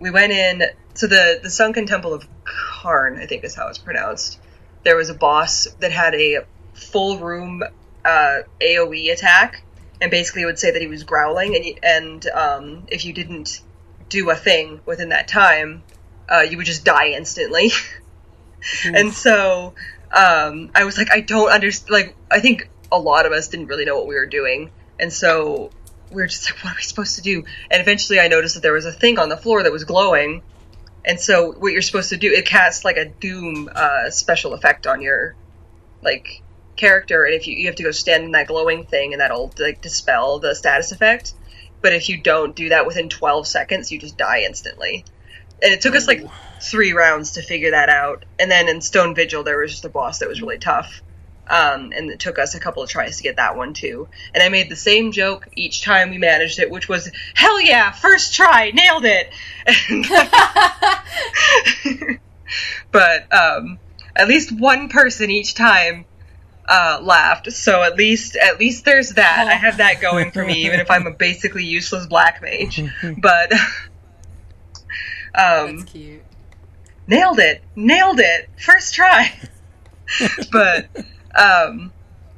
we 0.00 0.10
went 0.10 0.32
in. 0.32 0.64
So 0.94 1.06
the 1.06 1.38
the 1.42 1.50
Sunken 1.50 1.86
Temple 1.86 2.12
of 2.12 2.26
Qarn, 2.44 3.18
I 3.20 3.26
think 3.26 3.44
is 3.44 3.54
how 3.54 3.68
it's 3.68 3.78
pronounced. 3.78 4.40
There 4.84 4.96
was 4.96 5.10
a 5.10 5.14
boss 5.14 5.66
that 5.80 5.92
had 5.92 6.14
a 6.14 6.44
full 6.74 7.18
room 7.18 7.62
uh, 8.04 8.38
AOE 8.60 9.12
attack, 9.12 9.62
and 10.00 10.10
basically 10.10 10.44
would 10.44 10.58
say 10.58 10.70
that 10.70 10.82
he 10.82 10.88
was 10.88 11.04
growling, 11.04 11.56
and 11.56 11.78
and 11.82 12.26
um, 12.28 12.86
if 12.88 13.04
you 13.04 13.12
didn't 13.12 13.60
do 14.08 14.30
a 14.30 14.34
thing 14.34 14.80
within 14.84 15.08
that 15.10 15.28
time, 15.28 15.82
uh, 16.28 16.40
you 16.40 16.56
would 16.56 16.66
just 16.66 16.84
die 16.84 17.08
instantly. 17.10 17.70
and 18.84 19.12
so 19.12 19.74
um, 20.12 20.70
I 20.74 20.84
was 20.84 20.98
like, 20.98 21.10
I 21.12 21.20
don't 21.20 21.50
understand. 21.50 21.90
Like, 21.90 22.16
I 22.30 22.40
think 22.40 22.68
a 22.92 22.98
lot 22.98 23.26
of 23.26 23.32
us 23.32 23.48
didn't 23.48 23.66
really 23.66 23.84
know 23.84 23.96
what 23.96 24.06
we 24.06 24.14
were 24.14 24.26
doing, 24.26 24.70
and 25.00 25.12
so 25.12 25.70
we 26.10 26.22
were 26.22 26.28
just 26.28 26.50
like, 26.50 26.62
what 26.62 26.72
are 26.72 26.76
we 26.76 26.82
supposed 26.82 27.16
to 27.16 27.22
do? 27.22 27.44
And 27.70 27.80
eventually, 27.80 28.20
I 28.20 28.28
noticed 28.28 28.54
that 28.54 28.62
there 28.62 28.72
was 28.72 28.86
a 28.86 28.92
thing 28.92 29.18
on 29.18 29.28
the 29.28 29.36
floor 29.36 29.62
that 29.62 29.72
was 29.72 29.84
glowing, 29.84 30.42
and 31.04 31.20
so 31.20 31.52
what 31.52 31.72
you're 31.72 31.82
supposed 31.82 32.10
to 32.10 32.16
do 32.16 32.32
it 32.32 32.46
casts 32.46 32.84
like 32.84 32.96
a 32.96 33.06
doom 33.06 33.68
uh, 33.74 34.10
special 34.10 34.54
effect 34.54 34.86
on 34.86 35.02
your 35.02 35.34
like 36.02 36.42
character. 36.76 37.24
And 37.24 37.34
if 37.34 37.46
you 37.46 37.56
you 37.56 37.66
have 37.66 37.76
to 37.76 37.82
go 37.82 37.90
stand 37.90 38.24
in 38.24 38.30
that 38.32 38.46
glowing 38.46 38.84
thing 38.86 39.12
and 39.12 39.20
that'll 39.20 39.52
like 39.58 39.82
dispel 39.82 40.38
the 40.38 40.54
status 40.54 40.92
effect. 40.92 41.34
But 41.82 41.92
if 41.92 42.08
you 42.08 42.20
don't 42.20 42.56
do 42.56 42.70
that 42.70 42.86
within 42.86 43.08
12 43.08 43.46
seconds 43.46 43.92
you 43.92 43.98
just 43.98 44.16
die 44.16 44.42
instantly. 44.46 45.04
And 45.62 45.72
it 45.72 45.80
took 45.80 45.94
us 45.94 46.06
like 46.06 46.26
three 46.60 46.92
rounds 46.92 47.32
to 47.32 47.42
figure 47.42 47.72
that 47.72 47.88
out. 47.88 48.24
And 48.38 48.50
then 48.50 48.68
in 48.68 48.80
stone 48.80 49.14
vigil 49.14 49.42
there 49.44 49.58
was 49.58 49.70
just 49.70 49.84
a 49.84 49.90
boss 49.90 50.18
that 50.18 50.28
was 50.28 50.40
really 50.40 50.58
tough 50.58 51.02
um, 51.48 51.92
and 51.94 52.10
it 52.10 52.18
took 52.18 52.38
us 52.38 52.54
a 52.54 52.60
couple 52.60 52.82
of 52.82 52.88
tries 52.88 53.18
to 53.18 53.22
get 53.22 53.36
that 53.36 53.56
one 53.56 53.74
too 53.74 54.08
and 54.32 54.42
i 54.42 54.48
made 54.48 54.70
the 54.70 54.76
same 54.76 55.12
joke 55.12 55.46
each 55.54 55.82
time 55.82 56.10
we 56.10 56.18
managed 56.18 56.58
it 56.58 56.70
which 56.70 56.88
was 56.88 57.10
hell 57.34 57.60
yeah 57.60 57.90
first 57.90 58.34
try 58.34 58.70
nailed 58.70 59.04
it 59.04 59.30
but 62.90 63.32
um, 63.32 63.78
at 64.16 64.28
least 64.28 64.52
one 64.52 64.88
person 64.88 65.30
each 65.30 65.54
time 65.54 66.04
uh, 66.68 67.00
laughed. 67.02 67.52
So 67.52 67.82
at 67.82 67.96
least 67.96 68.36
at 68.36 68.58
least 68.58 68.84
there's 68.84 69.10
that. 69.10 69.48
I 69.48 69.54
have 69.54 69.78
that 69.78 70.00
going 70.00 70.30
for 70.30 70.44
me, 70.44 70.64
even 70.64 70.80
if 70.80 70.90
I'm 70.90 71.06
a 71.06 71.10
basically 71.10 71.64
useless 71.64 72.06
black 72.06 72.42
mage. 72.42 72.82
But 73.18 73.52
um, 75.34 75.78
That's 75.78 75.92
cute. 75.92 76.22
nailed 77.06 77.38
it, 77.38 77.62
nailed 77.76 78.20
it, 78.20 78.48
first 78.58 78.94
try. 78.94 79.32
but 80.52 80.88
um, 81.36 81.92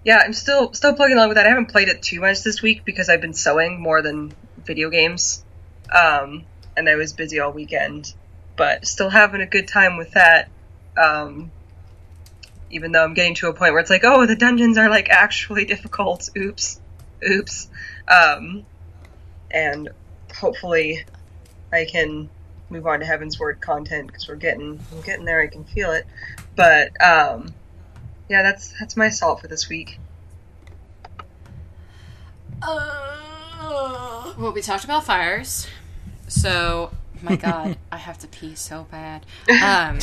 yeah, 0.04 0.20
I'm 0.24 0.32
still 0.32 0.72
still 0.72 0.94
plugging 0.94 1.16
along 1.16 1.28
with 1.28 1.36
that. 1.36 1.46
I 1.46 1.48
haven't 1.48 1.66
played 1.66 1.88
it 1.88 2.02
too 2.02 2.20
much 2.20 2.42
this 2.42 2.62
week 2.62 2.84
because 2.84 3.08
I've 3.08 3.20
been 3.20 3.34
sewing 3.34 3.80
more 3.80 4.02
than 4.02 4.32
video 4.64 4.88
games, 4.88 5.44
um, 5.92 6.44
and 6.76 6.88
I 6.88 6.94
was 6.94 7.12
busy 7.12 7.40
all 7.40 7.52
weekend. 7.52 8.14
But 8.56 8.86
still 8.86 9.10
having 9.10 9.40
a 9.40 9.46
good 9.46 9.68
time 9.68 9.96
with 9.96 10.12
that. 10.12 10.48
Um, 10.96 11.50
even 12.70 12.92
though 12.92 13.04
I'm 13.04 13.14
getting 13.14 13.34
to 13.36 13.48
a 13.48 13.52
point 13.52 13.72
where 13.72 13.80
it's 13.80 13.90
like, 13.90 14.04
oh, 14.04 14.26
the 14.26 14.36
dungeons 14.36 14.78
are 14.78 14.88
like 14.88 15.08
actually 15.10 15.64
difficult. 15.74 16.28
Oops, 16.36 16.80
oops. 17.28 17.68
Um, 18.08 18.64
and 19.50 19.90
hopefully, 20.34 21.04
I 21.72 21.84
can 21.84 22.30
move 22.70 22.86
on 22.86 23.00
to 23.00 23.06
Heavensward 23.06 23.60
content 23.60 24.06
because 24.06 24.28
we're 24.28 24.36
getting 24.36 24.80
I'm 24.92 25.00
getting 25.02 25.24
there. 25.24 25.40
I 25.40 25.48
can 25.48 25.64
feel 25.64 25.92
it. 25.92 26.06
But 26.54 27.00
um, 27.02 27.54
yeah, 28.28 28.42
that's 28.42 28.72
that's 28.78 28.96
my 28.96 29.08
salt 29.08 29.40
for 29.40 29.48
this 29.48 29.68
week. 29.68 29.98
Well, 34.38 34.52
we 34.52 34.60
talked 34.60 34.84
about 34.84 35.04
fires. 35.04 35.66
So, 36.28 36.92
my 37.22 37.36
God, 37.36 37.78
I 37.90 37.96
have 37.96 38.18
to 38.18 38.28
pee 38.28 38.54
so 38.54 38.86
bad. 38.90 39.24
Um, 39.62 39.98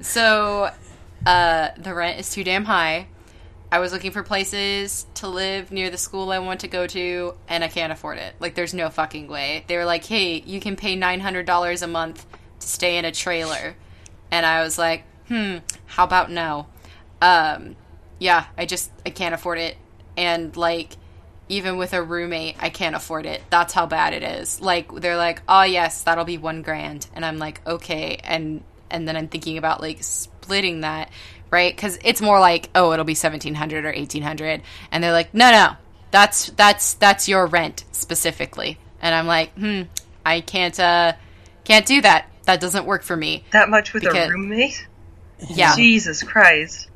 so, 0.00 0.70
uh, 1.26 1.68
the 1.76 1.94
rent 1.94 2.18
is 2.18 2.30
too 2.30 2.44
damn 2.44 2.64
high. 2.64 3.08
I 3.70 3.80
was 3.80 3.92
looking 3.92 4.12
for 4.12 4.22
places 4.22 5.06
to 5.14 5.28
live 5.28 5.70
near 5.70 5.90
the 5.90 5.98
school 5.98 6.32
I 6.32 6.38
want 6.38 6.60
to 6.60 6.68
go 6.68 6.86
to, 6.86 7.34
and 7.48 7.62
I 7.62 7.68
can't 7.68 7.92
afford 7.92 8.16
it. 8.16 8.34
Like, 8.40 8.54
there's 8.54 8.72
no 8.72 8.88
fucking 8.88 9.28
way. 9.28 9.64
They 9.66 9.76
were 9.76 9.84
like, 9.84 10.06
hey, 10.06 10.42
you 10.46 10.60
can 10.60 10.76
pay 10.76 10.96
$900 10.96 11.82
a 11.82 11.86
month 11.86 12.24
to 12.60 12.66
stay 12.66 12.96
in 12.96 13.04
a 13.04 13.12
trailer. 13.12 13.76
And 14.30 14.46
I 14.46 14.62
was 14.62 14.78
like, 14.78 15.04
hmm, 15.28 15.58
how 15.86 16.04
about 16.04 16.30
no? 16.30 16.66
Um, 17.22 17.76
yeah, 18.18 18.46
I 18.56 18.66
just, 18.66 18.90
I 19.06 19.10
can't 19.10 19.34
afford 19.34 19.58
it. 19.58 19.76
And, 20.16 20.56
like, 20.56 20.96
even 21.48 21.78
with 21.78 21.94
a 21.94 22.02
roommate, 22.02 22.56
I 22.60 22.68
can't 22.70 22.94
afford 22.96 23.24
it. 23.26 23.42
That's 23.50 23.72
how 23.72 23.86
bad 23.86 24.12
it 24.12 24.22
is. 24.22 24.60
Like 24.60 24.92
they're 24.94 25.16
like, 25.16 25.40
"Oh 25.48 25.62
yes, 25.62 26.02
that'll 26.02 26.26
be 26.26 26.36
1 26.36 26.60
grand." 26.60 27.06
And 27.14 27.24
I'm 27.24 27.38
like, 27.38 27.66
"Okay." 27.66 28.18
And 28.22 28.62
and 28.90 29.08
then 29.08 29.16
I'm 29.16 29.28
thinking 29.28 29.56
about 29.56 29.80
like 29.80 30.02
splitting 30.02 30.82
that, 30.82 31.08
right? 31.50 31.74
Cuz 31.74 31.98
it's 32.04 32.20
more 32.20 32.38
like, 32.38 32.68
"Oh, 32.74 32.92
it'll 32.92 33.06
be 33.06 33.14
1700 33.14 33.86
or 33.86 33.92
1800." 33.92 34.60
And 34.92 35.02
they're 35.02 35.12
like, 35.12 35.32
"No, 35.32 35.50
no. 35.50 35.76
That's 36.10 36.48
that's 36.50 36.92
that's 36.94 37.28
your 37.30 37.46
rent 37.46 37.84
specifically." 37.92 38.76
And 39.00 39.14
I'm 39.14 39.26
like, 39.26 39.54
"Hmm, 39.54 39.82
I 40.26 40.42
can't 40.42 40.78
uh 40.78 41.12
can't 41.64 41.86
do 41.86 42.02
that. 42.02 42.26
That 42.44 42.60
doesn't 42.60 42.84
work 42.84 43.04
for 43.04 43.16
me." 43.16 43.44
That 43.52 43.70
much 43.70 43.94
with 43.94 44.02
Because- 44.02 44.28
a 44.28 44.32
roommate? 44.32 44.86
Yeah. 45.48 45.74
Jesus 45.76 46.22
Christ. 46.22 46.88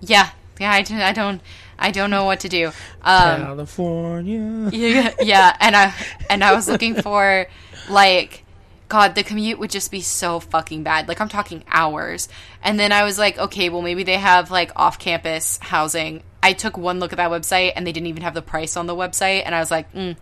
Yeah. 0.00 0.30
Yeah, 0.58 0.72
I, 0.72 0.82
don't- 0.82 1.00
I 1.00 1.12
don't 1.12 1.40
I 1.78 1.90
don't 1.90 2.10
know 2.10 2.24
what 2.24 2.40
to 2.40 2.48
do. 2.50 2.66
Um 3.02 3.40
California. 3.42 4.68
yeah, 4.72 5.14
yeah, 5.20 5.56
and 5.60 5.74
I 5.74 5.94
and 6.28 6.44
I 6.44 6.54
was 6.54 6.68
looking 6.68 6.94
for 7.00 7.46
like 7.88 8.44
God, 8.88 9.14
the 9.14 9.22
commute 9.22 9.58
would 9.58 9.70
just 9.70 9.90
be 9.90 10.00
so 10.00 10.40
fucking 10.40 10.82
bad. 10.82 11.08
Like 11.08 11.20
I'm 11.20 11.28
talking 11.28 11.62
hours. 11.68 12.28
And 12.62 12.78
then 12.78 12.90
I 12.92 13.04
was 13.04 13.18
like, 13.18 13.38
okay, 13.38 13.68
well 13.70 13.82
maybe 13.82 14.02
they 14.02 14.18
have 14.18 14.50
like 14.50 14.72
off-campus 14.76 15.58
housing. 15.62 16.22
I 16.42 16.52
took 16.54 16.76
one 16.76 16.98
look 17.00 17.12
at 17.12 17.16
that 17.18 17.30
website 17.30 17.72
and 17.76 17.86
they 17.86 17.92
didn't 17.92 18.08
even 18.08 18.22
have 18.24 18.34
the 18.34 18.42
price 18.42 18.76
on 18.76 18.86
the 18.86 18.94
website 18.96 19.42
and 19.46 19.54
I 19.54 19.60
was 19.60 19.70
like, 19.70 19.90
mm, 19.94 20.16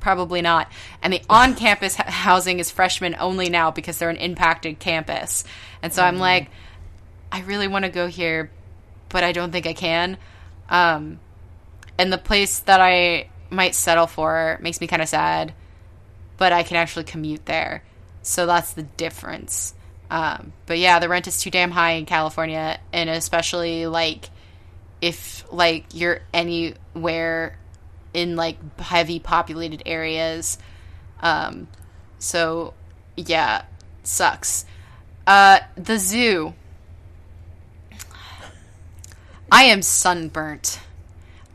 probably 0.00 0.40
not. 0.42 0.68
And 1.02 1.12
the 1.12 1.20
on-campus 1.30 1.94
housing 1.96 2.58
is 2.58 2.70
freshman 2.70 3.14
only 3.20 3.50
now 3.50 3.70
because 3.70 3.98
they're 3.98 4.10
an 4.10 4.16
impacted 4.16 4.78
campus. 4.80 5.44
And 5.82 5.92
so 5.92 6.02
I'm 6.02 6.18
like, 6.18 6.48
I 7.30 7.40
really 7.42 7.68
want 7.68 7.84
to 7.84 7.90
go 7.90 8.06
here, 8.06 8.50
but 9.08 9.24
I 9.24 9.32
don't 9.32 9.52
think 9.52 9.66
I 9.66 9.72
can. 9.72 10.18
Um, 10.68 11.20
and 11.98 12.12
the 12.12 12.18
place 12.18 12.60
that 12.60 12.80
I 12.80 13.28
might 13.50 13.74
settle 13.74 14.06
for 14.06 14.58
makes 14.60 14.80
me 14.80 14.86
kind 14.86 15.02
of 15.02 15.08
sad, 15.08 15.54
but 16.36 16.52
I 16.52 16.62
can 16.62 16.76
actually 16.76 17.04
commute 17.04 17.46
there. 17.46 17.82
So 18.22 18.46
that's 18.46 18.72
the 18.72 18.82
difference. 18.82 19.74
Um, 20.10 20.52
but 20.66 20.78
yeah, 20.78 20.98
the 20.98 21.08
rent 21.08 21.26
is 21.26 21.40
too 21.40 21.50
damn 21.50 21.70
high 21.70 21.92
in 21.92 22.06
California, 22.06 22.78
and 22.92 23.10
especially 23.10 23.86
like 23.86 24.30
if 25.00 25.44
like 25.52 25.86
you're 25.92 26.20
anywhere 26.32 27.58
in 28.14 28.36
like 28.36 28.80
heavy 28.80 29.18
populated 29.18 29.82
areas. 29.86 30.58
Um, 31.20 31.68
so 32.18 32.74
yeah, 33.16 33.64
sucks. 34.02 34.64
Uh, 35.26 35.60
the 35.76 35.98
zoo. 35.98 36.54
I 39.50 39.64
am 39.64 39.82
sunburnt. 39.82 40.80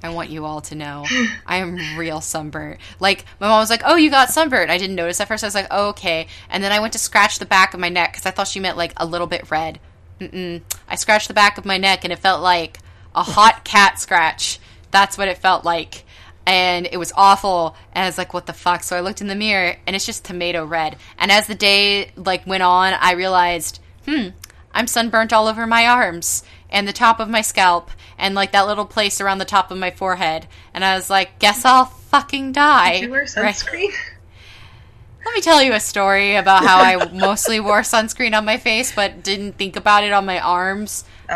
I 0.04 0.10
want 0.10 0.30
you 0.30 0.46
all 0.46 0.62
to 0.62 0.76
know. 0.76 1.06
I 1.46 1.58
am 1.58 1.98
real 1.98 2.22
sunburnt. 2.22 2.80
Like, 3.00 3.26
my 3.39 3.48
mom 3.48 3.60
was 3.60 3.70
like, 3.70 3.84
Oh, 3.86 3.96
you 3.96 4.10
got 4.10 4.30
sunburnt. 4.30 4.72
I 4.72 4.78
didn't 4.78 4.96
notice 4.96 5.20
at 5.20 5.28
first. 5.28 5.44
I 5.44 5.48
was 5.48 5.56
like, 5.56 5.68
Oh, 5.70 5.89
okay. 5.89 6.28
And 6.50 6.64
then 6.64 6.72
I 6.72 6.80
went 6.80 6.94
to 6.94 7.00
scratch 7.00 7.39
the 7.39 7.46
back 7.46 7.74
of 7.74 7.80
my 7.80 7.89
neck 7.89 8.14
because 8.14 8.26
I 8.26 8.32
thought 8.32 8.48
she 8.48 8.60
meant 8.60 8.78
like 8.78 8.94
a 8.98 9.06
little 9.06 9.28
bit 9.28 9.52
red. 9.52 9.80
Mm-mm. 10.20 10.62
I 10.88 10.96
scratched 10.96 11.28
the 11.28 11.34
back 11.34 11.58
of 11.58 11.66
my 11.66 11.78
neck 11.78 12.04
and 12.04 12.14
it 12.14 12.20
felt 12.20 12.42
like 12.42 12.80
a 13.16 13.24
hot 13.24 13.64
cat 13.64 14.00
scratch. 14.00 14.60
That's 14.92 15.18
what 15.18 15.28
it 15.28 15.38
felt 15.38 15.66
like. 15.66 16.04
And 16.46 16.88
it 16.92 16.98
was 16.98 17.14
awful. 17.16 17.76
And 17.94 18.04
I 18.04 18.08
was 18.08 18.18
like, 18.18 18.34
what 18.34 18.46
the 18.46 18.54
fuck? 18.54 18.84
So 18.84 18.96
I 18.96 19.02
looked 19.02 19.22
in 19.22 19.28
the 19.28 19.36
mirror 19.36 19.76
and 19.86 19.96
it's 19.96 20.06
just 20.06 20.26
tomato 20.26 20.66
red. 20.66 20.98
And 21.18 21.32
as 21.32 21.48
the 21.48 21.56
day 21.56 22.12
like 22.16 22.48
went 22.48 22.64
on, 22.64 22.94
I 22.94 23.14
realized, 23.14 23.80
hmm, 24.06 24.30
I'm 24.74 24.88
sunburnt 24.88 25.34
all 25.34 25.47
over 25.47 25.68
my 25.68 25.88
arms 25.88 26.43
and 26.72 26.88
the 26.88 26.93
top 26.93 27.20
of 27.20 27.30
my 27.30 27.42
scalp 27.42 27.92
and 28.18 28.34
like 28.36 28.52
that 28.54 28.68
little 28.68 28.86
place 28.86 29.20
around 29.22 29.38
the 29.39 29.46
top 29.46 29.72
of 29.72 29.78
my 29.78 29.92
forehead. 29.92 30.48
And 30.74 30.84
I 30.86 30.96
was 30.96 31.10
like, 31.10 31.39
guess 31.39 31.66
I'll 31.66 31.86
fucking 31.86 32.52
die. 32.54 33.00
Do 33.00 33.06
you 33.06 33.12
wear 33.12 33.22
Right. 33.38 33.56
sunscreen? 33.56 33.92
Let 35.26 35.36
me 35.36 35.42
tell 35.42 35.62
you 35.62 35.74
a 35.74 35.80
story 35.80 36.36
about 36.36 36.64
how 36.64 36.80
I 36.80 37.12
mostly 37.14 37.60
wore 37.60 37.82
sunscreen 37.82 38.36
on 38.36 38.43
my 38.46 38.58
face, 38.58 38.92
but 38.93 39.24
didn't 39.24 39.54
think 39.58 39.76
about 39.76 40.04
it 40.04 40.12
on 40.12 40.26
my 40.26 40.39
arms. 40.39 41.04
Uh, 41.30 41.34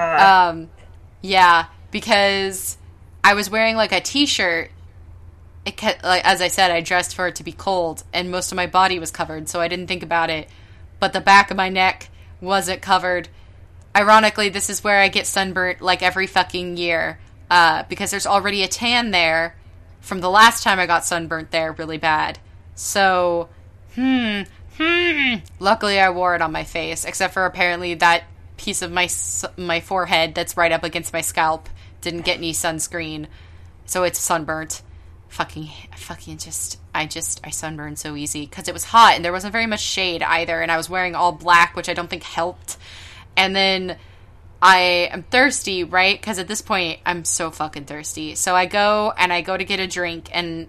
Um, 0.52 0.70
yeah, 1.22 1.66
because 1.91 2.78
I 3.24 3.34
was 3.36 3.49
wearing 3.49 3.76
like 3.76 3.91
a 3.91 4.02
t-shirt. 4.02 4.72
It 5.66 5.78
ca- 5.78 5.98
like 6.03 6.24
as 6.26 6.41
I 6.41 6.48
said, 6.48 6.72
I 6.72 6.82
dressed 6.82 7.16
for 7.16 7.28
it 7.28 7.36
to 7.36 7.44
be 7.44 7.52
cold, 7.52 8.03
and 8.14 8.30
most 8.32 8.52
of 8.52 8.56
my 8.56 8.68
body 8.68 8.99
was 8.99 9.12
covered, 9.12 9.49
so 9.49 9.60
I 9.62 9.68
didn't 9.68 9.88
think 9.88 10.03
about 10.03 10.30
it. 10.30 10.49
But 10.99 11.14
the 11.14 11.22
back 11.22 11.49
of 11.52 11.57
my 11.57 11.70
neck 11.70 12.10
wasn't 12.41 12.82
covered. 12.82 13.30
Ironically, 13.95 14.49
this 14.49 14.69
is 14.69 14.84
where 14.84 14.99
I 14.99 15.07
get 15.07 15.26
sunburnt 15.26 15.81
like 15.81 16.03
every 16.03 16.27
fucking 16.27 16.76
year, 16.77 17.17
uh, 17.49 17.84
because 17.88 18.11
there's 18.11 18.26
already 18.26 18.63
a 18.63 18.67
tan 18.67 19.11
there 19.11 19.55
from 20.01 20.19
the 20.19 20.30
last 20.30 20.63
time 20.63 20.80
I 20.80 20.85
got 20.85 21.05
sunburnt 21.05 21.51
there 21.51 21.72
really 21.72 21.97
bad. 21.97 22.38
So, 22.76 23.49
hmm, 23.95 24.41
hmm. 24.77 25.35
Luckily, 25.59 25.99
I 25.99 26.09
wore 26.09 26.35
it 26.35 26.41
on 26.41 26.51
my 26.51 26.63
face, 26.63 27.05
except 27.05 27.34
for 27.34 27.45
apparently 27.45 27.93
that 27.95 28.26
piece 28.57 28.81
of 28.81 28.91
my 28.91 29.09
my 29.57 29.80
forehead 29.80 30.35
that's 30.35 30.57
right 30.57 30.72
up 30.72 30.84
against 30.84 31.13
my 31.13 31.22
scalp 31.22 31.69
didn't 32.01 32.22
get 32.26 32.38
any 32.38 32.51
sunscreen, 32.51 33.27
so 33.85 34.03
it's 34.03 34.19
sunburnt. 34.19 34.81
Fucking, 35.30 35.69
fucking, 35.97 36.38
just 36.38 36.80
I 36.93 37.05
just 37.05 37.41
I 37.43 37.49
sunburned 37.49 37.97
so 37.97 38.15
easy 38.15 38.45
because 38.45 38.67
it 38.67 38.73
was 38.73 38.85
hot 38.85 39.15
and 39.15 39.26
there 39.26 39.34
wasn't 39.34 39.53
very 39.53 39.67
much 39.67 39.81
shade 39.81 40.22
either, 40.22 40.61
and 40.61 40.72
I 40.72 40.77
was 40.77 40.89
wearing 40.89 41.15
all 41.15 41.31
black, 41.31 41.76
which 41.76 41.89
I 41.89 41.93
don't 41.93 42.09
think 42.09 42.23
helped. 42.23 42.77
And 43.38 43.56
then 43.56 43.98
I 44.62 45.10
am 45.12 45.24
thirsty, 45.24 45.84
right? 45.84 46.20
Because 46.20 46.40
at 46.40 46.48
this 46.48 46.62
point, 46.62 46.99
I'm 47.06 47.26
so 47.26 47.52
fucking 47.52 47.86
thirsty. 47.86 48.36
So 48.36 48.56
I 48.56 48.66
go 48.66 49.14
and 49.18 49.32
I 49.32 49.41
go 49.41 49.56
to 49.56 49.64
get 49.64 49.80
a 49.80 49.88
drink, 49.88 50.30
and 50.34 50.68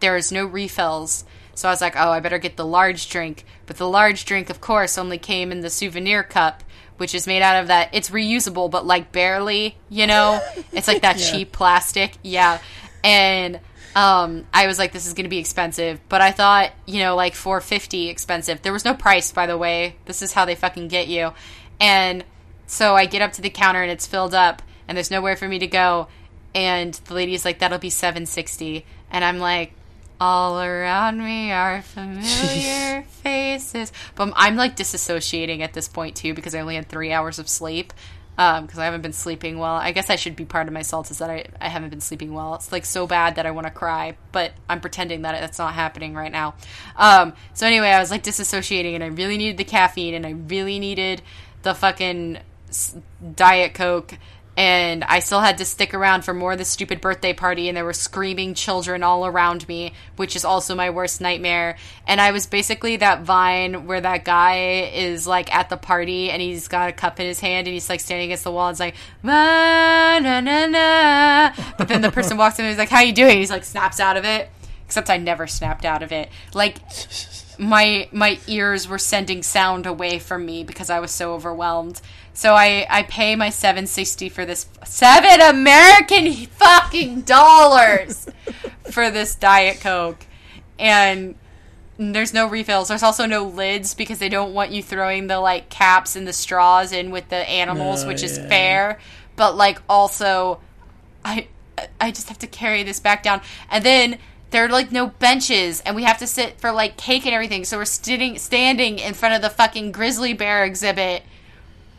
there's 0.00 0.32
no 0.32 0.44
refills. 0.46 1.24
So 1.54 1.68
I 1.68 1.72
was 1.72 1.80
like, 1.80 1.94
oh, 1.96 2.10
I 2.10 2.20
better 2.20 2.38
get 2.38 2.56
the 2.56 2.66
large 2.66 3.08
drink. 3.08 3.44
But 3.66 3.76
the 3.76 3.88
large 3.88 4.24
drink, 4.24 4.50
of 4.50 4.60
course, 4.60 4.98
only 4.98 5.18
came 5.18 5.52
in 5.52 5.60
the 5.60 5.70
souvenir 5.70 6.22
cup, 6.22 6.64
which 6.96 7.14
is 7.14 7.26
made 7.26 7.42
out 7.42 7.60
of 7.60 7.68
that. 7.68 7.90
It's 7.92 8.10
reusable, 8.10 8.70
but 8.70 8.86
like 8.86 9.12
barely, 9.12 9.76
you 9.88 10.06
know? 10.06 10.40
It's 10.72 10.88
like 10.88 11.02
that 11.02 11.18
cheap 11.18 11.52
plastic. 11.52 12.16
Yeah. 12.22 12.60
And 13.02 13.60
um, 13.94 14.46
I 14.52 14.66
was 14.66 14.78
like, 14.78 14.92
this 14.92 15.06
is 15.06 15.12
going 15.14 15.24
to 15.24 15.30
be 15.30 15.38
expensive. 15.38 16.00
But 16.08 16.20
I 16.20 16.32
thought, 16.32 16.72
you 16.86 17.00
know, 17.00 17.14
like 17.14 17.34
450 17.34 18.08
expensive. 18.08 18.62
There 18.62 18.72
was 18.72 18.84
no 18.84 18.94
price, 18.94 19.30
by 19.30 19.46
the 19.46 19.56
way. 19.56 19.96
This 20.06 20.22
is 20.22 20.32
how 20.32 20.44
they 20.44 20.56
fucking 20.56 20.88
get 20.88 21.08
you. 21.08 21.32
And 21.80 22.24
so 22.66 22.94
I 22.96 23.06
get 23.06 23.22
up 23.22 23.32
to 23.34 23.42
the 23.42 23.50
counter 23.50 23.82
and 23.82 23.90
it's 23.90 24.06
filled 24.06 24.34
up 24.34 24.62
and 24.88 24.96
there's 24.96 25.10
nowhere 25.10 25.36
for 25.36 25.48
me 25.48 25.58
to 25.58 25.66
go. 25.66 26.08
And 26.54 26.94
the 26.94 27.14
lady's 27.14 27.44
like, 27.44 27.58
that'll 27.58 27.78
be 27.78 27.90
760. 27.90 28.84
And 29.10 29.24
I'm 29.24 29.38
like, 29.38 29.72
all 30.20 30.60
around 30.60 31.18
me 31.18 31.50
are 31.50 31.82
familiar 31.82 33.02
faces. 33.08 33.92
But 34.14 34.32
I'm 34.36 34.56
like 34.56 34.76
disassociating 34.76 35.60
at 35.60 35.72
this 35.72 35.88
point 35.88 36.16
too 36.16 36.34
because 36.34 36.54
I 36.54 36.60
only 36.60 36.76
had 36.76 36.88
three 36.88 37.12
hours 37.12 37.38
of 37.38 37.48
sleep 37.48 37.92
because 38.36 38.78
I 38.78 38.84
haven't 38.84 39.02
been 39.02 39.12
sleeping 39.12 39.58
well. 39.58 39.74
I 39.74 39.92
guess 39.92 40.10
I 40.10 40.16
should 40.16 40.34
be 40.34 40.44
part 40.44 40.66
of 40.66 40.74
my 40.74 40.82
salt 40.82 41.10
is 41.10 41.18
that 41.18 41.30
I, 41.30 41.46
I 41.60 41.68
haven't 41.68 41.90
been 41.90 42.00
sleeping 42.00 42.32
well. 42.34 42.56
It's 42.56 42.72
like 42.72 42.84
so 42.84 43.06
bad 43.06 43.36
that 43.36 43.46
I 43.46 43.52
want 43.52 43.66
to 43.66 43.72
cry, 43.72 44.16
but 44.32 44.52
I'm 44.68 44.80
pretending 44.80 45.22
that 45.22 45.40
it's 45.42 45.58
not 45.58 45.74
happening 45.74 46.14
right 46.14 46.32
now. 46.32 46.54
Um, 46.96 47.34
so 47.52 47.66
anyway, 47.66 47.88
I 47.88 48.00
was 48.00 48.10
like 48.10 48.24
disassociating 48.24 48.94
and 48.94 49.04
I 49.04 49.08
really 49.08 49.36
needed 49.36 49.56
the 49.56 49.64
caffeine 49.64 50.14
and 50.14 50.26
I 50.26 50.30
really 50.30 50.80
needed 50.80 51.22
the 51.64 51.74
fucking 51.74 52.38
Diet 53.34 53.74
Coke. 53.74 54.14
And 54.56 55.02
I 55.02 55.18
still 55.18 55.40
had 55.40 55.58
to 55.58 55.64
stick 55.64 55.94
around 55.94 56.24
for 56.24 56.32
more 56.32 56.52
of 56.52 56.58
the 56.58 56.64
stupid 56.64 57.00
birthday 57.00 57.32
party, 57.32 57.66
and 57.68 57.76
there 57.76 57.84
were 57.84 57.92
screaming 57.92 58.54
children 58.54 59.02
all 59.02 59.26
around 59.26 59.66
me, 59.66 59.94
which 60.14 60.36
is 60.36 60.44
also 60.44 60.76
my 60.76 60.90
worst 60.90 61.20
nightmare. 61.20 61.76
And 62.06 62.20
I 62.20 62.30
was 62.30 62.46
basically 62.46 62.98
that 62.98 63.22
vine 63.22 63.88
where 63.88 64.00
that 64.00 64.24
guy 64.24 64.90
is 64.94 65.26
like 65.26 65.52
at 65.52 65.70
the 65.70 65.76
party 65.76 66.30
and 66.30 66.40
he's 66.40 66.68
got 66.68 66.88
a 66.88 66.92
cup 66.92 67.18
in 67.18 67.26
his 67.26 67.40
hand 67.40 67.66
and 67.66 67.74
he's 67.74 67.88
like 67.88 67.98
standing 67.98 68.26
against 68.26 68.44
the 68.44 68.52
wall 68.52 68.68
and 68.68 68.74
it's 68.74 68.80
like, 68.80 68.94
na 69.24 70.20
na 70.20 70.38
na. 70.40 71.52
But 71.76 71.88
then 71.88 72.00
the 72.00 72.12
person 72.12 72.36
walks 72.36 72.56
in 72.60 72.64
and 72.64 72.70
he's 72.70 72.78
like, 72.78 72.90
How 72.90 73.00
you 73.00 73.12
doing? 73.12 73.38
He's 73.38 73.50
like, 73.50 73.64
snaps 73.64 73.98
out 73.98 74.16
of 74.16 74.24
it. 74.24 74.50
Except 74.86 75.10
I 75.10 75.16
never 75.16 75.48
snapped 75.48 75.84
out 75.84 76.04
of 76.04 76.12
it. 76.12 76.28
Like, 76.52 76.76
my 77.58 78.08
my 78.12 78.38
ears 78.46 78.88
were 78.88 78.98
sending 78.98 79.42
sound 79.42 79.86
away 79.86 80.18
from 80.18 80.46
me 80.46 80.64
because 80.64 80.90
I 80.90 81.00
was 81.00 81.10
so 81.10 81.34
overwhelmed. 81.34 82.00
So 82.32 82.54
I 82.54 82.86
I 82.90 83.02
pay 83.04 83.36
my 83.36 83.50
760 83.50 84.28
for 84.28 84.44
this 84.44 84.66
7 84.84 85.40
American 85.40 86.32
fucking 86.46 87.22
dollars 87.22 88.26
for 88.90 89.10
this 89.10 89.34
diet 89.34 89.80
coke. 89.80 90.26
And 90.78 91.36
there's 91.96 92.34
no 92.34 92.46
refills. 92.46 92.88
There's 92.88 93.04
also 93.04 93.26
no 93.26 93.44
lids 93.44 93.94
because 93.94 94.18
they 94.18 94.28
don't 94.28 94.52
want 94.52 94.72
you 94.72 94.82
throwing 94.82 95.28
the 95.28 95.38
like 95.38 95.68
caps 95.68 96.16
and 96.16 96.26
the 96.26 96.32
straws 96.32 96.92
in 96.92 97.10
with 97.10 97.28
the 97.28 97.48
animals, 97.48 98.04
Oh, 98.04 98.08
which 98.08 98.22
is 98.22 98.36
fair. 98.38 98.98
But 99.36 99.56
like 99.56 99.80
also 99.88 100.60
I 101.24 101.48
I 102.00 102.10
just 102.10 102.28
have 102.28 102.38
to 102.40 102.46
carry 102.46 102.82
this 102.82 103.00
back 103.00 103.22
down. 103.22 103.40
And 103.70 103.84
then 103.84 104.18
there 104.54 104.64
are 104.64 104.68
like 104.68 104.92
no 104.92 105.08
benches 105.08 105.80
and 105.80 105.96
we 105.96 106.04
have 106.04 106.18
to 106.18 106.28
sit 106.28 106.60
for 106.60 106.70
like 106.70 106.96
cake 106.96 107.26
and 107.26 107.34
everything. 107.34 107.64
So 107.64 107.76
we're 107.76 107.84
sitting 107.84 108.38
standing 108.38 109.00
in 109.00 109.12
front 109.12 109.34
of 109.34 109.42
the 109.42 109.50
fucking 109.50 109.90
grizzly 109.90 110.32
bear 110.32 110.64
exhibit 110.64 111.24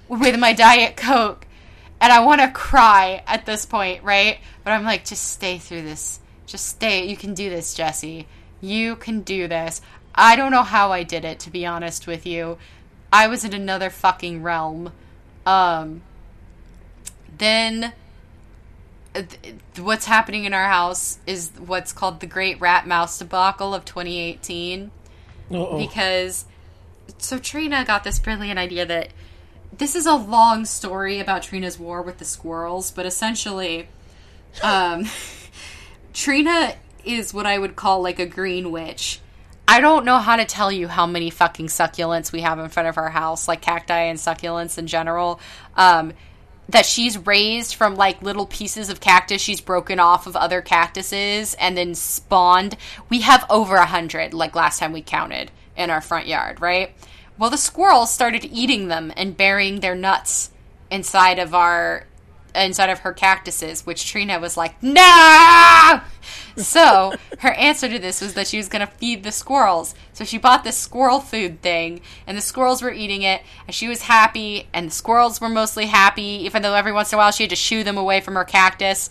with 0.07 0.40
my 0.40 0.53
diet 0.53 0.95
coke. 0.95 1.45
And 1.99 2.14
I 2.14 2.23
want 2.23 2.40
to 2.40 2.49
cry 2.49 3.23
at 3.27 3.45
this 3.45 3.65
point, 3.65 4.06
right? 4.06 4.38
But 4.64 4.72
I'm 4.72 4.86
like 4.86 5.03
just 5.03 5.32
stay 5.32 5.57
through 5.57 5.82
this. 5.82 6.22
Just 6.45 6.68
stay. 6.68 7.06
You 7.06 7.18
can 7.18 7.34
do 7.34 7.49
this, 7.49 7.73
Jesse. 7.73 8.26
You 8.61 8.95
can 8.95 9.19
do 9.19 9.49
this. 9.49 9.82
I 10.15 10.38
don't 10.38 10.52
know 10.52 10.64
how 10.64 10.94
I 10.94 11.03
did 11.03 11.26
it 11.26 11.40
to 11.40 11.52
be 11.52 11.65
honest 11.65 12.07
with 12.07 12.26
you. 12.26 12.57
I 13.11 13.27
was 13.27 13.44
in 13.44 13.53
another 13.53 13.90
fucking 13.90 14.41
realm. 14.44 14.94
Um 15.45 16.03
then 17.38 17.82
th- 17.82 17.94
what's 19.78 20.06
happening 20.06 20.46
in 20.46 20.54
our 20.54 20.68
house 20.68 21.20
is 21.26 21.52
what's 21.58 21.94
called 21.94 22.20
the 22.20 22.28
Great 22.28 22.60
Rat 22.60 22.88
Mouse 22.88 23.18
debacle 23.18 23.74
of 23.74 23.86
2018 23.86 24.92
Uh-oh. 25.52 25.78
because 25.78 26.46
so 27.18 27.40
Trina 27.40 27.86
got 27.86 28.04
this 28.04 28.20
brilliant 28.20 28.60
idea 28.60 28.86
that 28.86 29.10
this 29.78 29.96
is 29.96 30.06
a 30.06 30.16
long 30.16 30.66
story 30.66 31.20
about 31.20 31.44
Trina's 31.44 31.78
war 31.78 32.02
with 32.02 32.18
the 32.18 32.26
squirrels, 32.26 32.92
but 32.92 33.06
essentially, 33.06 33.88
um, 34.64 35.06
Trina 36.14 36.76
is 37.04 37.34
what 37.34 37.46
I 37.46 37.58
would 37.58 37.76
call 37.76 38.02
like 38.02 38.20
a 38.20 38.26
green 38.26 38.72
witch. 38.72 39.20
I 39.68 39.82
don't 39.82 40.06
know 40.06 40.20
how 40.20 40.36
to 40.36 40.46
tell 40.46 40.72
you 40.72 40.88
how 40.88 41.08
many 41.08 41.30
fucking 41.30 41.68
succulents 41.68 42.32
we 42.32 42.42
have 42.42 42.60
in 42.60 42.70
front 42.70 42.88
of 42.88 42.98
our 42.98 43.10
house, 43.10 43.48
like 43.48 43.62
cacti 43.62 44.00
and 44.04 44.20
succulents 44.20 44.78
in 44.78 44.88
general. 44.88 45.40
Um, 45.76 46.14
that 46.70 46.86
she's 46.86 47.18
raised 47.18 47.76
from 47.76 47.96
like 47.96 48.22
little 48.22 48.46
pieces 48.46 48.90
of 48.90 49.00
cactus 49.00 49.42
she's 49.42 49.62
broken 49.62 50.00
off 50.00 50.28
of 50.28 50.36
other 50.36 50.62
cactuses 50.62 51.54
and 51.56 51.78
then 51.78 51.96
spawned. 51.96 52.76
We 53.10 53.22
have 53.22 53.46
over 53.50 53.76
a 53.76 53.86
hundred, 53.86 54.34
like 54.34 54.56
last 54.56 54.80
time 54.80 54.92
we 54.92 55.02
counted 55.02 55.52
in 55.78 55.90
our 55.90 56.02
front 56.02 56.28
yard, 56.28 56.62
right? 56.62 56.94
Well, 57.38 57.50
the 57.50 57.58
squirrels 57.58 58.14
started 58.14 58.46
eating 58.46 58.88
them 58.88 59.12
and 59.16 59.38
burying 59.38 59.82
their 59.82 59.96
nuts 59.96 60.52
inside 60.90 61.38
of 61.40 61.54
our 61.54 62.06
inside 62.56 62.90
of 62.90 62.99
her 62.99 63.14
cactuses, 63.14 63.86
which 63.86 64.06
Trina 64.06 64.40
was 64.40 64.57
like, 64.57 64.82
no! 64.82 66.02
So 66.57 67.14
her 67.40 67.52
answer 67.53 67.90
to 67.90 67.99
this 67.99 68.22
was 68.22 68.34
that 68.36 68.48
she 68.48 68.57
was 68.57 68.69
going 68.69 68.86
to 68.86 68.94
feed 68.94 69.23
the 69.23 69.32
squirrels. 69.32 69.94
So 70.14 70.23
she 70.23 70.38
bought 70.38 70.64
this 70.64 70.77
squirrel 70.77 71.19
food 71.19 71.61
thing, 71.61 72.02
and 72.26 72.38
the 72.38 72.41
squirrels 72.41 72.82
were 72.82 72.94
eating 72.94 73.23
it, 73.23 73.41
and 73.68 73.76
she 73.76 73.88
was 73.88 74.03
happy, 74.03 74.68
and 74.73 74.88
the 74.88 74.94
squirrels 74.94 75.41
were 75.41 75.49
mostly 75.49 75.88
happy, 75.88 76.22
even 76.45 76.61
though 76.61 76.76
every 76.76 76.94
once 76.94 77.11
in 77.11 77.18
a 77.18 77.19
while 77.19 77.32
she 77.32 77.44
had 77.44 77.49
to 77.49 77.56
shoo 77.56 77.84
them 77.84 77.98
away 77.98 78.22
from 78.22 78.36
her 78.36 78.45
cactus. 78.45 79.10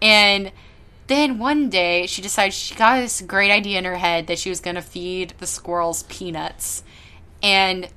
And 0.00 0.52
then 1.06 1.38
one 1.38 1.70
day 1.70 2.06
she 2.06 2.22
decided 2.22 2.54
she 2.54 2.74
got 2.74 3.00
this 3.00 3.22
great 3.22 3.50
idea 3.50 3.78
in 3.78 3.84
her 3.84 3.96
head 3.96 4.26
that 4.26 4.38
she 4.38 4.50
was 4.50 4.60
going 4.60 4.76
to 4.76 4.82
feed 4.82 5.34
the 5.38 5.46
squirrels 5.46 6.04
peanuts. 6.04 6.82
And 7.42 7.88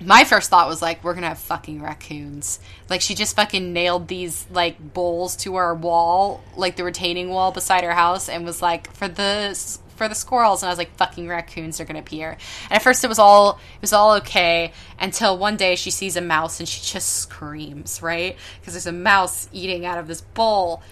my 0.00 0.24
first 0.24 0.50
thought 0.50 0.68
was 0.68 0.80
like, 0.80 1.02
we're 1.02 1.14
gonna 1.14 1.28
have 1.28 1.38
fucking 1.38 1.82
raccoons. 1.82 2.60
Like 2.88 3.00
she 3.00 3.14
just 3.14 3.36
fucking 3.36 3.72
nailed 3.72 4.08
these 4.08 4.46
like 4.50 4.94
bowls 4.94 5.36
to 5.36 5.56
our 5.56 5.74
wall, 5.74 6.42
like 6.56 6.76
the 6.76 6.84
retaining 6.84 7.30
wall 7.30 7.52
beside 7.52 7.84
her 7.84 7.92
house, 7.92 8.28
and 8.28 8.44
was 8.44 8.62
like, 8.62 8.92
for 8.92 9.08
the 9.08 9.78
for 9.96 10.08
the 10.08 10.14
squirrels. 10.14 10.62
And 10.62 10.68
I 10.68 10.72
was 10.72 10.78
like, 10.78 10.94
fucking 10.96 11.28
raccoons 11.28 11.80
are 11.80 11.84
gonna 11.84 11.98
appear. 11.98 12.38
And 12.70 12.72
at 12.72 12.82
first 12.82 13.02
it 13.02 13.08
was 13.08 13.18
all 13.18 13.58
it 13.76 13.80
was 13.80 13.92
all 13.92 14.12
okay 14.18 14.72
until 15.00 15.36
one 15.36 15.56
day 15.56 15.74
she 15.74 15.90
sees 15.90 16.16
a 16.16 16.20
mouse 16.20 16.60
and 16.60 16.68
she 16.68 16.80
just 16.80 17.16
screams, 17.16 18.00
right? 18.00 18.36
Because 18.60 18.74
there's 18.74 18.86
a 18.86 18.92
mouse 18.92 19.48
eating 19.52 19.84
out 19.84 19.98
of 19.98 20.06
this 20.06 20.20
bowl 20.20 20.82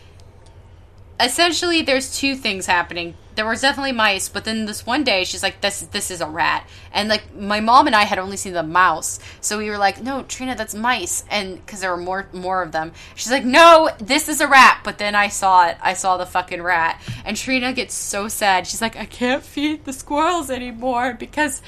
essentially 1.19 1.83
there's 1.83 2.17
two 2.19 2.35
things 2.37 2.67
happening. 2.67 3.15
There 3.35 3.47
was 3.47 3.61
definitely 3.61 3.93
mice 3.93 4.29
but 4.29 4.45
then 4.45 4.65
this 4.65 4.87
one 4.87 5.05
day 5.05 5.25
she's 5.25 5.43
like 5.43 5.61
this 5.61 5.81
this 5.81 6.11
is 6.11 6.21
a 6.21 6.27
rat. 6.27 6.67
And 6.93 7.09
like 7.09 7.35
my 7.35 7.61
mom 7.61 7.87
and 7.87 7.95
i 7.95 8.05
had 8.05 8.19
only 8.19 8.37
seen 8.37 8.53
the 8.53 8.63
mouse. 8.63 9.19
So 9.41 9.59
we 9.59 9.71
were 9.71 9.79
like 9.79 10.03
no 10.03 10.23
trina 10.23 10.55
that's 10.55 10.75
mice. 10.75 11.25
And 11.31 11.57
because 11.57 11.81
there 11.81 11.91
were 11.91 11.97
more 11.97 12.29
more 12.33 12.63
of 12.63 12.73
them. 12.73 12.93
She's 13.15 13.31
like 13.31 13.45
no 13.45 13.91
this 13.99 14.29
is 14.29 14.41
a 14.41 14.47
rat. 14.47 14.81
But 14.85 14.99
then 14.99 15.15
i 15.15 15.29
saw 15.29 15.69
it. 15.69 15.77
I 15.83 15.95
saw 15.95 16.17
the 16.17 16.27
fucking 16.27 16.63
rat. 16.63 17.01
And 17.25 17.37
trina 17.37 17.73
gets 17.73 17.95
so 17.95 18.29
sad. 18.29 18.67
She's 18.67 18.83
like 18.83 18.97
i 18.97 19.05
can't 19.05 19.43
feed 19.43 19.85
the 19.85 19.93
squirrels 19.93 20.51
anymore 20.51 21.15
because 21.15 21.63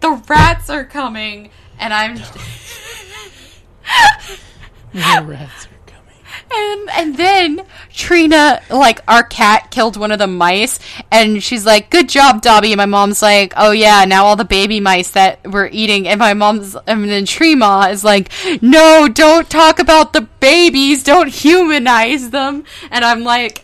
the 0.00 0.22
rats 0.28 0.70
are 0.70 0.84
coming. 0.84 1.50
And 1.78 1.92
i'm 1.92 2.16
The 4.92 5.24
rats. 5.26 5.68
And 6.50 6.90
and 6.90 7.16
then 7.16 7.60
Trina, 7.92 8.62
like 8.70 9.00
our 9.06 9.22
cat, 9.22 9.70
killed 9.70 9.96
one 9.96 10.10
of 10.12 10.18
the 10.18 10.26
mice, 10.26 10.78
and 11.10 11.42
she's 11.42 11.66
like, 11.66 11.90
"Good 11.90 12.08
job, 12.08 12.40
Dobby." 12.42 12.72
And 12.72 12.78
my 12.78 12.86
mom's 12.86 13.20
like, 13.20 13.52
"Oh 13.56 13.70
yeah, 13.70 14.04
now 14.06 14.24
all 14.24 14.36
the 14.36 14.44
baby 14.44 14.80
mice 14.80 15.10
that 15.10 15.40
we're 15.44 15.68
eating." 15.70 16.08
And 16.08 16.18
my 16.18 16.34
mom's, 16.34 16.74
and 16.86 17.08
then 17.08 17.24
Trima 17.24 17.90
is 17.92 18.02
like, 18.02 18.30
"No, 18.62 19.08
don't 19.08 19.48
talk 19.50 19.78
about 19.78 20.12
the 20.12 20.22
babies. 20.22 21.04
Don't 21.04 21.28
humanize 21.28 22.30
them." 22.30 22.64
And 22.90 23.04
I'm 23.04 23.24
like, 23.24 23.62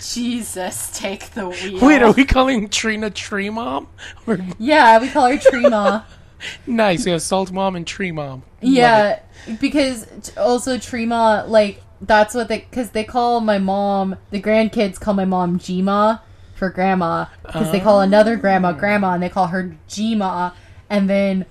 "Jesus, 0.00 0.90
take 0.94 1.30
the 1.30 1.48
wheel." 1.48 1.80
Wait, 1.84 2.02
are 2.02 2.12
we 2.12 2.24
calling 2.24 2.68
Trina 2.68 3.10
Tree 3.10 3.50
Mom? 3.50 3.88
Or, 4.26 4.38
Yeah, 4.58 5.00
we 5.00 5.08
call 5.08 5.28
her 5.28 5.38
Trima. 5.38 6.04
nice, 6.66 7.04
we 7.04 7.10
have 7.12 7.22
Salt 7.22 7.50
Mom 7.50 7.74
and 7.76 7.86
Tree 7.86 8.12
Mom. 8.12 8.42
Yeah, 8.60 9.20
because 9.60 10.06
also 10.36 10.76
Trima, 10.76 11.48
like 11.48 11.82
that's 12.00 12.34
what 12.34 12.48
they 12.48 12.60
because 12.60 12.90
they 12.90 13.04
call 13.04 13.40
my 13.40 13.58
mom. 13.58 14.16
The 14.30 14.40
grandkids 14.40 15.00
call 15.00 15.14
my 15.14 15.24
mom 15.24 15.58
Jima 15.58 16.20
for 16.54 16.70
grandma 16.70 17.26
because 17.44 17.70
they 17.70 17.80
call 17.80 18.00
another 18.00 18.36
grandma 18.36 18.72
grandma 18.72 19.12
and 19.12 19.22
they 19.22 19.28
call 19.28 19.48
her 19.48 19.76
Jima, 19.88 20.52
and 20.88 21.08
then 21.08 21.46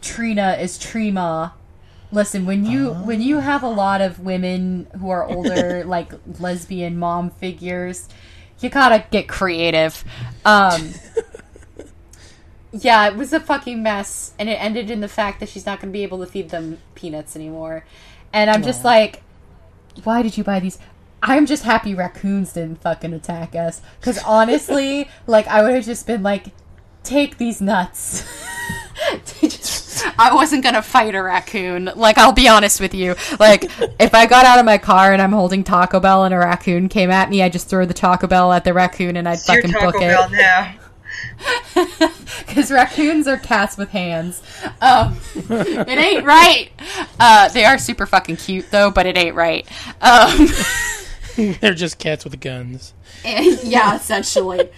Trina 0.00 0.56
is 0.60 0.78
Trima. 0.78 1.52
Listen, 2.12 2.44
when 2.44 2.64
you 2.64 2.92
when 2.92 3.20
you 3.20 3.38
have 3.38 3.62
a 3.62 3.68
lot 3.68 4.00
of 4.00 4.18
women 4.18 4.88
who 4.98 5.10
are 5.10 5.24
older, 5.24 5.84
like 5.86 6.12
lesbian 6.38 6.98
mom 6.98 7.30
figures, 7.30 8.08
you 8.60 8.68
gotta 8.68 9.04
get 9.10 9.28
creative. 9.28 10.04
Um, 10.44 10.94
yeah, 12.72 13.08
it 13.08 13.16
was 13.16 13.32
a 13.32 13.40
fucking 13.40 13.82
mess, 13.82 14.32
and 14.38 14.48
it 14.48 14.54
ended 14.54 14.90
in 14.90 15.00
the 15.00 15.08
fact 15.08 15.40
that 15.40 15.48
she's 15.48 15.66
not 15.66 15.80
gonna 15.80 15.92
be 15.92 16.02
able 16.02 16.18
to 16.18 16.26
feed 16.26 16.50
them 16.50 16.78
peanuts 16.94 17.36
anymore. 17.36 17.84
And 18.32 18.50
I'm 18.50 18.62
just 18.62 18.84
like, 18.84 19.22
why 20.04 20.22
did 20.22 20.36
you 20.36 20.44
buy 20.44 20.60
these? 20.60 20.78
I'm 21.22 21.44
just 21.46 21.64
happy 21.64 21.94
raccoons 21.94 22.52
didn't 22.54 22.80
fucking 22.80 23.12
attack 23.12 23.54
us. 23.54 23.82
Because 24.00 24.18
honestly, 24.24 25.08
like, 25.26 25.46
I 25.48 25.62
would 25.62 25.74
have 25.74 25.84
just 25.84 26.06
been 26.06 26.22
like, 26.22 26.46
take 27.02 27.36
these 27.38 27.60
nuts. 27.60 28.24
Just- 29.40 30.04
I 30.18 30.34
wasn't 30.34 30.62
gonna 30.62 30.82
fight 30.82 31.14
a 31.14 31.22
raccoon. 31.22 31.90
Like, 31.96 32.16
I'll 32.18 32.32
be 32.32 32.48
honest 32.48 32.80
with 32.80 32.94
you. 32.94 33.14
Like, 33.38 33.64
if 33.98 34.14
I 34.14 34.26
got 34.26 34.44
out 34.44 34.58
of 34.58 34.64
my 34.64 34.78
car 34.78 35.12
and 35.12 35.20
I'm 35.20 35.32
holding 35.32 35.64
Taco 35.64 36.00
Bell 36.00 36.24
and 36.24 36.34
a 36.34 36.38
raccoon 36.38 36.88
came 36.88 37.10
at 37.10 37.28
me, 37.30 37.42
I'd 37.42 37.52
just 37.52 37.68
throw 37.68 37.84
the 37.86 37.94
Taco 37.94 38.26
Bell 38.26 38.52
at 38.52 38.64
the 38.64 38.72
raccoon 38.74 39.16
and 39.16 39.28
I'd 39.28 39.34
It's 39.34 39.48
your 39.48 39.56
fucking 39.62 39.72
Taco 39.72 39.92
book 39.92 40.00
Bell 40.00 40.24
it. 40.24 40.32
now. 40.32 40.74
Because 42.46 42.70
raccoons 42.70 43.28
are 43.28 43.36
cats 43.36 43.76
with 43.76 43.90
hands. 43.90 44.42
um, 44.80 45.16
it 45.34 45.88
ain't 45.88 46.24
right. 46.26 46.70
Uh, 47.18 47.48
they 47.50 47.64
are 47.64 47.78
super 47.78 48.06
fucking 48.06 48.36
cute 48.36 48.70
though, 48.70 48.90
but 48.90 49.06
it 49.06 49.16
ain't 49.16 49.36
right. 49.36 49.66
Um, 50.00 50.48
They're 51.60 51.74
just 51.74 51.98
cats 51.98 52.24
with 52.24 52.40
guns. 52.40 52.92
and- 53.24 53.62
yeah, 53.62 53.94
essentially. 53.96 54.68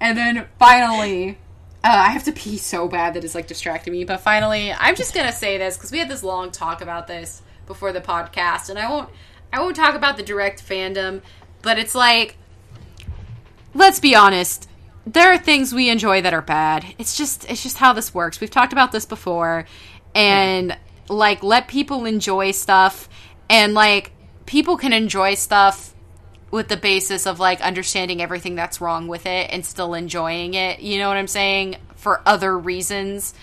And 0.00 0.18
then 0.18 0.46
finally, 0.58 1.38
uh, 1.84 1.88
I 1.88 2.08
have 2.08 2.24
to 2.24 2.32
pee 2.32 2.56
so 2.58 2.88
bad 2.88 3.14
that 3.14 3.24
it's 3.24 3.34
like 3.34 3.46
distracting 3.46 3.92
me. 3.92 4.04
But 4.04 4.18
finally, 4.20 4.72
I'm 4.72 4.96
just 4.96 5.14
gonna 5.14 5.32
say 5.32 5.56
this 5.58 5.76
because 5.76 5.92
we 5.92 5.98
had 5.98 6.08
this 6.08 6.22
long 6.24 6.50
talk 6.50 6.80
about 6.82 7.06
this 7.06 7.42
before 7.66 7.92
the 7.92 8.00
podcast, 8.00 8.70
and 8.70 8.78
I 8.78 8.90
won't, 8.90 9.08
I 9.52 9.60
won't 9.60 9.76
talk 9.76 9.94
about 9.94 10.16
the 10.16 10.22
direct 10.24 10.66
fandom, 10.66 11.22
but 11.62 11.78
it's 11.78 11.94
like, 11.94 12.36
let's 13.72 14.00
be 14.00 14.16
honest. 14.16 14.68
There 15.06 15.32
are 15.32 15.38
things 15.38 15.74
we 15.74 15.90
enjoy 15.90 16.22
that 16.22 16.32
are 16.32 16.42
bad. 16.42 16.94
It's 16.98 17.16
just, 17.16 17.48
it's 17.50 17.62
just 17.62 17.78
how 17.78 17.92
this 17.92 18.14
works. 18.14 18.40
We've 18.40 18.50
talked 18.50 18.72
about 18.72 18.90
this 18.90 19.04
before, 19.04 19.66
and 20.14 20.76
like, 21.08 21.42
let 21.42 21.68
people 21.68 22.06
enjoy 22.06 22.52
stuff, 22.52 23.08
and 23.50 23.74
like, 23.74 24.12
people 24.46 24.76
can 24.76 24.92
enjoy 24.92 25.34
stuff 25.34 25.94
with 26.50 26.68
the 26.68 26.76
basis 26.76 27.26
of 27.26 27.40
like 27.40 27.60
understanding 27.60 28.22
everything 28.22 28.54
that's 28.54 28.80
wrong 28.80 29.08
with 29.08 29.26
it 29.26 29.50
and 29.50 29.66
still 29.66 29.92
enjoying 29.92 30.54
it. 30.54 30.78
You 30.78 30.98
know 30.98 31.08
what 31.08 31.16
I'm 31.16 31.26
saying? 31.26 31.76
For 31.96 32.22
other 32.24 32.56
reasons. 32.56 33.34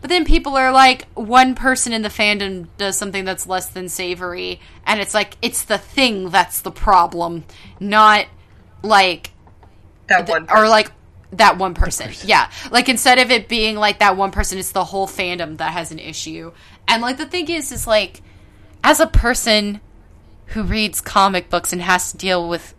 But 0.00 0.10
then 0.10 0.24
people 0.24 0.56
are 0.56 0.72
like, 0.72 1.06
one 1.14 1.54
person 1.54 1.92
in 1.92 2.02
the 2.02 2.08
fandom 2.08 2.66
does 2.76 2.98
something 2.98 3.24
that's 3.24 3.46
less 3.46 3.68
than 3.68 3.88
savory, 3.88 4.60
and 4.84 5.00
it's 5.00 5.14
like, 5.14 5.36
it's 5.40 5.62
the 5.62 5.78
thing 5.78 6.28
that's 6.30 6.60
the 6.60 6.70
problem, 6.70 7.44
not 7.80 8.26
like 8.82 9.30
That 10.08 10.28
one. 10.28 10.46
or 10.50 10.68
like 10.68 10.92
that 11.32 11.58
one 11.58 11.74
person. 11.74 12.10
Yeah. 12.24 12.50
Like 12.70 12.88
instead 12.88 13.18
of 13.18 13.30
it 13.30 13.48
being 13.48 13.76
like 13.76 13.98
that 13.98 14.16
one 14.16 14.30
person, 14.30 14.58
it's 14.58 14.72
the 14.72 14.84
whole 14.84 15.06
fandom 15.06 15.58
that 15.58 15.72
has 15.72 15.90
an 15.90 15.98
issue. 15.98 16.52
And 16.88 17.02
like 17.02 17.18
the 17.18 17.26
thing 17.26 17.48
is, 17.50 17.72
is 17.72 17.86
like 17.86 18.22
as 18.84 19.00
a 19.00 19.06
person 19.06 19.80
who 20.46 20.62
reads 20.62 21.00
comic 21.00 21.50
books 21.50 21.72
and 21.72 21.82
has 21.82 22.12
to 22.12 22.18
deal 22.18 22.48
with 22.48 22.74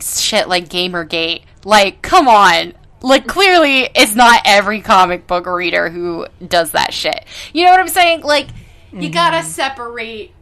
shit 0.00 0.48
like 0.48 0.68
Gamergate, 0.68 1.42
like 1.64 2.02
come 2.02 2.28
on. 2.28 2.74
Like 3.00 3.26
clearly 3.26 3.88
it's 3.94 4.14
not 4.14 4.42
every 4.44 4.80
comic 4.80 5.26
book 5.26 5.46
reader 5.46 5.88
who 5.88 6.26
does 6.46 6.72
that 6.72 6.92
shit. 6.92 7.24
You 7.52 7.64
know 7.64 7.70
what 7.70 7.80
I'm 7.80 7.88
saying? 7.88 8.22
Like 8.22 8.48
you 8.92 8.98
mm-hmm. 9.00 9.12
gotta 9.12 9.42
separate 9.42 10.32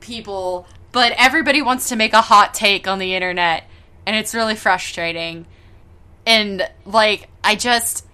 people, 0.00 0.66
but 0.92 1.12
everybody 1.16 1.62
wants 1.62 1.90
to 1.90 1.96
make 1.96 2.14
a 2.14 2.20
hot 2.20 2.54
take 2.54 2.88
on 2.88 2.98
the 2.98 3.14
internet, 3.14 3.64
and 4.06 4.16
it's 4.16 4.34
really 4.34 4.56
frustrating. 4.56 5.46
And 6.30 6.70
like, 6.86 7.28
I 7.42 7.56
just, 7.56 8.06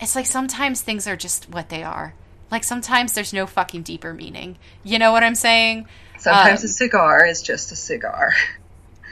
it's 0.00 0.14
like 0.14 0.26
sometimes 0.26 0.82
things 0.82 1.08
are 1.08 1.16
just 1.16 1.50
what 1.50 1.68
they 1.68 1.82
are. 1.82 2.14
Like 2.48 2.62
sometimes 2.62 3.12
there's 3.14 3.32
no 3.32 3.44
fucking 3.44 3.82
deeper 3.82 4.14
meaning. 4.14 4.56
You 4.84 5.00
know 5.00 5.10
what 5.10 5.24
I'm 5.24 5.34
saying? 5.34 5.88
Sometimes 6.16 6.60
um, 6.60 6.66
a 6.66 6.68
cigar 6.68 7.26
is 7.26 7.42
just 7.42 7.72
a 7.72 7.76
cigar. 7.76 8.32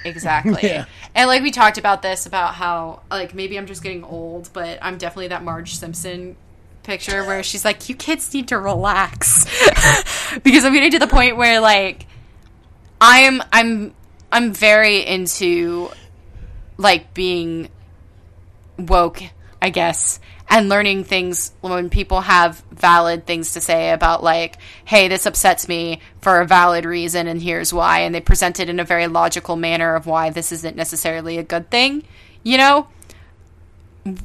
Exactly. 0.06 0.60
Yeah. 0.62 0.85
And 1.14 1.28
like 1.28 1.43
we 1.43 1.51
talked 1.51 1.78
about 1.78 2.02
this 2.02 2.26
about 2.26 2.52
how 2.52 3.01
like 3.10 3.32
maybe 3.32 3.56
I'm 3.56 3.64
just 3.64 3.82
getting 3.82 4.05
old, 4.05 4.51
but 4.52 4.78
I'm 4.82 4.98
definitely 4.98 5.28
that 5.28 5.43
Marge 5.43 5.76
Simpson 5.76 6.36
picture 6.82 7.24
where 7.24 7.43
she's 7.43 7.64
like, 7.64 7.89
"You 7.89 7.94
kids 7.94 8.35
need 8.35 8.48
to 8.48 8.59
relax," 8.59 9.47
because 10.43 10.66
I'm 10.66 10.74
getting 10.74 10.90
to 10.90 10.98
the 10.98 11.06
point 11.06 11.39
where 11.39 11.59
like 11.59 12.06
I'm 13.01 13.40
I'm 13.51 13.94
I'm 14.31 14.52
very 14.52 15.06
into 15.06 15.90
like 16.76 17.14
being 17.14 17.70
woke, 18.79 19.23
I 19.61 19.71
guess, 19.71 20.21
and 20.49 20.69
learning 20.69 21.05
things 21.05 21.53
when 21.61 21.91
people 21.91 22.21
have 22.21 22.63
valid 22.71 23.27
things 23.27 23.53
to 23.53 23.61
say 23.61 23.91
about 23.91 24.23
like, 24.23 24.59
hey, 24.85 25.09
this 25.09 25.27
upsets 25.27 25.69
me 25.69 26.01
for 26.21 26.41
a 26.41 26.47
valid 26.47 26.85
reason 26.85 27.27
and 27.27 27.41
here's 27.41 27.73
why, 27.73 28.01
and 28.01 28.15
they 28.15 28.21
present 28.21 28.61
it 28.61 28.69
in 28.69 28.79
a 28.79 28.85
very 28.85 29.07
logical 29.07 29.57
manner 29.57 29.95
of 29.95 30.07
why 30.07 30.31
this 30.31 30.53
isn't 30.53 30.77
necessarily 30.77 31.39
a 31.39 31.43
good 31.43 31.71
thing, 31.71 32.05
you 32.43 32.59
know? 32.59 32.89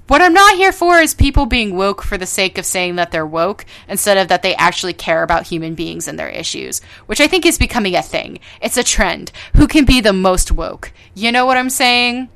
What 0.08 0.22
I'm 0.22 0.34
not 0.34 0.58
here 0.58 0.74
for 0.74 1.00
is 1.00 1.14
people 1.14 1.46
being 1.46 1.74
woke 1.74 2.02
for 2.02 2.18
the 2.18 2.26
sake 2.26 2.58
of 2.58 2.66
saying 2.66 2.98
that 2.98 3.12
they're 3.12 3.26
woke 3.26 3.66
instead 3.88 4.18
of 4.18 4.28
that 4.28 4.42
they 4.42 4.54
actually 4.56 4.92
care 4.92 5.24
about 5.24 5.48
human 5.48 5.74
beings 5.74 6.06
and 6.06 6.20
their 6.20 6.28
issues, 6.28 6.82
which 7.06 7.22
I 7.22 7.28
think 7.28 7.46
is 7.46 7.58
becoming 7.58 7.96
a 7.96 8.02
thing. 8.02 8.40
It's 8.62 8.76
a 8.76 8.84
trend. 8.84 9.32
Who 9.56 9.68
can 9.68 9.86
be 9.86 10.02
the 10.02 10.12
most 10.12 10.52
woke? 10.52 10.92
You 11.16 11.32
know 11.32 11.46
what 11.46 11.56
I'm 11.56 11.70
saying? 11.70 12.28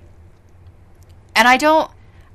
And 1.35 1.49
I 1.49 1.57
don't 1.57 1.91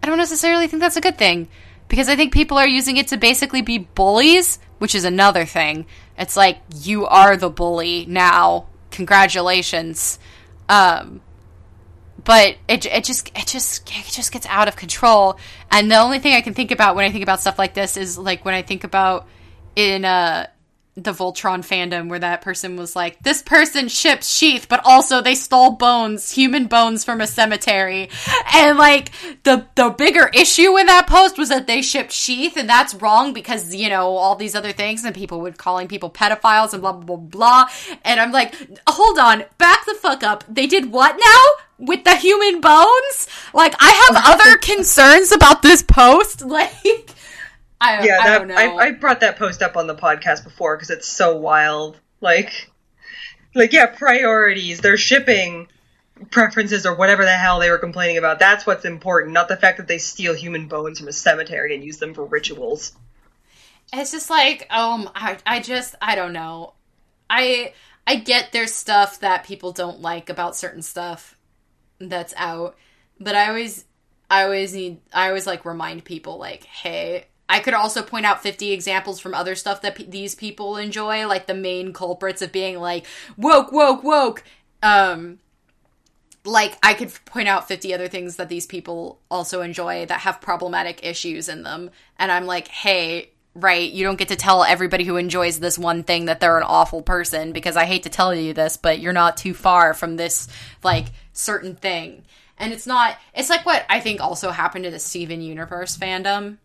don't 0.08 0.18
necessarily 0.18 0.66
think 0.66 0.80
that's 0.80 0.96
a 0.96 1.00
good 1.00 1.18
thing 1.18 1.48
because 1.88 2.08
I 2.08 2.16
think 2.16 2.32
people 2.32 2.58
are 2.58 2.68
using 2.68 2.96
it 2.96 3.08
to 3.08 3.16
basically 3.16 3.62
be 3.62 3.78
bullies, 3.78 4.58
which 4.78 4.94
is 4.94 5.04
another 5.04 5.44
thing. 5.44 5.86
It's 6.18 6.36
like 6.36 6.58
you 6.74 7.06
are 7.06 7.36
the 7.36 7.50
bully 7.50 8.06
now. 8.06 8.66
Congratulations. 8.90 10.18
Um 10.68 11.20
but 12.24 12.56
it, 12.66 12.84
it 12.84 13.04
just 13.04 13.28
it 13.28 13.46
just 13.46 13.88
it 13.90 14.04
just 14.10 14.32
gets 14.32 14.44
out 14.46 14.68
of 14.68 14.76
control 14.76 15.38
and 15.70 15.90
the 15.90 15.96
only 15.96 16.18
thing 16.18 16.34
i 16.34 16.40
can 16.40 16.52
think 16.52 16.70
about 16.70 16.96
when 16.96 17.04
i 17.04 17.10
think 17.10 17.22
about 17.22 17.40
stuff 17.40 17.58
like 17.58 17.74
this 17.74 17.96
is 17.96 18.18
like 18.18 18.44
when 18.44 18.54
i 18.54 18.60
think 18.60 18.84
about 18.84 19.26
in 19.76 20.04
uh 20.04 20.46
the 21.02 21.12
voltron 21.12 21.60
fandom 21.60 22.08
where 22.08 22.18
that 22.18 22.40
person 22.40 22.76
was 22.76 22.96
like 22.96 23.22
this 23.22 23.40
person 23.42 23.88
ships 23.88 24.36
Sheith 24.36 24.68
but 24.68 24.80
also 24.84 25.22
they 25.22 25.34
stole 25.34 25.70
bones 25.70 26.32
human 26.32 26.66
bones 26.66 27.04
from 27.04 27.20
a 27.20 27.26
cemetery. 27.26 28.10
And 28.54 28.78
like 28.78 29.10
the 29.44 29.66
the 29.76 29.90
bigger 29.90 30.28
issue 30.34 30.76
in 30.76 30.86
that 30.86 31.06
post 31.06 31.38
was 31.38 31.50
that 31.50 31.66
they 31.66 31.82
shipped 31.82 32.10
Sheith 32.10 32.56
and 32.56 32.68
that's 32.68 32.94
wrong 32.94 33.32
because 33.32 33.74
you 33.74 33.88
know 33.88 34.16
all 34.16 34.34
these 34.34 34.54
other 34.54 34.72
things 34.72 35.04
and 35.04 35.14
people 35.14 35.40
were 35.40 35.52
calling 35.52 35.88
people 35.88 36.10
pedophiles 36.10 36.72
and 36.72 36.82
blah 36.82 36.92
blah 36.92 37.16
blah 37.16 37.16
blah. 37.16 37.68
And 38.04 38.20
i'm 38.20 38.32
like 38.32 38.54
hold 38.88 39.18
on 39.18 39.44
back 39.58 39.86
the 39.86 39.94
fuck 39.94 40.22
up. 40.22 40.44
They 40.48 40.66
did 40.66 40.90
what 40.92 41.16
now? 41.16 41.64
With 41.86 42.02
the 42.02 42.16
human 42.16 42.60
bones? 42.60 43.28
Like 43.54 43.74
i 43.78 43.90
have 44.08 44.22
other 44.26 44.58
concerns 44.58 45.30
about 45.32 45.62
this 45.62 45.82
post? 45.82 46.42
Like 46.48 47.10
I, 47.80 48.00
Yeah, 48.00 48.18
I 48.20 48.28
that, 48.28 48.38
don't 48.38 48.48
know. 48.48 48.56
I, 48.56 48.86
I 48.86 48.90
brought 48.92 49.20
that 49.20 49.38
post 49.38 49.62
up 49.62 49.76
on 49.76 49.86
the 49.86 49.94
podcast 49.94 50.44
before 50.44 50.76
because 50.76 50.90
it's 50.90 51.08
so 51.08 51.36
wild. 51.36 51.98
Like, 52.20 52.70
like 53.54 53.72
yeah, 53.72 53.86
priorities. 53.86 54.80
They're 54.80 54.96
shipping 54.96 55.68
preferences 56.30 56.84
or 56.86 56.94
whatever 56.96 57.24
the 57.24 57.32
hell 57.34 57.60
they 57.60 57.70
were 57.70 57.78
complaining 57.78 58.18
about. 58.18 58.38
That's 58.40 58.66
what's 58.66 58.84
important, 58.84 59.32
not 59.34 59.48
the 59.48 59.56
fact 59.56 59.78
that 59.78 59.86
they 59.88 59.98
steal 59.98 60.34
human 60.34 60.66
bones 60.68 60.98
from 60.98 61.08
a 61.08 61.12
cemetery 61.12 61.74
and 61.74 61.84
use 61.84 61.98
them 61.98 62.14
for 62.14 62.24
rituals. 62.24 62.92
it's 63.92 64.12
just 64.12 64.30
like 64.30 64.66
um 64.70 65.08
I, 65.14 65.38
I 65.46 65.60
just 65.60 65.94
i 66.00 66.14
don't 66.14 66.32
know 66.32 66.74
i 67.30 67.72
i 68.06 68.16
get 68.16 68.52
there's 68.52 68.74
stuff 68.74 69.20
that 69.20 69.44
people 69.44 69.72
don't 69.72 70.00
like 70.00 70.28
about 70.30 70.56
certain 70.56 70.82
stuff 70.82 71.36
that's 71.98 72.34
out 72.36 72.76
but 73.18 73.34
i 73.34 73.48
always 73.48 73.84
i 74.30 74.42
always 74.44 74.74
need 74.74 75.00
i 75.12 75.28
always 75.28 75.46
like 75.46 75.64
remind 75.64 76.04
people 76.04 76.38
like 76.38 76.64
hey 76.64 77.26
i 77.48 77.58
could 77.58 77.74
also 77.74 78.02
point 78.02 78.26
out 78.26 78.42
50 78.42 78.72
examples 78.72 79.20
from 79.20 79.34
other 79.34 79.54
stuff 79.54 79.82
that 79.82 79.94
p- 79.96 80.04
these 80.04 80.34
people 80.34 80.76
enjoy 80.76 81.26
like 81.26 81.46
the 81.46 81.54
main 81.54 81.92
culprits 81.92 82.42
of 82.42 82.52
being 82.52 82.78
like 82.78 83.06
woke 83.36 83.72
woke 83.72 84.02
woke 84.02 84.44
um 84.82 85.38
like 86.48 86.78
I 86.82 86.94
could 86.94 87.12
point 87.24 87.48
out 87.48 87.68
50 87.68 87.94
other 87.94 88.08
things 88.08 88.36
that 88.36 88.48
these 88.48 88.66
people 88.66 89.20
also 89.30 89.60
enjoy 89.60 90.06
that 90.06 90.20
have 90.20 90.40
problematic 90.40 91.04
issues 91.04 91.48
in 91.48 91.62
them 91.62 91.90
and 92.18 92.32
I'm 92.32 92.46
like, 92.46 92.68
"Hey, 92.68 93.30
right, 93.54 93.90
you 93.90 94.04
don't 94.04 94.18
get 94.18 94.28
to 94.28 94.36
tell 94.36 94.64
everybody 94.64 95.04
who 95.04 95.16
enjoys 95.16 95.60
this 95.60 95.78
one 95.78 96.02
thing 96.02 96.26
that 96.26 96.40
they're 96.40 96.56
an 96.56 96.64
awful 96.64 97.02
person 97.02 97.52
because 97.52 97.76
I 97.76 97.84
hate 97.84 98.04
to 98.04 98.08
tell 98.08 98.34
you 98.34 98.54
this, 98.54 98.76
but 98.76 98.98
you're 99.00 99.12
not 99.12 99.36
too 99.36 99.54
far 99.54 99.94
from 99.94 100.16
this 100.16 100.48
like 100.82 101.06
certain 101.32 101.76
thing." 101.76 102.24
And 102.58 102.72
it's 102.72 102.86
not 102.86 103.16
it's 103.34 103.50
like 103.50 103.64
what 103.66 103.84
I 103.88 104.00
think 104.00 104.20
also 104.20 104.50
happened 104.50 104.84
to 104.84 104.90
the 104.90 104.98
Steven 104.98 105.40
Universe 105.40 105.96
fandom. 105.96 106.58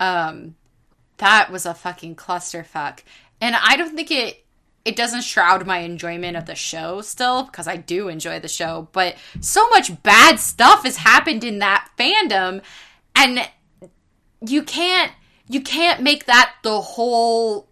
Um 0.00 0.56
that 1.18 1.52
was 1.52 1.66
a 1.66 1.74
fucking 1.74 2.16
clusterfuck. 2.16 3.00
And 3.40 3.54
I 3.54 3.76
don't 3.76 3.94
think 3.94 4.10
it 4.10 4.44
it 4.84 4.96
doesn't 4.96 5.22
shroud 5.22 5.66
my 5.66 5.78
enjoyment 5.78 6.36
of 6.36 6.46
the 6.46 6.54
show 6.54 7.02
still 7.02 7.44
because 7.44 7.68
I 7.68 7.76
do 7.76 8.08
enjoy 8.08 8.40
the 8.40 8.48
show, 8.48 8.88
but 8.92 9.16
so 9.40 9.68
much 9.68 10.02
bad 10.02 10.40
stuff 10.40 10.84
has 10.84 10.96
happened 10.96 11.44
in 11.44 11.58
that 11.58 11.90
fandom 11.98 12.62
and 13.14 13.48
you 14.40 14.62
can't 14.62 15.12
you 15.48 15.60
can't 15.60 16.02
make 16.02 16.24
that 16.24 16.54
the 16.62 16.80
whole 16.80 17.68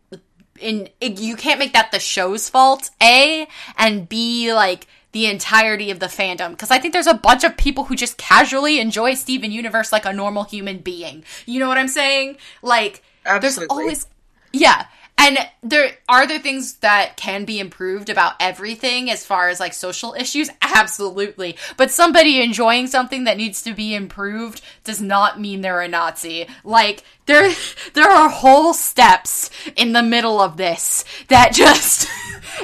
in 0.61 0.89
you 1.01 1.37
can't 1.37 1.59
make 1.59 1.73
that 1.73 1.93
the 1.93 2.01
show's 2.01 2.49
fault 2.49 2.91
a 3.03 3.47
and 3.77 4.09
b 4.09 4.53
like 4.53 4.87
the 5.13 5.27
entirety 5.27 5.91
of 5.91 6.01
the 6.01 6.07
fandom. 6.07 6.51
Because 6.51 6.71
i 6.71 6.79
think 6.79 6.93
there's 6.93 7.07
a 7.07 7.15
bunch 7.15 7.45
of 7.45 7.57
people 7.57 7.85
who 7.85 7.97
just 7.97 8.17
casually 8.17 8.79
enjoy 8.81 9.15
steven 9.15 9.51
universe 9.51 9.93
like 9.93 10.05
a 10.05 10.13
normal 10.13 10.45
human 10.45 10.79
being. 10.79 11.25
You 11.47 11.61
know 11.61 11.69
what 11.69 11.79
i'm 11.79 11.89
saying? 11.89 12.37
Like 12.63 13.03
there's 13.25 13.59
always 13.71 14.07
yeah 14.53 14.87
and 15.19 15.39
there 15.63 15.91
are 16.09 16.27
there 16.27 16.39
things 16.39 16.75
that 16.75 17.17
can 17.17 17.45
be 17.45 17.59
improved 17.59 18.09
about 18.09 18.35
everything 18.39 19.11
as 19.11 19.27
far 19.27 19.49
as 19.49 19.59
like 19.59 19.75
social 19.75 20.15
issues? 20.15 20.49
Absolutely. 20.63 21.57
But 21.77 21.91
somebody 21.91 22.41
enjoying 22.41 22.87
something 22.87 23.25
that 23.25 23.37
needs 23.37 23.61
to 23.63 23.75
be 23.75 23.95
improved 23.95 24.63
does 24.85 25.01
not 25.01 25.41
mean 25.41 25.61
they're 25.61 25.81
a 25.81 25.89
nazi. 25.89 26.47
Like 26.63 27.03
there 27.27 27.53
there 27.95 28.09
are 28.09 28.29
whole 28.29 28.73
steps 28.73 29.51
in 29.77 29.93
the 29.93 30.03
middle 30.03 30.41
of 30.41 30.57
this 30.57 31.05
that 31.29 31.53
just 31.59 32.09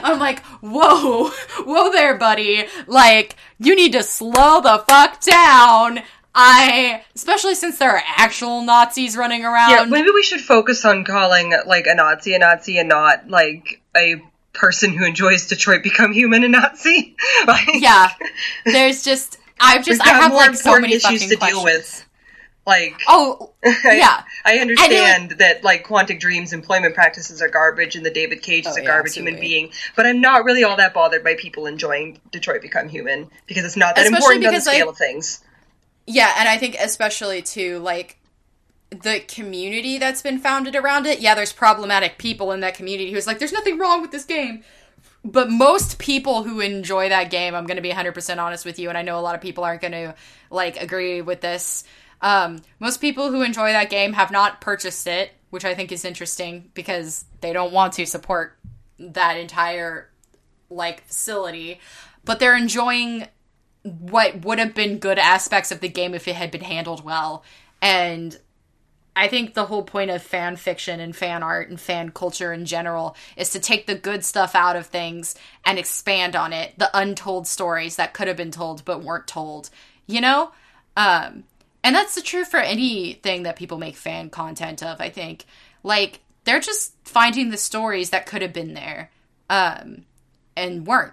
i'm 0.02 0.18
like 0.18 0.40
whoa 0.60 1.30
whoa 1.64 1.92
there 1.92 2.16
buddy. 2.16 2.64
Like 2.86 3.36
you 3.58 3.74
need 3.76 3.92
to 3.92 4.02
slow 4.02 4.60
the 4.60 4.84
fuck 4.86 5.20
down 5.20 6.00
I, 6.34 7.02
especially 7.14 7.54
since 7.54 7.78
there 7.78 7.90
are 7.90 8.02
actual 8.16 8.62
Nazis 8.62 9.16
running 9.16 9.44
around. 9.44 9.70
Yeah, 9.70 9.84
maybe 9.84 10.10
we 10.10 10.22
should 10.22 10.40
focus 10.40 10.84
on 10.84 11.04
calling 11.04 11.52
like 11.66 11.86
a 11.86 11.94
Nazi 11.94 12.34
a 12.34 12.38
Nazi 12.38 12.78
and 12.78 12.88
not 12.88 13.28
like 13.28 13.80
a 13.96 14.16
person 14.52 14.92
who 14.92 15.04
enjoys 15.04 15.46
Detroit 15.46 15.82
Become 15.82 16.12
Human 16.12 16.42
a 16.44 16.48
Nazi. 16.48 17.14
like, 17.46 17.68
yeah, 17.74 18.10
there's 18.64 19.04
just 19.04 19.38
I've 19.60 19.84
just 19.84 20.00
I 20.02 20.08
have 20.08 20.32
more 20.32 20.40
like 20.40 20.56
so 20.56 20.72
many 20.80 20.94
issues 20.94 21.26
to 21.28 21.36
questions. 21.36 21.40
deal 21.40 21.64
with. 21.64 22.08
Like, 22.66 22.94
Oh, 23.06 23.52
I- 23.64 23.76
yeah. 23.98 24.22
I 24.44 24.56
understand 24.58 25.30
like- 25.30 25.38
that 25.38 25.62
like 25.64 25.86
Quantic 25.86 26.18
Dream's 26.18 26.52
employment 26.52 26.94
practices 26.94 27.42
are 27.42 27.48
garbage 27.48 27.94
and 27.94 28.04
the 28.04 28.10
David 28.10 28.40
Cage 28.42 28.66
is 28.66 28.72
Oh, 28.72 28.80
a 28.80 28.82
yeah, 28.82 28.86
garbage 28.88 29.14
human 29.14 29.38
being, 29.38 29.70
but 29.94 30.06
I'm 30.06 30.20
not 30.22 30.44
really 30.44 30.64
all 30.64 30.76
that 30.78 30.94
bothered 30.94 31.22
by 31.22 31.34
people 31.34 31.66
enjoying 31.66 32.20
Detroit 32.32 32.62
Become 32.62 32.88
Human 32.88 33.28
because 33.46 33.64
it's 33.64 33.76
not 33.76 33.94
that 33.96 34.06
Especially 34.06 34.36
important 34.36 34.46
on 34.46 34.54
the 34.54 34.60
scale 34.62 34.86
like, 34.86 34.92
of 34.94 34.96
things. 34.98 35.40
Yeah, 36.06 36.34
and 36.38 36.48
I 36.48 36.58
think 36.58 36.76
especially 36.78 37.42
too 37.42 37.78
like 37.78 38.18
the 38.90 39.20
community 39.20 39.98
that's 39.98 40.22
been 40.22 40.38
founded 40.38 40.76
around 40.76 41.06
it. 41.06 41.20
Yeah, 41.20 41.34
there's 41.34 41.52
problematic 41.52 42.18
people 42.18 42.52
in 42.52 42.60
that 42.60 42.74
community 42.74 43.12
who's 43.12 43.26
like, 43.26 43.38
there's 43.38 43.52
nothing 43.52 43.78
wrong 43.78 44.02
with 44.02 44.10
this 44.10 44.24
game. 44.24 44.62
But 45.24 45.50
most 45.50 45.98
people 45.98 46.42
who 46.42 46.60
enjoy 46.60 47.08
that 47.08 47.30
game, 47.30 47.54
I'm 47.54 47.66
going 47.66 47.76
to 47.76 47.82
be 47.82 47.90
100% 47.90 48.38
honest 48.38 48.66
with 48.66 48.78
you, 48.78 48.90
and 48.90 48.98
I 48.98 49.02
know 49.02 49.18
a 49.18 49.22
lot 49.22 49.34
of 49.34 49.40
people 49.40 49.64
aren't 49.64 49.80
going 49.80 49.92
to 49.92 50.14
like 50.50 50.80
agree 50.80 51.22
with 51.22 51.40
this. 51.40 51.84
Um, 52.20 52.60
most 52.78 53.00
people 53.00 53.30
who 53.30 53.42
enjoy 53.42 53.72
that 53.72 53.90
game 53.90 54.12
have 54.12 54.30
not 54.30 54.60
purchased 54.60 55.06
it, 55.06 55.32
which 55.50 55.64
I 55.64 55.74
think 55.74 55.92
is 55.92 56.04
interesting 56.04 56.70
because 56.74 57.24
they 57.40 57.52
don't 57.52 57.72
want 57.72 57.94
to 57.94 58.06
support 58.06 58.58
that 58.98 59.38
entire 59.38 60.10
like 60.68 61.04
facility, 61.06 61.80
but 62.24 62.38
they're 62.38 62.56
enjoying 62.56 63.26
what 63.84 64.44
would 64.44 64.58
have 64.58 64.74
been 64.74 64.98
good 64.98 65.18
aspects 65.18 65.70
of 65.70 65.80
the 65.80 65.88
game 65.88 66.14
if 66.14 66.26
it 66.26 66.34
had 66.34 66.50
been 66.50 66.62
handled 66.62 67.04
well. 67.04 67.44
And 67.82 68.38
I 69.14 69.28
think 69.28 69.54
the 69.54 69.66
whole 69.66 69.84
point 69.84 70.10
of 70.10 70.22
fan 70.22 70.56
fiction 70.56 71.00
and 71.00 71.14
fan 71.14 71.42
art 71.42 71.68
and 71.68 71.78
fan 71.78 72.10
culture 72.10 72.52
in 72.52 72.64
general 72.64 73.14
is 73.36 73.50
to 73.50 73.60
take 73.60 73.86
the 73.86 73.94
good 73.94 74.24
stuff 74.24 74.54
out 74.54 74.74
of 74.74 74.86
things 74.86 75.36
and 75.64 75.78
expand 75.78 76.34
on 76.34 76.52
it, 76.52 76.76
the 76.78 76.90
untold 76.94 77.46
stories 77.46 77.96
that 77.96 78.14
could 78.14 78.26
have 78.26 78.36
been 78.36 78.50
told 78.50 78.84
but 78.84 79.02
weren't 79.02 79.28
told. 79.28 79.70
You 80.06 80.20
know? 80.20 80.52
Um 80.96 81.44
and 81.84 81.94
that's 81.94 82.14
the 82.14 82.22
truth 82.22 82.48
for 82.48 82.60
anything 82.60 83.42
that 83.42 83.56
people 83.56 83.76
make 83.76 83.96
fan 83.96 84.30
content 84.30 84.82
of, 84.82 84.98
I 85.00 85.10
think. 85.10 85.44
Like 85.82 86.20
they're 86.44 86.58
just 86.58 86.94
finding 87.04 87.50
the 87.50 87.58
stories 87.58 88.10
that 88.10 88.24
could 88.24 88.40
have 88.40 88.54
been 88.54 88.72
there 88.72 89.10
um 89.50 90.06
and 90.56 90.86
weren't 90.86 91.12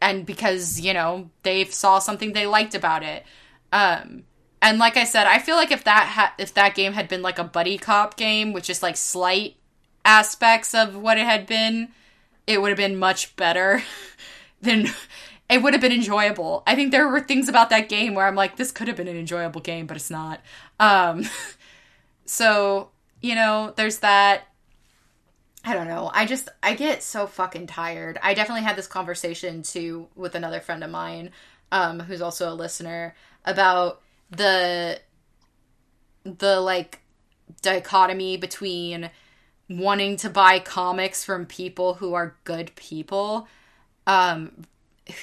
and 0.00 0.26
because 0.26 0.80
you 0.80 0.92
know 0.92 1.30
they 1.42 1.64
saw 1.64 1.98
something 1.98 2.32
they 2.32 2.46
liked 2.46 2.74
about 2.74 3.02
it. 3.02 3.24
Um 3.72 4.24
and 4.62 4.78
like 4.78 4.96
i 4.96 5.04
said 5.04 5.26
i 5.26 5.38
feel 5.38 5.56
like 5.56 5.70
if 5.70 5.84
that 5.84 6.06
ha- 6.06 6.34
if 6.38 6.54
that 6.54 6.74
game 6.74 6.92
had 6.92 7.08
been 7.08 7.22
like 7.22 7.38
a 7.38 7.44
buddy 7.44 7.78
cop 7.78 8.16
game 8.16 8.52
with 8.52 8.64
just 8.64 8.82
like 8.82 8.96
slight 8.96 9.56
aspects 10.04 10.74
of 10.74 10.96
what 10.96 11.18
it 11.18 11.24
had 11.24 11.46
been 11.46 11.88
it 12.46 12.60
would 12.60 12.68
have 12.68 12.76
been 12.76 12.96
much 12.96 13.34
better 13.36 13.82
than 14.60 14.88
it 15.48 15.62
would 15.62 15.74
have 15.74 15.80
been 15.80 15.92
enjoyable. 15.92 16.64
I 16.66 16.74
think 16.74 16.90
there 16.90 17.06
were 17.06 17.20
things 17.20 17.48
about 17.48 17.70
that 17.70 17.88
game 17.88 18.14
where 18.14 18.26
i'm 18.26 18.34
like 18.34 18.56
this 18.56 18.72
could 18.72 18.88
have 18.88 18.96
been 18.96 19.08
an 19.08 19.16
enjoyable 19.16 19.60
game 19.60 19.86
but 19.86 19.96
it's 19.96 20.10
not. 20.10 20.40
Um 20.80 21.24
so 22.24 22.90
you 23.20 23.34
know 23.34 23.72
there's 23.76 23.98
that 23.98 24.48
I 25.66 25.74
don't 25.74 25.88
know. 25.88 26.12
I 26.14 26.26
just 26.26 26.48
I 26.62 26.74
get 26.74 27.02
so 27.02 27.26
fucking 27.26 27.66
tired. 27.66 28.20
I 28.22 28.34
definitely 28.34 28.62
had 28.62 28.76
this 28.76 28.86
conversation 28.86 29.62
too 29.62 30.06
with 30.14 30.36
another 30.36 30.60
friend 30.60 30.84
of 30.84 30.90
mine, 30.90 31.32
um, 31.72 31.98
who's 31.98 32.22
also 32.22 32.52
a 32.52 32.54
listener, 32.54 33.16
about 33.44 34.00
the 34.30 35.00
the 36.22 36.60
like 36.60 37.00
dichotomy 37.62 38.36
between 38.36 39.10
wanting 39.68 40.16
to 40.18 40.30
buy 40.30 40.60
comics 40.60 41.24
from 41.24 41.46
people 41.46 41.94
who 41.94 42.14
are 42.14 42.36
good 42.44 42.72
people, 42.76 43.48
um, 44.06 44.52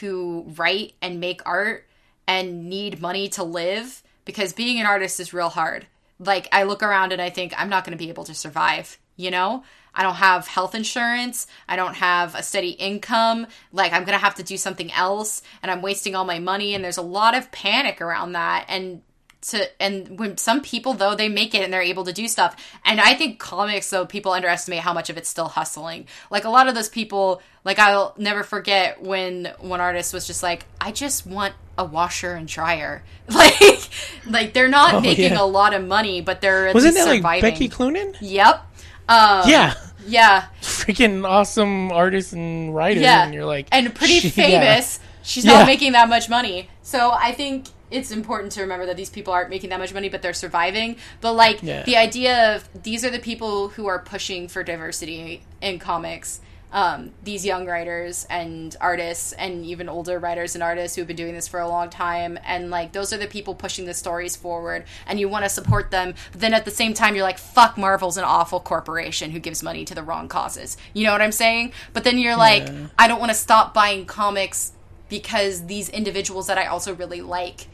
who 0.02 0.46
write 0.58 0.94
and 1.02 1.22
make 1.22 1.42
art 1.46 1.88
and 2.28 2.70
need 2.70 3.02
money 3.02 3.30
to 3.30 3.46
live 3.46 4.04
because 4.26 4.52
being 4.52 4.78
an 4.78 4.86
artist 4.86 5.22
is 5.22 5.34
real 5.34 5.50
hard. 5.50 5.88
Like 6.20 6.50
I 6.52 6.64
look 6.64 6.84
around 6.84 7.14
and 7.14 7.22
I 7.22 7.30
think 7.30 7.54
I'm 7.58 7.70
not 7.70 7.86
going 7.86 7.98
to 7.98 8.04
be 8.04 8.10
able 8.10 8.26
to 8.26 8.34
survive, 8.34 8.98
you 9.16 9.32
know? 9.32 9.64
I 9.96 10.04
don't 10.04 10.16
have 10.16 10.48
health 10.48 10.76
insurance. 10.76 11.48
I 11.68 11.76
don't 11.76 11.96
have 11.96 12.36
a 12.36 12.44
steady 12.44 12.72
income. 12.72 13.48
Like 13.72 13.94
I'm 13.94 14.04
going 14.06 14.18
to 14.18 14.24
have 14.24 14.36
to 14.36 14.44
do 14.44 14.58
something 14.58 14.92
else 14.92 15.42
and 15.62 15.70
I'm 15.72 15.82
wasting 15.82 16.16
all 16.16 16.26
my 16.26 16.40
money 16.40 16.74
and 16.74 16.84
there's 16.84 16.98
a 16.98 17.02
lot 17.04 17.36
of 17.36 17.52
panic 17.52 18.02
around 18.02 18.34
that 18.34 18.66
and 18.70 19.02
to 19.42 19.70
and 19.82 20.18
when 20.18 20.38
some 20.38 20.62
people 20.62 20.94
though 20.94 21.16
they 21.16 21.28
make 21.28 21.54
it 21.54 21.64
and 21.64 21.74
they're 21.74 21.82
able 21.82 22.06
to 22.06 22.14
do 22.14 22.30
stuff 22.30 22.56
and 22.86 23.02
i 23.02 23.14
think 23.14 23.40
comics 23.40 23.90
though 23.90 24.06
people 24.06 24.32
underestimate 24.32 24.80
how 24.80 24.94
much 24.94 25.10
of 25.10 25.18
it's 25.18 25.28
still 25.28 25.50
hustling 25.50 26.08
like 26.32 26.46
a 26.46 26.50
lot 26.50 26.70
of 26.70 26.76
those 26.76 26.88
people 26.88 27.42
like 27.66 27.78
i'll 27.78 28.16
never 28.18 28.44
forget 28.44 29.02
when 29.02 29.52
one 29.60 29.82
artist 29.82 30.14
was 30.14 30.26
just 30.26 30.44
like 30.44 30.66
i 30.80 30.94
just 30.94 31.28
want 31.28 31.54
a 31.78 31.84
washer 31.84 32.32
and 32.36 32.48
dryer 32.48 33.04
like 33.28 33.90
like 34.30 34.54
they're 34.54 34.70
not 34.70 34.94
Oh, 34.94 35.02
making 35.02 35.34
yeah. 35.34 35.42
a 35.42 35.46
lot 35.46 35.74
of 35.74 35.86
money 35.86 36.22
but 36.22 36.40
they're 36.40 36.72
Wasn't 36.74 36.94
that 36.96 37.06
like 37.06 37.18
surviving 37.18 37.42
Becky 37.42 37.68
Cloonan? 37.68 38.16
yep 38.22 38.66
um, 39.10 39.48
Yeah, 39.50 39.74
yeah. 40.08 40.46
Freaking 40.62 41.28
awesome 41.28 41.92
artist 41.92 42.34
and 42.34 42.74
writer. 42.76 43.00
yeah. 43.00 43.24
and 43.26 43.34
you're 43.34 43.46
like 43.46 43.68
and 43.72 43.94
pretty 43.94 44.20
she- 44.20 44.30
famous. 44.30 45.00
She's 45.26 45.46
Yeah. 45.46 45.60
not 45.60 45.66
making 45.68 45.94
that 45.94 46.10
much 46.10 46.30
money. 46.30 46.70
So 46.82 47.12
i 47.12 47.32
think 47.32 47.68
it's 47.92 48.10
important 48.12 48.52
to 48.54 48.62
remember 48.62 48.86
that 48.88 48.98
these 48.98 49.10
people 49.12 49.32
aren't 49.34 49.50
making 49.52 49.70
that 49.70 49.80
much 49.80 49.94
money 49.94 50.10
but 50.10 50.22
they're 50.22 50.34
surviving. 50.34 50.98
But 51.22 51.34
like 51.34 51.62
Yeah. 51.64 51.84
the 51.84 51.96
idea 51.98 52.56
of 52.56 52.68
these 52.84 53.06
are 53.06 53.10
the 53.10 53.20
people 53.20 53.70
who 53.70 53.86
are 53.88 54.00
pushing 54.00 54.48
for 54.48 54.64
diversity 54.64 55.44
in 55.62 55.80
comics 55.80 56.42
um, 56.74 57.12
these 57.24 57.46
young 57.46 57.68
writers 57.68 58.26
and 58.32 58.76
artists 58.82 59.32
and 59.34 59.64
even 59.64 59.88
older 59.88 60.18
writers 60.18 60.56
and 60.56 60.64
artists 60.64 60.96
who've 60.98 61.06
been 61.08 61.16
doing 61.16 61.36
this 61.36 61.48
for 61.48 61.60
a 61.60 61.68
long 61.68 61.90
time. 61.90 62.38
And 62.44 62.72
like 62.72 62.92
those 62.94 63.14
are 63.14 63.18
the 63.18 63.28
people 63.28 63.54
pushing 63.54 63.86
the 63.86 63.94
stories 63.94 64.36
forward 64.36 64.84
and 65.06 65.20
you 65.20 65.30
want 65.30 65.46
to 65.46 65.50
support 65.50 65.92
them. 65.92 66.16
But 66.32 66.42
then 66.42 66.54
at 66.54 66.66
the 66.66 66.72
same 66.72 66.96
time 66.96 67.14
you're 67.14 67.24
like 67.24 67.38
fuck 67.38 67.78
marvel's 67.78 68.18
an 68.18 68.24
awful 68.24 68.60
corporation 68.60 69.30
who 69.32 69.40
gives 69.40 69.62
money 69.62 69.86
to 69.86 69.94
the 69.94 70.02
wrong 70.02 70.28
causes. 70.28 70.76
You 70.94 71.06
know 71.06 71.12
what 71.12 71.22
i'm 71.22 71.32
saying? 71.32 71.74
But 71.94 72.04
then 72.04 72.18
you're 72.18 72.36
like 72.36 72.64
Yeah. 72.68 72.88
i 72.98 73.08
don't 73.08 73.20
want 73.20 73.30
to 73.30 73.38
stop 73.38 73.74
buying 73.74 74.06
comics 74.08 74.72
because 75.10 75.68
these 75.68 75.90
individuals 75.90 76.48
that 76.48 76.58
i 76.58 76.66
also 76.66 76.96
really 76.96 77.22
like 77.22 77.68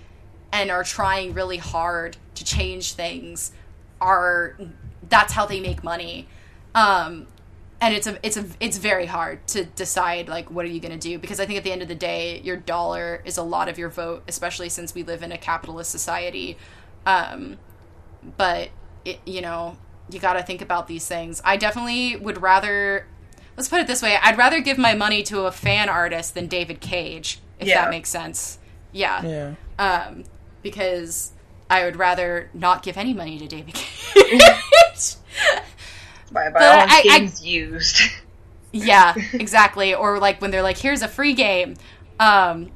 and 0.51 0.69
are 0.69 0.83
trying 0.83 1.33
really 1.33 1.57
hard 1.57 2.17
to 2.35 2.43
change 2.43 2.93
things 2.93 3.53
are 4.01 4.57
that's 5.07 5.31
how 5.33 5.45
they 5.45 5.61
make 5.61 5.83
money. 5.85 6.27
Um 6.75 7.27
and 7.81 7.93
it's 7.95 8.07
a 8.07 8.17
it's 8.25 8.37
a 8.37 8.45
it's 8.59 8.77
very 8.77 9.05
hard 9.05 9.45
to 9.47 9.63
decide 9.63 10.27
like 10.27 10.51
what 10.51 10.65
are 10.65 10.69
you 10.69 10.79
going 10.79 10.91
to 10.91 10.97
do 11.09 11.17
because 11.17 11.39
i 11.39 11.45
think 11.45 11.57
at 11.57 11.63
the 11.63 11.71
end 11.71 11.81
of 11.81 11.87
the 11.87 11.95
day 11.95 12.39
your 12.41 12.57
dollar 12.57 13.21
is 13.25 13.37
a 13.37 13.43
lot 13.43 13.69
of 13.69 13.77
your 13.77 13.89
vote 13.89 14.23
especially 14.27 14.69
since 14.69 14.93
we 14.93 15.03
live 15.03 15.23
in 15.23 15.31
a 15.31 15.37
capitalist 15.37 15.89
society 15.91 16.57
um 17.05 17.57
but 18.37 18.69
it, 19.05 19.19
you 19.25 19.41
know 19.41 19.77
you 20.09 20.19
got 20.19 20.33
to 20.33 20.43
think 20.43 20.61
about 20.61 20.87
these 20.87 21.07
things 21.07 21.41
i 21.45 21.55
definitely 21.55 22.15
would 22.17 22.41
rather 22.41 23.05
let's 23.55 23.69
put 23.69 23.79
it 23.79 23.87
this 23.87 24.01
way 24.01 24.17
i'd 24.23 24.37
rather 24.37 24.59
give 24.59 24.77
my 24.77 24.93
money 24.93 25.23
to 25.23 25.41
a 25.45 25.51
fan 25.51 25.87
artist 25.89 26.33
than 26.35 26.47
david 26.47 26.79
cage 26.81 27.39
if 27.59 27.67
Yeah. 27.67 27.83
that 27.85 27.91
makes 27.91 28.09
sense 28.09 28.59
yeah 28.91 29.23
yeah. 29.23 29.53
um, 30.07 30.23
because 30.63 31.31
I 31.71 31.85
would 31.85 31.97
rather 31.97 32.49
not 32.55 32.81
give 32.81 32.97
any 32.97 33.13
money 33.13 33.37
to 33.37 33.45
David 33.47 33.75
Cage. 34.13 35.15
By, 36.31 36.49
by 36.49 36.65
all 36.65 36.79
I- 36.87 37.03
I- 37.09 37.43
used. 37.43 38.01
Yeah, 38.71 39.15
exactly. 39.33 39.95
Or 39.95 40.19
like 40.19 40.41
when 40.41 40.51
they're 40.51 40.61
like, 40.61 40.77
"Here's 40.77 41.01
a 41.01 41.07
free 41.07 41.33
game." 41.33 41.73
Um, 42.19 42.69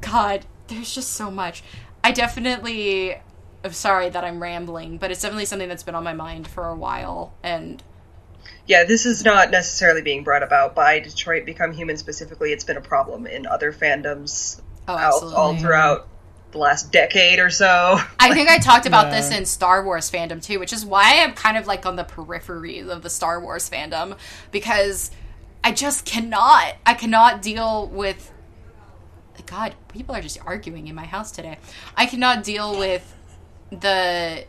God, 0.00 0.44
there's 0.66 0.92
just 0.92 1.12
so 1.12 1.30
much. 1.30 1.62
I 2.02 2.10
definitely. 2.10 3.14
I'm 3.62 3.72
sorry 3.72 4.08
that 4.08 4.24
I'm 4.24 4.42
rambling, 4.42 4.98
but 4.98 5.12
it's 5.12 5.22
definitely 5.22 5.44
something 5.44 5.68
that's 5.68 5.84
been 5.84 5.94
on 5.94 6.02
my 6.02 6.14
mind 6.14 6.48
for 6.48 6.66
a 6.66 6.74
while, 6.74 7.32
and 7.44 7.80
Yeah, 8.66 8.82
this 8.84 9.06
is 9.06 9.24
not 9.24 9.50
necessarily 9.52 10.02
being 10.02 10.24
brought 10.24 10.42
about 10.42 10.74
by 10.74 10.98
Detroit 10.98 11.44
Become 11.46 11.72
Human 11.72 11.96
specifically. 11.96 12.52
It's 12.52 12.64
been 12.64 12.76
a 12.76 12.80
problem 12.80 13.26
in 13.26 13.46
other 13.46 13.72
fandoms 13.72 14.60
oh, 14.88 14.96
out 14.96 15.22
all 15.22 15.56
throughout 15.56 16.08
the 16.56 16.62
last 16.62 16.90
decade 16.90 17.38
or 17.38 17.50
so. 17.50 17.98
I 18.20 18.32
think 18.34 18.48
I 18.48 18.58
talked 18.58 18.86
about 18.86 19.06
Yeah. 19.06 19.20
this 19.20 19.30
in 19.30 19.44
Star 19.44 19.84
Wars 19.84 20.10
fandom 20.10 20.42
too, 20.42 20.58
which 20.58 20.72
is 20.72 20.84
why 20.84 21.22
I'm 21.22 21.34
kind 21.34 21.56
of 21.56 21.66
like 21.66 21.86
on 21.86 21.96
the 21.96 22.04
periphery 22.04 22.80
of 22.80 23.02
the 23.02 23.10
Star 23.10 23.40
Wars 23.40 23.68
fandom 23.68 24.16
because 24.50 25.10
I 25.62 25.72
just 25.72 26.04
cannot. 26.04 26.74
I 26.84 26.94
cannot 26.94 27.42
deal 27.42 27.88
with. 27.88 28.32
God, 29.44 29.74
people 29.88 30.14
are 30.14 30.22
just 30.22 30.38
arguing 30.44 30.88
in 30.88 30.94
my 30.94 31.04
house 31.04 31.30
today. 31.30 31.58
I 31.96 32.06
cannot 32.06 32.42
deal 32.42 32.76
with 32.78 33.14
the 33.70 34.44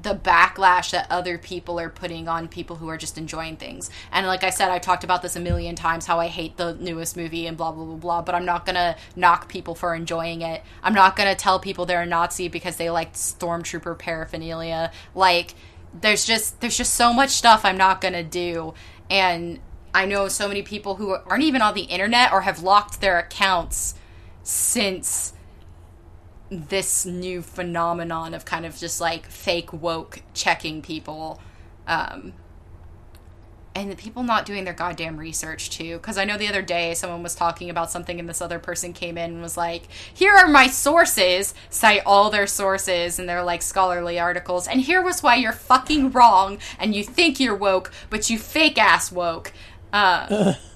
the 0.00 0.14
backlash 0.14 0.90
that 0.90 1.06
other 1.10 1.38
people 1.38 1.80
are 1.80 1.88
putting 1.88 2.28
on 2.28 2.48
people 2.48 2.76
who 2.76 2.88
are 2.88 2.96
just 2.96 3.18
enjoying 3.18 3.56
things. 3.56 3.90
And 4.12 4.26
like 4.26 4.44
I 4.44 4.50
said, 4.50 4.70
I've 4.70 4.82
talked 4.82 5.04
about 5.04 5.22
this 5.22 5.36
a 5.36 5.40
million 5.40 5.74
times 5.74 6.06
how 6.06 6.20
I 6.20 6.28
hate 6.28 6.56
the 6.56 6.74
newest 6.74 7.16
movie 7.16 7.46
and 7.46 7.56
blah 7.56 7.72
blah 7.72 7.84
blah 7.84 7.96
blah, 7.96 8.22
but 8.22 8.34
I'm 8.34 8.44
not 8.44 8.64
going 8.64 8.76
to 8.76 8.96
knock 9.16 9.48
people 9.48 9.74
for 9.74 9.94
enjoying 9.94 10.42
it. 10.42 10.62
I'm 10.82 10.94
not 10.94 11.16
going 11.16 11.28
to 11.28 11.34
tell 11.34 11.58
people 11.58 11.86
they're 11.86 12.02
a 12.02 12.06
Nazi 12.06 12.48
because 12.48 12.76
they 12.76 12.90
liked 12.90 13.14
stormtrooper 13.14 13.98
paraphernalia. 13.98 14.92
Like 15.14 15.54
there's 15.98 16.24
just 16.24 16.60
there's 16.60 16.76
just 16.76 16.94
so 16.94 17.12
much 17.12 17.30
stuff 17.30 17.64
I'm 17.64 17.78
not 17.78 18.00
going 18.00 18.14
to 18.14 18.24
do. 18.24 18.74
And 19.10 19.60
I 19.94 20.04
know 20.04 20.28
so 20.28 20.48
many 20.48 20.62
people 20.62 20.96
who 20.96 21.10
aren't 21.10 21.42
even 21.42 21.62
on 21.62 21.74
the 21.74 21.82
internet 21.82 22.32
or 22.32 22.42
have 22.42 22.62
locked 22.62 23.00
their 23.00 23.18
accounts 23.18 23.94
since 24.42 25.32
this 26.50 27.04
new 27.04 27.42
phenomenon 27.42 28.34
of 28.34 28.44
kind 28.44 28.64
of 28.64 28.76
just 28.76 29.00
like 29.00 29.26
fake 29.26 29.72
woke 29.72 30.22
checking 30.32 30.80
people 30.80 31.40
um 31.86 32.32
and 33.74 33.92
the 33.92 33.96
people 33.96 34.24
not 34.24 34.44
doing 34.44 34.64
their 34.64 34.74
goddamn 34.74 35.16
research 35.16 35.70
too. 35.70 35.98
Because 35.98 36.18
i 36.18 36.24
know 36.24 36.36
the 36.36 36.48
other 36.48 36.62
day 36.62 36.94
someone 36.94 37.22
was 37.22 37.34
talking 37.34 37.70
about 37.70 37.90
something 37.90 38.18
and 38.18 38.28
this 38.28 38.40
other 38.40 38.58
person 38.58 38.92
came 38.92 39.16
in 39.18 39.32
and 39.32 39.42
was 39.42 39.56
like 39.56 39.88
here 40.12 40.34
are 40.34 40.48
my 40.48 40.66
sources 40.66 41.54
cite 41.70 42.02
all 42.04 42.30
their 42.30 42.46
sources 42.46 43.18
and 43.18 43.28
their 43.28 43.42
like 43.42 43.62
scholarly 43.62 44.18
articles 44.18 44.66
and 44.66 44.80
here 44.80 45.02
was 45.02 45.22
why 45.22 45.36
you're 45.36 45.52
fucking 45.52 46.10
wrong 46.10 46.58
and 46.78 46.94
you 46.94 47.04
think 47.04 47.38
you're 47.38 47.54
woke 47.54 47.92
but 48.10 48.30
you 48.30 48.38
fake 48.38 48.78
ass 48.78 49.12
woke. 49.12 49.52
Uh 49.92 50.54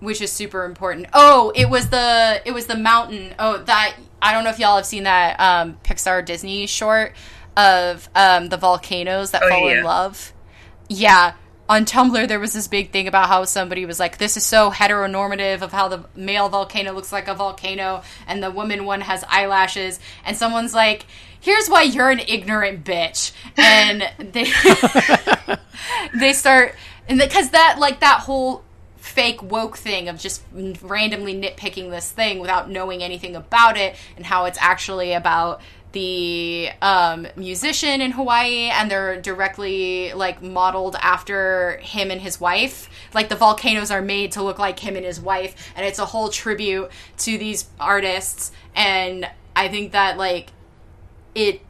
which 0.00 0.20
is 0.20 0.30
super 0.32 0.64
important. 0.64 1.06
Oh, 1.12 1.52
it 1.54 1.68
was 1.70 1.88
the 1.90 2.40
it 2.44 2.52
was 2.52 2.66
the 2.66 2.76
mountain. 2.76 3.34
Oh, 3.38 3.58
that 3.58 3.96
I 4.22 4.32
don't 4.32 4.44
know 4.44 4.50
if 4.50 4.58
y'all 4.58 4.76
have 4.76 4.86
seen 4.86 5.04
that 5.04 5.38
um, 5.40 5.78
Pixar 5.84 6.24
Disney 6.24 6.66
short 6.66 7.14
of 7.56 8.08
um, 8.14 8.48
the 8.48 8.56
volcanoes 8.56 9.30
that 9.30 9.42
Oh, 9.42 9.48
fall 9.48 9.70
yeah. 9.70 9.78
in 9.78 9.84
love. 9.84 10.32
Yeah, 10.88 11.32
on 11.68 11.84
Tumblr 11.84 12.28
there 12.28 12.38
was 12.38 12.52
this 12.52 12.68
big 12.68 12.92
thing 12.92 13.08
about 13.08 13.28
how 13.28 13.44
somebody 13.44 13.86
was 13.86 13.98
like, 13.98 14.18
"This 14.18 14.36
is 14.36 14.44
so 14.44 14.70
heteronormative 14.70 15.62
of 15.62 15.72
how 15.72 15.88
the 15.88 16.04
male 16.14 16.48
volcano 16.48 16.92
looks 16.92 17.12
like 17.12 17.28
a 17.28 17.34
volcano, 17.34 18.02
and 18.26 18.42
the 18.42 18.50
woman 18.50 18.84
one 18.84 19.00
has 19.00 19.24
eyelashes." 19.28 19.98
And 20.24 20.36
someone's 20.36 20.74
like, 20.74 21.06
"Here's 21.40 21.68
why 21.68 21.82
you're 21.82 22.10
an 22.10 22.20
ignorant 22.20 22.84
bitch," 22.84 23.32
and 23.56 24.02
they 24.18 24.44
they 26.18 26.32
start 26.32 26.74
and 27.08 27.18
because 27.18 27.50
that 27.50 27.78
like 27.78 28.00
that 28.00 28.20
whole 28.20 28.62
fake 29.06 29.40
woke 29.42 29.76
thing 29.76 30.08
of 30.08 30.18
just 30.18 30.42
randomly 30.82 31.34
nitpicking 31.34 31.90
this 31.90 32.10
thing 32.10 32.40
without 32.40 32.68
knowing 32.68 33.02
anything 33.02 33.36
about 33.36 33.76
it 33.76 33.94
and 34.16 34.26
how 34.26 34.44
it's 34.46 34.58
actually 34.60 35.12
about 35.12 35.60
the 35.92 36.68
um, 36.82 37.26
musician 37.36 38.00
in 38.00 38.10
Hawaii 38.10 38.68
and 38.68 38.90
they're 38.90 39.20
directly 39.20 40.12
like 40.12 40.42
modeled 40.42 40.96
after 41.00 41.78
him 41.78 42.10
and 42.10 42.20
his 42.20 42.40
wife. 42.40 42.90
Like 43.14 43.28
the 43.28 43.36
volcanoes 43.36 43.90
are 43.90 44.02
made 44.02 44.32
to 44.32 44.42
look 44.42 44.58
like 44.58 44.80
him 44.80 44.96
and 44.96 45.06
his 45.06 45.20
wife, 45.20 45.72
and 45.76 45.86
it's 45.86 46.00
a 46.00 46.04
whole 46.04 46.28
tribute 46.28 46.90
to 47.18 47.38
these 47.38 47.66
artists. 47.78 48.50
And 48.74 49.30
I 49.54 49.68
think 49.68 49.92
that 49.92 50.18
like 50.18 50.50
it 51.34 51.62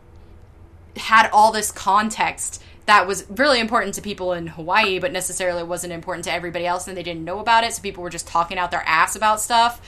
had 0.96 1.28
all 1.32 1.52
this 1.52 1.70
context 1.70 2.62
that 2.86 3.06
was 3.06 3.28
really 3.28 3.58
important 3.60 3.94
to 3.94 4.02
people 4.02 4.32
in 4.32 4.46
Hawaii, 4.46 4.98
but 4.98 5.12
necessarily 5.12 5.62
wasn't 5.62 5.92
important 5.92 6.24
to 6.24 6.32
everybody 6.32 6.66
else, 6.66 6.86
and 6.88 6.96
they 6.96 7.02
didn't 7.02 7.24
know 7.24 7.40
about 7.40 7.64
it. 7.64 7.72
So 7.72 7.82
people 7.82 8.02
were 8.02 8.10
just 8.10 8.26
talking 8.26 8.58
out 8.58 8.70
their 8.70 8.84
ass 8.86 9.16
about 9.16 9.40
stuff, 9.40 9.80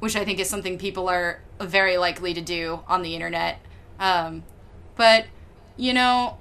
which 0.00 0.16
I 0.16 0.24
think 0.24 0.40
is 0.40 0.50
something 0.50 0.76
people 0.76 1.08
are 1.08 1.40
very 1.60 1.96
likely 1.96 2.34
to 2.34 2.40
do 2.40 2.80
on 2.88 3.02
the 3.02 3.14
internet. 3.14 3.60
Um, 4.00 4.42
but 4.96 5.26
you 5.76 5.92
know, 5.92 6.38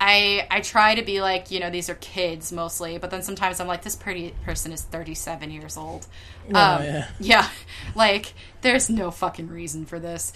I 0.00 0.46
I 0.50 0.60
try 0.60 0.94
to 0.94 1.02
be 1.02 1.20
like 1.20 1.50
you 1.50 1.60
know 1.60 1.70
these 1.70 1.90
are 1.90 1.94
kids 1.96 2.50
mostly, 2.50 2.96
but 2.96 3.10
then 3.10 3.22
sometimes 3.22 3.60
I'm 3.60 3.66
like 3.66 3.82
this 3.82 3.96
pretty 3.96 4.34
person 4.44 4.72
is 4.72 4.82
37 4.82 5.50
years 5.50 5.76
old. 5.76 6.06
um, 6.48 6.82
yeah. 6.82 7.08
yeah, 7.20 7.48
like 7.94 8.32
there's 8.62 8.88
no 8.88 9.10
fucking 9.10 9.48
reason 9.48 9.84
for 9.84 9.98
this. 9.98 10.32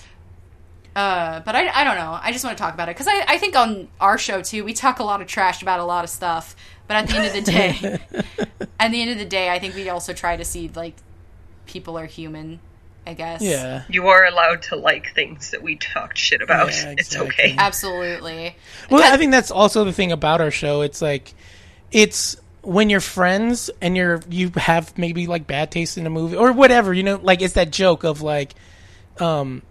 Uh, 0.94 1.40
but 1.40 1.54
I, 1.54 1.68
I 1.68 1.84
don't 1.84 1.96
know. 1.96 2.18
I 2.20 2.32
just 2.32 2.44
want 2.44 2.56
to 2.56 2.62
talk 2.62 2.74
about 2.74 2.88
it 2.88 2.96
because 2.96 3.06
I, 3.08 3.24
I 3.28 3.38
think 3.38 3.54
on 3.56 3.88
our 4.00 4.18
show 4.18 4.42
too, 4.42 4.64
we 4.64 4.72
talk 4.72 4.98
a 4.98 5.04
lot 5.04 5.20
of 5.20 5.28
trash 5.28 5.62
about 5.62 5.80
a 5.80 5.84
lot 5.84 6.04
of 6.04 6.10
stuff. 6.10 6.56
But 6.88 6.96
at 6.96 7.08
the 7.08 7.16
end 7.16 7.26
of 7.26 7.32
the 7.32 7.52
day, 7.52 7.98
at 8.80 8.90
the 8.90 9.00
end 9.00 9.10
of 9.12 9.18
the 9.18 9.24
day, 9.24 9.50
I 9.50 9.60
think 9.60 9.76
we 9.76 9.88
also 9.88 10.12
try 10.12 10.36
to 10.36 10.44
see 10.44 10.68
like 10.74 10.96
people 11.66 11.96
are 11.98 12.06
human. 12.06 12.60
I 13.06 13.14
guess. 13.14 13.40
Yeah. 13.40 13.84
You 13.88 14.08
are 14.08 14.26
allowed 14.26 14.62
to 14.64 14.76
like 14.76 15.14
things 15.14 15.52
that 15.52 15.62
we 15.62 15.76
talked 15.76 16.18
shit 16.18 16.42
about. 16.42 16.70
Yeah, 16.70 16.94
It's 16.98 17.16
okay. 17.16 17.56
Absolutely. 17.58 18.56
Well, 18.90 19.02
I 19.02 19.16
think 19.16 19.32
that's 19.32 19.50
also 19.50 19.84
the 19.84 19.92
thing 19.92 20.12
about 20.12 20.40
our 20.40 20.50
show. 20.50 20.82
It's 20.82 21.00
like, 21.00 21.34
it's 21.90 22.36
when 22.62 22.90
you're 22.90 23.00
friends 23.00 23.70
and 23.80 23.96
you're 23.96 24.20
you 24.28 24.52
have 24.54 24.96
maybe 24.98 25.26
like 25.26 25.46
bad 25.46 25.70
taste 25.70 25.96
in 25.96 26.06
a 26.06 26.10
movie 26.10 26.36
or 26.36 26.52
whatever. 26.52 26.92
You 26.92 27.02
know, 27.02 27.20
like 27.22 27.40
it's 27.40 27.54
that 27.54 27.72
joke 27.72 28.04
of 28.04 28.20
like, 28.20 28.54
um, 29.18 29.62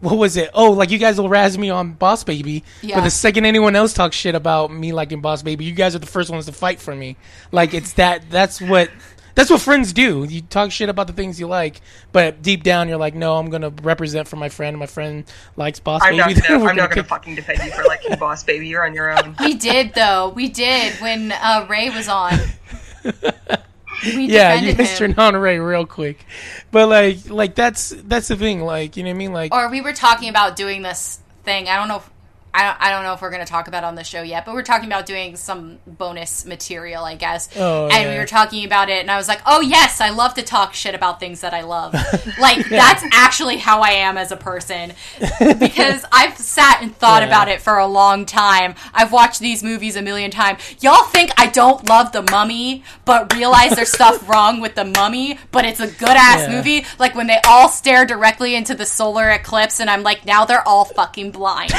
what 0.00 0.16
was 0.16 0.36
it? 0.36 0.50
Oh, 0.54 0.72
like 0.72 0.90
you 0.90 0.98
guys 0.98 1.18
will 1.20 1.28
razz 1.28 1.56
me 1.58 1.70
on 1.70 1.92
Boss 1.92 2.24
Baby, 2.24 2.64
Yeah. 2.82 2.96
but 2.96 3.04
the 3.04 3.10
second 3.10 3.44
anyone 3.44 3.76
else 3.76 3.92
talks 3.92 4.16
shit 4.16 4.34
about 4.34 4.72
me 4.72 4.92
liking 4.92 5.20
Boss 5.20 5.42
Baby, 5.42 5.64
you 5.64 5.72
guys 5.72 5.94
are 5.94 5.98
the 6.00 6.06
first 6.06 6.30
ones 6.30 6.46
to 6.46 6.52
fight 6.52 6.80
for 6.80 6.94
me. 6.94 7.16
Like 7.52 7.74
it's 7.74 7.92
that. 7.94 8.30
That's 8.30 8.60
what. 8.60 8.90
That's 9.36 9.48
what 9.48 9.60
friends 9.60 9.92
do. 9.92 10.24
You 10.28 10.42
talk 10.42 10.72
shit 10.72 10.88
about 10.88 11.06
the 11.06 11.12
things 11.12 11.38
you 11.38 11.46
like, 11.46 11.80
but 12.12 12.42
deep 12.42 12.64
down 12.64 12.88
you're 12.88 12.98
like, 12.98 13.14
no, 13.14 13.36
I'm 13.36 13.48
gonna 13.48 13.70
represent 13.82 14.26
for 14.26 14.34
my 14.36 14.48
friend. 14.48 14.76
My 14.76 14.86
friend 14.86 15.24
likes 15.56 15.78
Boss 15.78 16.02
I'm 16.02 16.16
Baby. 16.16 16.34
not 16.40 16.48
gonna, 16.48 16.60
We're 16.64 16.70
I'm 16.70 16.76
not 16.76 16.90
gonna 16.90 17.02
pick- 17.02 17.08
fucking 17.08 17.34
defend 17.36 17.60
you 17.64 17.70
for 17.70 17.84
liking 17.84 18.18
Boss 18.18 18.42
Baby. 18.42 18.66
You're 18.66 18.84
on 18.84 18.92
your 18.92 19.10
own. 19.16 19.36
We 19.38 19.54
did 19.54 19.94
though. 19.94 20.30
We 20.30 20.48
did 20.48 20.94
when 21.00 21.30
uh, 21.32 21.64
Ray 21.70 21.90
was 21.90 22.08
on. 22.08 22.32
We 24.02 24.26
yeah, 24.26 24.54
you 24.54 24.74
missed 24.74 25.00
him. 25.00 25.10
your 25.10 25.16
non-Ray 25.16 25.58
real 25.58 25.86
quick, 25.86 26.24
but 26.70 26.88
like, 26.88 27.28
like 27.28 27.54
that's 27.54 27.90
that's 27.90 28.28
the 28.28 28.36
thing. 28.36 28.62
Like, 28.62 28.96
you 28.96 29.02
know 29.02 29.10
what 29.10 29.14
I 29.14 29.18
mean? 29.18 29.32
Like, 29.32 29.54
or 29.54 29.68
we 29.68 29.80
were 29.80 29.92
talking 29.92 30.28
about 30.28 30.56
doing 30.56 30.82
this 30.82 31.20
thing. 31.44 31.68
I 31.68 31.76
don't 31.76 31.88
know. 31.88 31.96
If, 31.96 32.10
I 32.52 32.64
don't, 32.64 32.76
I 32.82 32.90
don't 32.90 33.04
know 33.04 33.12
if 33.14 33.22
we're 33.22 33.30
going 33.30 33.44
to 33.44 33.50
talk 33.50 33.68
about 33.68 33.84
it 33.84 33.86
on 33.86 33.94
the 33.94 34.02
show 34.04 34.22
yet, 34.22 34.44
but 34.44 34.54
we're 34.54 34.62
talking 34.62 34.88
about 34.88 35.06
doing 35.06 35.36
some 35.36 35.78
bonus 35.86 36.44
material, 36.44 37.04
I 37.04 37.14
guess. 37.14 37.48
Oh, 37.56 37.88
and 37.88 38.10
we 38.10 38.18
were 38.18 38.26
talking 38.26 38.64
about 38.64 38.88
it, 38.90 39.00
and 39.00 39.10
I 39.10 39.16
was 39.16 39.28
like, 39.28 39.40
"Oh 39.46 39.60
yes, 39.60 40.00
I 40.00 40.10
love 40.10 40.34
to 40.34 40.42
talk 40.42 40.74
shit 40.74 40.94
about 40.94 41.20
things 41.20 41.42
that 41.42 41.54
I 41.54 41.62
love." 41.62 41.94
like 42.40 42.68
that's 42.68 43.04
actually 43.12 43.58
how 43.58 43.82
I 43.82 43.90
am 43.90 44.18
as 44.18 44.32
a 44.32 44.36
person 44.36 44.92
because 45.58 46.04
I've 46.12 46.36
sat 46.38 46.78
and 46.82 46.94
thought 46.96 47.22
Yeah. 47.22 47.28
about 47.28 47.48
it 47.48 47.60
for 47.60 47.78
a 47.78 47.86
long 47.86 48.26
time. 48.26 48.74
I've 48.92 49.12
watched 49.12 49.40
these 49.40 49.62
movies 49.62 49.94
a 49.96 50.02
million 50.02 50.30
times. 50.30 50.60
Y'all 50.80 51.04
think 51.04 51.30
I 51.36 51.46
don't 51.46 51.88
love 51.88 52.10
the 52.12 52.22
Mummy, 52.22 52.82
but 53.04 53.32
realize 53.34 53.76
there's 53.76 53.92
stuff 53.92 54.28
wrong 54.28 54.60
with 54.60 54.74
the 54.74 54.84
Mummy, 54.84 55.38
but 55.52 55.64
it's 55.64 55.80
a 55.80 55.86
good 55.86 56.08
ass 56.08 56.48
Yeah. 56.48 56.56
movie. 56.56 56.84
Like 56.98 57.14
when 57.14 57.26
they 57.28 57.38
all 57.46 57.68
stare 57.68 58.04
directly 58.04 58.54
into 58.56 58.74
the 58.74 58.86
solar 58.86 59.30
eclipse, 59.30 59.78
and 59.80 59.88
I'm 59.88 60.02
like, 60.02 60.24
now 60.26 60.44
they're 60.44 60.66
all 60.66 60.84
fucking 60.84 61.30
blind. 61.30 61.72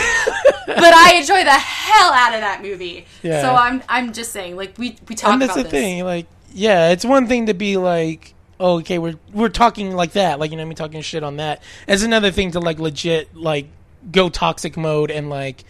But 0.68 0.94
I 0.94 1.16
enjoy 1.16 1.44
the 1.44 1.52
hell 1.52 2.12
out 2.14 2.34
of 2.34 2.42
that 2.42 2.62
movie. 2.62 3.06
Yeah. 3.24 3.42
So 3.42 3.50
I'm 3.54 3.82
I'm 3.90 4.14
just 4.14 4.32
saying, 4.32 4.56
like 4.56 4.78
we 4.78 4.96
we 5.08 5.16
talk 5.16 5.32
and 5.34 5.42
that's 5.42 5.54
about 5.54 5.58
the 5.58 5.70
this. 5.70 5.72
thing. 5.72 6.04
Like, 6.04 6.28
yeah, 6.54 6.90
it's 6.92 7.06
one 7.06 7.28
thing 7.28 7.48
to 7.48 7.54
be 7.54 7.78
like, 7.78 8.34
oh, 8.60 8.80
okay, 8.80 9.00
we're 9.00 9.16
we're 9.34 9.50
talking 9.50 9.96
like 9.96 10.12
that, 10.14 10.40
like 10.40 10.52
you 10.52 10.58
know, 10.58 10.62
what 10.64 10.68
I 10.68 10.70
mean, 10.70 10.76
talking 10.76 11.02
shit 11.02 11.24
on 11.24 11.38
that. 11.38 11.62
It's 11.88 12.04
another 12.04 12.32
thing 12.32 12.52
to 12.52 12.60
like 12.60 12.80
legit 12.80 13.36
like 13.36 13.68
go 14.12 14.30
toxic 14.30 14.78
mode 14.78 15.12
and 15.12 15.30
like. 15.30 15.64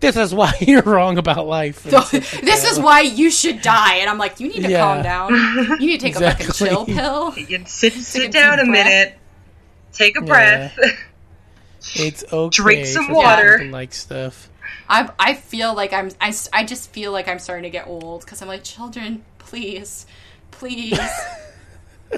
This 0.00 0.16
is 0.16 0.34
why 0.34 0.52
you're 0.60 0.82
wrong 0.82 1.16
about 1.16 1.46
life. 1.46 1.84
and 1.84 1.92
stuff 1.92 2.12
like 2.12 2.22
this 2.42 2.62
that. 2.64 2.72
is 2.72 2.80
why 2.80 3.02
you 3.02 3.30
should 3.30 3.62
die, 3.62 3.98
and 3.98 4.10
I'm 4.10 4.18
like, 4.18 4.40
you 4.40 4.48
need 4.48 4.62
to 4.64 4.68
Yeah. 4.68 4.80
calm 4.80 5.02
down. 5.04 5.32
You 5.80 5.86
need 5.86 6.00
to 6.00 6.06
take 6.06 6.16
a 6.16 6.20
fucking 6.20 6.50
chill 6.50 6.84
pill. 6.86 7.32
You 7.38 7.62
sit, 7.66 7.92
sit 7.92 8.32
down 8.32 8.58
a 8.58 8.64
deep 8.64 8.72
breath. 8.72 8.86
minute, 8.86 9.18
take 9.92 10.18
a 10.18 10.22
breath. 10.22 10.76
It's 11.94 12.24
okay. 12.32 12.50
Drink 12.50 12.86
some 12.86 13.12
water. 13.12 13.64
Like 13.70 13.92
stuff. 13.92 14.48
I 14.88 15.10
I 15.18 15.34
feel 15.34 15.74
like 15.74 15.92
I'm 15.92 16.10
I, 16.20 16.28
s- 16.28 16.48
I 16.52 16.64
just 16.64 16.90
feel 16.92 17.12
like 17.12 17.28
I'm 17.28 17.38
starting 17.38 17.64
to 17.64 17.70
get 17.70 17.86
old 17.86 18.22
because 18.24 18.42
I'm 18.42 18.48
like 18.48 18.64
children, 18.64 19.24
please, 19.38 20.06
please. 20.50 20.98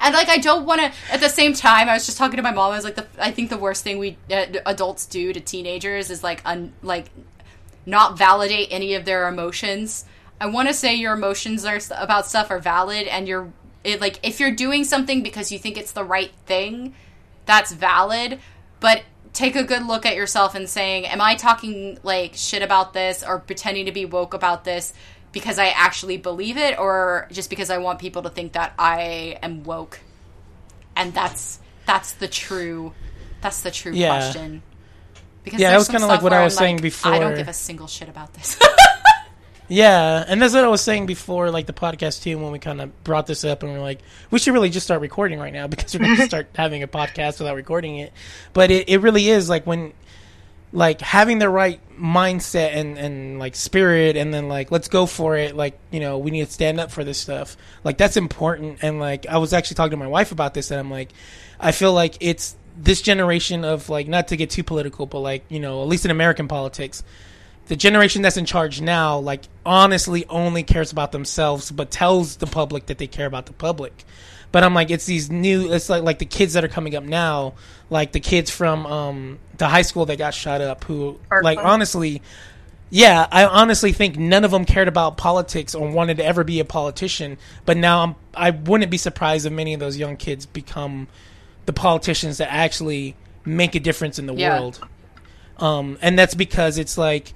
and 0.00 0.14
like 0.14 0.28
I 0.28 0.38
don't 0.38 0.66
want 0.66 0.80
to. 0.80 0.92
At 1.12 1.20
the 1.20 1.28
same 1.28 1.52
time, 1.52 1.88
I 1.88 1.94
was 1.94 2.06
just 2.06 2.18
talking 2.18 2.36
to 2.36 2.42
my 2.42 2.52
mom. 2.52 2.72
I 2.72 2.76
was 2.76 2.84
like, 2.84 2.96
the, 2.96 3.06
I 3.18 3.30
think 3.30 3.50
the 3.50 3.58
worst 3.58 3.84
thing 3.84 3.98
we 3.98 4.16
uh, 4.30 4.46
adults 4.66 5.06
do 5.06 5.32
to 5.32 5.40
teenagers 5.40 6.10
is 6.10 6.22
like 6.22 6.42
un, 6.44 6.72
like 6.82 7.06
not 7.84 8.18
validate 8.18 8.68
any 8.70 8.94
of 8.94 9.04
their 9.04 9.28
emotions. 9.28 10.04
I 10.40 10.46
want 10.46 10.68
to 10.68 10.74
say 10.74 10.94
your 10.94 11.14
emotions 11.14 11.64
are 11.64 11.80
about 11.92 12.26
stuff 12.26 12.50
are 12.50 12.58
valid, 12.58 13.06
and 13.06 13.28
you're 13.28 13.52
it, 13.84 14.00
like 14.00 14.18
if 14.22 14.40
you're 14.40 14.54
doing 14.54 14.84
something 14.84 15.22
because 15.22 15.52
you 15.52 15.58
think 15.58 15.76
it's 15.78 15.92
the 15.92 16.04
right 16.04 16.32
thing, 16.46 16.94
that's 17.46 17.72
valid. 17.72 18.40
But 18.80 19.02
take 19.32 19.56
a 19.56 19.64
good 19.64 19.84
look 19.86 20.06
at 20.06 20.16
yourself 20.16 20.54
and 20.54 20.68
saying, 20.68 21.06
"Am 21.06 21.20
I 21.20 21.34
talking 21.34 21.98
like 22.02 22.32
shit 22.34 22.62
about 22.62 22.92
this 22.92 23.22
or 23.26 23.38
pretending 23.38 23.86
to 23.86 23.92
be 23.92 24.04
woke 24.04 24.34
about 24.34 24.64
this?" 24.64 24.92
because 25.32 25.58
I 25.58 25.66
actually 25.66 26.16
believe 26.16 26.56
it 26.56 26.78
or 26.78 27.28
just 27.30 27.50
because 27.50 27.68
I 27.68 27.76
want 27.76 27.98
people 27.98 28.22
to 28.22 28.30
think 28.30 28.52
that 28.52 28.72
I 28.78 29.38
am 29.42 29.64
woke. 29.64 30.00
And 30.96 31.12
that's 31.12 31.58
that's 31.84 32.12
the 32.12 32.26
true 32.26 32.94
that's 33.42 33.60
the 33.60 33.70
true 33.70 33.92
Yeah. 33.92 34.08
question. 34.08 34.62
Because 35.44 35.60
Yeah, 35.60 35.70
that 35.72 35.76
was 35.76 35.88
kinda 35.88 36.06
like 36.06 36.22
what 36.22 36.32
I 36.32 36.42
was 36.42 36.56
saying 36.56 36.76
like, 36.76 36.82
before. 36.82 37.12
I 37.12 37.18
don't 37.18 37.36
give 37.36 37.48
a 37.48 37.52
single 37.52 37.86
shit 37.86 38.08
about 38.08 38.32
this. 38.32 38.58
Yeah, 39.68 40.24
and 40.26 40.40
that's 40.40 40.54
what 40.54 40.64
I 40.64 40.68
was 40.68 40.80
saying 40.80 41.06
before, 41.06 41.50
like 41.50 41.66
the 41.66 41.72
podcast 41.72 42.22
too, 42.22 42.38
when 42.38 42.52
we 42.52 42.58
kind 42.58 42.80
of 42.80 43.04
brought 43.04 43.26
this 43.26 43.44
up, 43.44 43.62
and 43.62 43.72
we 43.72 43.78
are 43.78 43.82
like, 43.82 44.00
we 44.30 44.38
should 44.38 44.54
really 44.54 44.70
just 44.70 44.86
start 44.86 45.00
recording 45.00 45.40
right 45.40 45.52
now 45.52 45.66
because 45.68 45.94
we're 45.94 46.00
going 46.00 46.16
to 46.16 46.22
mm-hmm. 46.22 46.28
start 46.28 46.48
having 46.54 46.82
a 46.82 46.88
podcast 46.88 47.38
without 47.38 47.56
recording 47.56 47.96
it. 47.98 48.12
But 48.52 48.70
it, 48.70 48.88
it 48.88 48.98
really 48.98 49.28
is 49.28 49.48
like 49.48 49.66
when, 49.66 49.92
like 50.72 51.00
having 51.00 51.38
the 51.38 51.48
right 51.48 51.80
mindset 51.98 52.74
and 52.74 52.96
and 52.98 53.38
like 53.40 53.56
spirit, 53.56 54.16
and 54.16 54.32
then 54.32 54.48
like 54.48 54.70
let's 54.70 54.88
go 54.88 55.04
for 55.06 55.36
it. 55.36 55.56
Like 55.56 55.78
you 55.90 55.98
know, 55.98 56.18
we 56.18 56.30
need 56.30 56.46
to 56.46 56.52
stand 56.52 56.78
up 56.78 56.92
for 56.92 57.02
this 57.02 57.18
stuff. 57.18 57.56
Like 57.82 57.98
that's 57.98 58.16
important. 58.16 58.78
And 58.82 59.00
like 59.00 59.26
I 59.26 59.38
was 59.38 59.52
actually 59.52 59.76
talking 59.76 59.92
to 59.92 59.96
my 59.96 60.06
wife 60.06 60.30
about 60.30 60.54
this, 60.54 60.70
and 60.70 60.78
I'm 60.78 60.90
like, 60.90 61.12
I 61.58 61.72
feel 61.72 61.92
like 61.92 62.18
it's 62.20 62.56
this 62.78 63.02
generation 63.02 63.64
of 63.64 63.88
like 63.88 64.06
not 64.06 64.28
to 64.28 64.36
get 64.36 64.50
too 64.50 64.62
political, 64.62 65.06
but 65.06 65.20
like 65.20 65.44
you 65.48 65.58
know, 65.58 65.82
at 65.82 65.88
least 65.88 66.04
in 66.04 66.12
American 66.12 66.46
politics 66.46 67.02
the 67.66 67.76
generation 67.76 68.22
that's 68.22 68.36
in 68.36 68.44
charge 68.46 68.80
now, 68.80 69.18
like 69.18 69.42
honestly, 69.64 70.24
only 70.28 70.62
cares 70.62 70.92
about 70.92 71.12
themselves, 71.12 71.70
but 71.70 71.90
tells 71.90 72.36
the 72.36 72.46
public 72.46 72.86
that 72.86 72.98
they 72.98 73.06
care 73.06 73.26
about 73.26 73.46
the 73.46 73.52
public. 73.52 74.04
But 74.52 74.62
I'm 74.62 74.74
like, 74.74 74.90
it's 74.90 75.06
these 75.06 75.30
new, 75.30 75.72
it's 75.72 75.88
like 75.88 76.02
like 76.02 76.18
the 76.18 76.24
kids 76.26 76.52
that 76.54 76.64
are 76.64 76.68
coming 76.68 76.94
up 76.94 77.04
now, 77.04 77.54
like 77.90 78.12
the 78.12 78.20
kids 78.20 78.50
from 78.50 78.86
um, 78.86 79.38
the 79.58 79.68
high 79.68 79.82
school 79.82 80.06
that 80.06 80.16
got 80.18 80.34
shot 80.34 80.60
up, 80.60 80.84
who 80.84 81.18
like 81.42 81.56
Parkland? 81.56 81.58
honestly, 81.60 82.22
yeah, 82.88 83.26
I 83.30 83.44
honestly 83.46 83.92
think 83.92 84.16
none 84.16 84.44
of 84.44 84.52
them 84.52 84.64
cared 84.64 84.86
about 84.86 85.16
politics 85.16 85.74
or 85.74 85.90
wanted 85.90 86.18
to 86.18 86.24
ever 86.24 86.44
be 86.44 86.60
a 86.60 86.64
politician. 86.64 87.36
But 87.64 87.76
now 87.76 88.02
I'm, 88.04 88.14
I 88.34 88.50
wouldn't 88.50 88.90
be 88.90 88.96
surprised 88.96 89.44
if 89.44 89.52
many 89.52 89.74
of 89.74 89.80
those 89.80 89.96
young 89.96 90.16
kids 90.16 90.46
become 90.46 91.08
the 91.66 91.72
politicians 91.72 92.38
that 92.38 92.50
actually 92.52 93.16
make 93.44 93.74
a 93.74 93.80
difference 93.80 94.20
in 94.20 94.26
the 94.26 94.34
Yeah. 94.34 94.60
world. 94.60 94.78
Um, 95.58 95.98
and 96.00 96.16
that's 96.18 96.34
because 96.34 96.78
it's 96.78 96.96
like 96.96 97.32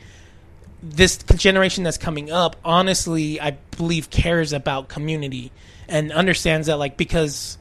this 0.82 1.19
generation 1.19 1.85
that's 1.85 1.98
coming 1.98 2.31
up, 2.31 2.57
honestly, 2.65 3.40
I 3.40 3.52
believe 3.77 4.11
cares 4.11 4.52
about 4.52 4.89
community 4.89 5.52
and 5.89 6.12
understands 6.12 6.66
that, 6.69 6.78
like, 6.78 6.97
because 6.97 7.59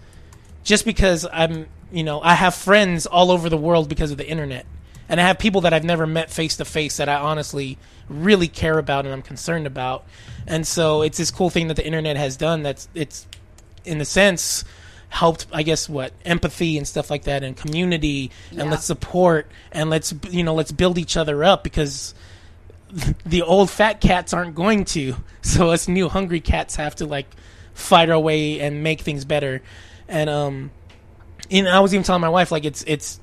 just 0.63 0.85
because 0.85 1.25
I'm, 1.31 1.67
you 1.91 2.03
know, 2.03 2.21
I 2.21 2.35
have 2.35 2.55
friends 2.55 3.05
all 3.05 3.31
over 3.31 3.49
the 3.49 3.57
world 3.57 3.89
because 3.89 4.11
of 4.11 4.17
the 4.17 4.27
internet, 4.27 4.65
and 5.09 5.19
I 5.19 5.23
have 5.25 5.39
people 5.39 5.61
that 5.61 5.73
I've 5.73 5.83
never 5.83 6.05
met 6.05 6.29
face 6.29 6.57
to 6.57 6.65
face 6.65 6.97
that 6.97 7.09
I 7.09 7.15
honestly 7.15 7.77
really 8.07 8.47
care 8.47 8.77
about 8.77 9.05
and 9.05 9.13
I'm 9.13 9.21
concerned 9.21 9.67
about, 9.67 10.05
and 10.47 10.65
so 10.65 11.01
it's 11.01 11.17
this 11.17 11.31
cool 11.31 11.49
thing 11.49 11.67
that 11.67 11.75
the 11.75 11.85
internet 11.85 12.15
has 12.17 12.37
done. 12.37 12.63
That's 12.63 12.87
it's, 12.93 13.27
in 13.85 13.99
a 13.99 14.05
sense, 14.05 14.63
helped 15.09 15.47
I 15.51 15.63
guess 15.63 15.89
what 15.89 16.13
empathy 16.23 16.77
and 16.77 16.87
stuff 16.87 17.09
like 17.09 17.23
that 17.23 17.43
and 17.43 17.57
community 17.57 18.29
and 18.51 18.59
Yeah. 18.59 18.65
let's 18.65 18.85
support 18.85 19.47
and 19.71 19.89
let's 19.89 20.13
you 20.29 20.43
know 20.43 20.53
let's 20.53 20.71
build 20.71 20.99
each 20.99 21.17
other 21.17 21.43
up 21.43 21.63
because 21.63 22.13
the 23.25 23.41
old 23.41 23.69
fat 23.69 24.01
cats 24.01 24.33
aren't 24.33 24.55
going 24.55 24.85
to. 24.85 25.15
So 25.41 25.69
us 25.71 25.87
new 25.87 26.09
hungry 26.09 26.41
cats 26.41 26.75
have 26.75 26.95
to 26.95 27.05
like 27.05 27.27
fight 27.73 28.09
our 28.09 28.19
way 28.19 28.59
and 28.59 28.83
make 28.83 29.01
things 29.01 29.25
better. 29.25 29.61
And 30.07 30.29
um, 30.29 30.71
and 31.51 31.67
I 31.67 31.79
was 31.79 31.93
even 31.93 32.03
telling 32.03 32.21
my 32.21 32.29
wife 32.29 32.51
like 32.51 32.65
it's 32.65 32.83
it's 32.87 33.19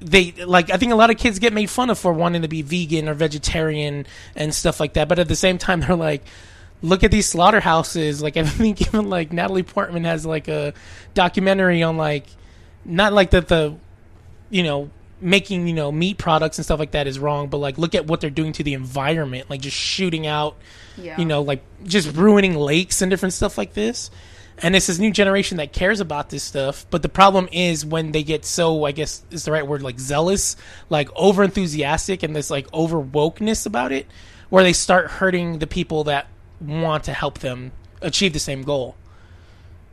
they 0.00 0.32
like 0.32 0.70
I 0.70 0.76
think 0.76 0.92
a 0.92 0.96
lot 0.96 1.10
of 1.10 1.16
kids 1.16 1.38
get 1.38 1.52
made 1.52 1.70
fun 1.70 1.90
of 1.90 1.98
for 1.98 2.12
wanting 2.12 2.42
to 2.42 2.48
be 2.48 2.62
vegan 2.62 3.08
or 3.08 3.14
vegetarian 3.14 4.06
and 4.36 4.54
stuff 4.54 4.80
like 4.80 4.94
that. 4.94 5.08
But 5.08 5.18
at 5.18 5.28
the 5.28 5.36
same 5.36 5.58
time, 5.58 5.80
they're 5.86 5.96
like. 5.96 6.22
Look 6.82 7.02
at 7.02 7.10
these 7.10 7.26
slaughterhouses. 7.26 8.20
Like 8.20 8.36
I 8.36 8.44
think 8.44 8.82
even 8.82 9.08
like 9.08 9.32
Natalie 9.32 9.62
Portman 9.62 10.04
has 10.04 10.26
like 10.26 10.48
a 10.48 10.74
documentary 11.14 11.82
on 11.82 11.96
like 11.96 12.26
not 12.84 13.14
like 13.14 13.30
that 13.30 13.48
the 13.48 13.76
you 14.50 14.62
know 14.62 14.90
making 15.24 15.66
you 15.66 15.72
know 15.74 15.90
meat 15.90 16.18
products 16.18 16.58
and 16.58 16.64
stuff 16.64 16.78
like 16.78 16.90
that 16.90 17.06
is 17.06 17.18
wrong 17.18 17.48
but 17.48 17.56
like 17.58 17.78
look 17.78 17.94
at 17.94 18.06
what 18.06 18.20
they're 18.20 18.28
doing 18.30 18.52
to 18.52 18.62
the 18.62 18.74
environment 18.74 19.48
like 19.48 19.60
just 19.60 19.76
shooting 19.76 20.26
out 20.26 20.56
Yeah. 20.98 21.18
you 21.18 21.24
know 21.24 21.40
like 21.42 21.62
just 21.84 22.14
ruining 22.14 22.54
lakes 22.54 23.00
and 23.02 23.10
different 23.10 23.32
stuff 23.32 23.56
like 23.58 23.72
this. 23.74 24.10
And 24.58 24.76
it's 24.76 24.86
this 24.86 25.00
new 25.00 25.10
generation 25.10 25.56
that 25.56 25.72
cares 25.72 25.98
about 26.00 26.30
this 26.30 26.44
stuff 26.44 26.86
but 26.90 27.02
the 27.02 27.08
problem 27.08 27.48
is 27.50 27.84
when 27.84 28.12
they 28.12 28.22
get 28.22 28.44
so 28.44 28.84
i 28.84 28.92
guess 28.92 29.24
is 29.32 29.44
the 29.44 29.50
right 29.50 29.66
word 29.66 29.82
like 29.82 29.98
zealous 29.98 30.54
like 30.90 31.08
over 31.16 31.42
enthusiastic 31.42 32.22
and 32.22 32.36
this 32.36 32.50
like 32.50 32.68
over 32.72 33.02
wokeness 33.02 33.66
about 33.66 33.90
it 33.90 34.06
where 34.50 34.62
they 34.62 34.72
start 34.72 35.10
hurting 35.10 35.58
the 35.58 35.66
people 35.66 36.04
that 36.04 36.26
want 36.60 37.02
to 37.04 37.12
help 37.12 37.40
them 37.40 37.72
achieve 38.00 38.32
the 38.32 38.38
same 38.38 38.62
goal. 38.62 38.94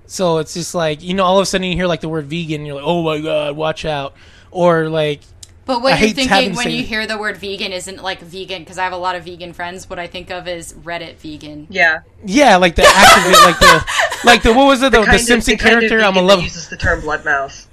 So 0.06 0.40
it's 0.40 0.54
just 0.54 0.76
like 0.76 1.02
you 1.02 1.14
know, 1.14 1.24
all 1.24 1.40
of 1.40 1.44
a 1.44 1.46
sudden 1.46 1.66
you 1.68 1.76
hear 1.76 1.88
like 1.88 2.02
the 2.02 2.10
word 2.10 2.26
vegan, 2.26 2.62
and 2.62 2.68
you're 2.68 2.76
like, 2.76 2.86
oh 2.86 3.02
my 3.02 3.20
god, 3.22 3.56
watch 3.56 3.86
out, 3.86 4.14
or 4.52 4.90
like 4.90 5.22
But 5.66 5.82
what 5.82 5.94
I 5.94 5.98
you're 6.00 6.14
thinking 6.14 6.56
when 6.56 6.70
you 6.70 6.84
hear 6.84 7.08
the 7.08 7.18
word 7.18 7.38
vegan 7.38 7.72
isn't 7.72 8.04
like 8.04 8.20
vegan 8.20 8.60
because 8.62 8.78
I 8.78 8.84
have 8.84 8.94
a 8.94 8.98
lot 8.98 9.16
of 9.16 9.24
vegan 9.26 9.54
friends. 9.54 9.90
What 9.90 10.00
I 10.00 10.08
think 10.08 10.30
of 10.30 10.48
is 10.48 10.74
Reddit 10.74 11.16
vegan. 11.18 11.68
Yeah. 11.70 12.02
yeah, 12.26 12.58
like 12.58 12.76
the 12.76 12.84
activist, 12.84 13.46
like 13.46 13.60
the 13.60 13.86
like 14.26 14.44
the 14.44 14.54
what 14.54 14.66
was 14.66 14.82
it 14.82 14.92
the, 14.92 15.00
the, 15.00 15.06
Kind 15.06 15.16
of- 15.16 15.22
Simpson 15.22 15.54
the 15.54 15.58
kind 15.64 15.76
of 15.76 15.80
character? 15.90 16.00
I'm 16.06 16.16
a 16.18 16.22
love 16.22 16.28
that 16.28 16.28
level 16.28 16.44
uses 16.44 16.70
the 16.70 16.78
term 16.78 17.02
blood 17.02 17.26
mouth. 17.26 17.68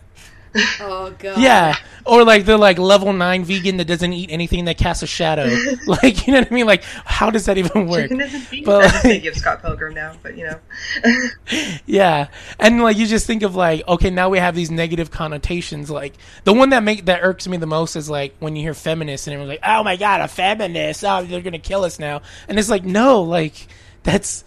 Oh 0.80 1.14
god. 1.18 1.38
yeah, 1.38 1.76
or 2.06 2.24
like 2.24 2.44
the 2.44 2.56
like 2.56 2.78
level 2.78 3.12
nine 3.12 3.44
vegan 3.44 3.76
that 3.76 3.84
doesn't 3.86 4.12
eat 4.12 4.30
anything 4.30 4.64
that 4.64 4.78
casts 4.78 5.02
a 5.02 5.06
shadow. 5.06 5.44
like 5.86 6.26
you 6.26 6.32
know 6.32 6.40
what 6.40 6.50
I 6.50 6.54
mean? 6.54 6.66
Like 6.66 6.82
how 6.82 7.30
does 7.30 7.46
that 7.46 7.58
even 7.58 7.86
work? 7.86 8.02
Chicken 8.02 8.20
isn't 8.20 8.40
vegan. 8.42 8.64
But, 8.64 9.04
like- 9.04 9.24
of 9.24 9.36
Scott 9.36 9.62
Pilgrim 9.62 9.94
now, 9.94 10.14
but 10.22 10.36
you 10.36 10.44
know. 10.44 10.58
Yeah, 11.86 12.28
and 12.58 12.82
like 12.82 12.96
you 12.96 13.06
just 13.06 13.26
think 13.26 13.42
of 13.42 13.54
like, 13.56 13.86
okay, 13.88 14.10
now 14.10 14.28
we 14.28 14.38
have 14.38 14.54
these 14.54 14.70
negative 14.70 15.10
connotations. 15.10 15.90
Like 15.90 16.14
the 16.44 16.52
one 16.52 16.70
that 16.70 16.82
make 16.82 17.06
that 17.06 17.20
irks 17.22 17.48
me 17.48 17.56
the 17.56 17.66
most 17.66 17.96
is 17.96 18.08
like 18.10 18.34
when 18.38 18.56
you 18.56 18.62
hear 18.62 18.74
feminists 18.74 19.26
and 19.26 19.34
everyone's 19.34 19.58
like, 19.60 19.70
oh 19.70 19.82
my 19.82 19.96
god, 19.96 20.20
a 20.20 20.28
feminist, 20.28 21.04
oh 21.04 21.24
they're 21.24 21.40
gonna 21.40 21.58
kill 21.58 21.84
us 21.84 21.98
now, 21.98 22.22
and 22.48 22.58
it's 22.58 22.68
like 22.68 22.84
no, 22.84 23.22
like 23.22 23.66
that's 24.02 24.44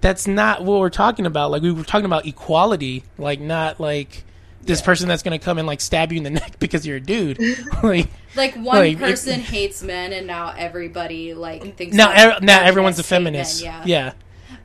that's 0.00 0.26
not 0.26 0.62
what 0.62 0.80
we're 0.80 0.90
talking 0.90 1.26
about. 1.26 1.50
Like 1.50 1.62
we 1.62 1.72
were 1.72 1.82
talking 1.82 2.04
about 2.04 2.26
equality, 2.26 3.04
like 3.18 3.40
not 3.40 3.80
like 3.80 4.24
this 4.66 4.82
person 4.82 5.08
that's 5.08 5.22
gonna 5.22 5.38
come 5.38 5.58
and 5.58 5.66
like 5.66 5.80
stab 5.80 6.12
you 6.12 6.18
in 6.18 6.24
the 6.24 6.30
neck 6.40 6.58
because 6.58 6.86
you're 6.86 6.96
a 6.96 7.00
dude. 7.00 7.38
like 7.82 8.08
Like 8.36 8.54
one 8.56 8.64
Like, 8.78 8.98
person 8.98 9.40
hates 9.40 9.82
men, 9.82 10.12
and 10.12 10.26
now 10.26 10.52
everybody 10.56 11.34
like 11.34 11.76
thinks 11.76 11.94
now, 11.96 12.38
now 12.40 12.62
everyone's 12.62 12.98
a 12.98 13.02
feminist. 13.02 13.62
men, 13.64 13.82
yeah, 13.86 14.12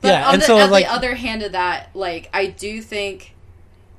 But 0.00 0.08
yeah, 0.08 0.28
on 0.28 0.34
and 0.34 0.42
the, 0.42 0.46
so 0.46 0.56
on 0.58 0.70
like 0.70 0.86
the 0.86 0.92
other 0.92 1.14
hand 1.14 1.42
of 1.42 1.52
that, 1.52 1.90
like 1.94 2.28
I 2.32 2.46
do 2.46 2.80
think, 2.82 3.34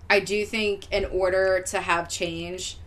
I 0.10 0.20
do 0.20 0.46
think 0.46 0.92
in 0.92 1.06
order 1.06 1.62
to 1.68 1.80
have 1.82 2.10
change, 2.10 2.78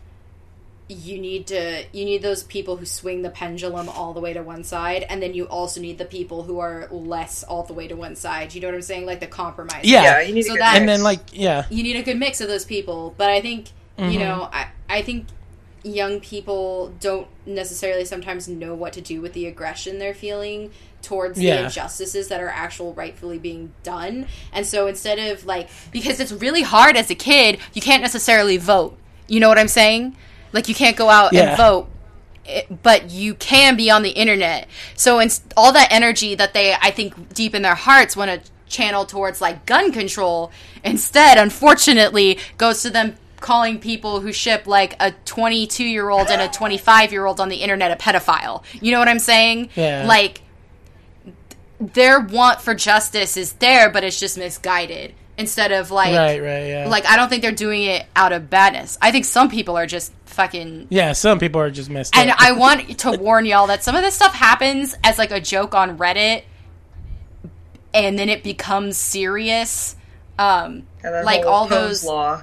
you 0.89 1.19
need 1.19 1.47
to 1.47 1.85
you 1.93 2.05
need 2.05 2.20
those 2.23 2.43
people 2.43 2.77
who 2.77 2.85
swing 2.85 3.23
the 3.23 3.31
pendulum 3.31 3.89
all 3.89 4.12
the 4.12 4.20
way 4.20 4.32
to 4.35 4.43
one 4.43 4.65
side, 4.65 5.05
and 5.09 5.23
then 5.23 5.32
you 5.32 5.44
also 5.47 5.81
need 5.81 5.97
the 5.98 6.05
people 6.05 6.43
who 6.43 6.59
are 6.59 6.89
less 6.90 7.43
all 7.43 7.62
the 7.62 7.73
way 7.73 7.89
to 7.89 7.94
one 7.97 8.16
side. 8.16 8.55
You 8.55 8.61
know 8.61 8.69
what 8.69 8.74
I'm 8.74 8.82
saying? 8.82 9.06
Like 9.06 9.20
the 9.20 9.27
compromise. 9.27 9.85
yeah, 9.85 10.02
Yeah, 10.02 10.20
you 10.20 10.35
need 10.35 10.43
So 10.43 10.52
a 10.52 10.56
good 10.56 10.61
that- 10.62 10.77
and 10.77 10.89
then 10.89 11.02
like 11.02 11.20
yeah, 11.32 11.65
you 11.70 11.82
need 11.82 11.97
a 11.97 12.02
good 12.02 12.19
mix 12.19 12.40
of 12.40 12.48
those 12.48 12.65
people. 12.65 13.15
But 13.16 13.31
I 13.31 13.40
think 13.40 13.69
Mm-hmm. 13.98 14.11
you 14.11 14.19
know, 14.19 14.48
I 14.52 14.66
I 14.90 15.02
think 15.02 15.27
young 15.85 16.19
people 16.19 16.93
don't 16.98 17.28
necessarily 17.47 18.05
sometimes 18.05 18.48
know 18.48 18.74
what 18.74 18.93
to 18.94 19.01
do 19.01 19.20
with 19.20 19.35
the 19.35 19.47
aggression 19.47 19.98
they're 19.98 20.15
feeling 20.15 20.70
towards 21.02 21.39
Yeah. 21.40 21.56
the 21.59 21.65
injustices 21.65 22.28
that 22.28 22.40
are 22.40 22.48
actual 22.48 22.93
rightfully 22.94 23.39
being 23.39 23.73
done. 23.82 24.27
And 24.52 24.66
so 24.66 24.86
instead 24.86 25.19
of 25.19 25.47
like 25.47 25.69
because 25.93 26.19
it's 26.20 26.32
really 26.32 26.62
hard 26.62 26.97
as 26.97 27.09
a 27.11 27.15
kid, 27.15 27.59
you 27.73 27.81
can't 27.82 28.02
necessarily 28.02 28.56
vote. 28.56 28.98
You 29.28 29.40
know 29.40 29.48
what 29.48 29.59
I'm 29.59 29.69
saying? 29.69 30.16
Like 30.55 30.68
you 30.68 30.74
can't 30.74 30.97
go 30.97 31.10
out 31.10 31.35
Yeah. 31.35 31.48
and 31.51 31.56
vote 31.59 31.89
but 32.82 33.10
you 33.10 33.35
can 33.35 33.74
be 33.74 33.90
on 33.90 34.02
the 34.02 34.10
internet. 34.10 34.68
So 34.97 35.18
in, 35.18 35.31
all 35.56 35.72
that 35.72 35.89
energy 35.90 36.35
that 36.35 36.52
they, 36.52 36.74
I 36.74 36.90
think, 36.90 37.32
deep 37.32 37.55
in 37.55 37.62
their 37.62 37.74
hearts 37.74 38.16
want 38.18 38.31
to 38.31 38.51
channel 38.68 39.06
towards 39.06 39.40
like 39.40 39.64
gun 39.64 39.93
control, 39.93 40.52
instead, 40.85 41.39
unfortunately, 41.39 42.39
goes 42.59 42.82
to 42.82 42.90
them 42.90 43.16
calling 43.40 43.78
people 43.78 44.20
who 44.20 44.31
ship 44.31 44.66
like 44.66 44.94
a 45.01 45.12
22 45.24 45.85
year 45.85 46.10
old 46.10 46.28
and 46.28 46.43
a 46.43 46.48
25 46.48 47.12
year 47.12 47.24
old 47.24 47.40
on 47.40 47.48
the 47.48 47.56
internet 47.56 47.90
a 47.90 47.97
pedophile. 47.97 48.62
You 48.81 48.93
know 48.93 48.98
what 48.98 49.09
I'm 49.09 49.18
saying? 49.18 49.70
Yeah. 49.74 50.05
Like 50.06 50.43
their 51.81 52.20
want 52.20 52.60
for 52.60 52.74
justice 52.74 53.36
is 53.36 53.55
there, 53.55 53.90
but 53.90 54.05
it's 54.05 54.20
just 54.20 54.36
misguided. 54.39 55.14
Instead 55.36 55.73
of 55.73 55.90
like, 55.90 56.15
Right, 56.15 56.40
right, 56.40 56.66
yeah. 56.69 56.86
like 56.89 57.06
I 57.06 57.16
don't 57.16 57.28
think 57.28 57.43
they're 57.43 57.51
doing 57.52 57.82
it 57.82 58.06
out 58.15 58.32
of 58.32 58.48
badness. 58.48 58.97
I 59.02 59.11
think 59.11 59.24
some 59.24 59.48
people 59.51 59.77
are 59.77 59.86
just 59.86 60.12
fucking 60.27 60.86
yeah, 60.90 61.12
some 61.12 61.39
people 61.40 61.61
are 61.61 61.70
just 61.70 61.90
messed 61.90 62.15
up. 62.15 62.20
and 62.20 62.31
up. 62.31 62.36
I 62.40 62.52
want 62.52 62.98
to 62.98 63.11
warn 63.20 63.44
y'all 63.44 63.66
that 63.66 63.82
some 63.82 63.97
of 63.97 64.02
this 64.02 64.15
stuff 64.15 64.32
happens 64.35 64.94
as 65.02 65.19
like 65.19 65.32
a 65.32 65.40
joke 65.40 65.74
on 65.74 65.98
Reddit, 65.98 66.44
and 67.93 68.19
then 68.19 68.28
it 68.28 68.43
becomes 68.43 68.97
serious. 68.97 69.97
Um, 70.39 70.86
like 71.02 71.44
all 71.47 71.66
those. 71.66 72.05
law. 72.05 72.43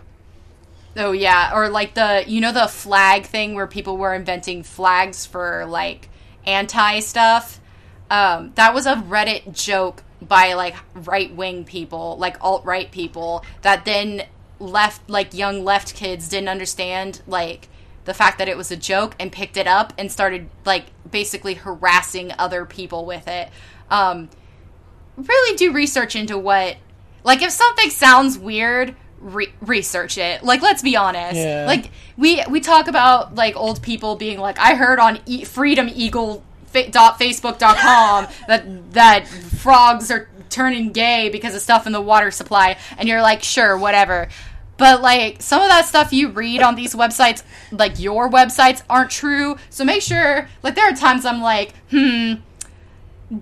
Oh 0.98 1.14
yeah, 1.14 1.52
or 1.56 1.70
like 1.70 1.94
the 1.94 2.24
you 2.28 2.42
know 2.42 2.52
the 2.52 2.68
flag 2.68 3.24
thing 3.26 3.56
where 3.56 3.68
people 3.68 3.98
were 3.98 4.14
inventing 4.14 4.64
flags 4.64 5.26
for 5.26 5.66
like 5.66 6.10
anti 6.46 7.00
stuff. 7.00 7.60
Um, 8.10 8.52
that 8.56 8.74
was 8.74 8.86
a 8.86 8.96
Reddit 8.96 9.54
joke 9.54 10.04
by 10.22 10.54
like 10.54 10.76
right 10.94 11.34
wing 11.36 11.64
people, 11.66 12.18
like 12.18 12.38
alt 12.42 12.64
right 12.66 12.92
people, 12.92 13.44
that 13.62 13.86
then 13.86 14.24
left 14.60 15.10
like 15.10 15.34
young 15.34 15.64
left 15.64 15.96
kids 15.96 16.30
didn't 16.30 16.50
understand 16.50 17.22
like 17.26 17.68
the 18.06 18.14
fact 18.14 18.38
that 18.38 18.48
it 18.48 18.56
was 18.58 18.70
a 18.72 18.76
joke 18.78 19.16
and 19.20 19.32
picked 19.32 19.58
it 19.58 19.68
up 19.68 19.94
and 19.98 20.12
started 20.12 20.50
like 20.66 20.86
basically 21.10 21.56
harassing 21.56 22.32
other 22.38 22.66
people 22.66 23.06
with 23.06 23.28
it. 23.28 23.50
Um, 23.90 24.30
really 25.18 25.56
do 25.58 25.72
research 25.72 26.16
into 26.16 26.38
what 26.38 26.78
like 27.24 27.42
if 27.42 27.52
something 27.52 27.90
sounds 27.90 28.38
weird 28.38 28.96
re- 29.20 29.54
research 29.62 30.18
it 30.18 30.42
like 30.44 30.62
let's 30.62 30.82
be 30.82 30.96
honest 30.96 31.36
Yeah. 31.36 31.66
like 31.68 31.92
we 32.18 32.44
we 32.50 32.60
talk 32.60 32.88
about 32.88 33.36
like 33.36 33.56
old 33.56 33.82
people 33.84 34.16
being 34.16 34.40
like 34.40 34.58
i 34.58 34.74
heard 34.74 34.98
on 35.00 35.20
e- 35.28 35.44
freedom 35.44 35.90
eagle 35.94 36.44
fa- 36.72 36.90
dot 36.90 37.20
facebook.com 37.20 38.28
that 38.48 38.94
that 38.94 39.28
frogs 39.28 40.10
are 40.12 40.28
turning 40.50 40.92
gay 40.92 41.30
because 41.30 41.56
of 41.56 41.62
stuff 41.62 41.86
in 41.88 41.94
the 41.94 42.02
water 42.02 42.32
supply 42.32 42.78
and 42.98 43.08
you're 43.08 43.22
like 43.22 43.42
sure 43.44 43.78
whatever 43.78 44.28
but 44.78 45.02
like 45.02 45.42
some 45.42 45.62
of 45.62 45.70
that 45.70 45.86
stuff 45.86 46.12
you 46.12 46.28
read 46.30 46.62
on 46.62 46.76
these 46.76 46.94
websites 46.94 47.42
like 47.72 48.00
your 48.00 48.30
websites 48.30 48.82
aren't 48.90 49.10
true 49.12 49.56
so 49.70 49.86
make 49.86 50.02
sure 50.02 50.50
like 50.64 50.76
there 50.76 50.90
are 50.90 50.96
times 50.96 51.26
i'm 51.26 51.42
like 51.42 51.74
hmm 51.90 52.34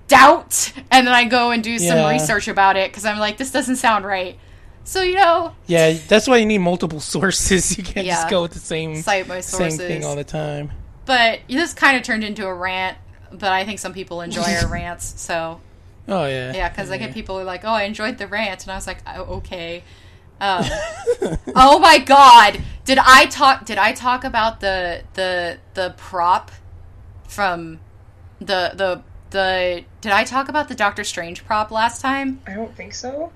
doubt 0.07 0.71
and 0.91 1.07
then 1.07 1.13
i 1.15 1.25
go 1.25 1.49
and 1.51 1.63
do 1.63 1.79
some 1.79 1.97
Yeah. 1.97 2.11
research 2.11 2.47
about 2.47 2.77
it 2.77 2.91
because 2.91 3.05
i'm 3.05 3.17
like 3.17 3.37
this 3.37 3.51
doesn't 3.51 3.77
sound 3.77 4.05
right 4.05 4.37
so 4.83 5.01
you 5.01 5.15
know 5.15 5.53
yeah, 5.67 5.93
that's 6.07 6.27
why 6.27 6.37
you 6.37 6.45
need 6.47 6.59
multiple 6.59 6.99
sources. 7.13 7.77
You 7.77 7.83
can't 7.83 8.07
Yeah. 8.07 8.15
just 8.15 8.29
go 8.29 8.41
with 8.43 8.51
the 8.53 8.59
same 8.59 9.01
cite 9.01 9.27
my 9.27 9.39
same 9.41 9.71
thing 9.71 10.03
all 10.03 10.15
the 10.15 10.23
time. 10.23 10.71
but 11.05 11.39
this 11.47 11.73
kind 11.73 11.95
of 11.97 12.01
turned 12.03 12.23
into 12.23 12.45
a 12.45 12.53
rant 12.53 12.97
but 13.31 13.51
i 13.51 13.65
think 13.65 13.79
some 13.79 13.93
people 13.93 14.21
enjoy 14.21 14.41
our 14.41 14.67
rants 14.71 15.19
so. 15.19 15.61
Oh 16.07 16.25
yeah, 16.25 16.53
yeah 16.53 16.69
because 16.69 16.89
i 16.89 16.97
get 16.97 17.13
people 17.13 17.35
who 17.35 17.41
are 17.41 17.45
like 17.45 17.63
oh 17.63 17.69
i 17.69 17.83
enjoyed 17.83 18.17
the 18.17 18.27
rant 18.27 18.63
and 18.63 18.71
i 18.71 18.75
was 18.75 18.87
like 18.87 18.99
oh, 19.05 19.37
okay. 19.37 19.83
Um, 20.41 20.63
oh 21.55 21.79
my 21.79 21.99
god. 21.99 22.61
Did 22.85 22.97
i 22.97 23.25
talk 23.25 23.65
did 23.65 23.77
i 23.77 23.91
talk 23.91 24.23
about 24.23 24.61
the 24.61 25.03
the 25.13 25.59
the 25.73 25.93
prop 25.97 26.51
from 27.27 27.79
the 28.39 28.71
the 28.73 29.03
the 29.31 29.83
did 30.01 30.11
i 30.11 30.23
talk 30.23 30.49
about 30.49 30.67
the 30.69 30.75
doctor 30.75 31.03
strange 31.03 31.45
prop 31.45 31.71
last 31.71 32.01
time? 32.01 32.41
I 32.47 32.53
don't 32.53 32.75
think 32.75 32.93
so. 32.93 33.31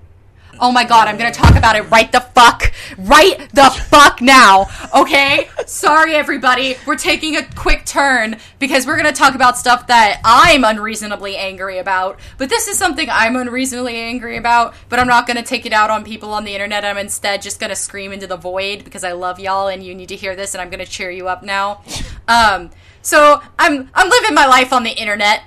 Oh 0.60 0.70
my 0.70 0.84
god, 0.84 1.08
I'm 1.08 1.16
gonna 1.16 1.32
talk 1.32 1.56
about 1.56 1.76
it 1.76 1.82
right 1.90 2.10
the 2.10 2.20
fuck, 2.20 2.72
right 2.98 3.48
the 3.52 3.70
fuck 3.88 4.20
now, 4.20 4.66
okay? 4.94 5.48
Sorry, 5.66 6.14
everybody. 6.14 6.76
We're 6.86 6.96
taking 6.96 7.36
a 7.36 7.44
quick 7.54 7.84
turn 7.84 8.36
because 8.58 8.86
we're 8.86 8.96
gonna 8.96 9.12
talk 9.12 9.34
about 9.34 9.58
stuff 9.58 9.88
that 9.88 10.20
I'm 10.24 10.64
unreasonably 10.64 11.36
angry 11.36 11.78
about. 11.78 12.18
But 12.38 12.50
this 12.50 12.68
is 12.68 12.78
something 12.78 13.08
I'm 13.10 13.36
unreasonably 13.36 13.96
angry 13.96 14.36
about, 14.36 14.74
but 14.88 14.98
I'm 14.98 15.08
not 15.08 15.26
gonna 15.26 15.42
take 15.42 15.66
it 15.66 15.72
out 15.72 15.90
on 15.90 16.04
people 16.04 16.32
on 16.32 16.44
the 16.44 16.52
internet. 16.52 16.84
I'm 16.84 16.98
instead 16.98 17.42
just 17.42 17.58
gonna 17.58 17.76
scream 17.76 18.12
into 18.12 18.26
the 18.26 18.36
void 18.36 18.84
because 18.84 19.04
I 19.04 19.12
love 19.12 19.40
y'all 19.40 19.68
and 19.68 19.82
you 19.82 19.94
need 19.94 20.08
to 20.10 20.16
hear 20.16 20.36
this 20.36 20.54
and 20.54 20.62
I'm 20.62 20.70
gonna 20.70 20.86
cheer 20.86 21.10
you 21.10 21.28
up 21.28 21.42
now. 21.42 21.82
Um, 22.28 22.70
so 23.02 23.42
I'm 23.58 23.90
I'm 23.94 24.08
living 24.08 24.34
my 24.34 24.46
life 24.46 24.72
on 24.72 24.84
the 24.84 24.90
internet 24.90 25.42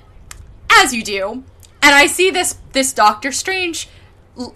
as 0.70 0.94
you 0.94 1.02
do, 1.02 1.42
and 1.82 1.94
I 1.94 2.06
see 2.06 2.30
this 2.30 2.58
this 2.72 2.92
Doctor 2.92 3.32
Strange 3.32 3.88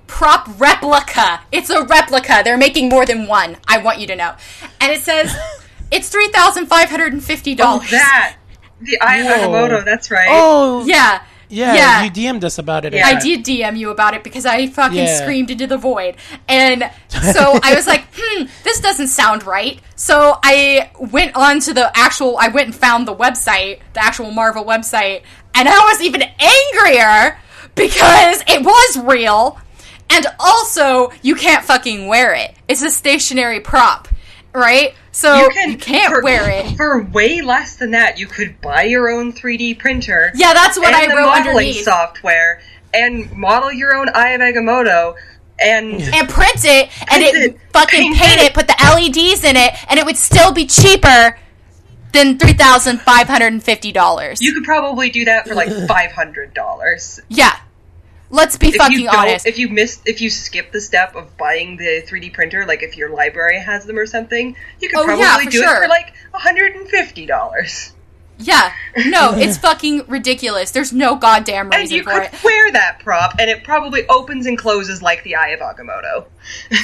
prop 0.06 0.48
replica. 0.60 1.40
It's 1.50 1.70
a 1.70 1.84
replica. 1.84 2.42
They're 2.44 2.56
making 2.58 2.88
more 2.88 3.04
than 3.06 3.26
one. 3.26 3.56
I 3.68 3.78
want 3.78 3.98
you 4.00 4.06
to 4.08 4.16
know, 4.16 4.34
and 4.80 4.92
it 4.92 5.00
says 5.00 5.34
it's 5.90 6.08
three 6.08 6.28
thousand 6.28 6.66
five 6.66 6.88
hundred 6.88 7.12
and 7.12 7.22
fifty 7.22 7.54
dollars. 7.54 7.88
Oh, 7.88 7.90
that 7.90 8.36
the 8.80 8.98
Eye 9.00 9.22
Whoa. 9.22 9.48
Agamotto. 9.48 9.84
That's 9.84 10.10
right. 10.10 10.28
Oh 10.30 10.84
yeah. 10.86 11.22
yeah, 11.48 11.74
yeah. 11.74 12.02
you 12.04 12.10
DM'd 12.10 12.44
us 12.44 12.58
about 12.58 12.84
it. 12.84 12.94
Yeah. 12.94 13.06
I 13.06 13.18
did 13.18 13.44
DM 13.44 13.76
you 13.78 13.90
about 13.90 14.14
it 14.14 14.24
because 14.24 14.46
I 14.46 14.66
fucking 14.66 14.98
Yeah. 14.98 15.20
screamed 15.20 15.50
into 15.50 15.66
the 15.66 15.76
void. 15.76 16.16
And 16.48 16.90
so 17.08 17.58
I 17.62 17.74
was 17.74 17.86
like, 17.86 18.04
hmm, 18.16 18.44
this 18.64 18.80
doesn't 18.80 19.08
sound 19.08 19.44
right. 19.44 19.80
So 19.94 20.38
I 20.42 20.90
went 20.98 21.36
on 21.36 21.60
to 21.60 21.74
the 21.74 21.90
actual, 21.96 22.36
I 22.38 22.48
went 22.48 22.66
and 22.66 22.74
found 22.74 23.06
the 23.06 23.14
website, 23.14 23.80
the 23.92 24.02
actual 24.02 24.30
Marvel 24.30 24.64
website, 24.64 25.22
and 25.54 25.68
I 25.68 25.78
was 25.78 26.02
even 26.02 26.22
angrier 26.22 27.38
because 27.74 28.42
it 28.48 28.64
was 28.64 28.98
real. 29.04 29.58
And 30.12 30.26
also, 30.38 31.10
you 31.22 31.34
can't 31.34 31.64
fucking 31.64 32.06
wear 32.06 32.34
it. 32.34 32.54
It's 32.68 32.82
a 32.82 32.90
stationary 32.90 33.60
prop, 33.60 34.08
right? 34.52 34.94
So 35.10 35.48
you, 35.66 35.76
can't 35.76 36.12
for, 36.14 36.22
wear 36.22 36.48
it. 36.50 36.76
for 36.76 37.02
way 37.02 37.40
less 37.42 37.76
than 37.76 37.90
that. 37.92 38.18
You 38.18 38.26
could 38.26 38.60
buy 38.60 38.84
your 38.84 39.10
own 39.10 39.32
3D 39.32 39.78
printer. 39.78 40.32
Yeah, 40.34 40.54
that's 40.54 40.78
what 40.78 40.88
and 40.88 40.96
I 40.96 41.06
the 41.06 41.14
wrote 41.14 41.26
modeling 41.26 41.48
underneath. 41.48 41.84
software 41.84 42.62
and 42.94 43.30
model 43.32 43.72
your 43.72 43.94
own 43.94 44.08
Eye 44.10 44.30
of 44.30 44.40
Agamotto 44.40 45.16
and 45.58 46.02
and 46.02 46.28
print 46.28 46.64
it 46.64 46.90
and 47.12 47.22
it, 47.22 47.34
it, 47.34 47.60
fucking 47.72 48.00
paint 48.00 48.16
paint 48.16 48.40
it. 48.40 48.46
it, 48.46 48.54
put 48.54 48.66
the 48.66 48.76
LEDs 48.82 49.44
in 49.44 49.56
it, 49.56 49.74
and 49.88 49.98
it 49.98 50.04
would 50.06 50.16
still 50.16 50.52
be 50.52 50.66
cheaper 50.66 51.38
than 52.12 52.38
three 52.38 52.52
thousand 52.52 53.00
five 53.00 53.28
hundred 53.28 53.52
and 53.52 53.62
fifty 53.62 53.92
dollars. 53.92 54.40
you 54.40 54.52
could 54.54 54.64
probably 54.64 55.10
do 55.10 55.24
that 55.24 55.46
for 55.46 55.54
like 55.54 55.70
five 55.86 56.12
hundred 56.12 56.54
dollars. 56.54 57.20
Yeah. 57.28 57.58
Let's 58.34 58.56
be 58.56 58.68
If 58.68 58.76
fucking 58.76 58.98
you 58.98 59.04
don't, 59.10 59.14
honest. 59.14 59.46
if 59.46 59.58
you 59.58 59.68
miss, 59.68 60.00
if 60.06 60.20
you 60.22 60.30
skip 60.30 60.72
the 60.72 60.80
step 60.80 61.14
of 61.14 61.36
buying 61.36 61.76
the 61.76 62.02
3D 62.08 62.32
printer, 62.32 62.64
like 62.66 62.82
if 62.82 62.96
your 62.96 63.10
library 63.10 63.60
has 63.60 63.84
them 63.84 63.98
or 63.98 64.06
something, 64.06 64.56
you 64.80 64.88
could 64.88 64.98
Oh, 65.00 65.04
probably 65.04 65.22
yeah, 65.22 65.36
for 65.38 65.50
do 65.50 65.62
it 65.62 65.82
for 65.82 65.88
like 65.88 66.14
hundred 66.32 66.74
and 66.74 66.88
fifty 66.88 67.26
dollars, 67.26 67.92
yeah. 68.38 68.72
No, 69.06 69.32
it's 69.36 69.58
fucking 69.58 70.06
ridiculous. 70.08 70.70
There's 70.70 70.94
no 70.94 71.14
goddamn 71.16 71.68
reason 71.68 71.82
and 71.82 71.90
you 71.90 72.02
for 72.04 72.10
could 72.12 72.22
it. 72.32 72.42
wear 72.42 72.72
that 72.72 73.00
prop, 73.00 73.34
and 73.38 73.50
it 73.50 73.64
probably 73.64 74.06
opens 74.08 74.46
and 74.46 74.56
closes 74.56 75.02
like 75.02 75.22
the 75.24 75.36
Eye 75.36 75.50
of 75.50 75.60
Agamotto. 75.60 76.24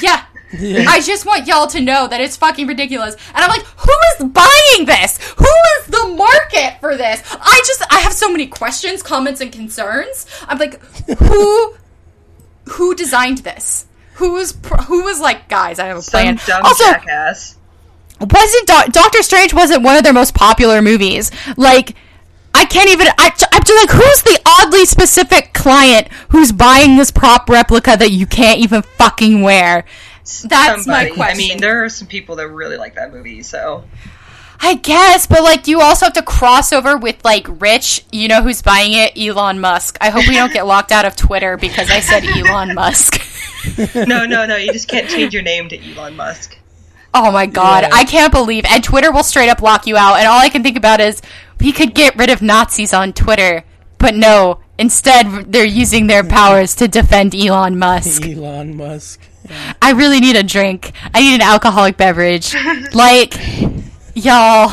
Yeah. 0.03 0.25
I 0.51 1.01
just 1.01 1.25
want 1.25 1.45
y'all 1.47 1.67
to 1.67 1.79
know 1.79 2.07
that 2.07 2.21
it's 2.21 2.35
fucking 2.37 2.65
ridiculous. 2.67 3.15
And 3.35 3.37
I'm 3.37 3.49
like, 3.49 3.63
who 3.63 3.91
is 4.17 4.29
buying 4.31 4.85
this? 4.85 5.17
Who 5.37 5.45
is 5.45 5.85
the 5.87 6.15
market 6.15 6.77
for 6.79 6.97
this? 6.97 7.21
I 7.39 7.61
just 7.67 7.83
I 7.91 7.99
have 7.99 8.13
so 8.13 8.29
many 8.31 8.47
questions, 8.47 9.03
comments, 9.03 9.41
and 9.41 9.51
concerns. 9.51 10.25
I'm 10.47 10.57
like, 10.57 10.81
who 11.19 11.75
who 12.65 12.95
designed 12.95 13.39
this? 13.39 13.85
Who's 14.15 14.57
who 14.87 15.03
was 15.03 15.19
like, 15.19 15.47
guys, 15.49 15.79
I 15.79 15.85
have 15.85 15.97
a 15.97 16.01
Some 16.01 16.21
plan. 16.21 16.39
dumb 16.45 16.63
also, 16.65 16.83
jackass. 16.83 17.55
wasn't 18.19 18.67
Do- 18.67 18.91
Doctor 18.91 19.21
Strange 19.23 19.53
wasn't 19.53 19.83
one 19.83 19.95
of 19.97 20.03
their 20.03 20.13
most 20.13 20.33
popular 20.35 20.81
movies. 20.81 21.31
Like, 21.57 21.95
I 22.53 22.65
can't 22.65 22.89
even. 22.89 23.07
I, 23.17 23.31
I'm 23.51 23.63
just 23.63 23.87
like, 23.87 23.95
who's 24.03 24.21
the 24.23 24.39
oddly 24.45 24.85
specific 24.85 25.53
client 25.53 26.07
who's 26.29 26.51
buying 26.51 26.97
this 26.97 27.11
prop 27.11 27.49
replica 27.49 27.95
that 27.97 28.11
you 28.11 28.25
can't 28.25 28.59
even 28.59 28.81
fucking 28.81 29.41
wear? 29.41 29.85
That's 30.47 30.83
Somebody. 30.83 31.09
my 31.09 31.15
question. 31.15 31.35
I 31.35 31.37
mean, 31.37 31.57
there 31.59 31.83
are 31.83 31.89
some 31.89 32.07
people 32.07 32.35
that 32.37 32.47
really 32.47 32.77
like 32.77 32.95
that 32.95 33.11
movie, 33.13 33.43
so 33.43 33.83
I 34.61 34.75
guess, 34.75 35.25
but 35.25 35.41
like, 35.43 35.67
you 35.67 35.79
also 35.81 36.07
have 36.07 36.13
to 36.13 36.21
cross 36.21 36.73
over 36.73 36.97
with 36.97 37.23
like 37.23 37.47
Rich. 37.61 38.03
You 38.11 38.27
know 38.27 38.41
who's 38.43 38.61
buying 38.61 38.91
it? 38.93 39.17
Elon 39.17 39.59
Musk. 39.59 39.97
I 40.01 40.09
hope 40.09 40.27
we 40.27 40.35
don't 40.35 40.51
get 40.51 40.65
locked 40.65 40.91
out 40.91 41.05
of 41.05 41.15
Twitter 41.15 41.55
because 41.57 41.89
I 41.89 41.99
said 42.01 42.23
Elon 42.25 42.75
Musk. 42.75 43.21
no, 43.95 44.25
no, 44.25 44.45
no. 44.45 44.55
You 44.57 44.71
just 44.73 44.87
can't 44.87 45.09
change 45.09 45.33
your 45.33 45.43
name 45.43 45.69
to 45.69 45.77
Elon 45.93 46.15
Musk. 46.15 46.57
Oh 47.13 47.31
my 47.31 47.45
god, 47.47 47.83
Yeah. 47.83 47.89
I 47.91 48.03
can't 48.03 48.31
believe 48.31 48.65
and 48.69 48.83
Twitter 48.83 49.11
will 49.11 49.23
straight 49.23 49.49
up 49.49 49.61
lock 49.63 49.87
you 49.87 49.97
out 49.97 50.17
and 50.19 50.27
all 50.27 50.39
I 50.39 50.49
can 50.49 50.61
think 50.61 50.77
about 50.77 50.99
is 51.01 51.21
we 51.59 51.71
could 51.71 51.95
get 51.95 52.15
rid 52.15 52.29
of 52.29 52.41
Nazis 52.41 52.93
on 52.93 53.13
Twitter. 53.13 53.63
But 53.97 54.13
no, 54.15 54.59
instead 54.77 55.51
they're 55.51 55.65
using 55.65 56.05
their 56.07 56.23
powers 56.23 56.75
to 56.75 56.87
defend 56.87 57.33
Elon 57.33 57.79
Musk. 57.79 58.25
Elon 58.25 58.77
Musk. 58.77 59.21
I 59.81 59.91
really 59.91 60.19
need 60.19 60.35
a 60.35 60.43
drink. 60.43 60.91
I 61.13 61.21
need 61.21 61.35
an 61.35 61.41
alcoholic 61.41 61.97
beverage. 61.97 62.55
like 62.93 63.35
y'all. 64.15 64.71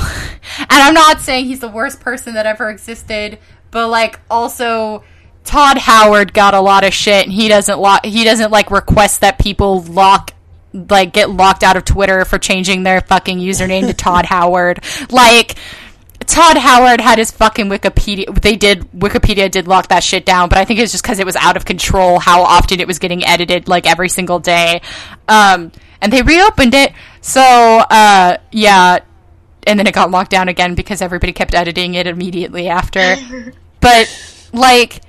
And 0.59 0.69
I'm 0.71 0.95
not 0.95 1.21
saying 1.21 1.47
he's 1.47 1.61
the 1.61 1.69
worst 1.69 2.01
person 2.01 2.35
that 2.35 2.47
ever 2.47 2.71
existed, 2.71 3.39
but 3.71 3.89
like 3.89 4.21
also 4.31 5.03
Todd 5.45 5.79
Howard 5.79 6.33
got 6.33 6.55
a 6.55 6.61
lot 6.61 6.85
of 6.85 6.93
shit 6.93 7.25
and 7.25 7.33
he 7.33 7.49
doesn't 7.49 7.79
lock 7.79 8.05
he 8.05 8.25
doesn't 8.25 8.51
like 8.51 8.71
request 8.71 9.21
that 9.21 9.39
people 9.39 9.83
lock 9.83 10.33
like 10.73 11.13
get 11.13 11.31
locked 11.31 11.63
out 11.63 11.77
of 11.77 11.85
Twitter 11.85 12.25
for 12.25 12.39
changing 12.39 12.83
their 12.83 13.01
fucking 13.01 13.39
username 13.39 13.87
to 13.87 13.95
Todd 13.95 14.27
Howard. 14.27 14.85
Like 15.11 15.57
Todd 16.27 16.57
Howard 16.57 17.01
had 17.01 17.19
his 17.19 17.31
fucking 17.31 17.67
Wikipedia. 17.67 18.41
They 18.41 18.57
did 18.57 18.91
Wikipedia 18.93 19.51
did 19.51 19.69
lock 19.69 19.89
that 19.89 20.03
shit 20.03 20.25
down, 20.25 20.49
but 20.49 20.59
I 20.59 20.65
think 20.65 20.81
it's 20.81 20.93
just 20.93 21.05
because 21.05 21.19
it 21.19 21.27
was 21.27 21.37
out 21.37 21.57
of 21.57 21.65
control 21.65 22.19
how 22.19 22.43
often 22.43 22.81
it 22.81 22.87
was 22.87 22.99
getting 22.99 23.25
edited, 23.25 23.69
like 23.69 23.89
every 23.89 24.09
single 24.09 24.39
day. 24.39 24.83
Um, 25.29 25.73
and 26.01 26.13
they 26.13 26.23
reopened 26.23 26.75
it. 26.75 26.93
So 27.21 27.41
uh, 27.41 28.39
yeah, 28.51 28.99
and 29.67 29.79
then 29.79 29.87
it 29.87 29.95
got 29.95 30.11
locked 30.11 30.31
down 30.31 30.49
again 30.49 30.75
because 30.75 31.03
everybody 31.03 31.33
kept 31.33 31.55
editing 31.55 31.95
it 31.95 32.07
immediately 32.07 32.69
after. 32.69 33.17
but 33.81 34.49
like, 34.53 35.01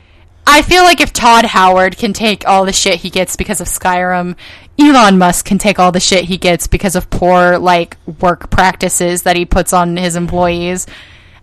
I 0.46 0.62
feel 0.62 0.84
like 0.84 1.02
if 1.02 1.14
Todd 1.14 1.46
Howard 1.46 1.98
can 1.98 2.14
take 2.14 2.48
all 2.48 2.66
the 2.66 2.74
shit 2.74 2.96
he 2.96 3.10
gets 3.10 3.36
because 3.36 3.60
of 3.60 3.68
Skyrim, 3.68 4.36
Elon 4.80 5.18
Musk 5.18 5.46
can 5.46 5.58
take 5.58 5.80
all 5.80 5.92
the 5.92 6.00
shit 6.00 6.26
he 6.26 6.38
gets 6.38 6.68
because 6.68 6.96
of 6.96 7.10
poor 7.10 7.58
like 7.58 7.98
work 8.22 8.50
practices 8.52 9.24
that 9.24 9.36
he 9.36 9.46
puts 9.46 9.74
on 9.74 9.98
his 9.98 10.16
employees, 10.16 10.86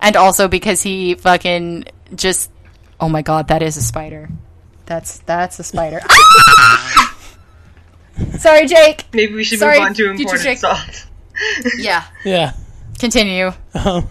and 0.01 0.16
also 0.16 0.47
because 0.48 0.82
he 0.82 1.15
fucking 1.15 1.85
just 2.15 2.51
oh 3.01 3.09
my 3.09 3.23
god, 3.23 3.48
that 3.48 3.62
is 3.62 3.77
a 3.77 3.82
spider. 3.82 4.28
That's 4.86 5.19
that's 5.20 5.59
a 5.59 5.65
spider. 5.65 6.01
Sorry, 8.39 8.66
Jake. 8.66 9.06
Maybe 9.12 9.35
we 9.35 9.43
should 9.44 9.59
Sorry, 9.59 9.78
move 9.81 9.89
on 9.89 9.94
to 9.94 10.15
future 10.15 10.23
imported 10.36 10.43
Jake. 10.43 10.59
salt. 10.59 11.06
Yeah, 11.78 12.05
Yeah. 12.24 12.52
continue. 13.01 13.51
Um, 13.74 14.09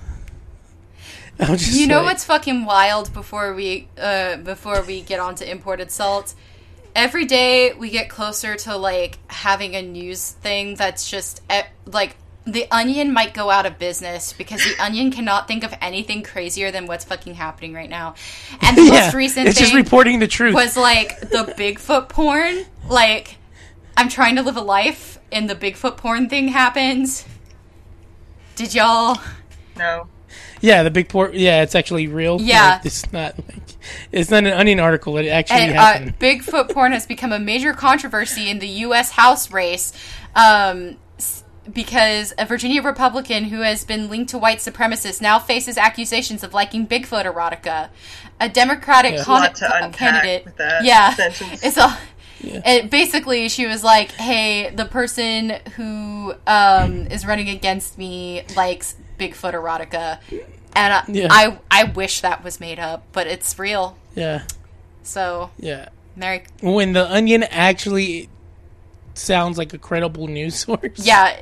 just 1.40 1.74
You 1.74 1.88
know 1.88 2.00
say- 2.02 2.06
what's 2.06 2.26
fucking 2.26 2.66
wild 2.66 3.14
before 3.14 3.54
we 3.54 3.88
uh 3.98 4.36
before 4.38 4.82
we 4.84 5.02
get 5.02 5.20
on 5.22 5.36
to 5.36 5.50
imported 5.50 5.90
salt? 5.92 6.34
Every 6.96 7.26
day 7.26 7.74
we 7.74 7.90
get 7.90 8.10
closer 8.10 8.56
to 8.56 8.76
like 8.78 9.18
having 9.28 9.76
a 9.76 9.82
news 9.82 10.30
thing 10.32 10.76
that's 10.76 11.10
just 11.10 11.42
like 11.86 12.16
the 12.46 12.68
onion 12.72 13.14
might 13.14 13.34
go 13.34 13.50
out 13.50 13.66
of 13.66 13.80
business 13.80 14.34
because 14.34 14.62
the 14.64 14.78
onion 14.84 15.12
cannot 15.12 15.48
think 15.48 15.64
of 15.64 15.74
anything 15.82 16.22
crazier 16.24 16.72
than 16.72 16.86
what's 16.86 17.06
fucking 17.06 17.36
happening 17.36 17.74
right 17.74 17.90
now. 17.90 18.16
And 18.62 18.78
the 18.78 18.84
Yeah, 18.84 19.06
most 19.06 19.14
recent 19.16 19.48
it's 19.48 19.58
thing 19.58 19.66
just 19.66 19.76
reporting 19.76 20.20
the 20.20 20.28
truth. 20.28 20.54
was 20.54 20.78
like 20.78 21.20
the 21.20 21.54
Bigfoot 21.58 22.10
porn. 22.10 22.66
Like 22.88 23.38
I'm 23.98 24.10
trying 24.10 24.36
to 24.36 24.42
live 24.44 24.58
a 24.58 24.62
life 24.62 25.18
and 25.32 25.50
the 25.50 25.56
Bigfoot 25.56 25.98
porn 25.98 26.30
thing 26.30 26.50
happens. 26.50 27.26
Did 28.56 28.74
y'all 28.76 29.18
No. 29.76 30.08
Yeah, 30.64 30.82
the 30.82 30.90
big 30.90 31.10
port. 31.10 31.34
Yeah, 31.34 31.62
it's 31.62 31.76
actually 31.76 32.08
real. 32.08 32.40
Yeah. 32.42 32.76
Like, 32.78 32.86
it's 32.86 33.12
not. 33.12 33.36
Like, 33.38 33.76
it's 34.14 34.32
not 34.32 34.46
an 34.46 34.54
onion 34.54 34.80
article. 34.80 35.18
It 35.18 35.28
actually 35.28 35.60
And, 35.60 35.78
uh, 35.78 35.82
happened. 35.82 36.20
Bigfoot 36.20 36.72
porn 36.72 36.94
has 36.94 37.06
become 37.06 37.34
a 37.34 37.40
major 37.40 37.74
controversy 37.74 38.50
in 38.50 38.60
the 38.60 38.68
U.S. 38.88 39.12
House 39.12 39.52
race 39.52 39.92
um, 40.36 40.96
because 41.72 42.34
a 42.38 42.46
Virginia 42.46 42.82
Republican 42.82 43.46
who 43.46 43.60
has 43.60 43.84
been 43.84 44.10
linked 44.10 44.30
to 44.32 44.38
white 44.38 44.60
supremacists 44.60 45.22
now 45.22 45.38
faces 45.38 45.78
accusations 45.78 46.46
of 46.46 46.54
liking 46.54 46.88
Bigfoot 46.88 47.26
erotica. 47.26 47.90
A 48.40 48.48
Democratic 48.48 49.16
Yeah. 49.16 49.24
con- 49.26 49.42
Lot 49.42 49.56
to 49.56 49.66
unpack 49.66 49.94
candidate, 49.94 50.46
with 50.46 50.56
that 50.58 50.86
yeah, 50.86 51.14
sentence. 51.14 51.62
it's 51.62 51.78
a. 51.78 51.98
It, 52.46 52.90
basically, 52.90 53.48
she 53.48 53.68
was 53.68 53.84
like, 53.86 54.12
"Hey, 54.12 54.70
the 54.70 54.84
person 54.84 55.52
who 55.78 56.34
um, 56.46 57.08
is 57.08 57.26
running 57.26 57.48
against 57.50 57.98
me 57.98 58.44
likes 58.58 58.96
Bigfoot 59.32 59.54
erotica," 59.54 60.20
and 60.76 60.94
I, 60.94 61.04
Yeah. 61.08 61.28
I, 61.30 61.58
I 61.72 61.84
wish 61.86 62.22
that 62.22 62.44
was 62.44 62.60
made 62.60 62.80
up, 62.80 63.04
but 63.12 63.28
it's 63.28 63.58
real. 63.60 63.98
yeah, 64.16 64.44
So, 65.04 65.50
yeah. 65.58 65.90
Mary, 66.16 66.44
When 66.62 66.94
the 66.94 67.12
onion 67.12 67.44
actually 67.44 68.30
sounds 69.16 69.58
like 69.58 69.74
a 69.74 69.78
credible 69.78 70.28
news 70.28 70.56
source. 70.60 70.98
yeah, 70.98 71.36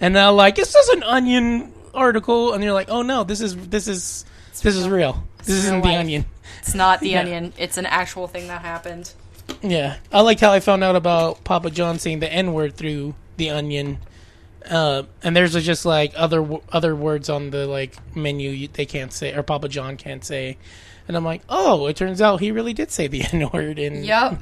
and 0.00 0.14
they're 0.16 0.30
like, 0.30 0.56
"This 0.56 0.74
is 0.74 0.88
an 0.90 1.02
onion 1.02 1.72
article," 1.94 2.52
and 2.52 2.62
you're 2.62 2.72
like, 2.74 2.88
"Oh 2.90 3.02
no, 3.02 3.24
this 3.24 3.40
is 3.40 3.56
this 3.68 3.88
is 3.88 4.24
this 4.62 4.76
is 4.76 4.88
real. 4.88 5.22
This 5.38 5.48
isn't 5.50 5.82
real 5.82 5.92
the 5.92 5.96
onion." 5.98 6.24
it's 6.58 6.74
not 6.74 7.00
the 7.00 7.08
Yeah. 7.16 7.20
onion. 7.20 7.52
It's 7.56 7.78
an 7.78 7.86
actual 7.86 8.26
thing 8.28 8.48
that 8.48 8.60
happened. 8.62 9.12
Yeah, 9.62 9.96
I 10.12 10.20
liked 10.20 10.40
how 10.40 10.52
I 10.52 10.60
found 10.60 10.84
out 10.84 10.94
about 10.96 11.42
Papa 11.44 11.70
John 11.70 11.98
saying 11.98 12.20
the 12.20 12.30
N 12.32 12.52
word 12.52 12.76
through 12.76 13.14
the 13.38 13.50
onion. 13.50 13.98
Uh, 14.68 15.04
and 15.22 15.34
there's 15.34 15.52
just 15.64 15.84
like 15.86 16.12
other 16.16 16.46
other 16.70 16.94
words 16.94 17.28
on 17.30 17.50
the 17.50 17.66
like 17.66 17.96
menu 18.14 18.50
you, 18.50 18.68
they 18.68 18.86
can't 18.86 19.12
say 19.12 19.32
or 19.34 19.42
Papa 19.42 19.68
John 19.68 19.96
can't 19.96 20.24
say, 20.24 20.58
and 21.08 21.16
I'm 21.16 21.24
like, 21.24 21.42
oh, 21.48 21.86
it 21.86 21.96
turns 21.96 22.20
out 22.20 22.40
he 22.40 22.50
really 22.52 22.74
did 22.74 22.90
say 22.90 23.06
the 23.06 23.22
N 23.32 23.48
word 23.52 23.78
in 23.78 24.04
Yep. 24.04 24.40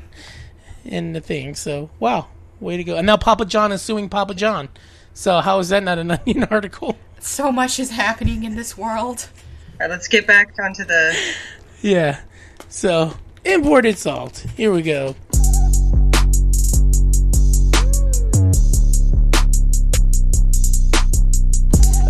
in 0.85 1.13
the 1.13 1.21
thing. 1.21 1.55
So 1.55 1.91
wow, 2.01 2.29
way 2.61 2.77
to 2.77 2.85
go! 2.85 2.97
And 2.97 3.07
now 3.07 3.17
Papa 3.17 3.45
John 3.45 3.71
is 3.73 3.81
suing 3.83 4.09
Papa 4.09 4.35
John. 4.35 4.69
So 5.15 5.41
how 5.41 5.59
is 5.61 5.69
that 5.69 5.83
not 5.85 5.99
an 5.99 6.11
onion 6.27 6.45
article? 6.45 6.97
So 7.21 7.51
much 7.53 7.79
is 7.79 7.91
happening 7.91 8.45
in 8.45 8.57
this 8.57 8.77
world. 8.77 9.29
All 9.75 9.79
right, 9.81 9.91
let's 9.91 10.09
get 10.09 10.27
back 10.27 10.53
onto 10.63 10.85
the. 10.85 11.17
Yeah. 11.81 12.21
So 12.69 13.15
imported 13.45 13.99
salt. 13.99 14.45
Here 14.57 14.73
we 14.73 14.83
go. 14.83 15.15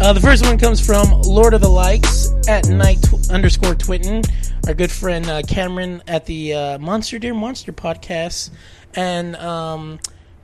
Uh, 0.00 0.12
the 0.12 0.20
first 0.20 0.44
one 0.46 0.56
comes 0.56 0.84
from 0.84 1.10
Lord 1.22 1.54
of 1.54 1.60
the 1.60 1.68
Likes 1.68 2.30
at 2.46 2.68
night 2.68 3.02
tw- 3.02 3.30
underscore 3.30 3.74
twitten. 3.74 4.24
Our 4.68 4.72
good 4.72 4.92
friend 4.92 5.28
uh, 5.28 5.42
Cameron 5.42 6.04
at 6.06 6.24
the 6.24 6.54
uh, 6.54 6.78
Monster 6.78 7.18
Dear 7.18 7.34
Monster 7.34 7.72
podcast. 7.72 8.50
And 8.94 9.34
um, 9.36 9.98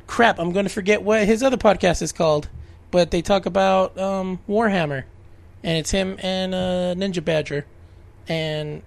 crap, 0.09 0.41
I'm 0.41 0.51
going 0.51 0.67
to 0.67 0.73
forget 0.73 1.03
what 1.03 1.25
his 1.25 1.45
other 1.45 1.57
podcast 1.57 2.03
is 2.03 2.11
called. 2.11 2.49
But 2.91 3.13
they 3.13 3.23
talk 3.23 3.47
about 3.47 3.97
um, 3.97 4.41
Warhammer. 4.49 5.05
And 5.63 5.79
it's 5.79 5.93
him 5.93 6.17
and 6.19 6.53
uh, 6.53 6.95
Ninja 6.97 7.25
Badger. 7.25 7.65
And 8.27 8.83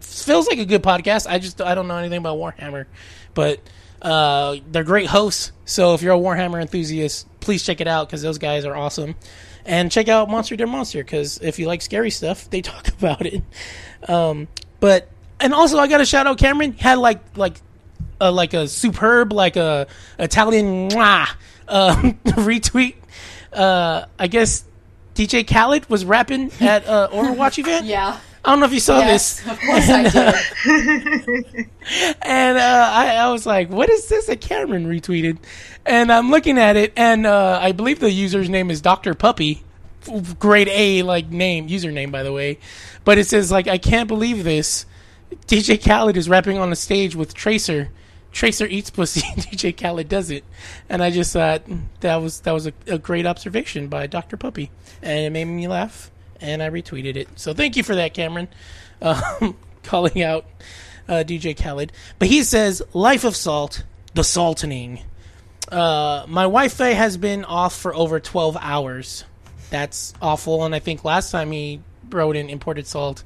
feels 0.00 0.46
like 0.46 0.58
a 0.58 0.64
good 0.64 0.84
podcast. 0.84 1.26
I 1.28 1.40
just 1.40 1.60
I 1.60 1.74
don't 1.74 1.88
know 1.88 1.96
anything 1.96 2.18
about 2.18 2.38
Warhammer, 2.38 2.86
but 3.34 3.60
uh, 4.00 4.56
they're 4.70 4.84
great 4.84 5.08
hosts. 5.08 5.50
So 5.64 5.94
if 5.94 6.02
you're 6.02 6.14
a 6.14 6.18
Warhammer 6.18 6.62
enthusiast, 6.62 7.26
please 7.46 7.62
check 7.62 7.80
it 7.80 7.86
out 7.86 8.08
because 8.08 8.22
those 8.22 8.38
guys 8.38 8.64
are 8.64 8.74
awesome. 8.76 9.14
And 9.64 9.90
check 9.90 10.08
out 10.08 10.28
Monster 10.28 10.56
Dear 10.56 10.66
Monster 10.66 11.02
because 11.04 11.38
if 11.38 11.60
you 11.60 11.68
like 11.68 11.80
scary 11.80 12.10
stuff, 12.10 12.50
they 12.50 12.60
talk 12.72 12.88
about 12.88 13.24
it. 13.24 13.40
Um, 14.08 14.48
but 14.80 15.08
and 15.40 15.54
also 15.54 15.78
I 15.78 15.86
got 15.86 16.00
a 16.00 16.04
shout 16.04 16.26
out 16.26 16.38
Cameron 16.38 16.72
had 16.72 16.98
like 16.98 17.20
like 17.36 17.54
uh, 18.20 18.32
like 18.32 18.52
a 18.52 18.66
superb 18.66 19.32
like 19.32 19.56
a 19.56 19.86
Italian 20.18 20.90
mwah, 20.90 21.28
um, 21.68 22.14
retweet. 22.24 22.96
Uh, 23.52 24.06
I 24.18 24.26
guess 24.26 24.64
DJ 25.14 25.46
Khaled 25.46 25.88
was 25.88 26.04
rapping 26.04 26.50
at 26.60 26.84
uh, 26.86 27.08
Overwatch 27.12 27.58
event. 27.58 27.86
Yeah. 27.86 28.18
I 28.46 28.50
don't 28.50 28.60
know 28.60 28.66
if 28.66 28.72
you 28.72 28.80
saw 28.80 29.00
this. 29.00 29.44
Of 29.44 29.58
course 29.58 29.88
I 29.90 30.02
did. 30.04 31.68
and 32.22 32.56
uh, 32.56 32.90
I, 32.92 33.16
I 33.16 33.32
was 33.32 33.44
like, 33.44 33.70
"What 33.70 33.90
is 33.90 34.08
this?" 34.08 34.26
that 34.26 34.40
Cameron 34.40 34.86
retweeted, 34.86 35.38
and 35.84 36.12
I'm 36.12 36.30
looking 36.30 36.56
at 36.56 36.76
it, 36.76 36.92
and 36.96 37.26
uh, 37.26 37.58
I 37.60 37.72
believe 37.72 37.98
the 37.98 38.10
user's 38.10 38.48
name 38.48 38.70
is 38.70 38.80
Doctor 38.80 39.14
Puppy, 39.14 39.64
grade 40.38 40.68
A 40.68 41.02
like 41.02 41.28
name 41.28 41.68
username 41.68 42.12
by 42.12 42.22
the 42.22 42.32
way, 42.32 42.60
but 43.04 43.18
it 43.18 43.26
says 43.26 43.50
like, 43.50 43.66
"I 43.66 43.78
can't 43.78 44.06
believe 44.06 44.44
this." 44.44 44.86
DJ 45.48 45.82
Khaled 45.82 46.16
is 46.16 46.28
rapping 46.28 46.58
on 46.58 46.70
the 46.70 46.76
stage 46.76 47.16
with 47.16 47.34
Tracer. 47.34 47.90
Tracer 48.30 48.66
eats 48.66 48.90
pussy. 48.90 49.20
DJ 49.40 49.76
Khaled 49.76 50.08
does 50.08 50.30
it, 50.30 50.44
and 50.88 51.02
I 51.02 51.10
just 51.10 51.32
thought 51.32 51.62
that 51.98 52.16
was 52.16 52.40
that 52.42 52.52
was 52.52 52.68
a, 52.68 52.72
a 52.86 52.98
great 52.98 53.26
observation 53.26 53.88
by 53.88 54.06
Doctor 54.06 54.36
Puppy, 54.36 54.70
and 55.02 55.18
it 55.18 55.30
made 55.30 55.46
me 55.46 55.66
laugh, 55.66 56.12
and 56.40 56.62
I 56.62 56.70
retweeted 56.70 57.16
it. 57.16 57.28
So 57.36 57.54
thank 57.54 57.76
you 57.76 57.82
for 57.82 57.94
that, 57.94 58.14
Cameron, 58.14 58.48
um, 59.02 59.56
calling 59.82 60.22
out 60.22 60.46
uh, 61.08 61.24
DJ 61.26 61.56
Khaled. 61.56 61.92
But 62.18 62.28
he 62.28 62.42
says, 62.42 62.82
"Life 62.92 63.24
of 63.24 63.36
Salt, 63.36 63.84
the 64.14 64.22
saltening." 64.22 65.00
Uh, 65.70 66.24
my 66.28 66.42
Wi-Fi 66.42 66.90
has 66.90 67.16
been 67.16 67.44
off 67.44 67.74
for 67.76 67.94
over 67.94 68.20
twelve 68.20 68.56
hours. 68.60 69.24
That's 69.70 70.14
awful. 70.22 70.64
And 70.64 70.74
I 70.74 70.78
think 70.78 71.04
last 71.04 71.30
time 71.30 71.50
he 71.50 71.80
wrote 72.10 72.36
in 72.36 72.48
imported 72.48 72.86
salt, 72.86 73.24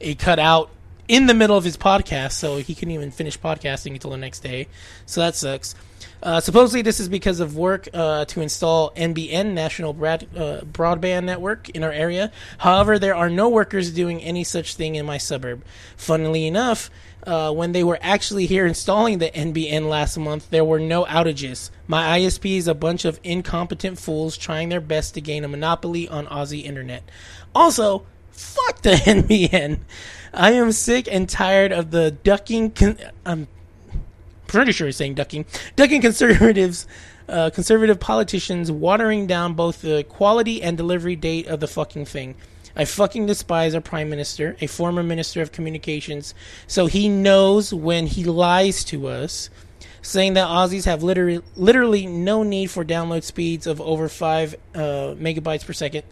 it 0.00 0.18
cut 0.18 0.38
out 0.38 0.70
in 1.08 1.26
the 1.26 1.34
middle 1.34 1.56
of 1.56 1.64
his 1.64 1.76
podcast, 1.76 2.32
so 2.32 2.56
he 2.56 2.74
couldn't 2.74 2.94
even 2.94 3.10
finish 3.10 3.38
podcasting 3.38 3.92
until 3.92 4.10
the 4.10 4.16
next 4.16 4.40
day. 4.40 4.68
So 5.04 5.20
that 5.20 5.34
sucks. 5.34 5.74
Uh, 6.22 6.40
supposedly, 6.40 6.82
this 6.82 7.00
is 7.00 7.08
because 7.08 7.40
of 7.40 7.56
work 7.56 7.88
uh, 7.92 8.24
to 8.26 8.40
install 8.40 8.92
NBN 8.92 9.54
National 9.54 9.92
Brad, 9.92 10.28
uh, 10.36 10.60
Broadband 10.60 11.24
Network 11.24 11.68
in 11.70 11.82
our 11.82 11.90
area. 11.90 12.30
However, 12.58 12.98
there 12.98 13.16
are 13.16 13.28
no 13.28 13.48
workers 13.48 13.90
doing 13.90 14.22
any 14.22 14.44
such 14.44 14.76
thing 14.76 14.94
in 14.94 15.04
my 15.04 15.18
suburb. 15.18 15.64
Funnily 15.96 16.46
enough, 16.46 16.90
uh, 17.26 17.52
when 17.52 17.72
they 17.72 17.82
were 17.82 17.98
actually 18.00 18.46
here 18.46 18.66
installing 18.66 19.18
the 19.18 19.30
NBN 19.30 19.88
last 19.88 20.16
month, 20.16 20.48
there 20.50 20.64
were 20.64 20.80
no 20.80 21.04
outages. 21.06 21.70
My 21.88 22.20
ISP 22.20 22.56
is 22.56 22.68
a 22.68 22.74
bunch 22.74 23.04
of 23.04 23.18
incompetent 23.24 23.98
fools 23.98 24.36
trying 24.36 24.68
their 24.68 24.80
best 24.80 25.14
to 25.14 25.20
gain 25.20 25.44
a 25.44 25.48
monopoly 25.48 26.08
on 26.08 26.26
Aussie 26.26 26.64
internet. 26.64 27.02
Also, 27.52 28.06
fuck 28.30 28.82
the 28.82 28.90
NBN. 28.92 29.80
I 30.32 30.52
am 30.52 30.70
sick 30.72 31.08
and 31.10 31.28
tired 31.28 31.72
of 31.72 31.90
the 31.90 32.12
ducking. 32.12 32.70
Con- 32.70 32.98
I'm 33.26 33.48
pretty 34.52 34.72
sure 34.72 34.86
he's 34.86 34.96
saying 34.96 35.14
ducking, 35.14 35.44
ducking 35.76 36.00
conservatives, 36.00 36.86
uh, 37.28 37.50
conservative 37.50 37.98
politicians, 37.98 38.70
watering 38.70 39.26
down 39.26 39.54
both 39.54 39.82
the 39.82 40.04
quality 40.04 40.62
and 40.62 40.76
delivery 40.76 41.16
date 41.16 41.46
of 41.46 41.60
the 41.60 41.66
fucking 41.66 42.04
thing. 42.04 42.34
I 42.74 42.84
fucking 42.84 43.26
despise 43.26 43.74
our 43.74 43.80
prime 43.80 44.08
minister, 44.08 44.56
a 44.60 44.66
former 44.66 45.02
minister 45.02 45.42
of 45.42 45.52
communications, 45.52 46.34
so 46.66 46.86
he 46.86 47.08
knows 47.08 47.74
when 47.74 48.06
he 48.06 48.24
lies 48.24 48.82
to 48.84 49.08
us, 49.08 49.50
saying 50.00 50.34
that 50.34 50.48
Aussies 50.48 50.86
have 50.86 51.02
literally, 51.02 51.42
literally 51.54 52.06
no 52.06 52.42
need 52.42 52.70
for 52.70 52.84
download 52.84 53.24
speeds 53.24 53.66
of 53.66 53.80
over 53.80 54.08
five 54.08 54.54
uh, 54.74 55.14
megabytes 55.18 55.66
per 55.66 55.72
second 55.72 56.04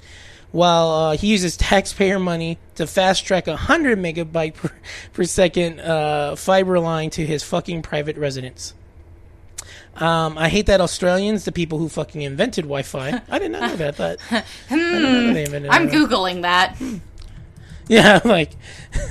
while 0.52 0.90
uh, 0.90 1.16
he 1.16 1.28
uses 1.28 1.56
taxpayer 1.56 2.18
money 2.18 2.58
to 2.74 2.86
fast 2.86 3.24
track 3.24 3.46
a 3.46 3.52
100 3.52 3.98
megabyte 3.98 4.54
per, 4.54 4.70
per 5.12 5.24
second 5.24 5.80
uh, 5.80 6.34
fiber 6.36 6.80
line 6.80 7.10
to 7.10 7.24
his 7.24 7.42
fucking 7.42 7.82
private 7.82 8.16
residence. 8.16 8.74
Um, 9.96 10.38
I 10.38 10.48
hate 10.48 10.66
that 10.66 10.80
Australians, 10.80 11.44
the 11.44 11.52
people 11.52 11.78
who 11.78 11.88
fucking 11.88 12.22
invented 12.22 12.64
Wi-Fi. 12.64 13.22
I 13.28 13.38
did 13.38 13.50
not 13.50 13.60
know 13.62 13.76
that. 13.76 13.96
But 13.96 14.20
hmm, 14.68 14.76
I'm 15.70 15.88
googling 15.88 16.42
that. 16.42 16.76
Yeah, 17.88 18.20
I'm 18.22 18.30
like, 18.30 18.52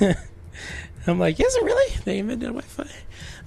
I'm 1.06 1.18
like, 1.18 1.38
is 1.38 1.54
it 1.54 1.62
really? 1.62 1.96
They 2.06 2.18
invented 2.18 2.48
Wi-Fi. 2.48 2.88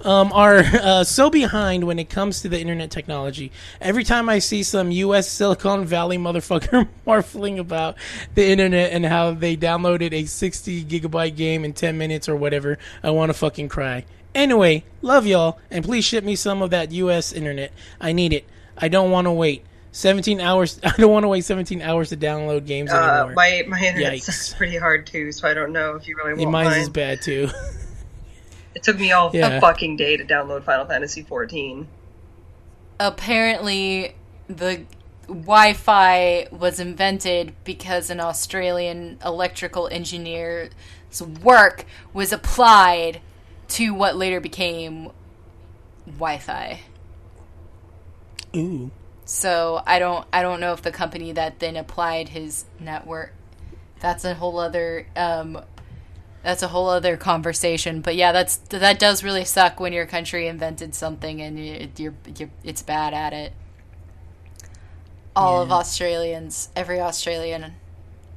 Um, 0.04 0.32
are 0.34 0.58
uh, 0.58 1.04
so 1.04 1.30
behind 1.30 1.84
when 1.84 1.98
it 1.98 2.10
comes 2.10 2.42
to 2.42 2.48
the 2.50 2.60
internet 2.60 2.90
technology. 2.90 3.50
Every 3.80 4.04
time 4.04 4.28
I 4.28 4.38
see 4.38 4.62
some 4.62 4.90
U.S. 4.90 5.30
Silicon 5.30 5.86
Valley 5.86 6.18
motherfucker 6.18 6.86
marveling 7.06 7.58
about 7.58 7.96
the 8.34 8.46
internet 8.46 8.92
and 8.92 9.06
how 9.06 9.32
they 9.32 9.56
downloaded 9.56 10.12
a 10.12 10.26
60 10.26 10.84
gigabyte 10.84 11.36
game 11.36 11.64
in 11.64 11.72
10 11.72 11.96
minutes 11.96 12.28
or 12.28 12.36
whatever, 12.36 12.76
I 13.02 13.10
want 13.12 13.30
to 13.30 13.34
fucking 13.34 13.68
cry. 13.70 14.04
Anyway, 14.34 14.84
love 15.00 15.26
y'all, 15.26 15.58
and 15.70 15.82
please 15.84 16.04
ship 16.04 16.22
me 16.22 16.36
some 16.36 16.60
of 16.60 16.68
that 16.70 16.92
U.S. 16.92 17.32
internet. 17.32 17.72
I 18.00 18.12
need 18.12 18.32
it. 18.34 18.44
I 18.76 18.88
don't 18.88 19.10
want 19.10 19.26
to 19.26 19.32
wait 19.32 19.64
17 19.92 20.38
hours. 20.40 20.80
I 20.84 20.92
don't 20.98 21.12
want 21.12 21.24
to 21.24 21.28
wait 21.28 21.44
17 21.46 21.80
hours 21.80 22.10
to 22.10 22.16
download 22.18 22.66
games 22.66 22.92
Uh, 22.92 22.96
anymore. 22.96 23.32
my 23.34 23.64
my 23.68 23.80
internet's 23.80 24.28
Yikes. 24.28 24.56
pretty 24.58 24.76
hard 24.76 25.06
too, 25.06 25.32
so 25.32 25.48
I 25.48 25.54
don't 25.54 25.72
know 25.72 25.94
if 25.94 26.06
you 26.08 26.16
really 26.16 26.34
want 26.34 26.50
Mine's 26.50 26.68
mine. 26.70 26.80
is 26.80 26.88
bad 26.90 27.22
too. 27.22 27.48
It 28.74 28.82
took 28.82 28.98
me 28.98 29.12
all 29.12 29.30
Yeah. 29.32 29.48
a 29.48 29.60
fucking 29.60 29.96
day 29.96 30.16
to 30.16 30.24
download 30.24 30.64
Final 30.64 30.84
Fantasy 30.86 31.22
14. 31.22 31.86
Apparently, 33.00 34.14
the 34.48 34.82
Wi-Fi 35.26 36.48
was 36.50 36.78
invented 36.80 37.54
because 37.64 38.10
an 38.10 38.20
Australian 38.20 39.18
electrical 39.24 39.88
engineer's 39.88 40.70
work 41.42 41.86
was 42.12 42.32
applied 42.32 43.20
to 43.68 43.94
what 43.94 44.16
later 44.16 44.40
became 44.40 45.10
Wi-Fi. 46.06 46.80
Ooh. 48.56 48.90
So 49.24 49.82
I 49.86 49.98
don't 49.98 50.26
I 50.32 50.42
don't 50.42 50.60
know 50.60 50.72
if 50.72 50.82
the 50.82 50.92
company 50.92 51.32
that 51.32 51.58
then 51.58 51.76
applied 51.76 52.28
his 52.28 52.66
network 52.78 53.32
that's 54.00 54.24
a 54.24 54.34
whole 54.34 54.58
other 54.58 55.06
um 55.16 55.62
that's 56.44 56.62
a 56.62 56.68
whole 56.68 56.88
other 56.88 57.16
conversation. 57.16 58.00
But 58.00 58.14
yeah, 58.14 58.30
that's 58.32 58.56
that 58.68 58.98
does 58.98 59.24
really 59.24 59.44
suck 59.44 59.80
when 59.80 59.92
your 59.92 60.06
country 60.06 60.46
invented 60.46 60.94
something 60.94 61.40
and 61.40 61.58
you, 61.58 61.88
you're 61.96 62.14
you're 62.38 62.50
it's 62.62 62.82
bad 62.82 63.14
at 63.14 63.32
it. 63.32 63.52
All 65.34 65.62
of 65.62 65.72
Australians, 65.72 66.68
every 66.76 67.00
Australian 67.00 67.72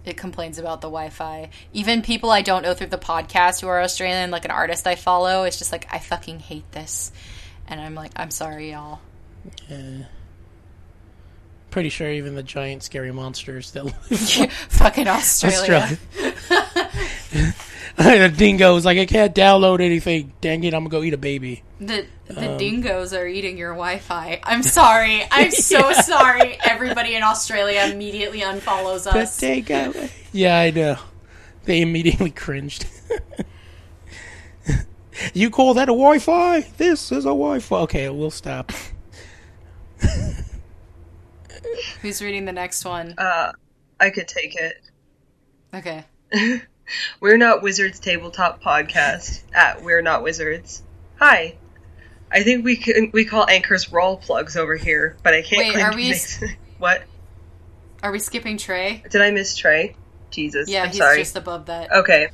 it 0.04 0.18
complains 0.18 0.58
about 0.58 0.80
the 0.82 0.88
Wi-Fi. 0.88 1.50
Even 1.74 2.02
people 2.02 2.32
I 2.32 2.42
don't 2.42 2.64
know 2.64 2.74
through 2.74 2.88
the 2.88 2.98
podcast 2.98 3.60
who 3.62 3.68
are 3.68 3.82
Australian, 3.82 4.32
like 4.32 4.46
an 4.46 4.52
artist 4.52 4.88
I 4.88 4.96
follow, 4.96 5.44
it's 5.44 5.60
just 5.60 5.72
like 5.72 5.86
I 5.94 6.00
fucking 6.00 6.40
hate 6.40 6.72
this. 6.72 7.12
And 7.68 7.82
I'm 7.82 7.94
like, 7.94 8.14
I'm 8.16 8.32
sorry, 8.32 8.72
y'all. 8.72 9.02
Yeah 9.70 10.06
Pretty 11.70 11.90
sure 11.90 12.10
even 12.10 12.36
the 12.36 12.44
giant 12.44 12.82
scary 12.84 13.12
monsters 13.12 13.72
that 13.72 13.84
live 13.84 13.96
fucking 14.70 15.08
Australia. 15.10 15.98
Australia. 16.16 16.66
the 17.98 18.34
dingo's 18.36 18.86
like, 18.86 18.98
I 18.98 19.06
can't 19.06 19.34
download 19.36 19.82
anything. 19.82 20.34
Dang 20.42 20.64
it, 20.64 20.74
I'm 20.74 20.82
gonna 20.84 20.90
go 20.90 21.04
eat 21.04 21.14
a 21.14 21.18
baby. 21.18 21.64
The 21.80 22.06
the 22.28 22.52
Um, 22.54 22.58
dingoes 22.58 23.14
are 23.14 23.28
eating 23.28 23.58
your 23.58 23.72
Wi-Fi. 23.74 24.40
I'm 24.44 24.64
sorry. 24.64 25.24
I'm 25.32 25.52
so 25.72 25.92
sorry. 25.94 26.58
Everybody 26.64 27.16
in 27.16 27.24
Australia 27.24 27.88
immediately 27.92 28.42
unfollows 28.42 29.04
The 29.04 29.20
us. 29.20 29.38
dingo. 29.40 29.94
Yeah, 30.32 30.58
I 30.60 30.72
know. 30.72 30.98
They 31.66 31.82
immediately 31.82 32.32
cringed. 32.32 32.86
you 35.34 35.50
call 35.50 35.74
that 35.76 35.90
a 35.90 35.94
Wi-Fi? 35.94 36.62
This 36.78 37.12
is 37.12 37.26
a 37.26 37.30
Wi-Fi. 37.30 37.76
Okay, 37.82 38.10
we'll 38.10 38.32
stop. 38.32 38.72
Who's 42.02 42.22
reading 42.22 42.46
the 42.46 42.52
next 42.54 42.86
one? 42.86 43.14
Uh, 43.18 43.52
I 44.00 44.10
could 44.10 44.28
take 44.28 44.56
it. 44.56 44.76
Okay. 45.74 46.06
We're 47.20 47.38
Not 47.38 47.62
Wizards 47.62 48.00
Tabletop 48.00 48.62
Podcast 48.62 49.42
at 49.54 49.84
We're 49.84 50.02
Not 50.02 50.24
Wizards. 50.24 50.82
Hi. 51.20 51.56
I 52.32 52.44
think 52.44 52.66
we 52.66 52.76
can 52.76 53.10
we 53.14 53.26
call 53.26 53.50
anchors 53.50 53.92
roll 53.92 54.18
plugs 54.18 54.58
over 54.58 54.76
here, 54.76 55.16
but 55.24 55.34
I 55.34 55.42
can't 55.42 55.60
Wait, 55.60 55.74
claim 55.74 55.86
are 55.86 55.92
to 55.92 55.96
we 55.98 56.10
make- 56.10 56.58
what? 56.78 57.04
Are 58.04 58.12
we 58.12 58.20
skipping 58.20 58.58
Trey? 58.58 59.04
Did 59.10 59.22
I 59.22 59.32
miss 59.32 59.56
Trey? 59.56 59.96
Jesus. 60.30 60.70
Yeah, 60.70 60.84
I'm 60.84 60.90
he's 60.90 60.98
sorry. 60.98 61.18
just 61.20 61.36
above 61.38 61.68
that. 61.68 61.92
Okay. 61.92 62.30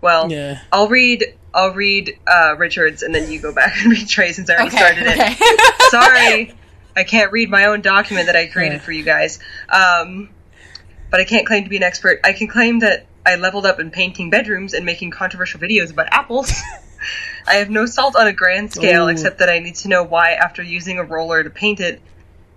Well, 0.00 0.30
Yeah. 0.30 0.60
I'll 0.72 0.88
read 0.88 1.24
I'll 1.54 1.72
read 1.72 2.18
uh, 2.26 2.54
Richards 2.58 3.02
and 3.02 3.14
then 3.14 3.30
you 3.30 3.40
go 3.40 3.52
back 3.54 3.74
and 3.82 3.90
read 3.92 4.08
Trey 4.08 4.32
since 4.32 4.50
I 4.50 4.54
already 4.56 4.68
Okay. 4.76 4.78
started 4.78 5.06
it. 5.06 5.18
okay. 5.18 5.36
Sorry, 5.90 6.54
I 6.96 7.04
can't 7.04 7.32
read 7.32 7.48
my 7.48 7.66
own 7.66 7.80
document 7.80 8.26
that 8.26 8.36
I 8.36 8.46
created 8.46 8.76
Yeah. 8.76 8.82
for 8.82 8.92
you 8.92 9.04
guys. 9.04 9.38
Um, 9.70 10.28
but 11.10 11.20
I 11.20 11.24
can't 11.24 11.46
claim 11.46 11.62
to 11.64 11.70
be 11.70 11.76
an 11.76 11.82
expert. 11.84 12.20
I 12.24 12.32
can 12.32 12.48
claim 12.48 12.80
that 12.80 13.06
I 13.26 13.34
leveled 13.34 13.66
up 13.66 13.80
in 13.80 13.90
painting 13.90 14.30
bedrooms 14.30 14.72
and 14.72 14.86
making 14.86 15.10
controversial 15.10 15.60
videos 15.60 15.90
about 15.90 16.06
apples. 16.12 16.52
I 17.46 17.54
have 17.54 17.68
no 17.70 17.84
salt 17.86 18.16
on 18.16 18.26
a 18.26 18.32
grand 18.32 18.72
scale, 18.72 19.06
Ooh. 19.06 19.08
except 19.08 19.38
that 19.40 19.48
I 19.50 19.58
need 19.58 19.74
to 19.76 19.88
know 19.88 20.02
why, 20.04 20.32
after 20.32 20.62
using 20.62 20.98
a 20.98 21.04
roller 21.04 21.42
to 21.42 21.50
paint 21.50 21.80
it, 21.80 22.00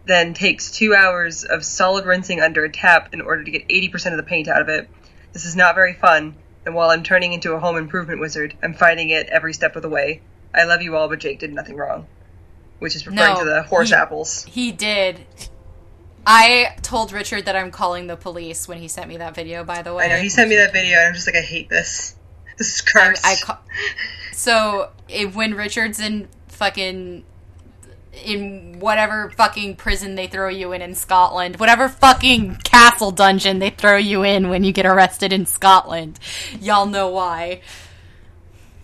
then 0.05 0.33
takes 0.33 0.71
two 0.71 0.95
hours 0.95 1.43
of 1.43 1.65
solid 1.65 2.05
rinsing 2.05 2.39
under 2.39 2.63
a 2.63 2.71
tap 2.71 3.13
in 3.13 3.21
order 3.21 3.43
to 3.43 3.51
get 3.51 3.67
80% 3.67 4.11
of 4.11 4.17
the 4.17 4.23
paint 4.23 4.47
out 4.47 4.61
of 4.61 4.69
it. 4.69 4.87
This 5.33 5.45
is 5.45 5.55
not 5.55 5.75
very 5.75 5.93
fun, 5.93 6.35
and 6.65 6.73
while 6.73 6.89
I'm 6.89 7.03
turning 7.03 7.33
into 7.33 7.53
a 7.53 7.59
home 7.59 7.75
improvement 7.75 8.19
wizard, 8.19 8.55
I'm 8.63 8.73
fighting 8.73 9.09
it 9.09 9.27
every 9.27 9.53
step 9.53 9.75
of 9.75 9.81
the 9.81 9.89
way. 9.89 10.21
I 10.55 10.63
love 10.65 10.81
you 10.81 10.95
all, 10.95 11.09
but 11.09 11.19
Jake 11.19 11.39
did 11.39 11.53
nothing 11.53 11.75
wrong. 11.77 12.07
Which 12.79 12.95
is 12.95 13.05
referring 13.05 13.33
No, 13.35 13.39
to 13.43 13.45
the 13.45 13.63
horse 13.63 13.89
he- 13.89 13.95
apples. 13.95 14.45
he 14.45 14.71
did. 14.71 15.19
I 16.25 16.75
told 16.81 17.11
Richard 17.11 17.45
that 17.45 17.55
I'm 17.55 17.71
calling 17.71 18.07
the 18.07 18.15
police 18.15 18.67
when 18.67 18.77
he 18.77 18.87
sent 18.87 19.07
me 19.07 19.17
that 19.17 19.35
video. 19.35 19.63
By 19.63 19.81
the 19.81 19.93
way, 19.93 20.05
I 20.05 20.07
know, 20.09 20.17
he 20.17 20.29
sent 20.29 20.49
me 20.49 20.55
that 20.57 20.73
video, 20.73 20.97
and 20.97 21.07
I'm 21.07 21.13
just 21.13 21.27
like, 21.27 21.35
I 21.35 21.41
hate 21.41 21.69
this. 21.69 22.15
This 22.59 22.75
is 22.75 22.81
I, 22.81 22.91
cursed. 22.91 23.25
I 23.25 23.35
ca- 23.37 23.61
so 24.33 24.89
if, 25.07 25.33
when 25.33 25.53
Richard's 25.53 26.01
in 26.01 26.27
fucking 26.49 27.23
in 28.25 28.79
whatever 28.79 29.29
fucking 29.29 29.77
prison 29.77 30.15
they 30.15 30.27
throw 30.27 30.49
you 30.49 30.73
in 30.73 30.81
in 30.81 30.93
Scotland, 30.93 31.57
whatever 31.57 31.87
fucking 31.87 32.57
castle 32.57 33.11
dungeon 33.11 33.59
they 33.59 33.69
throw 33.69 33.95
you 33.95 34.23
in 34.23 34.49
when 34.49 34.65
you 34.65 34.73
get 34.73 34.85
arrested 34.85 35.31
in 35.31 35.45
Scotland, 35.45 36.19
y'all 36.59 36.85
know 36.85 37.07
why. 37.07 37.61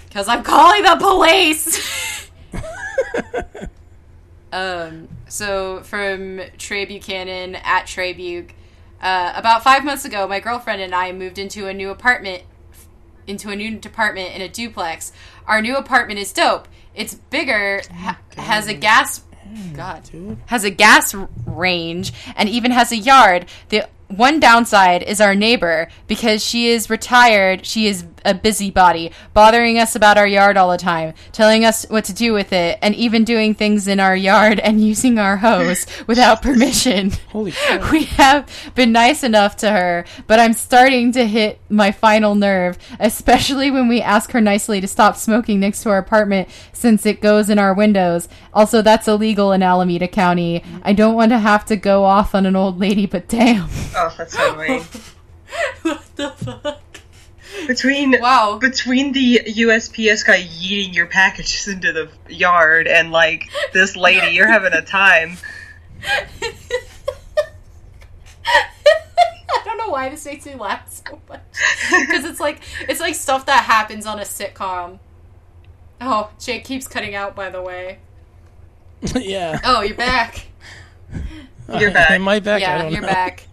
Because 0.07 0.29
I'm 0.29 0.41
calling 0.41 0.83
the 0.83 0.95
police. 0.95 2.29
um. 4.51 5.07
So 5.27 5.81
from 5.83 6.41
Trey 6.57 6.85
Buchanan 6.85 7.55
at 7.55 7.87
Trey 7.87 8.13
Buke. 8.13 8.53
Uh, 9.01 9.33
about 9.35 9.63
five 9.63 9.83
months 9.83 10.05
ago, 10.05 10.27
my 10.27 10.39
girlfriend 10.39 10.81
and 10.81 10.95
I 10.95 11.11
moved 11.11 11.37
into 11.37 11.67
a 11.67 11.73
new 11.73 11.89
apartment 11.89 12.43
into 13.27 13.49
a 13.49 13.55
new 13.55 13.77
apartment 13.83 14.33
in 14.35 14.41
a 14.41 14.47
duplex. 14.47 15.11
Our 15.47 15.61
new 15.61 15.75
apartment 15.75 16.19
is 16.19 16.31
dope. 16.31 16.67
It's 16.93 17.13
bigger, 17.15 17.81
ha- 17.91 18.19
has 18.37 18.67
a 18.67 18.73
gas 18.73 19.23
God 19.73 20.03
dude. 20.03 20.37
has 20.47 20.63
a 20.63 20.69
gas 20.69 21.13
range 21.45 22.13
and 22.35 22.47
even 22.49 22.71
has 22.71 22.91
a 22.91 22.97
yard. 22.97 23.47
The 23.69 23.87
one 24.07 24.39
downside 24.39 25.03
is 25.03 25.19
our 25.19 25.35
neighbor 25.35 25.87
because 26.07 26.43
she 26.43 26.69
is 26.69 26.89
retired. 26.89 27.65
She 27.65 27.87
is 27.87 28.05
a 28.23 28.33
busybody, 28.33 29.11
bothering 29.33 29.77
us 29.77 29.95
about 29.95 30.17
our 30.17 30.27
yard 30.27 30.57
all 30.57 30.71
the 30.71 30.77
time, 30.77 31.13
telling 31.31 31.63
us 31.63 31.85
what 31.89 32.05
to 32.05 32.13
do 32.13 32.33
with 32.33 32.51
it, 32.51 32.79
and 32.81 32.95
even 32.95 33.23
doing 33.23 33.53
things 33.53 33.87
in 33.87 33.99
our 33.99 34.15
yard 34.15 34.59
and 34.59 34.81
using 34.85 35.19
our 35.19 35.37
hose 35.37 35.85
without 36.07 36.41
permission. 36.41 37.11
Holy. 37.29 37.53
We 37.91 38.03
have 38.03 38.49
been 38.73 38.91
nice 38.91 39.23
enough 39.23 39.57
to 39.57 39.69
her, 39.71 40.05
but 40.27 40.39
I'm 40.39 40.53
starting 40.53 41.11
to 41.13 41.25
hit 41.25 41.59
my 41.69 41.91
final 41.91 42.35
nerve, 42.35 42.77
especially 42.99 43.69
when 43.69 43.87
we 43.87 44.01
ask 44.01 44.31
her 44.31 44.41
nicely 44.41 44.81
to 44.81 44.87
stop 44.87 45.15
smoking 45.15 45.59
next 45.59 45.83
to 45.83 45.89
our 45.89 45.97
apartment 45.97 46.49
since 46.73 47.05
it 47.05 47.21
goes 47.21 47.49
in 47.49 47.59
our 47.59 47.73
windows. 47.73 48.27
Also, 48.53 48.81
that's 48.81 49.07
illegal 49.07 49.51
in 49.51 49.61
Alameda 49.61 50.07
County. 50.07 50.63
I 50.83 50.93
don't 50.93 51.15
want 51.15 51.31
to 51.31 51.39
have 51.39 51.65
to 51.65 51.75
go 51.75 52.03
off 52.05 52.33
on 52.33 52.45
an 52.45 52.55
old 52.55 52.79
lady, 52.79 53.05
but 53.05 53.27
damn. 53.27 53.69
Oh, 53.95 54.13
that's 54.17 54.33
so 54.35 54.53
annoying. 54.53 54.83
what 55.83 56.03
the 56.15 56.29
fuck? 56.31 56.81
Between 57.67 58.19
Wow. 58.19 58.57
between 58.59 59.11
the 59.13 59.39
USPS 59.45 60.25
guy 60.25 60.41
yeeting 60.41 60.93
your 60.93 61.05
packages 61.05 61.67
into 61.73 61.91
the 61.93 62.09
yard 62.33 62.87
and 62.87 63.11
like 63.11 63.43
this 63.73 63.95
lady, 63.95 64.33
you're 64.35 64.47
having 64.47 64.73
a 64.73 64.81
time. 64.81 65.37
I 68.45 69.61
don't 69.63 69.77
know 69.77 69.89
why 69.89 70.09
this 70.09 70.25
makes 70.25 70.45
me 70.45 70.55
laugh 70.55 70.89
so 71.07 71.19
much 71.29 71.41
because 71.89 72.25
it's 72.25 72.39
like 72.39 72.61
it's 72.81 72.99
like 72.99 73.15
stuff 73.15 73.45
that 73.47 73.63
happens 73.63 74.05
on 74.05 74.19
a 74.19 74.23
sitcom. 74.23 74.99
Oh, 76.01 76.29
Jake 76.39 76.65
keeps 76.65 76.87
cutting 76.87 77.15
out. 77.15 77.35
By 77.35 77.49
the 77.49 77.61
way. 77.61 77.99
yeah. 79.15 79.59
Oh, 79.63 79.81
you're 79.81 79.95
back. 79.95 80.47
You're 81.79 81.91
back. 81.91 82.11
Am 82.11 82.27
I 82.27 82.39
back? 82.39 82.57
I 82.57 82.59
yeah, 82.59 82.81
don't 82.83 82.91
you're 82.91 83.01
know. 83.01 83.07
back. 83.07 83.47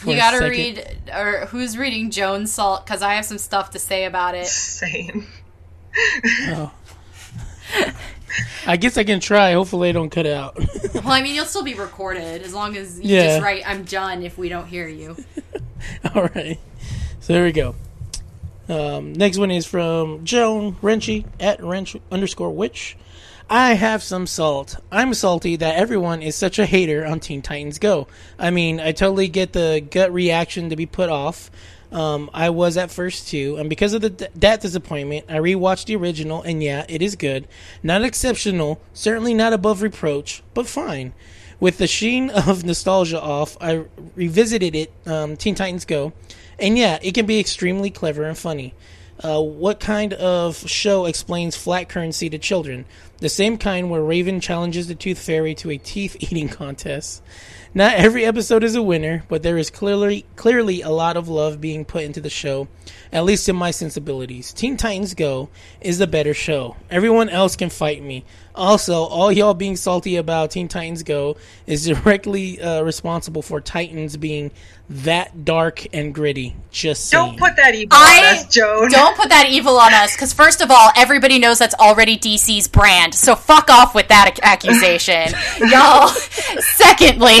For 0.00 0.10
you 0.10 0.16
gotta 0.16 0.38
second. 0.38 0.50
read, 0.50 1.02
or 1.14 1.46
who's 1.46 1.76
reading 1.76 2.10
Joan 2.10 2.46
Salt? 2.46 2.86
Because 2.86 3.02
I 3.02 3.14
have 3.14 3.24
some 3.24 3.38
stuff 3.38 3.70
to 3.72 3.78
say 3.78 4.04
about 4.06 4.34
it. 4.34 4.46
Same. 4.46 5.26
Oh. 6.48 6.72
I 8.66 8.76
guess 8.76 8.96
I 8.96 9.04
can 9.04 9.20
try. 9.20 9.52
Hopefully, 9.52 9.88
I 9.88 9.92
don't 9.92 10.10
cut 10.10 10.26
out. 10.26 10.56
Well, 10.94 11.12
I 11.12 11.22
mean, 11.22 11.34
you'll 11.34 11.46
still 11.46 11.62
be 11.64 11.74
recorded 11.74 12.42
as 12.42 12.52
long 12.52 12.76
as 12.76 13.00
you 13.00 13.14
Yeah. 13.16 13.24
just 13.26 13.42
write 13.42 13.62
"I'm 13.66 13.84
done" 13.84 14.22
if 14.22 14.36
we 14.36 14.48
don't 14.48 14.66
hear 14.66 14.86
you. 14.86 15.16
All 16.14 16.24
right. 16.34 16.58
So 17.20 17.32
there 17.32 17.44
we 17.44 17.52
go. 17.52 17.74
Um, 18.68 19.12
next 19.14 19.38
one 19.38 19.50
is 19.50 19.66
from 19.66 20.24
Joan 20.24 20.76
Wrenchy 20.82 21.24
at 21.40 21.62
wrench 21.62 21.96
underscore 22.12 22.50
witch. 22.50 22.96
I 23.52 23.74
have 23.74 24.04
some 24.04 24.28
salt. 24.28 24.76
I'm 24.92 25.12
salty 25.12 25.56
that 25.56 25.74
everyone 25.74 26.22
is 26.22 26.36
such 26.36 26.60
a 26.60 26.66
hater 26.66 27.04
on 27.04 27.18
Teen 27.18 27.42
Titans 27.42 27.80
Go. 27.80 28.06
I 28.38 28.52
mean, 28.52 28.78
I 28.78 28.92
totally 28.92 29.26
get 29.26 29.52
the 29.52 29.84
gut 29.90 30.12
reaction 30.12 30.70
to 30.70 30.76
be 30.76 30.86
put 30.86 31.08
off. 31.08 31.50
Um, 31.90 32.30
I 32.32 32.50
was 32.50 32.76
at 32.76 32.92
first 32.92 33.26
too, 33.26 33.56
and 33.56 33.68
because 33.68 33.92
of 33.92 34.02
the 34.02 34.30
that 34.36 34.60
disappointment, 34.60 35.26
I 35.28 35.38
rewatched 35.38 35.86
the 35.86 35.96
original, 35.96 36.42
and 36.42 36.62
yeah, 36.62 36.86
it 36.88 37.02
is 37.02 37.16
good. 37.16 37.48
Not 37.82 38.04
exceptional, 38.04 38.80
certainly 38.92 39.34
not 39.34 39.52
above 39.52 39.82
reproach, 39.82 40.44
but 40.54 40.68
fine. 40.68 41.12
With 41.58 41.78
the 41.78 41.88
sheen 41.88 42.30
of 42.46 42.62
nostalgia 42.62 43.20
off, 43.20 43.56
I 43.60 43.82
revisited 44.14 44.76
it, 44.76 44.92
um, 45.06 45.36
Teen 45.36 45.56
Titans 45.56 45.84
Go, 45.84 46.12
and 46.60 46.78
yeah, 46.78 47.00
it 47.02 47.14
can 47.14 47.26
be 47.26 47.40
extremely 47.40 47.90
clever 47.90 48.22
and 48.22 48.38
funny. 48.38 48.74
Uh, 49.22 49.42
what 49.42 49.80
kind 49.80 50.14
of 50.14 50.56
show 50.68 51.04
explains 51.04 51.54
flat 51.54 51.88
currency 51.88 52.30
to 52.30 52.38
children? 52.38 52.86
The 53.20 53.28
same 53.28 53.58
kind 53.58 53.90
where 53.90 54.00
Raven 54.00 54.40
challenges 54.40 54.88
the 54.88 54.94
Tooth 54.94 55.18
Fairy 55.18 55.54
to 55.56 55.70
a 55.70 55.76
teeth 55.76 56.16
eating 56.20 56.48
contest. 56.48 57.22
Not 57.74 57.96
every 57.96 58.24
episode 58.24 58.64
is 58.64 58.74
a 58.74 58.82
winner, 58.82 59.24
but 59.28 59.42
there 59.42 59.58
is 59.58 59.68
clearly 59.68 60.24
clearly 60.36 60.80
a 60.80 60.88
lot 60.88 61.18
of 61.18 61.28
love 61.28 61.60
being 61.60 61.84
put 61.84 62.02
into 62.02 62.22
the 62.22 62.30
show, 62.30 62.66
at 63.12 63.24
least 63.24 63.46
in 63.48 63.56
my 63.56 63.72
sensibilities. 63.72 64.54
Teen 64.54 64.78
Titans 64.78 65.12
Go 65.12 65.50
is 65.82 65.98
the 65.98 66.06
better 66.06 66.32
show. 66.32 66.76
Everyone 66.90 67.28
else 67.28 67.56
can 67.56 67.68
fight 67.68 68.02
me. 68.02 68.24
Also, 68.60 69.04
all 69.04 69.32
y'all 69.32 69.54
being 69.54 69.74
salty 69.74 70.16
about 70.16 70.50
Teen 70.50 70.68
Titans 70.68 71.02
Go 71.02 71.38
is 71.66 71.86
directly 71.86 72.60
uh, 72.60 72.82
responsible 72.82 73.40
for 73.40 73.58
Titans 73.58 74.18
being 74.18 74.50
that 74.90 75.46
dark 75.46 75.86
and 75.94 76.14
gritty. 76.14 76.54
Just 76.70 77.08
saying. 77.08 77.24
Don't 77.24 77.38
put 77.38 77.56
that 77.56 77.74
evil 77.74 77.96
eye 77.96 78.18
on 78.28 78.36
us, 78.36 78.46
Joan. 78.48 78.90
Don't 78.90 79.16
put 79.16 79.30
that 79.30 79.46
evil 79.48 79.78
on 79.78 79.94
us, 79.94 80.14
because 80.14 80.34
first 80.34 80.60
of 80.60 80.70
all, 80.70 80.90
everybody 80.94 81.38
knows 81.38 81.58
that's 81.58 81.74
already 81.76 82.18
DC's 82.18 82.68
brand. 82.68 83.14
So 83.14 83.34
fuck 83.34 83.70
off 83.70 83.94
with 83.94 84.08
that 84.08 84.32
ac- 84.32 84.42
accusation, 84.42 85.32
y'all. 85.70 86.08
Secondly, 86.60 87.38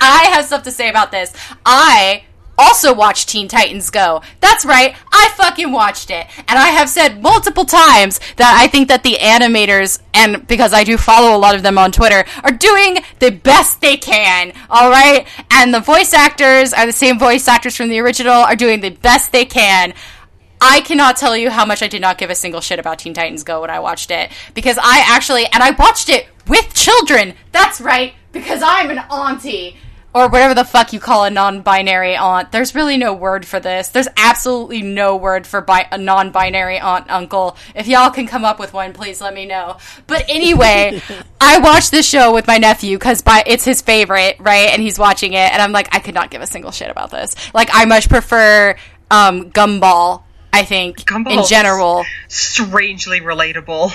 I 0.00 0.30
have 0.32 0.44
stuff 0.44 0.62
to 0.62 0.70
say 0.70 0.88
about 0.88 1.10
this. 1.10 1.32
I 1.66 2.22
also 2.60 2.92
watched 2.94 3.28
Teen 3.30 3.48
Titans 3.48 3.90
Go. 3.90 4.22
That's 4.40 4.64
right, 4.64 4.94
I 5.10 5.32
fucking 5.36 5.72
watched 5.72 6.10
it. 6.10 6.26
And 6.46 6.58
I 6.58 6.68
have 6.68 6.88
said 6.88 7.22
multiple 7.22 7.64
times 7.64 8.20
that 8.36 8.54
I 8.56 8.66
think 8.66 8.88
that 8.88 9.02
the 9.02 9.14
animators, 9.14 10.00
and 10.12 10.46
because 10.46 10.72
I 10.72 10.84
do 10.84 10.98
follow 10.98 11.34
a 11.34 11.40
lot 11.40 11.54
of 11.54 11.62
them 11.62 11.78
on 11.78 11.90
Twitter, 11.90 12.24
are 12.44 12.52
doing 12.52 12.98
the 13.18 13.30
best 13.30 13.80
they 13.80 13.96
can, 13.96 14.52
alright? 14.70 15.26
And 15.50 15.72
the 15.72 15.80
voice 15.80 16.12
actors 16.12 16.72
are 16.72 16.86
the 16.86 16.92
same 16.92 17.18
voice 17.18 17.48
actors 17.48 17.76
from 17.76 17.88
the 17.88 17.98
original, 17.98 18.34
are 18.34 18.56
doing 18.56 18.80
the 18.80 18.90
best 18.90 19.32
they 19.32 19.46
can. 19.46 19.94
I 20.60 20.82
cannot 20.82 21.16
tell 21.16 21.34
you 21.34 21.48
how 21.48 21.64
much 21.64 21.82
I 21.82 21.88
did 21.88 22.02
not 22.02 22.18
give 22.18 22.28
a 22.28 22.34
single 22.34 22.60
shit 22.60 22.78
about 22.78 22.98
Teen 22.98 23.14
Titans 23.14 23.44
Go 23.44 23.62
when 23.62 23.70
I 23.70 23.80
watched 23.80 24.10
it. 24.10 24.30
Because 24.52 24.76
I 24.76 25.02
actually, 25.06 25.46
and 25.46 25.62
I 25.62 25.70
watched 25.70 26.10
it 26.10 26.28
with 26.46 26.74
children. 26.74 27.34
That's 27.50 27.80
right, 27.80 28.12
because 28.32 28.60
I'm 28.62 28.90
an 28.90 28.98
auntie. 28.98 29.78
Or 30.12 30.28
whatever 30.28 30.54
the 30.54 30.64
fuck 30.64 30.92
you 30.92 30.98
call 30.98 31.24
a 31.24 31.30
non 31.30 31.62
binary 31.62 32.16
aunt. 32.16 32.50
There's 32.50 32.74
really 32.74 32.96
no 32.96 33.14
word 33.14 33.46
for 33.46 33.60
this. 33.60 33.88
There's 33.88 34.08
absolutely 34.16 34.82
no 34.82 35.16
word 35.16 35.46
for 35.46 35.60
bi- 35.60 35.86
a 35.92 35.98
non 35.98 36.32
binary 36.32 36.80
aunt 36.80 37.08
uncle. 37.08 37.56
If 37.74 37.86
y'all 37.86 38.10
can 38.10 38.26
come 38.26 38.44
up 38.44 38.58
with 38.58 38.72
one, 38.72 38.92
please 38.92 39.20
let 39.20 39.34
me 39.34 39.46
know. 39.46 39.76
But 40.08 40.24
anyway, 40.28 41.00
I 41.40 41.58
watched 41.58 41.92
this 41.92 42.08
show 42.08 42.34
with 42.34 42.46
my 42.48 42.58
nephew 42.58 42.98
because 42.98 43.22
it's 43.46 43.64
his 43.64 43.82
favorite, 43.82 44.36
right? 44.40 44.70
And 44.70 44.82
he's 44.82 44.98
watching 44.98 45.34
it, 45.34 45.52
and 45.52 45.62
I'm 45.62 45.72
like, 45.72 45.94
I 45.94 46.00
could 46.00 46.14
not 46.14 46.30
give 46.30 46.42
a 46.42 46.46
single 46.46 46.72
shit 46.72 46.90
about 46.90 47.10
this. 47.10 47.36
Like, 47.54 47.70
I 47.72 47.84
much 47.84 48.08
prefer 48.08 48.74
um, 49.12 49.50
Gumball 49.52 50.24
I 50.52 50.64
think 50.64 50.98
Gumball 51.04 51.32
in 51.32 51.38
is 51.40 51.48
general. 51.48 52.04
Strangely 52.28 53.20
relatable. 53.20 53.92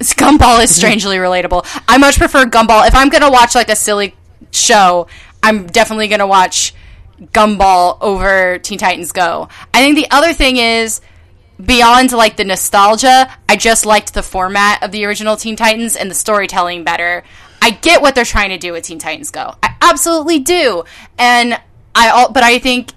Gumball 0.00 0.62
is 0.62 0.74
strangely 0.74 1.16
relatable. 1.16 1.64
I 1.86 1.98
much 1.98 2.18
prefer 2.18 2.44
Gumball. 2.46 2.86
If 2.86 2.94
I'm 2.94 3.08
gonna 3.08 3.30
watch 3.30 3.54
like 3.54 3.68
a 3.68 3.76
silly 3.76 4.14
show, 4.50 5.06
I'm 5.42 5.66
definitely 5.66 6.08
gonna 6.08 6.26
watch 6.26 6.74
Gumball 7.20 7.98
over 8.00 8.58
Teen 8.58 8.78
Titans 8.78 9.12
Go. 9.12 9.48
I 9.72 9.80
think 9.80 9.96
the 9.96 10.10
other 10.10 10.32
thing 10.32 10.56
is 10.56 11.00
beyond 11.64 12.12
like 12.12 12.36
the 12.36 12.44
nostalgia, 12.44 13.32
I 13.48 13.56
just 13.56 13.86
liked 13.86 14.14
the 14.14 14.22
format 14.22 14.82
of 14.82 14.92
the 14.92 15.04
original 15.04 15.36
Teen 15.36 15.56
Titans 15.56 15.96
and 15.96 16.10
the 16.10 16.14
storytelling 16.14 16.84
better. 16.84 17.24
I 17.60 17.70
get 17.70 18.02
what 18.02 18.14
they're 18.14 18.24
trying 18.24 18.50
to 18.50 18.58
do 18.58 18.72
with 18.72 18.84
Teen 18.84 18.98
Titans 18.98 19.30
Go. 19.30 19.54
I 19.62 19.76
absolutely 19.80 20.40
do. 20.40 20.84
And 21.18 21.60
I 21.94 22.10
all, 22.10 22.32
but 22.32 22.42
I 22.42 22.58
think 22.58 22.92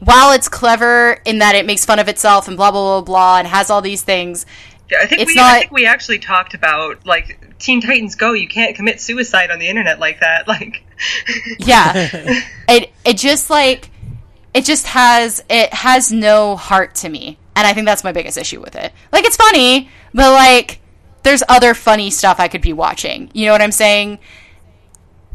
while 0.00 0.32
it's 0.32 0.48
clever 0.48 1.18
in 1.24 1.38
that 1.38 1.54
it 1.56 1.66
makes 1.66 1.84
fun 1.84 1.98
of 1.98 2.08
itself 2.08 2.48
and 2.48 2.56
blah 2.56 2.70
blah 2.70 3.00
blah 3.00 3.04
blah 3.04 3.38
and 3.38 3.48
has 3.48 3.68
all 3.68 3.82
these 3.82 4.02
things, 4.02 4.46
I 4.90 5.06
think 5.06 5.22
It's 5.22 5.34
we 5.34 5.40
I 5.40 5.60
think 5.60 5.72
we 5.72 5.86
actually 5.86 6.18
talked 6.18 6.54
about 6.54 7.06
like 7.06 7.58
Teen 7.58 7.80
Titans 7.80 8.14
Go. 8.14 8.32
You 8.32 8.48
can't 8.48 8.74
commit 8.74 9.00
suicide 9.00 9.50
on 9.50 9.58
the 9.58 9.68
internet 9.68 9.98
like 9.98 10.20
that. 10.20 10.46
Like, 10.58 10.82
yeah 11.58 11.92
it 12.68 12.90
it 13.04 13.16
just 13.16 13.50
like 13.50 13.90
it 14.54 14.64
just 14.64 14.86
has 14.88 15.42
it 15.48 15.72
has 15.72 16.10
no 16.10 16.56
heart 16.56 16.94
to 16.96 17.08
me 17.08 17.38
and 17.54 17.66
i 17.66 17.72
think 17.72 17.86
that's 17.86 18.02
my 18.02 18.12
biggest 18.12 18.36
issue 18.36 18.60
with 18.60 18.74
it 18.74 18.92
like 19.12 19.24
it's 19.24 19.36
funny 19.36 19.88
but 20.12 20.32
like 20.32 20.80
there's 21.22 21.42
other 21.48 21.74
funny 21.74 22.10
stuff 22.10 22.40
i 22.40 22.48
could 22.48 22.62
be 22.62 22.72
watching 22.72 23.30
you 23.34 23.46
know 23.46 23.52
what 23.52 23.62
i'm 23.62 23.72
saying 23.72 24.18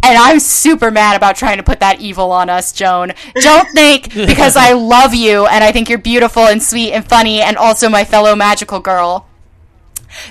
and 0.01 0.17
i'm 0.17 0.39
super 0.39 0.91
mad 0.91 1.15
about 1.15 1.35
trying 1.35 1.57
to 1.57 1.63
put 1.63 1.79
that 1.79 2.01
evil 2.01 2.31
on 2.31 2.49
us 2.49 2.73
joan 2.73 3.13
don't 3.35 3.69
think 3.69 4.13
because 4.13 4.57
i 4.57 4.73
love 4.73 5.13
you 5.13 5.45
and 5.45 5.63
i 5.63 5.71
think 5.71 5.87
you're 5.87 5.97
beautiful 5.97 6.43
and 6.43 6.61
sweet 6.61 6.91
and 6.91 7.07
funny 7.07 7.41
and 7.41 7.55
also 7.55 7.87
my 7.87 8.03
fellow 8.03 8.35
magical 8.35 8.79
girl 8.79 9.27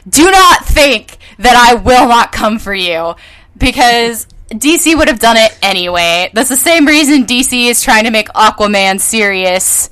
do 0.09 0.30
not 0.30 0.64
think 0.66 1.18
that 1.38 1.56
I 1.56 1.74
will 1.74 2.09
not 2.09 2.32
come 2.32 2.59
for 2.59 2.74
you 2.74 3.14
because 3.56 4.26
DC 4.48 4.96
would 4.96 5.09
have 5.09 5.18
done 5.18 5.36
it 5.36 5.56
anyway. 5.62 6.30
That's 6.32 6.48
the 6.48 6.56
same 6.56 6.86
reason 6.86 7.24
DC 7.24 7.68
is 7.68 7.82
trying 7.82 8.04
to 8.04 8.10
make 8.10 8.28
Aquaman 8.28 9.00
serious 9.00 9.90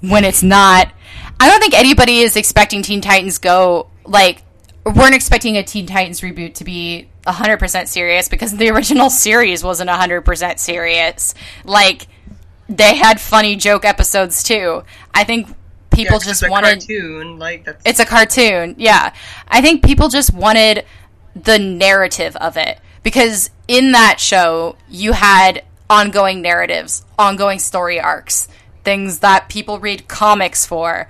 when 0.00 0.24
it's 0.24 0.42
not. 0.42 0.92
I 1.40 1.48
don't 1.48 1.60
think 1.60 1.74
anybody 1.74 2.18
is 2.18 2.36
expecting 2.36 2.82
Teen 2.82 3.00
Titans 3.00 3.38
Go 3.38 3.88
like 4.04 4.42
we 4.84 4.92
weren't 4.92 5.14
expecting 5.14 5.56
a 5.56 5.62
Teen 5.62 5.86
Titans 5.86 6.20
reboot 6.20 6.54
to 6.54 6.64
be 6.64 7.08
100% 7.26 7.88
serious 7.88 8.28
because 8.28 8.56
the 8.56 8.70
original 8.70 9.10
series 9.10 9.62
wasn't 9.62 9.90
100% 9.90 10.58
serious. 10.58 11.34
Like 11.64 12.08
they 12.68 12.96
had 12.96 13.20
funny 13.20 13.56
joke 13.56 13.84
episodes 13.84 14.42
too. 14.42 14.84
I 15.12 15.24
think 15.24 15.48
people 15.98 16.18
yeah, 16.18 16.30
just 16.30 16.42
it's 16.42 16.48
a 16.48 16.50
wanted 16.50 16.78
cartoon. 16.80 17.38
Like 17.38 17.64
that's 17.64 17.82
it's 17.84 18.00
a 18.00 18.04
cartoon. 18.04 18.76
Yeah. 18.78 19.12
I 19.48 19.60
think 19.60 19.84
people 19.84 20.08
just 20.08 20.32
wanted 20.32 20.84
the 21.34 21.58
narrative 21.58 22.36
of 22.36 22.56
it 22.56 22.78
because 23.02 23.50
in 23.66 23.92
that 23.92 24.20
show 24.20 24.76
you 24.88 25.12
had 25.12 25.64
ongoing 25.90 26.40
narratives, 26.40 27.04
ongoing 27.18 27.58
story 27.58 28.00
arcs, 28.00 28.48
things 28.84 29.20
that 29.20 29.48
people 29.48 29.78
read 29.78 30.08
comics 30.08 30.64
for. 30.64 31.08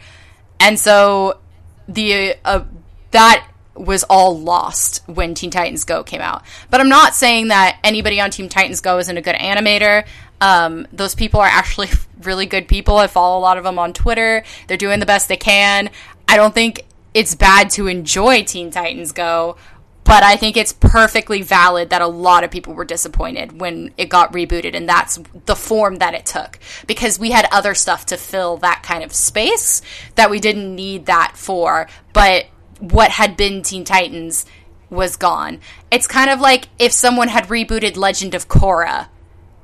And 0.59 0.79
so 0.79 1.39
the 1.87 2.35
uh, 2.45 2.65
that 3.11 3.47
was 3.75 4.05
all 4.05 4.39
lost 4.39 5.03
when 5.07 5.35
Teen 5.35 5.51
Titans 5.51 5.85
Go 5.85 6.03
came 6.03 6.21
out. 6.21 6.43
But 6.71 6.81
I'm 6.81 6.89
not 6.89 7.15
saying 7.15 7.49
that 7.49 7.79
anybody 7.85 8.21
on 8.21 8.31
Teen 8.31 8.49
Titans 8.49 8.81
Go 8.81 8.99
isn't 8.99 9.17
a 9.17 9.23
good 9.23 9.37
animator. 9.37 10.05
Um, 10.41 10.87
those 10.93 11.15
people 11.15 11.41
are 11.41 11.47
actually 11.47 11.89
really 12.23 12.47
good 12.47 12.69
people. 12.69 12.97
I 12.97 13.07
follow 13.07 13.39
a 13.39 13.41
lot 13.41 13.59
of 13.59 13.65
them 13.65 13.79
on 13.79 13.93
Twitter. 13.93 14.45
They're 14.67 14.77
doing 14.77 15.01
the 15.01 15.07
best 15.07 15.29
they 15.29 15.37
can. 15.37 15.91
I 16.27 16.37
don't 16.37 16.55
think 16.55 16.85
it's 17.15 17.35
bad 17.35 17.71
to 17.71 17.87
enjoy 17.87 18.43
Teen 18.45 18.71
Titans 18.71 19.13
Go, 19.13 19.57
but 20.05 20.23
I 20.23 20.37
think 20.37 20.57
it's 20.57 20.73
perfectly 20.73 21.43
valid 21.43 21.91
that 21.91 22.03
a 22.03 22.07
lot 22.07 22.45
of 22.45 22.51
people 22.51 22.75
were 22.75 22.85
disappointed 22.85 23.61
when 23.61 23.93
it 23.97 24.09
got 24.09 24.33
rebooted, 24.33 24.75
and 24.75 24.89
that's 24.89 25.19
the 25.47 25.57
form 25.57 25.97
that 25.97 26.15
it 26.15 26.27
took 26.27 26.59
because 26.87 27.19
we 27.19 27.31
had 27.31 27.47
other 27.51 27.75
stuff 27.75 28.07
to 28.07 28.17
fill 28.17 28.59
that 28.59 28.83
kind 28.83 29.03
of 29.03 29.13
space 29.13 29.83
that 30.15 30.31
we 30.31 30.41
didn't 30.41 30.75
need 30.75 31.07
that 31.07 31.33
for. 31.37 31.89
But 32.13 32.47
what 32.79 33.11
had 33.11 33.37
been 33.37 33.63
Teen 33.63 33.85
Titans 33.85 34.47
was 34.91 35.17
gone. 35.17 35.61
It's 35.91 36.07
kind 36.07 36.31
of 36.31 36.41
like 36.41 36.69
if 36.79 36.93
someone 36.93 37.29
had 37.29 37.49
rebooted 37.49 37.97
Legend 37.97 38.35
of 38.35 38.49
Korra 38.49 39.09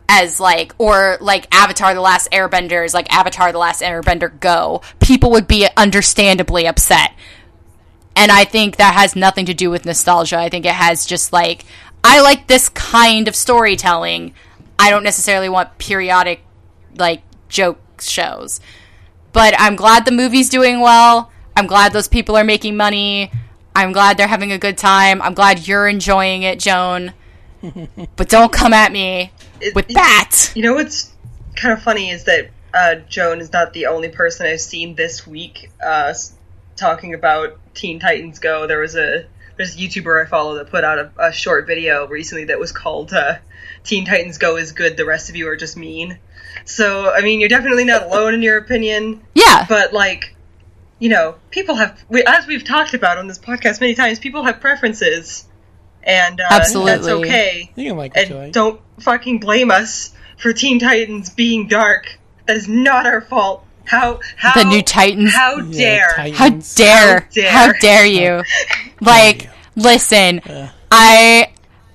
as 0.09 0.39
like 0.39 0.75
or 0.79 1.19
like 1.21 1.53
Avatar 1.55 1.95
the 1.95 2.01
Last 2.01 2.31
Airbender 2.31 2.85
is 2.85 2.95
like 2.95 3.13
Avatar 3.13 3.53
the 3.53 3.59
Last 3.59 3.83
Airbender 3.83 4.39
Go, 4.41 4.83
people 5.01 5.31
would 5.33 5.49
be 5.49 5.67
understandably 5.77 6.67
upset. 6.67 7.13
And 8.17 8.31
I 8.31 8.45
think 8.45 8.77
that 8.77 8.95
has 8.95 9.17
nothing 9.17 9.47
to 9.47 9.55
do 9.55 9.71
with 9.71 9.85
nostalgia. 9.85 10.39
I 10.39 10.49
think 10.49 10.67
it 10.67 10.75
has 10.75 11.07
just 11.07 11.33
like 11.33 11.65
I 12.03 12.21
like 12.21 12.47
this 12.47 12.69
kind 12.69 13.29
of 13.29 13.35
storytelling. 13.35 14.35
I 14.79 14.91
don't 14.91 15.05
necessarily 15.05 15.49
want 15.49 15.79
periodic 15.79 16.45
like 16.97 17.23
joke 17.49 17.81
shows. 18.01 18.61
But 19.33 19.55
I'm 19.59 19.75
glad 19.75 20.05
the 20.05 20.13
movie's 20.13 20.49
doing 20.49 20.81
well. 20.81 21.33
I'm 21.57 21.67
glad 21.67 21.93
those 21.93 22.09
people 22.09 22.37
are 22.37 22.45
making 22.45 22.77
money. 22.77 23.31
I'm 23.75 23.93
glad 23.93 24.17
they're 24.17 24.29
having 24.29 24.53
a 24.53 24.59
good 24.59 24.79
time. 24.79 25.21
I'm 25.23 25.35
glad 25.35 25.67
you're 25.67 25.89
enjoying 25.89 26.43
it, 26.43 26.61
Joan. 26.61 27.13
but 28.17 28.29
don't 28.29 28.53
come 28.53 28.73
at 28.73 28.93
me 28.93 29.33
It- 29.61 29.75
with 29.75 29.91
it- 29.91 29.95
that. 29.95 30.51
You 30.55 30.63
know 30.63 30.75
what's 30.75 31.13
kind 31.57 31.73
of 31.73 31.83
funny 31.83 32.11
is 32.11 32.25
that 32.25 32.51
uh, 32.73 32.97
Joan 33.09 33.41
is 33.41 33.53
not 33.53 33.73
the 33.73 33.87
only 33.87 34.09
person 34.09 34.47
I've 34.47 34.61
seen 34.61 34.95
this 34.97 35.27
week 35.27 35.71
uh, 35.85 36.13
talking 36.77 37.15
about 37.15 37.59
Teen 37.75 38.01
Titans 38.01 38.39
Go. 38.41 38.67
There 38.67 38.81
was 38.81 38.97
a 38.97 39.27
there's 39.57 39.77
a 39.77 39.79
YouTuber 39.79 40.27
I 40.27 40.29
follow 40.29 40.57
that 40.57 40.71
put 40.71 40.83
out 40.83 40.99
a, 40.99 41.11
a 41.19 41.33
short 41.33 41.67
video 41.69 42.09
recently 42.09 42.47
that 42.47 42.59
was 42.59 42.73
called 42.73 43.13
uh, 43.13 43.37
"Teen 43.85 44.05
Titans 44.05 44.39
Go 44.39 44.57
is 44.57 44.73
good. 44.73 44.97
The 44.97 45.05
rest 45.05 45.29
of 45.31 45.37
you 45.37 45.49
are 45.49 45.57
just 45.57 45.77
mean." 45.77 46.19
So 46.65 47.13
I 47.13 47.21
mean, 47.21 47.39
you're 47.41 47.49
definitely 47.49 47.85
not 47.85 48.03
alone 48.05 48.35
in 48.35 48.43
your 48.43 48.57
opinion, 48.59 49.23
Yeah. 49.35 49.67
but 49.69 49.93
like, 49.93 50.35
you 50.99 51.09
know, 51.11 51.37
people 51.51 51.77
have 51.77 52.03
we, 52.09 52.25
as 52.25 52.47
we've 52.49 52.65
talked 52.65 52.95
about 52.95 53.19
on 53.19 53.29
this 53.29 53.39
podcast 53.39 53.81
many 53.81 53.95
times. 53.95 54.19
People 54.19 54.43
have 54.45 54.61
preferences, 54.61 55.47
and 56.05 56.41
uh, 56.41 56.45
that's 56.51 56.75
Absolutely. 56.75 57.13
okay 57.13 57.71
You 57.77 57.89
can 57.91 57.97
like 57.97 58.15
what 58.15 58.27
and 58.31 58.47
you 58.47 58.53
don't 58.53 58.81
fucking 59.01 59.41
blame 59.41 59.71
us 59.71 60.15
for 60.39 60.53
Teen 60.53 60.79
Titans 60.79 61.31
being 61.31 61.67
dark. 61.69 62.19
That 62.47 62.57
is 62.57 62.69
not 62.69 63.07
our 63.07 63.21
fault. 63.21 63.65
How 63.87 64.21
how 64.37 64.55
The 64.63 64.69
new 64.69 64.83
Titans. 64.83 65.35
How 65.35 65.59
Yeah, 65.59 65.73
dare? 66.09 66.11
Titans. 66.17 66.79
How 66.79 66.85
dare, 66.85 67.21
How 67.21 67.27
dare. 67.33 67.51
how 67.53 67.73
dare 67.81 68.07
you? 68.07 68.43
Like, 69.01 69.49
listen, 69.77 70.41
I, 70.91 71.51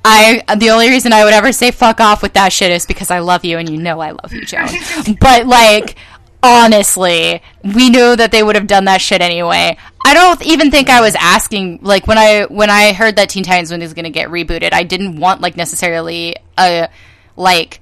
I, 0.06 0.56
the 0.58 0.70
only 0.72 0.90
reason 0.90 1.14
I 1.14 1.24
would 1.24 1.34
ever 1.34 1.52
say 1.52 1.72
fuck 1.72 2.00
off 2.00 2.22
with 2.22 2.34
that 2.34 2.52
shit 2.54 2.72
is 2.72 2.86
because 2.86 3.10
I 3.12 3.20
love 3.20 3.44
you 3.46 3.58
and 3.58 3.70
you 3.70 3.78
know 3.78 4.00
I 4.00 4.12
love 4.12 4.32
you, 4.34 4.46
Joan. 4.46 4.68
but 5.20 5.46
like, 5.48 5.96
honestly, 6.44 7.42
we 7.64 7.90
knew 7.90 8.16
that 8.16 8.32
they 8.32 8.44
would 8.44 8.56
have 8.56 8.68
done 8.68 8.86
that 8.86 9.02
shit 9.02 9.22
anyway. 9.22 9.78
I 10.10 10.14
don't 10.14 10.42
even 10.46 10.72
think 10.72 10.90
I 10.90 11.02
was 11.02 11.16
asking, 11.20 11.80
like, 11.82 12.08
when 12.08 12.18
I, 12.18 12.46
when 12.46 12.70
I 12.70 12.94
heard 12.94 13.18
that 13.18 13.30
Teen 13.30 13.44
Titans 13.44 13.72
was 13.72 13.94
gonna 13.94 14.10
get 14.10 14.30
rebooted, 14.30 14.74
I 14.74 14.84
didn't 14.84 15.20
want, 15.20 15.42
like, 15.42 15.56
necessarily 15.56 16.36
a, 16.58 16.90
like, 17.36 17.82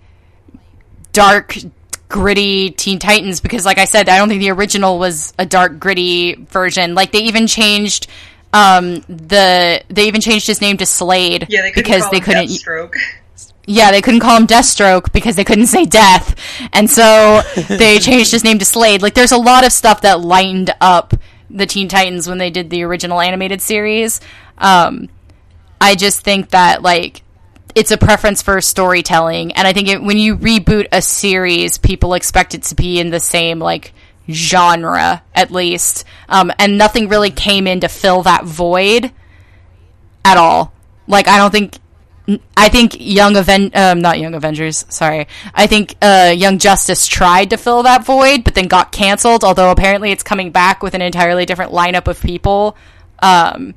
dark 1.13 1.55
gritty 2.09 2.69
teen 2.69 2.99
titans 2.99 3.41
because 3.41 3.65
like 3.65 3.77
i 3.79 3.83
said 3.83 4.07
i 4.07 4.17
don't 4.17 4.29
think 4.29 4.39
the 4.39 4.49
original 4.51 4.97
was 4.97 5.33
a 5.37 5.45
dark 5.45 5.77
gritty 5.77 6.35
version. 6.35 6.95
Like 6.95 7.11
they 7.11 7.23
even 7.23 7.47
changed 7.47 8.07
um 8.53 9.01
the 9.09 9.81
they 9.89 10.07
even 10.07 10.21
changed 10.21 10.47
his 10.47 10.61
name 10.61 10.77
to 10.77 10.85
slade 10.85 11.47
Yeah, 11.49 11.63
they 11.63 11.71
couldn't 11.71 11.83
because 11.83 12.01
call 12.03 12.11
they 12.11 12.17
him 12.19 12.23
couldn't 12.23 12.47
Deathstroke. 12.47 12.93
yeah 13.65 13.91
they 13.91 14.01
couldn't 14.01 14.21
call 14.21 14.37
him 14.37 14.47
deathstroke 14.47 15.11
because 15.11 15.35
they 15.35 15.43
couldn't 15.43 15.67
say 15.67 15.83
death. 15.85 16.35
And 16.71 16.89
so 16.89 17.41
they 17.67 17.99
changed 17.99 18.31
his 18.31 18.43
name 18.43 18.59
to 18.59 18.65
slade. 18.65 19.01
Like 19.01 19.13
there's 19.13 19.33
a 19.33 19.37
lot 19.37 19.65
of 19.65 19.73
stuff 19.73 20.01
that 20.01 20.21
lightened 20.21 20.73
up 20.79 21.13
the 21.49 21.65
teen 21.65 21.87
titans 21.87 22.27
when 22.27 22.37
they 22.37 22.49
did 22.49 22.69
the 22.69 22.83
original 22.83 23.21
animated 23.21 23.61
series. 23.61 24.21
Um 24.57 25.09
i 25.79 25.93
just 25.93 26.21
think 26.21 26.49
that 26.49 26.81
like 26.81 27.21
it's 27.75 27.91
a 27.91 27.97
preference 27.97 28.41
for 28.41 28.59
storytelling 28.61 29.51
and 29.51 29.67
i 29.67 29.73
think 29.73 29.87
it, 29.87 30.01
when 30.01 30.17
you 30.17 30.35
reboot 30.35 30.87
a 30.91 31.03
series 31.03 31.77
people 31.77 32.15
expect 32.15 32.55
it 32.55 32.63
to 32.63 32.73
be 32.73 32.99
in 32.99 33.11
the 33.11 33.19
same 33.19 33.59
like 33.59 33.93
genre 34.29 35.23
at 35.33 35.51
least. 35.51 36.05
Um, 36.29 36.51
and 36.59 36.77
nothing 36.77 37.07
really 37.07 37.31
came 37.31 37.67
in 37.67 37.81
to 37.81 37.87
fill 37.87 38.23
that 38.23 38.43
void 38.43 39.11
at 40.25 40.37
all. 40.37 40.73
Like 41.07 41.27
i 41.27 41.37
don't 41.37 41.51
think 41.51 41.77
i 42.55 42.69
think 42.69 42.97
young 42.99 43.35
Aven- 43.37 43.71
um, 43.73 44.01
not 44.01 44.19
young 44.19 44.33
avengers 44.35 44.85
sorry. 44.89 45.27
I 45.53 45.67
think 45.67 45.95
uh, 46.01 46.33
young 46.35 46.59
justice 46.59 47.07
tried 47.07 47.51
to 47.51 47.57
fill 47.57 47.83
that 47.83 48.05
void 48.05 48.43
but 48.43 48.55
then 48.55 48.67
got 48.67 48.91
canceled 48.91 49.43
although 49.43 49.71
apparently 49.71 50.11
it's 50.11 50.23
coming 50.23 50.51
back 50.51 50.83
with 50.83 50.93
an 50.93 51.01
entirely 51.01 51.45
different 51.45 51.71
lineup 51.71 52.07
of 52.07 52.21
people. 52.21 52.77
Um, 53.19 53.73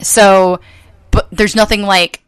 so 0.00 0.60
but 1.10 1.28
there's 1.30 1.56
nothing 1.56 1.82
like 1.82 2.22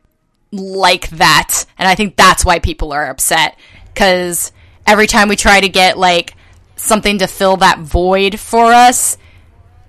like 0.52 1.08
that 1.10 1.64
and 1.78 1.88
i 1.88 1.94
think 1.94 2.16
that's 2.16 2.44
why 2.44 2.58
people 2.58 2.92
are 2.92 3.08
upset 3.08 3.56
because 3.94 4.50
every 4.84 5.06
time 5.06 5.28
we 5.28 5.36
try 5.36 5.60
to 5.60 5.68
get 5.68 5.96
like 5.96 6.34
something 6.74 7.18
to 7.18 7.28
fill 7.28 7.58
that 7.58 7.78
void 7.78 8.40
for 8.40 8.72
us 8.72 9.16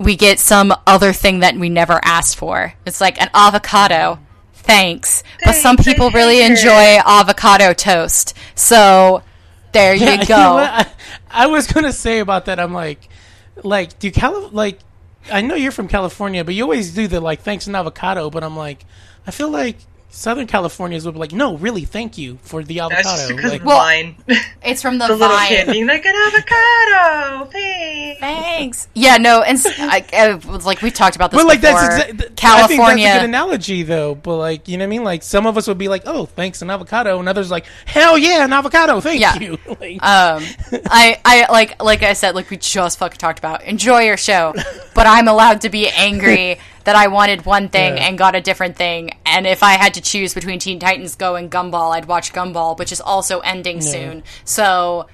we 0.01 0.15
get 0.15 0.39
some 0.39 0.73
other 0.87 1.13
thing 1.13 1.39
that 1.39 1.55
we 1.55 1.69
never 1.69 1.99
asked 2.03 2.35
for. 2.35 2.73
It's 2.85 2.99
like 2.99 3.21
an 3.21 3.29
avocado 3.33 4.19
thanks 4.63 5.23
but 5.43 5.53
some 5.53 5.75
people 5.77 6.09
really 6.11 6.37
hate 6.37 6.51
enjoy 6.51 6.97
avocado 7.05 7.73
toast 7.73 8.35
so 8.55 9.21
there 9.71 9.95
Yeah, 9.95 10.11
you 10.11 10.17
know 10.19 10.25
go 10.25 10.53
what? 10.55 10.69
I, 10.69 11.43
I 11.43 11.47
was 11.47 11.67
gonna 11.67 11.93
say 11.93 12.19
about 12.19 12.45
that. 12.45 12.59
I'm 12.59 12.73
like, 12.73 13.07
like, 13.63 13.99
do 13.99 14.11
Cali- 14.11 14.49
like, 14.51 14.79
I 15.31 15.41
know 15.41 15.55
you're 15.55 15.71
from 15.71 15.87
California, 15.87 16.43
but 16.43 16.53
you 16.55 16.63
always 16.63 16.93
do 16.93 17.07
the 17.07 17.21
like 17.21 17.41
thanks 17.41 17.67
and 17.67 17.75
avocado. 17.75 18.29
But 18.29 18.43
I'm 18.43 18.57
like, 18.57 18.85
I 19.25 19.31
feel 19.31 19.49
like 19.49 19.77
Southern 20.13 20.45
Californians 20.45 21.05
would 21.05 21.13
be 21.13 21.19
like, 21.19 21.31
no, 21.31 21.57
really, 21.57 21.85
thank 21.85 22.17
you 22.17 22.37
for 22.41 22.63
the 22.63 22.79
That's 22.79 23.03
just 23.03 23.31
avocado. 23.31 23.35
because 23.37 23.51
Like, 23.53 23.61
of 23.61 23.65
mine. 23.67 24.15
it's 24.63 24.81
from 24.81 24.97
the, 24.97 25.07
the 25.07 25.13
little 25.15 25.29
vine 25.35 25.47
kid 25.47 25.67
being 25.67 25.87
like 25.87 26.05
an 26.05 26.13
avocado. 26.15 27.45
Thanks. 27.51 28.19
Thanks. 28.19 28.87
Yeah, 28.93 29.17
no, 29.17 29.41
and 29.41 29.57
s- 29.57 29.67
I, 29.79 30.05
I 30.13 30.33
was 30.35 30.65
like 30.65 30.81
we've 30.81 30.93
talked 30.93 31.15
about 31.15 31.31
this 31.31 31.39
but 31.41 31.47
like 31.47 31.61
before. 31.61 31.79
that's 31.79 32.09
exactly 32.09 32.35
California. 32.35 32.83
I 32.83 32.87
think 32.87 33.03
that's 33.05 33.15
a 33.15 33.19
good 33.21 33.25
analogy 33.29 33.83
though. 33.83 34.15
But 34.15 34.37
like, 34.37 34.67
you 34.67 34.77
know 34.77 34.83
what 34.83 34.87
I 34.87 34.89
mean? 34.89 35.03
Like 35.03 35.23
some 35.23 35.47
of 35.47 35.57
us 35.57 35.67
would 35.67 35.77
be 35.77 35.87
like, 35.87 36.03
oh, 36.05 36.25
thanks 36.25 36.61
an 36.61 36.69
avocado, 36.69 37.17
and 37.19 37.29
others 37.29 37.49
like, 37.49 37.65
hell 37.85 38.17
yeah, 38.17 38.43
an 38.45 38.53
avocado, 38.53 38.99
thank 38.99 39.21
Yeah. 39.21 39.35
you. 39.39 39.57
like, 39.79 40.03
um, 40.03 40.43
I, 40.89 41.19
I 41.25 41.47
like, 41.51 41.81
like 41.81 42.03
I 42.03 42.13
said, 42.13 42.35
like 42.35 42.49
we 42.49 42.57
just 42.57 42.99
fucking 42.99 43.17
talked 43.17 43.39
about. 43.39 43.63
Enjoy 43.63 44.01
your 44.01 44.17
show, 44.17 44.53
but 44.93 45.07
I'm 45.07 45.27
allowed 45.27 45.61
to 45.61 45.69
be 45.69 45.87
angry 45.87 46.59
that 46.85 46.95
I 46.95 47.07
wanted 47.07 47.45
one 47.45 47.69
thing 47.69 47.97
Yeah. 47.97 48.07
and 48.07 48.17
got 48.17 48.35
a 48.35 48.41
different 48.41 48.75
thing. 48.75 49.11
And 49.25 49.45
if 49.47 49.63
I 49.63 49.73
had 49.73 49.93
to 49.95 50.01
choose 50.01 50.33
between 50.33 50.59
Teen 50.59 50.79
Titans 50.79 51.15
Go 51.15 51.35
and 51.35 51.51
Gumball, 51.51 51.93
I'd 51.95 52.05
watch 52.05 52.33
Gumball, 52.33 52.77
which 52.77 52.91
is 52.91 53.01
also 53.01 53.39
ending 53.41 53.81
soon. 53.81 54.23
So 54.45 55.07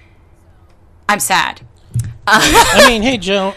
I'm 1.10 1.19
sad. 1.19 1.61
I 2.27 2.85
mean, 2.88 3.02
hey, 3.02 3.18
Joan. 3.18 3.53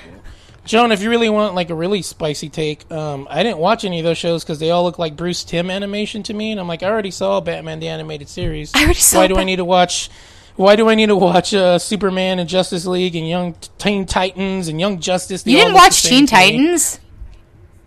Joan, 0.65 0.93
if 0.93 1.03
you 1.03 1.11
really 1.11 1.29
want 1.29 1.55
like 1.55 1.71
a 1.71 1.75
really 1.75 2.03
spicy 2.03 2.49
take, 2.49 2.91
um, 2.93 3.27
I 3.31 3.43
didn't 3.43 3.59
watch 3.59 3.85
any 3.85 3.99
of 3.99 4.05
those 4.05 4.19
shows 4.19 4.45
because 4.45 4.59
they 4.61 4.71
all 4.71 4.85
look 4.85 4.99
like 4.99 5.17
Bruce 5.17 5.43
Timm 5.43 5.71
animation 5.71 6.23
to 6.25 6.35
me, 6.35 6.53
and 6.53 6.61
I'm 6.61 6.69
like, 6.69 6.83
I 6.83 6.89
already 6.89 7.11
saw 7.11 7.41
Batman 7.41 7.81
the 7.81 7.89
animated 7.89 8.29
series. 8.29 8.71
I 8.77 8.85
already 8.85 9.01
saw 9.01 9.19
Why 9.19 9.27
do 9.27 9.37
I 9.37 9.45
need 9.45 9.57
to 9.57 9.65
watch? 9.65 10.11
Why 10.57 10.77
do 10.77 10.89
I 10.89 10.95
need 10.95 11.07
to 11.07 11.17
watch 11.17 11.55
uh, 11.55 11.79
Superman 11.79 12.39
and 12.39 12.49
Justice 12.49 12.85
League 12.87 13.17
and 13.17 13.27
Young 13.27 13.55
Teen 13.79 14.05
Titans 14.05 14.69
and 14.69 14.79
Young 14.79 15.01
Justice? 15.01 15.43
They 15.43 15.53
You 15.53 15.59
didn't 15.59 15.75
watch 15.75 16.03
Teen. 16.03 16.27
Titans? 16.27 17.01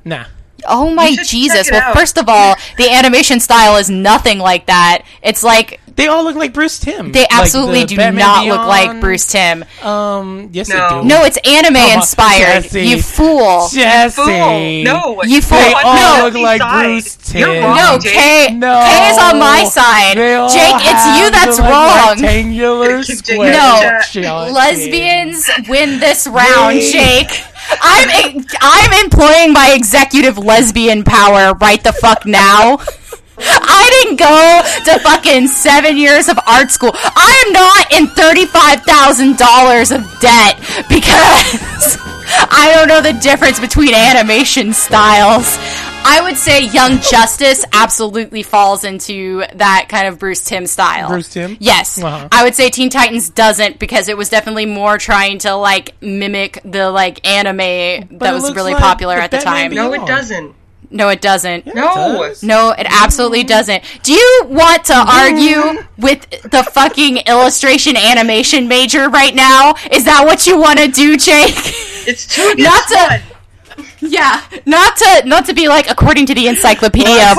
Nah. 0.05 0.25
Oh 0.65 0.89
my 0.93 1.13
Jesus! 1.25 1.69
Well, 1.69 1.81
out. 1.81 1.93
first 1.93 2.17
of 2.17 2.29
all, 2.29 2.55
the 2.77 2.89
animation 2.89 3.41
style 3.41 3.75
is 3.75 3.89
nothing 3.89 4.39
like 4.39 4.67
that. 4.67 5.03
It's 5.21 5.43
like 5.43 5.81
They 5.97 6.07
all 6.07 6.23
look 6.23 6.37
like 6.37 6.53
Bruce 6.53 6.79
Timm. 6.79 7.11
they 7.11 7.19
Like 7.21 7.29
the 7.29 7.35
absolutely 7.35 7.83
do 7.83 7.97
Batman 7.97 8.19
not 8.21 8.45
look 8.47 8.65
like 8.65 9.01
Bruce 9.01 9.25
Timm. 9.25 9.65
Um, 9.83 10.49
yes, 10.53 10.69
No. 10.69 10.87
they 10.89 11.01
do. 11.01 11.07
No, 11.07 11.23
it's 11.25 11.37
anime 11.45 11.73
Come 11.73 11.83
on, 11.83 11.97
inspired. 11.97 12.63
Jesse. 12.63 12.81
You 12.81 13.01
fool. 13.01 13.67
Jesse. 13.73 14.15
Fool. 14.15 14.83
No. 14.85 15.21
You 15.23 15.41
fool. 15.41 15.57
They 15.59 15.73
all 15.73 16.17
No. 16.19 16.25
look 16.25 16.33
like 16.41 16.61
Side. 16.61 16.83
Bruce 16.85 17.17
You're 17.33 17.47
Timm. 17.53 17.63
wrong, 17.65 17.75
No, 17.75 17.97
Jake. 17.99 18.13
Kay, 18.13 18.47
No. 18.53 18.85
Kay 18.87 19.09
is 19.11 19.17
on 19.17 19.39
my 19.39 19.63
side. 19.65 20.17
They 20.17 20.33
all 20.35 20.49
Jake, 20.49 20.75
it's 20.79 21.05
you 21.19 21.29
that's 21.29 21.57
the, 21.57 21.63
like, 21.63 21.71
wrong. 21.73 22.09
Rectangular 22.21 23.03
square. 23.03 23.51
No. 23.51 24.47
Lesbians 24.49 25.49
win 25.67 25.99
this 25.99 26.25
round, 26.25 26.79
Jake. 26.79 27.43
I'm 27.69 28.45
I'm 28.61 29.05
employing 29.05 29.53
my 29.53 29.73
executive 29.75 30.37
lesbian 30.37 31.03
power 31.03 31.53
right 31.55 31.83
the 31.83 31.93
fuck 31.93 32.25
now. 32.25 32.77
I 33.37 33.89
didn't 34.03 34.19
go 34.19 34.61
to 34.93 34.99
fucking 34.99 35.47
seven 35.47 35.97
years 35.97 36.29
of 36.29 36.37
art 36.47 36.71
school. 36.71 36.91
I 36.93 37.43
am 37.47 37.53
not 37.53 37.91
in 37.93 38.07
thirty-five 38.07 38.83
thousand 38.83 39.37
dollars 39.37 39.91
of 39.91 40.01
debt 40.19 40.57
because 40.87 41.97
I 42.51 42.71
don't 42.73 42.87
know 42.87 43.01
the 43.01 43.19
difference 43.19 43.59
between 43.59 43.93
animation 43.93 44.73
styles. 44.73 45.57
I 46.05 46.21
would 46.23 46.37
say 46.37 46.65
Young 46.67 46.99
Justice 46.99 47.65
absolutely 47.73 48.43
falls 48.43 48.83
into 48.83 49.43
that 49.55 49.87
kind 49.89 50.07
of 50.07 50.19
Bruce 50.19 50.43
Timm 50.43 50.65
style. 50.67 51.09
Bruce 51.09 51.29
Timm? 51.29 51.57
Yes. 51.59 52.01
Uh-huh. 52.01 52.27
I 52.31 52.43
would 52.43 52.55
say 52.55 52.69
Teen 52.69 52.89
Titans 52.89 53.29
doesn't 53.29 53.79
because 53.79 54.09
it 54.09 54.17
was 54.17 54.29
definitely 54.29 54.65
more 54.65 54.97
trying 54.97 55.39
to 55.39 55.55
like 55.55 55.99
mimic 56.01 56.59
the 56.65 56.89
like 56.91 57.25
anime 57.27 57.59
it 57.61 58.19
that 58.19 58.33
was 58.33 58.53
really 58.55 58.73
like 58.73 58.81
popular 58.81 59.15
the 59.15 59.23
at 59.23 59.31
the 59.31 59.37
Batman 59.37 59.53
time. 59.63 59.71
Beyond. 59.71 59.91
No, 59.91 60.03
it 60.03 60.07
doesn't. 60.07 60.55
No, 60.91 61.09
it 61.09 61.21
doesn't. 61.21 61.65
No. 61.65 61.73
does. 61.73 62.43
No, 62.43 62.69
it 62.77 62.85
absolutely 62.87 63.43
doesn't. 63.43 63.83
Do 64.03 64.13
you 64.13 64.43
want 64.47 64.85
to 64.85 64.93
argue 64.93 65.83
with 65.97 66.29
the 66.51 66.63
fucking 66.71 67.17
illustration 67.25 67.97
animation 67.97 68.67
major 68.67 69.09
right 69.09 69.33
now? 69.33 69.73
Is 69.91 70.05
that 70.05 70.23
what 70.25 70.45
you 70.45 70.59
want 70.59 70.77
to 70.79 70.87
do, 70.89 71.17
Jake? 71.17 71.55
It's 72.05 72.27
too 72.27 72.43
against 72.53 72.59
Not 72.59 72.87
to- 72.89 73.21
one. 73.23 73.32
Yeah, 73.99 74.41
not 74.65 74.97
to 74.97 75.23
not 75.25 75.45
to 75.47 75.53
be 75.53 75.67
like 75.67 75.89
according 75.89 76.27
to 76.27 76.35
the 76.35 76.47
encyclopedia. 76.47 77.33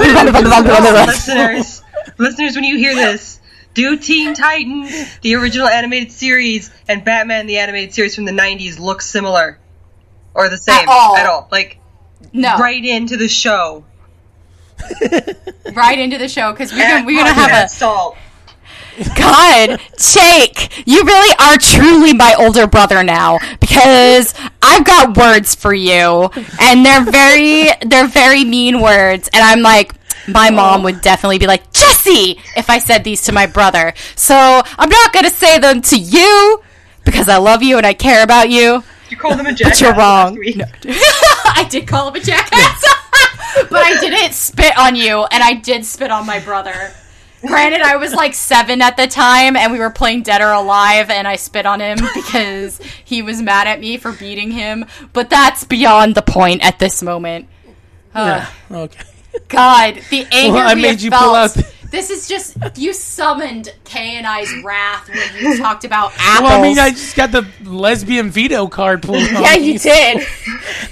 listeners, 1.07 1.83
listeners, 2.19 2.55
when 2.55 2.65
you 2.65 2.77
hear 2.79 2.95
this, 2.95 3.41
do 3.75 3.97
Teen 3.97 4.35
Titans, 4.35 5.19
the 5.21 5.35
original 5.35 5.69
animated 5.69 6.13
series, 6.13 6.71
and 6.89 7.05
Batman, 7.05 7.47
the 7.47 7.59
animated 7.59 7.95
series 7.95 8.15
from 8.15 8.25
the 8.25 8.33
'90s, 8.33 8.79
look 8.79 9.03
similar 9.03 9.59
or 10.35 10.49
the 10.49 10.59
same 10.59 10.75
At 10.75 10.89
all. 10.89 11.17
At 11.17 11.27
all. 11.27 11.49
Like 11.51 11.79
no, 12.33 12.57
right 12.59 12.85
into 12.85 13.17
the 13.17 13.29
show. 13.29 13.85
right 15.73 15.99
into 15.99 16.19
the 16.19 16.29
show 16.29 16.53
because 16.53 16.73
we're 16.73 16.89
gonna, 16.89 17.07
we're 17.07 17.19
gonna 17.19 17.33
have 17.33 17.67
a 17.67 17.69
salt. 17.69 18.17
God, 19.17 19.81
Jake, 19.99 20.87
you 20.87 21.03
really 21.03 21.35
are 21.41 21.57
truly 21.59 22.13
my 22.13 22.35
older 22.39 22.67
brother 22.67 23.03
now 23.03 23.39
because 23.61 24.35
I've 24.63 24.85
got 24.85 25.17
words 25.17 25.55
for 25.55 25.75
you, 25.75 26.31
and 26.61 26.85
they're 26.85 27.05
very 27.05 27.71
they're 27.87 28.07
very 28.09 28.45
mean 28.45 28.81
words, 28.81 29.29
and 29.33 29.43
I'm 29.43 29.61
like. 29.63 29.93
My 30.27 30.49
mom 30.49 30.83
would 30.85 31.03
definitely 31.03 31.37
be 31.37 31.47
like, 31.47 31.71
Jesse, 31.75 32.41
if 32.57 32.71
I 32.71 32.79
said 32.79 33.05
these 33.05 33.21
to 33.25 33.33
my 33.33 33.45
brother. 33.45 33.93
So 34.17 34.35
I'm 34.35 34.89
not 34.89 35.13
going 35.13 35.27
to 35.27 35.31
say 35.31 35.59
them 35.59 35.83
to 35.83 35.99
you 35.99 36.63
because 37.05 37.29
I 37.29 37.37
love 37.37 37.63
you 37.63 37.77
and 37.77 37.85
I 37.85 37.93
care 37.93 38.23
about 38.23 38.49
you. 38.49 38.83
You 39.11 39.17
called 39.19 39.39
them 39.39 39.47
a 39.47 39.53
jackass. 39.53 39.81
But 39.81 39.87
you're 39.87 39.95
wrong. 39.95 40.39
week. 40.39 40.61
I 40.87 41.67
did 41.69 41.87
call 41.87 42.09
him 42.09 42.15
a 42.15 42.21
jackass, 42.21 42.83
but 43.71 43.85
I 43.85 43.99
didn't 44.01 44.33
spit 44.33 44.77
on 44.79 44.97
you, 44.97 45.25
and 45.25 45.43
I 45.43 45.55
did 45.55 45.85
spit 45.85 46.11
on 46.11 46.25
my 46.27 46.41
brother. 46.41 46.93
Granted, 47.47 47.83
I 47.83 47.97
was 47.97 48.13
like 48.13 48.35
seven 48.35 48.81
at 48.83 48.97
the 48.97 49.07
time, 49.07 49.57
and 49.57 49.73
we 49.73 49.79
were 49.79 49.91
playing 49.91 50.23
Dead 50.23 50.41
or 50.41 50.51
Alive, 50.53 51.11
and 51.11 51.27
I 51.29 51.37
spit 51.37 51.67
on 51.67 51.81
him 51.81 51.99
because 52.15 52.81
he 53.05 53.23
was 53.23 53.43
mad 53.43 53.67
at 53.67 53.81
me 53.81 53.97
for 53.97 54.13
beating 54.13 54.51
him. 54.51 54.87
But 55.13 55.31
that's 55.31 55.65
beyond 55.65 56.15
the 56.15 56.23
point 56.23 56.65
at 56.65 56.79
this 56.79 57.03
moment. 57.03 57.49
Yeah. 58.15 58.49
Okay. 58.71 59.03
God, 59.49 60.01
the 60.11 60.27
anger 60.31 60.55
Well, 60.55 60.69
I 60.69 60.75
made 60.75 61.01
you 61.03 61.11
felt. 61.11 61.23
pull 61.25 61.35
out 61.35 61.51
the- 61.55 61.74
This 61.95 62.11
is 62.11 62.27
just 62.27 62.57
you 62.77 62.93
summoned 62.93 63.73
Kay 63.85 64.17
and 64.17 64.27
I's 64.27 64.53
wrath 64.65 65.09
when 65.09 65.37
you 65.41 65.57
talked 65.63 65.85
about 65.85 66.13
apples. 66.19 66.51
Well, 66.51 66.59
I 66.59 66.63
mean, 66.63 66.77
I 66.77 66.91
just 66.91 67.15
got 67.15 67.31
the 67.31 67.47
lesbian 67.63 68.31
veto 68.31 68.67
card 68.67 69.01
pulled. 69.03 69.19
on 69.23 69.43
yeah, 69.43 69.53
me. 69.57 69.73
you 69.75 69.79
did. 69.79 70.19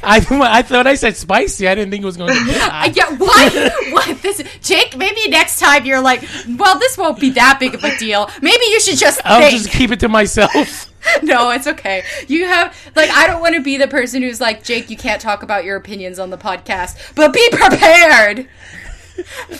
I, 0.04 0.24
I 0.30 0.62
thought 0.62 0.86
I 0.86 0.94
said 0.94 1.16
spicy. 1.16 1.66
I 1.66 1.74
didn't 1.74 1.90
think 1.90 2.02
it 2.02 2.06
was 2.06 2.16
going 2.16 2.32
to 2.32 2.44
be 2.44 2.50
Uh, 2.52 2.54
that. 2.54 2.92
yeah, 2.94 3.10
what? 3.16 3.52
what? 3.92 4.22
This, 4.22 4.44
Jake? 4.62 4.96
Maybe 4.96 5.28
next 5.28 5.58
time 5.58 5.84
you're 5.86 6.00
like, 6.00 6.22
well, 6.56 6.78
this 6.78 6.96
won't 6.96 7.18
be 7.18 7.30
that 7.30 7.58
big 7.58 7.74
of 7.74 7.82
a 7.82 7.98
deal. 7.98 8.30
Maybe 8.40 8.64
you 8.66 8.78
should 8.80 8.98
just 8.98 9.20
I'll 9.24 9.40
think. 9.40 9.60
just 9.60 9.70
keep 9.70 9.90
it 9.90 9.98
to 10.00 10.08
myself. 10.08 10.88
no, 11.24 11.50
it's 11.50 11.66
okay. 11.66 12.04
You 12.28 12.44
have 12.46 12.76
like, 12.94 13.10
I 13.10 13.26
don't 13.26 13.40
want 13.40 13.56
to 13.56 13.60
be 13.62 13.76
the 13.76 13.88
person 13.88 14.22
who's 14.22 14.40
like, 14.40 14.62
Jake, 14.62 14.88
you 14.88 14.96
can't 14.96 15.20
talk 15.20 15.42
about 15.42 15.64
your 15.64 15.76
opinions 15.76 16.20
on 16.20 16.30
the 16.30 16.38
podcast, 16.38 17.14
but 17.16 17.32
be 17.32 17.48
prepared 17.50 18.48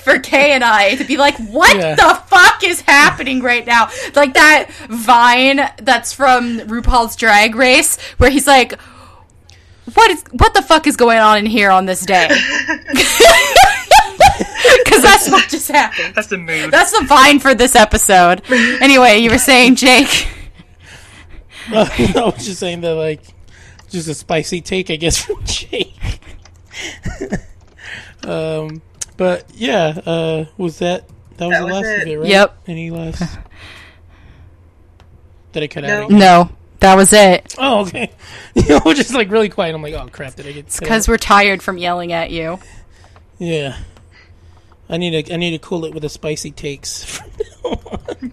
for 0.02 0.18
Kay 0.18 0.52
and 0.52 0.64
I 0.64 0.94
to 0.96 1.04
be 1.04 1.16
like, 1.16 1.36
what 1.38 1.76
Yeah. 1.76 1.94
the 1.94 2.14
fuck 2.26 2.64
is 2.64 2.80
happening 2.82 3.42
right 3.42 3.66
now? 3.66 3.88
Like 4.14 4.34
that 4.34 4.70
Vine 4.88 5.60
that's 5.78 6.12
from 6.12 6.58
RuPaul's 6.60 7.16
Drag 7.16 7.54
Race 7.54 7.98
where 8.18 8.30
he's 8.30 8.46
like. 8.46 8.78
What 9.94 10.12
is 10.12 10.22
what 10.30 10.54
the 10.54 10.62
fuck 10.62 10.86
is 10.86 10.96
going 10.96 11.18
on 11.18 11.38
in 11.38 11.44
here 11.46 11.68
on 11.70 11.86
this 11.86 12.06
day? 12.06 12.28
Because 14.84 15.02
that's 15.02 15.30
what 15.30 15.48
just 15.48 15.68
happened. 15.68 16.14
That's 16.14 16.30
a 16.32 16.38
mood. 16.38 16.70
That's 16.70 16.96
the 16.98 17.04
vine 17.06 17.40
for 17.40 17.54
this 17.54 17.74
episode. 17.74 18.42
Anyway, 18.50 19.18
you 19.18 19.30
were 19.30 19.38
saying, 19.38 19.76
Jake. 19.76 20.28
I 21.68 22.12
was 22.34 22.44
just 22.46 22.60
saying 22.60 22.80
that, 22.82 22.94
like, 22.94 23.22
just 23.90 24.08
a 24.08 24.14
spicy 24.14 24.60
take, 24.60 24.90
I 24.90 24.96
guess, 24.96 25.18
from 25.22 25.44
Jake. 25.44 26.20
um, 28.24 28.82
but 29.22 29.46
yeah, 29.54 30.00
uh, 30.04 30.44
was 30.56 30.80
that 30.80 31.04
that 31.36 31.46
was 31.46 31.54
That 31.54 31.60
the 31.60 31.66
was 31.66 31.72
last 31.74 31.84
it. 31.86 32.02
of 32.02 32.08
it, 32.08 32.16
right? 32.18 32.28
Yep. 32.28 32.58
Any 32.66 32.90
last? 32.90 33.22
Did 35.52 35.62
I 35.62 35.66
cut 35.68 35.84
No. 35.84 35.88
out? 36.02 36.06
Again? 36.06 36.18
No, 36.18 36.50
that 36.80 36.94
was 36.96 37.12
it. 37.12 37.54
Oh, 37.58 37.82
okay. 37.82 38.10
You 38.56 38.80
know, 38.84 38.92
just 38.94 39.14
like 39.14 39.30
really 39.30 39.48
quiet. 39.48 39.74
I'm 39.74 39.82
like, 39.82 39.94
oh 39.94 40.08
crap! 40.10 40.34
Did 40.34 40.46
I 40.48 40.52
get? 40.52 40.66
cut 40.66 40.80
Because 40.80 41.06
we're 41.08 41.18
tired 41.18 41.62
from 41.62 41.78
yelling 41.78 42.12
at 42.12 42.30
you. 42.32 42.58
yeah. 43.38 43.78
I 44.88 44.96
need 44.98 45.24
to 45.26 45.32
I 45.32 45.36
need 45.36 45.52
to 45.52 45.58
cool 45.58 45.84
it 45.84 45.94
with 45.94 46.02
the 46.02 46.08
spicy 46.08 46.50
takes. 46.50 47.04
from 47.04 47.30
now 47.38 47.70
on. 47.70 48.32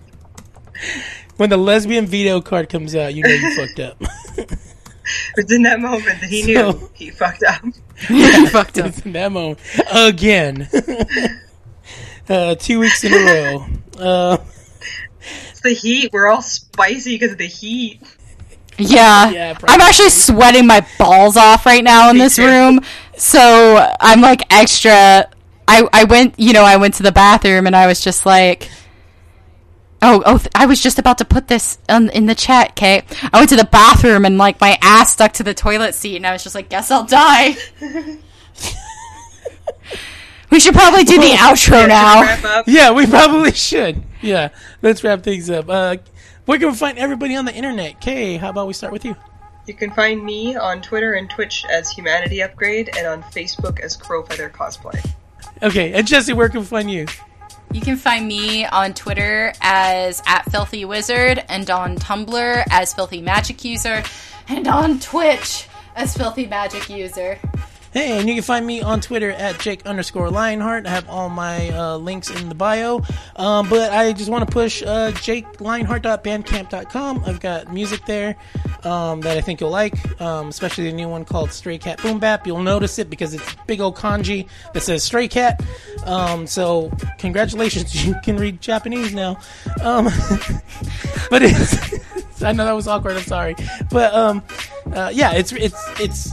when 1.38 1.50
the 1.52 1.58
lesbian 1.58 2.08
veto 2.08 2.42
card 2.42 2.68
comes 2.68 2.96
out, 2.96 3.14
you 3.14 3.22
know 3.24 3.30
you 3.30 3.56
fucked 3.56 3.80
up. 3.80 4.02
It's 5.38 5.52
in 5.52 5.64
that 5.64 5.80
moment 5.80 6.22
that 6.22 6.30
he 6.30 6.44
knew 6.44 6.90
he 6.94 7.10
fucked 7.10 7.44
up. 7.44 7.64
you 8.10 8.48
fucked 8.48 8.78
up. 8.78 8.88
It's 8.88 9.00
in 9.06 9.14
that 9.14 9.32
moment 9.32 9.60
again. 9.92 10.68
uh, 12.30 12.56
two 12.56 12.80
weeks 12.80 13.04
in 13.04 13.14
a 13.14 13.18
row. 13.18 13.66
Uh, 13.98 14.38
It's 15.52 15.62
the 15.62 15.74
heat. 15.74 16.12
We're 16.14 16.28
all 16.28 16.42
spicy 16.42 17.16
because 17.16 17.32
of 17.34 17.38
the 17.38 17.48
heat. 17.48 18.02
Yeah. 18.78 19.30
Yeah, 19.30 19.58
I'm 19.64 19.82
actually 19.82 20.10
sweating 20.10 20.66
my 20.66 20.86
balls 20.98 21.36
off 21.36 21.66
right 21.66 21.84
now 21.84 22.10
in 22.10 22.16
Me 22.18 22.24
this 22.24 22.38
too. 22.38 22.46
room. 22.46 22.80
So 23.18 23.94
I'm 24.00 24.22
like 24.22 24.42
extra. 24.52 25.30
I, 25.68 25.88
I 25.92 26.04
went, 26.06 26.40
you 26.40 26.54
know, 26.54 26.64
I 26.64 26.78
went 26.78 26.94
to 26.96 27.04
the 27.04 27.12
bathroom 27.12 27.68
and 27.68 27.76
I 27.76 27.88
was 27.88 28.00
just 28.02 28.26
like, 28.26 28.70
oh, 30.02 30.24
oh, 30.26 30.44
I 30.56 30.66
was 30.66 30.82
just 30.82 31.00
about 31.00 31.18
to 31.20 31.26
put 31.26 31.48
this 31.48 31.78
on, 31.88 32.10
in 32.10 32.26
the 32.26 32.36
chat, 32.36 32.76
Kate. 32.76 33.04
I 33.34 33.38
went 33.38 33.50
to 33.50 33.56
the 33.56 33.66
bathroom 33.66 34.26
and 34.26 34.38
like 34.38 34.60
my 34.60 34.78
ass 34.82 35.14
stuck 35.14 35.34
to 35.34 35.44
the 35.44 35.54
toilet 35.54 35.96
seat 35.96 36.16
and 36.16 36.26
I 36.26 36.34
was 36.34 36.44
just 36.44 36.56
like, 36.56 36.70
guess 36.70 36.92
I'll 36.92 37.06
die. 37.06 37.56
we 40.52 40.60
should 40.60 40.74
probably 40.74 41.04
do 41.04 41.20
the 41.20 41.32
outro 41.32 41.88
now. 41.88 42.64
Yeah, 42.66 42.92
we 42.92 43.06
probably 43.06 43.52
should. 43.52 44.04
Yeah, 44.22 44.50
let's 44.82 45.04
wrap 45.04 45.24
things 45.24 45.50
up. 45.50 45.70
Uh, 45.70 45.98
where 46.46 46.58
can 46.58 46.70
we 46.70 46.76
find 46.76 46.98
everybody 46.98 47.36
on 47.36 47.46
the 47.46 47.54
internet? 47.54 48.02
Kay, 48.02 48.38
how 48.38 48.50
about 48.50 48.68
we 48.68 48.74
start 48.74 48.92
with 48.92 49.06
you? 49.06 49.16
You 49.68 49.74
can 49.76 49.92
find 49.92 50.24
me 50.24 50.56
on 50.56 50.82
Twitter 50.82 51.14
and 51.14 51.30
Twitch 51.30 51.64
as 51.70 51.92
Humanity 51.92 52.42
Upgrade 52.42 52.90
and 52.98 53.06
on 53.06 53.22
Facebook 53.32 53.80
as 53.80 53.96
Crowfeather 53.96 54.52
Cosplay. 54.52 55.00
Okay, 55.62 55.94
and 55.94 56.08
Jesse, 56.08 56.34
where 56.34 56.50
can 56.50 56.62
we 56.62 56.66
find 56.66 56.90
you? 56.90 57.06
You 57.72 57.82
can 57.82 57.98
find 57.98 58.28
me 58.28 58.66
on 58.66 58.96
Twitter 58.96 59.54
as 59.62 60.24
at 60.26 60.50
Filthy 60.52 60.86
Wizard 60.86 61.44
and 61.48 61.70
on 61.70 61.98
Tumblr 61.98 62.64
as 62.72 62.96
Filthy 62.96 63.22
Magic 63.22 63.64
User 63.64 64.02
and 64.48 64.68
on 64.68 65.00
Twitch 65.00 65.68
as 65.96 66.18
Filthy 66.18 66.48
Magic 66.48 66.90
User. 66.90 67.40
Hey, 67.92 68.20
and 68.20 68.30
you 68.30 68.36
can 68.36 68.44
find 68.44 68.68
me 68.68 68.84
on 68.84 69.02
Twitter 69.02 69.32
at 69.32 69.60
Jake 69.60 69.84
underscore 69.88 70.30
Lionheart. 70.30 70.86
I 70.86 70.92
have 70.92 71.10
all 71.10 71.28
my 71.28 71.72
uh, 71.72 71.98
links 71.98 72.30
in 72.30 72.48
the 72.48 72.54
bio. 72.54 73.02
Um, 73.36 73.68
but 73.68 73.92
I 73.92 74.14
just 74.14 74.30
want 74.30 74.48
to 74.48 74.54
push 74.54 74.84
uh, 74.84 75.10
JakeLionheart.bandcamp.com. 75.14 77.24
I've 77.26 77.40
got 77.40 77.74
music 77.74 78.06
there 78.06 78.36
um, 78.84 79.22
that 79.22 79.38
I 79.38 79.42
think 79.42 79.60
you'll 79.60 79.72
like, 79.72 80.22
um, 80.22 80.50
especially 80.50 80.84
the 80.84 80.94
new 80.94 81.10
one 81.10 81.26
called 81.26 81.52
Stray 81.52 81.80
Cat 81.80 82.00
Boom 82.04 82.20
Bap. 82.20 82.46
You'll 82.46 82.62
notice 82.62 83.00
it 83.00 83.10
because 83.10 83.34
it's 83.34 83.56
big 83.66 83.82
old 83.82 83.96
kanji 83.96 84.48
that 84.74 84.82
says 84.82 85.04
Stray 85.04 85.28
Cat. 85.28 85.60
Um, 86.06 86.46
so, 86.46 86.92
congratulations, 87.18 88.06
you 88.06 88.14
can 88.24 88.38
read 88.38 88.62
Japanese 88.62 89.16
now. 89.16 89.40
Um, 89.82 90.06
but 91.32 91.42
it's. 91.42 91.90
I 92.44 92.54
know 92.54 92.64
that 92.64 92.72
was 92.72 92.88
awkward. 92.88 93.18
I'm 93.18 93.24
sorry, 93.24 93.54
but 93.92 94.14
um, 94.14 94.42
uh, 94.94 95.12
yeah, 95.14 95.34
it's 95.34 95.52
it's 95.52 95.78
it's 96.00 96.32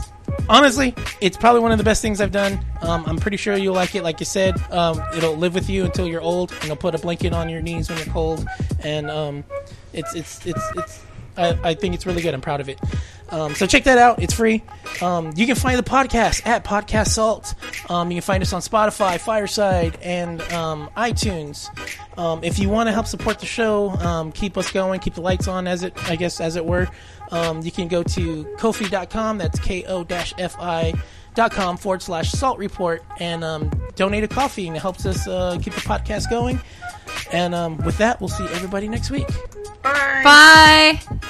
honestly, 0.49 0.93
it's 1.21 1.37
probably 1.37 1.61
one 1.61 1.71
of 1.71 1.77
the 1.77 1.83
best 1.83 2.01
things 2.01 2.21
I've 2.21 2.31
done. 2.31 2.59
Um, 2.81 3.03
I'm 3.05 3.17
pretty 3.17 3.37
sure 3.37 3.55
you'll 3.55 3.75
like 3.75 3.95
it. 3.95 4.03
Like 4.03 4.19
you 4.19 4.25
said, 4.25 4.55
um, 4.71 5.01
it'll 5.15 5.35
live 5.35 5.53
with 5.53 5.69
you 5.69 5.85
until 5.85 6.07
you're 6.07 6.21
old, 6.21 6.51
and 6.51 6.63
it'll 6.65 6.75
put 6.75 6.95
a 6.95 6.99
blanket 6.99 7.33
on 7.33 7.49
your 7.49 7.61
knees 7.61 7.89
when 7.89 7.97
you're 7.97 8.07
cold. 8.07 8.45
And 8.83 9.09
um, 9.09 9.43
it's 9.93 10.13
it's 10.15 10.45
it's 10.45 10.71
it's. 10.75 11.03
I, 11.37 11.57
I 11.63 11.73
think 11.75 11.93
it's 11.93 12.07
really 12.07 12.23
good. 12.23 12.33
I'm 12.33 12.41
proud 12.41 12.61
of 12.61 12.69
it. 12.69 12.79
Um, 13.29 13.53
so 13.53 13.67
check 13.67 13.83
that 13.83 13.97
out. 13.97 14.23
It's 14.23 14.33
free. 14.33 14.63
Um, 15.01 15.33
you 15.35 15.45
can 15.45 15.55
find 15.55 15.77
the 15.77 15.83
podcast 15.83 16.47
at 16.47 16.63
Podcast 16.63 17.09
Salt. 17.09 17.53
Um, 17.89 18.09
you 18.09 18.15
can 18.15 18.21
find 18.23 18.41
us 18.41 18.53
on 18.53 18.61
Spotify, 18.61 19.19
Fireside, 19.19 19.99
and 20.01 20.39
iTunes. 20.39 21.69
If 22.43 22.57
you 22.57 22.69
want 22.69 22.87
to 22.87 22.93
help 22.93 23.05
support 23.05 23.39
the 23.39 23.45
show, 23.45 24.31
keep 24.33 24.57
us 24.57 24.71
going, 24.71 24.99
keep 24.99 25.13
the 25.13 25.21
lights 25.21 25.47
on, 25.47 25.67
as 25.67 25.83
it 25.83 25.93
I 26.09 26.15
guess 26.15 26.39
as 26.41 26.55
it 26.55 26.65
were. 26.65 26.87
Um, 27.31 27.61
you 27.61 27.71
can 27.71 27.87
go 27.87 28.03
to 28.03 28.43
kofi.com, 28.57 29.37
that's 29.37 29.59
K 29.59 29.83
O 29.85 30.03
fi.com 30.05 31.77
forward 31.77 32.01
slash 32.01 32.31
salt 32.31 32.57
report, 32.57 33.03
and 33.19 33.43
um, 33.43 33.69
donate 33.95 34.23
a 34.23 34.27
coffee, 34.27 34.67
and 34.67 34.75
it 34.75 34.81
helps 34.81 35.05
us 35.05 35.27
uh, 35.27 35.57
keep 35.61 35.73
the 35.73 35.81
podcast 35.81 36.29
going. 36.29 36.59
And 37.31 37.53
um, 37.53 37.77
with 37.77 37.97
that, 37.97 38.19
we'll 38.19 38.29
see 38.29 38.45
everybody 38.45 38.87
next 38.87 39.11
week. 39.11 39.27
Bye. 39.83 40.21
Bye. 40.23 41.27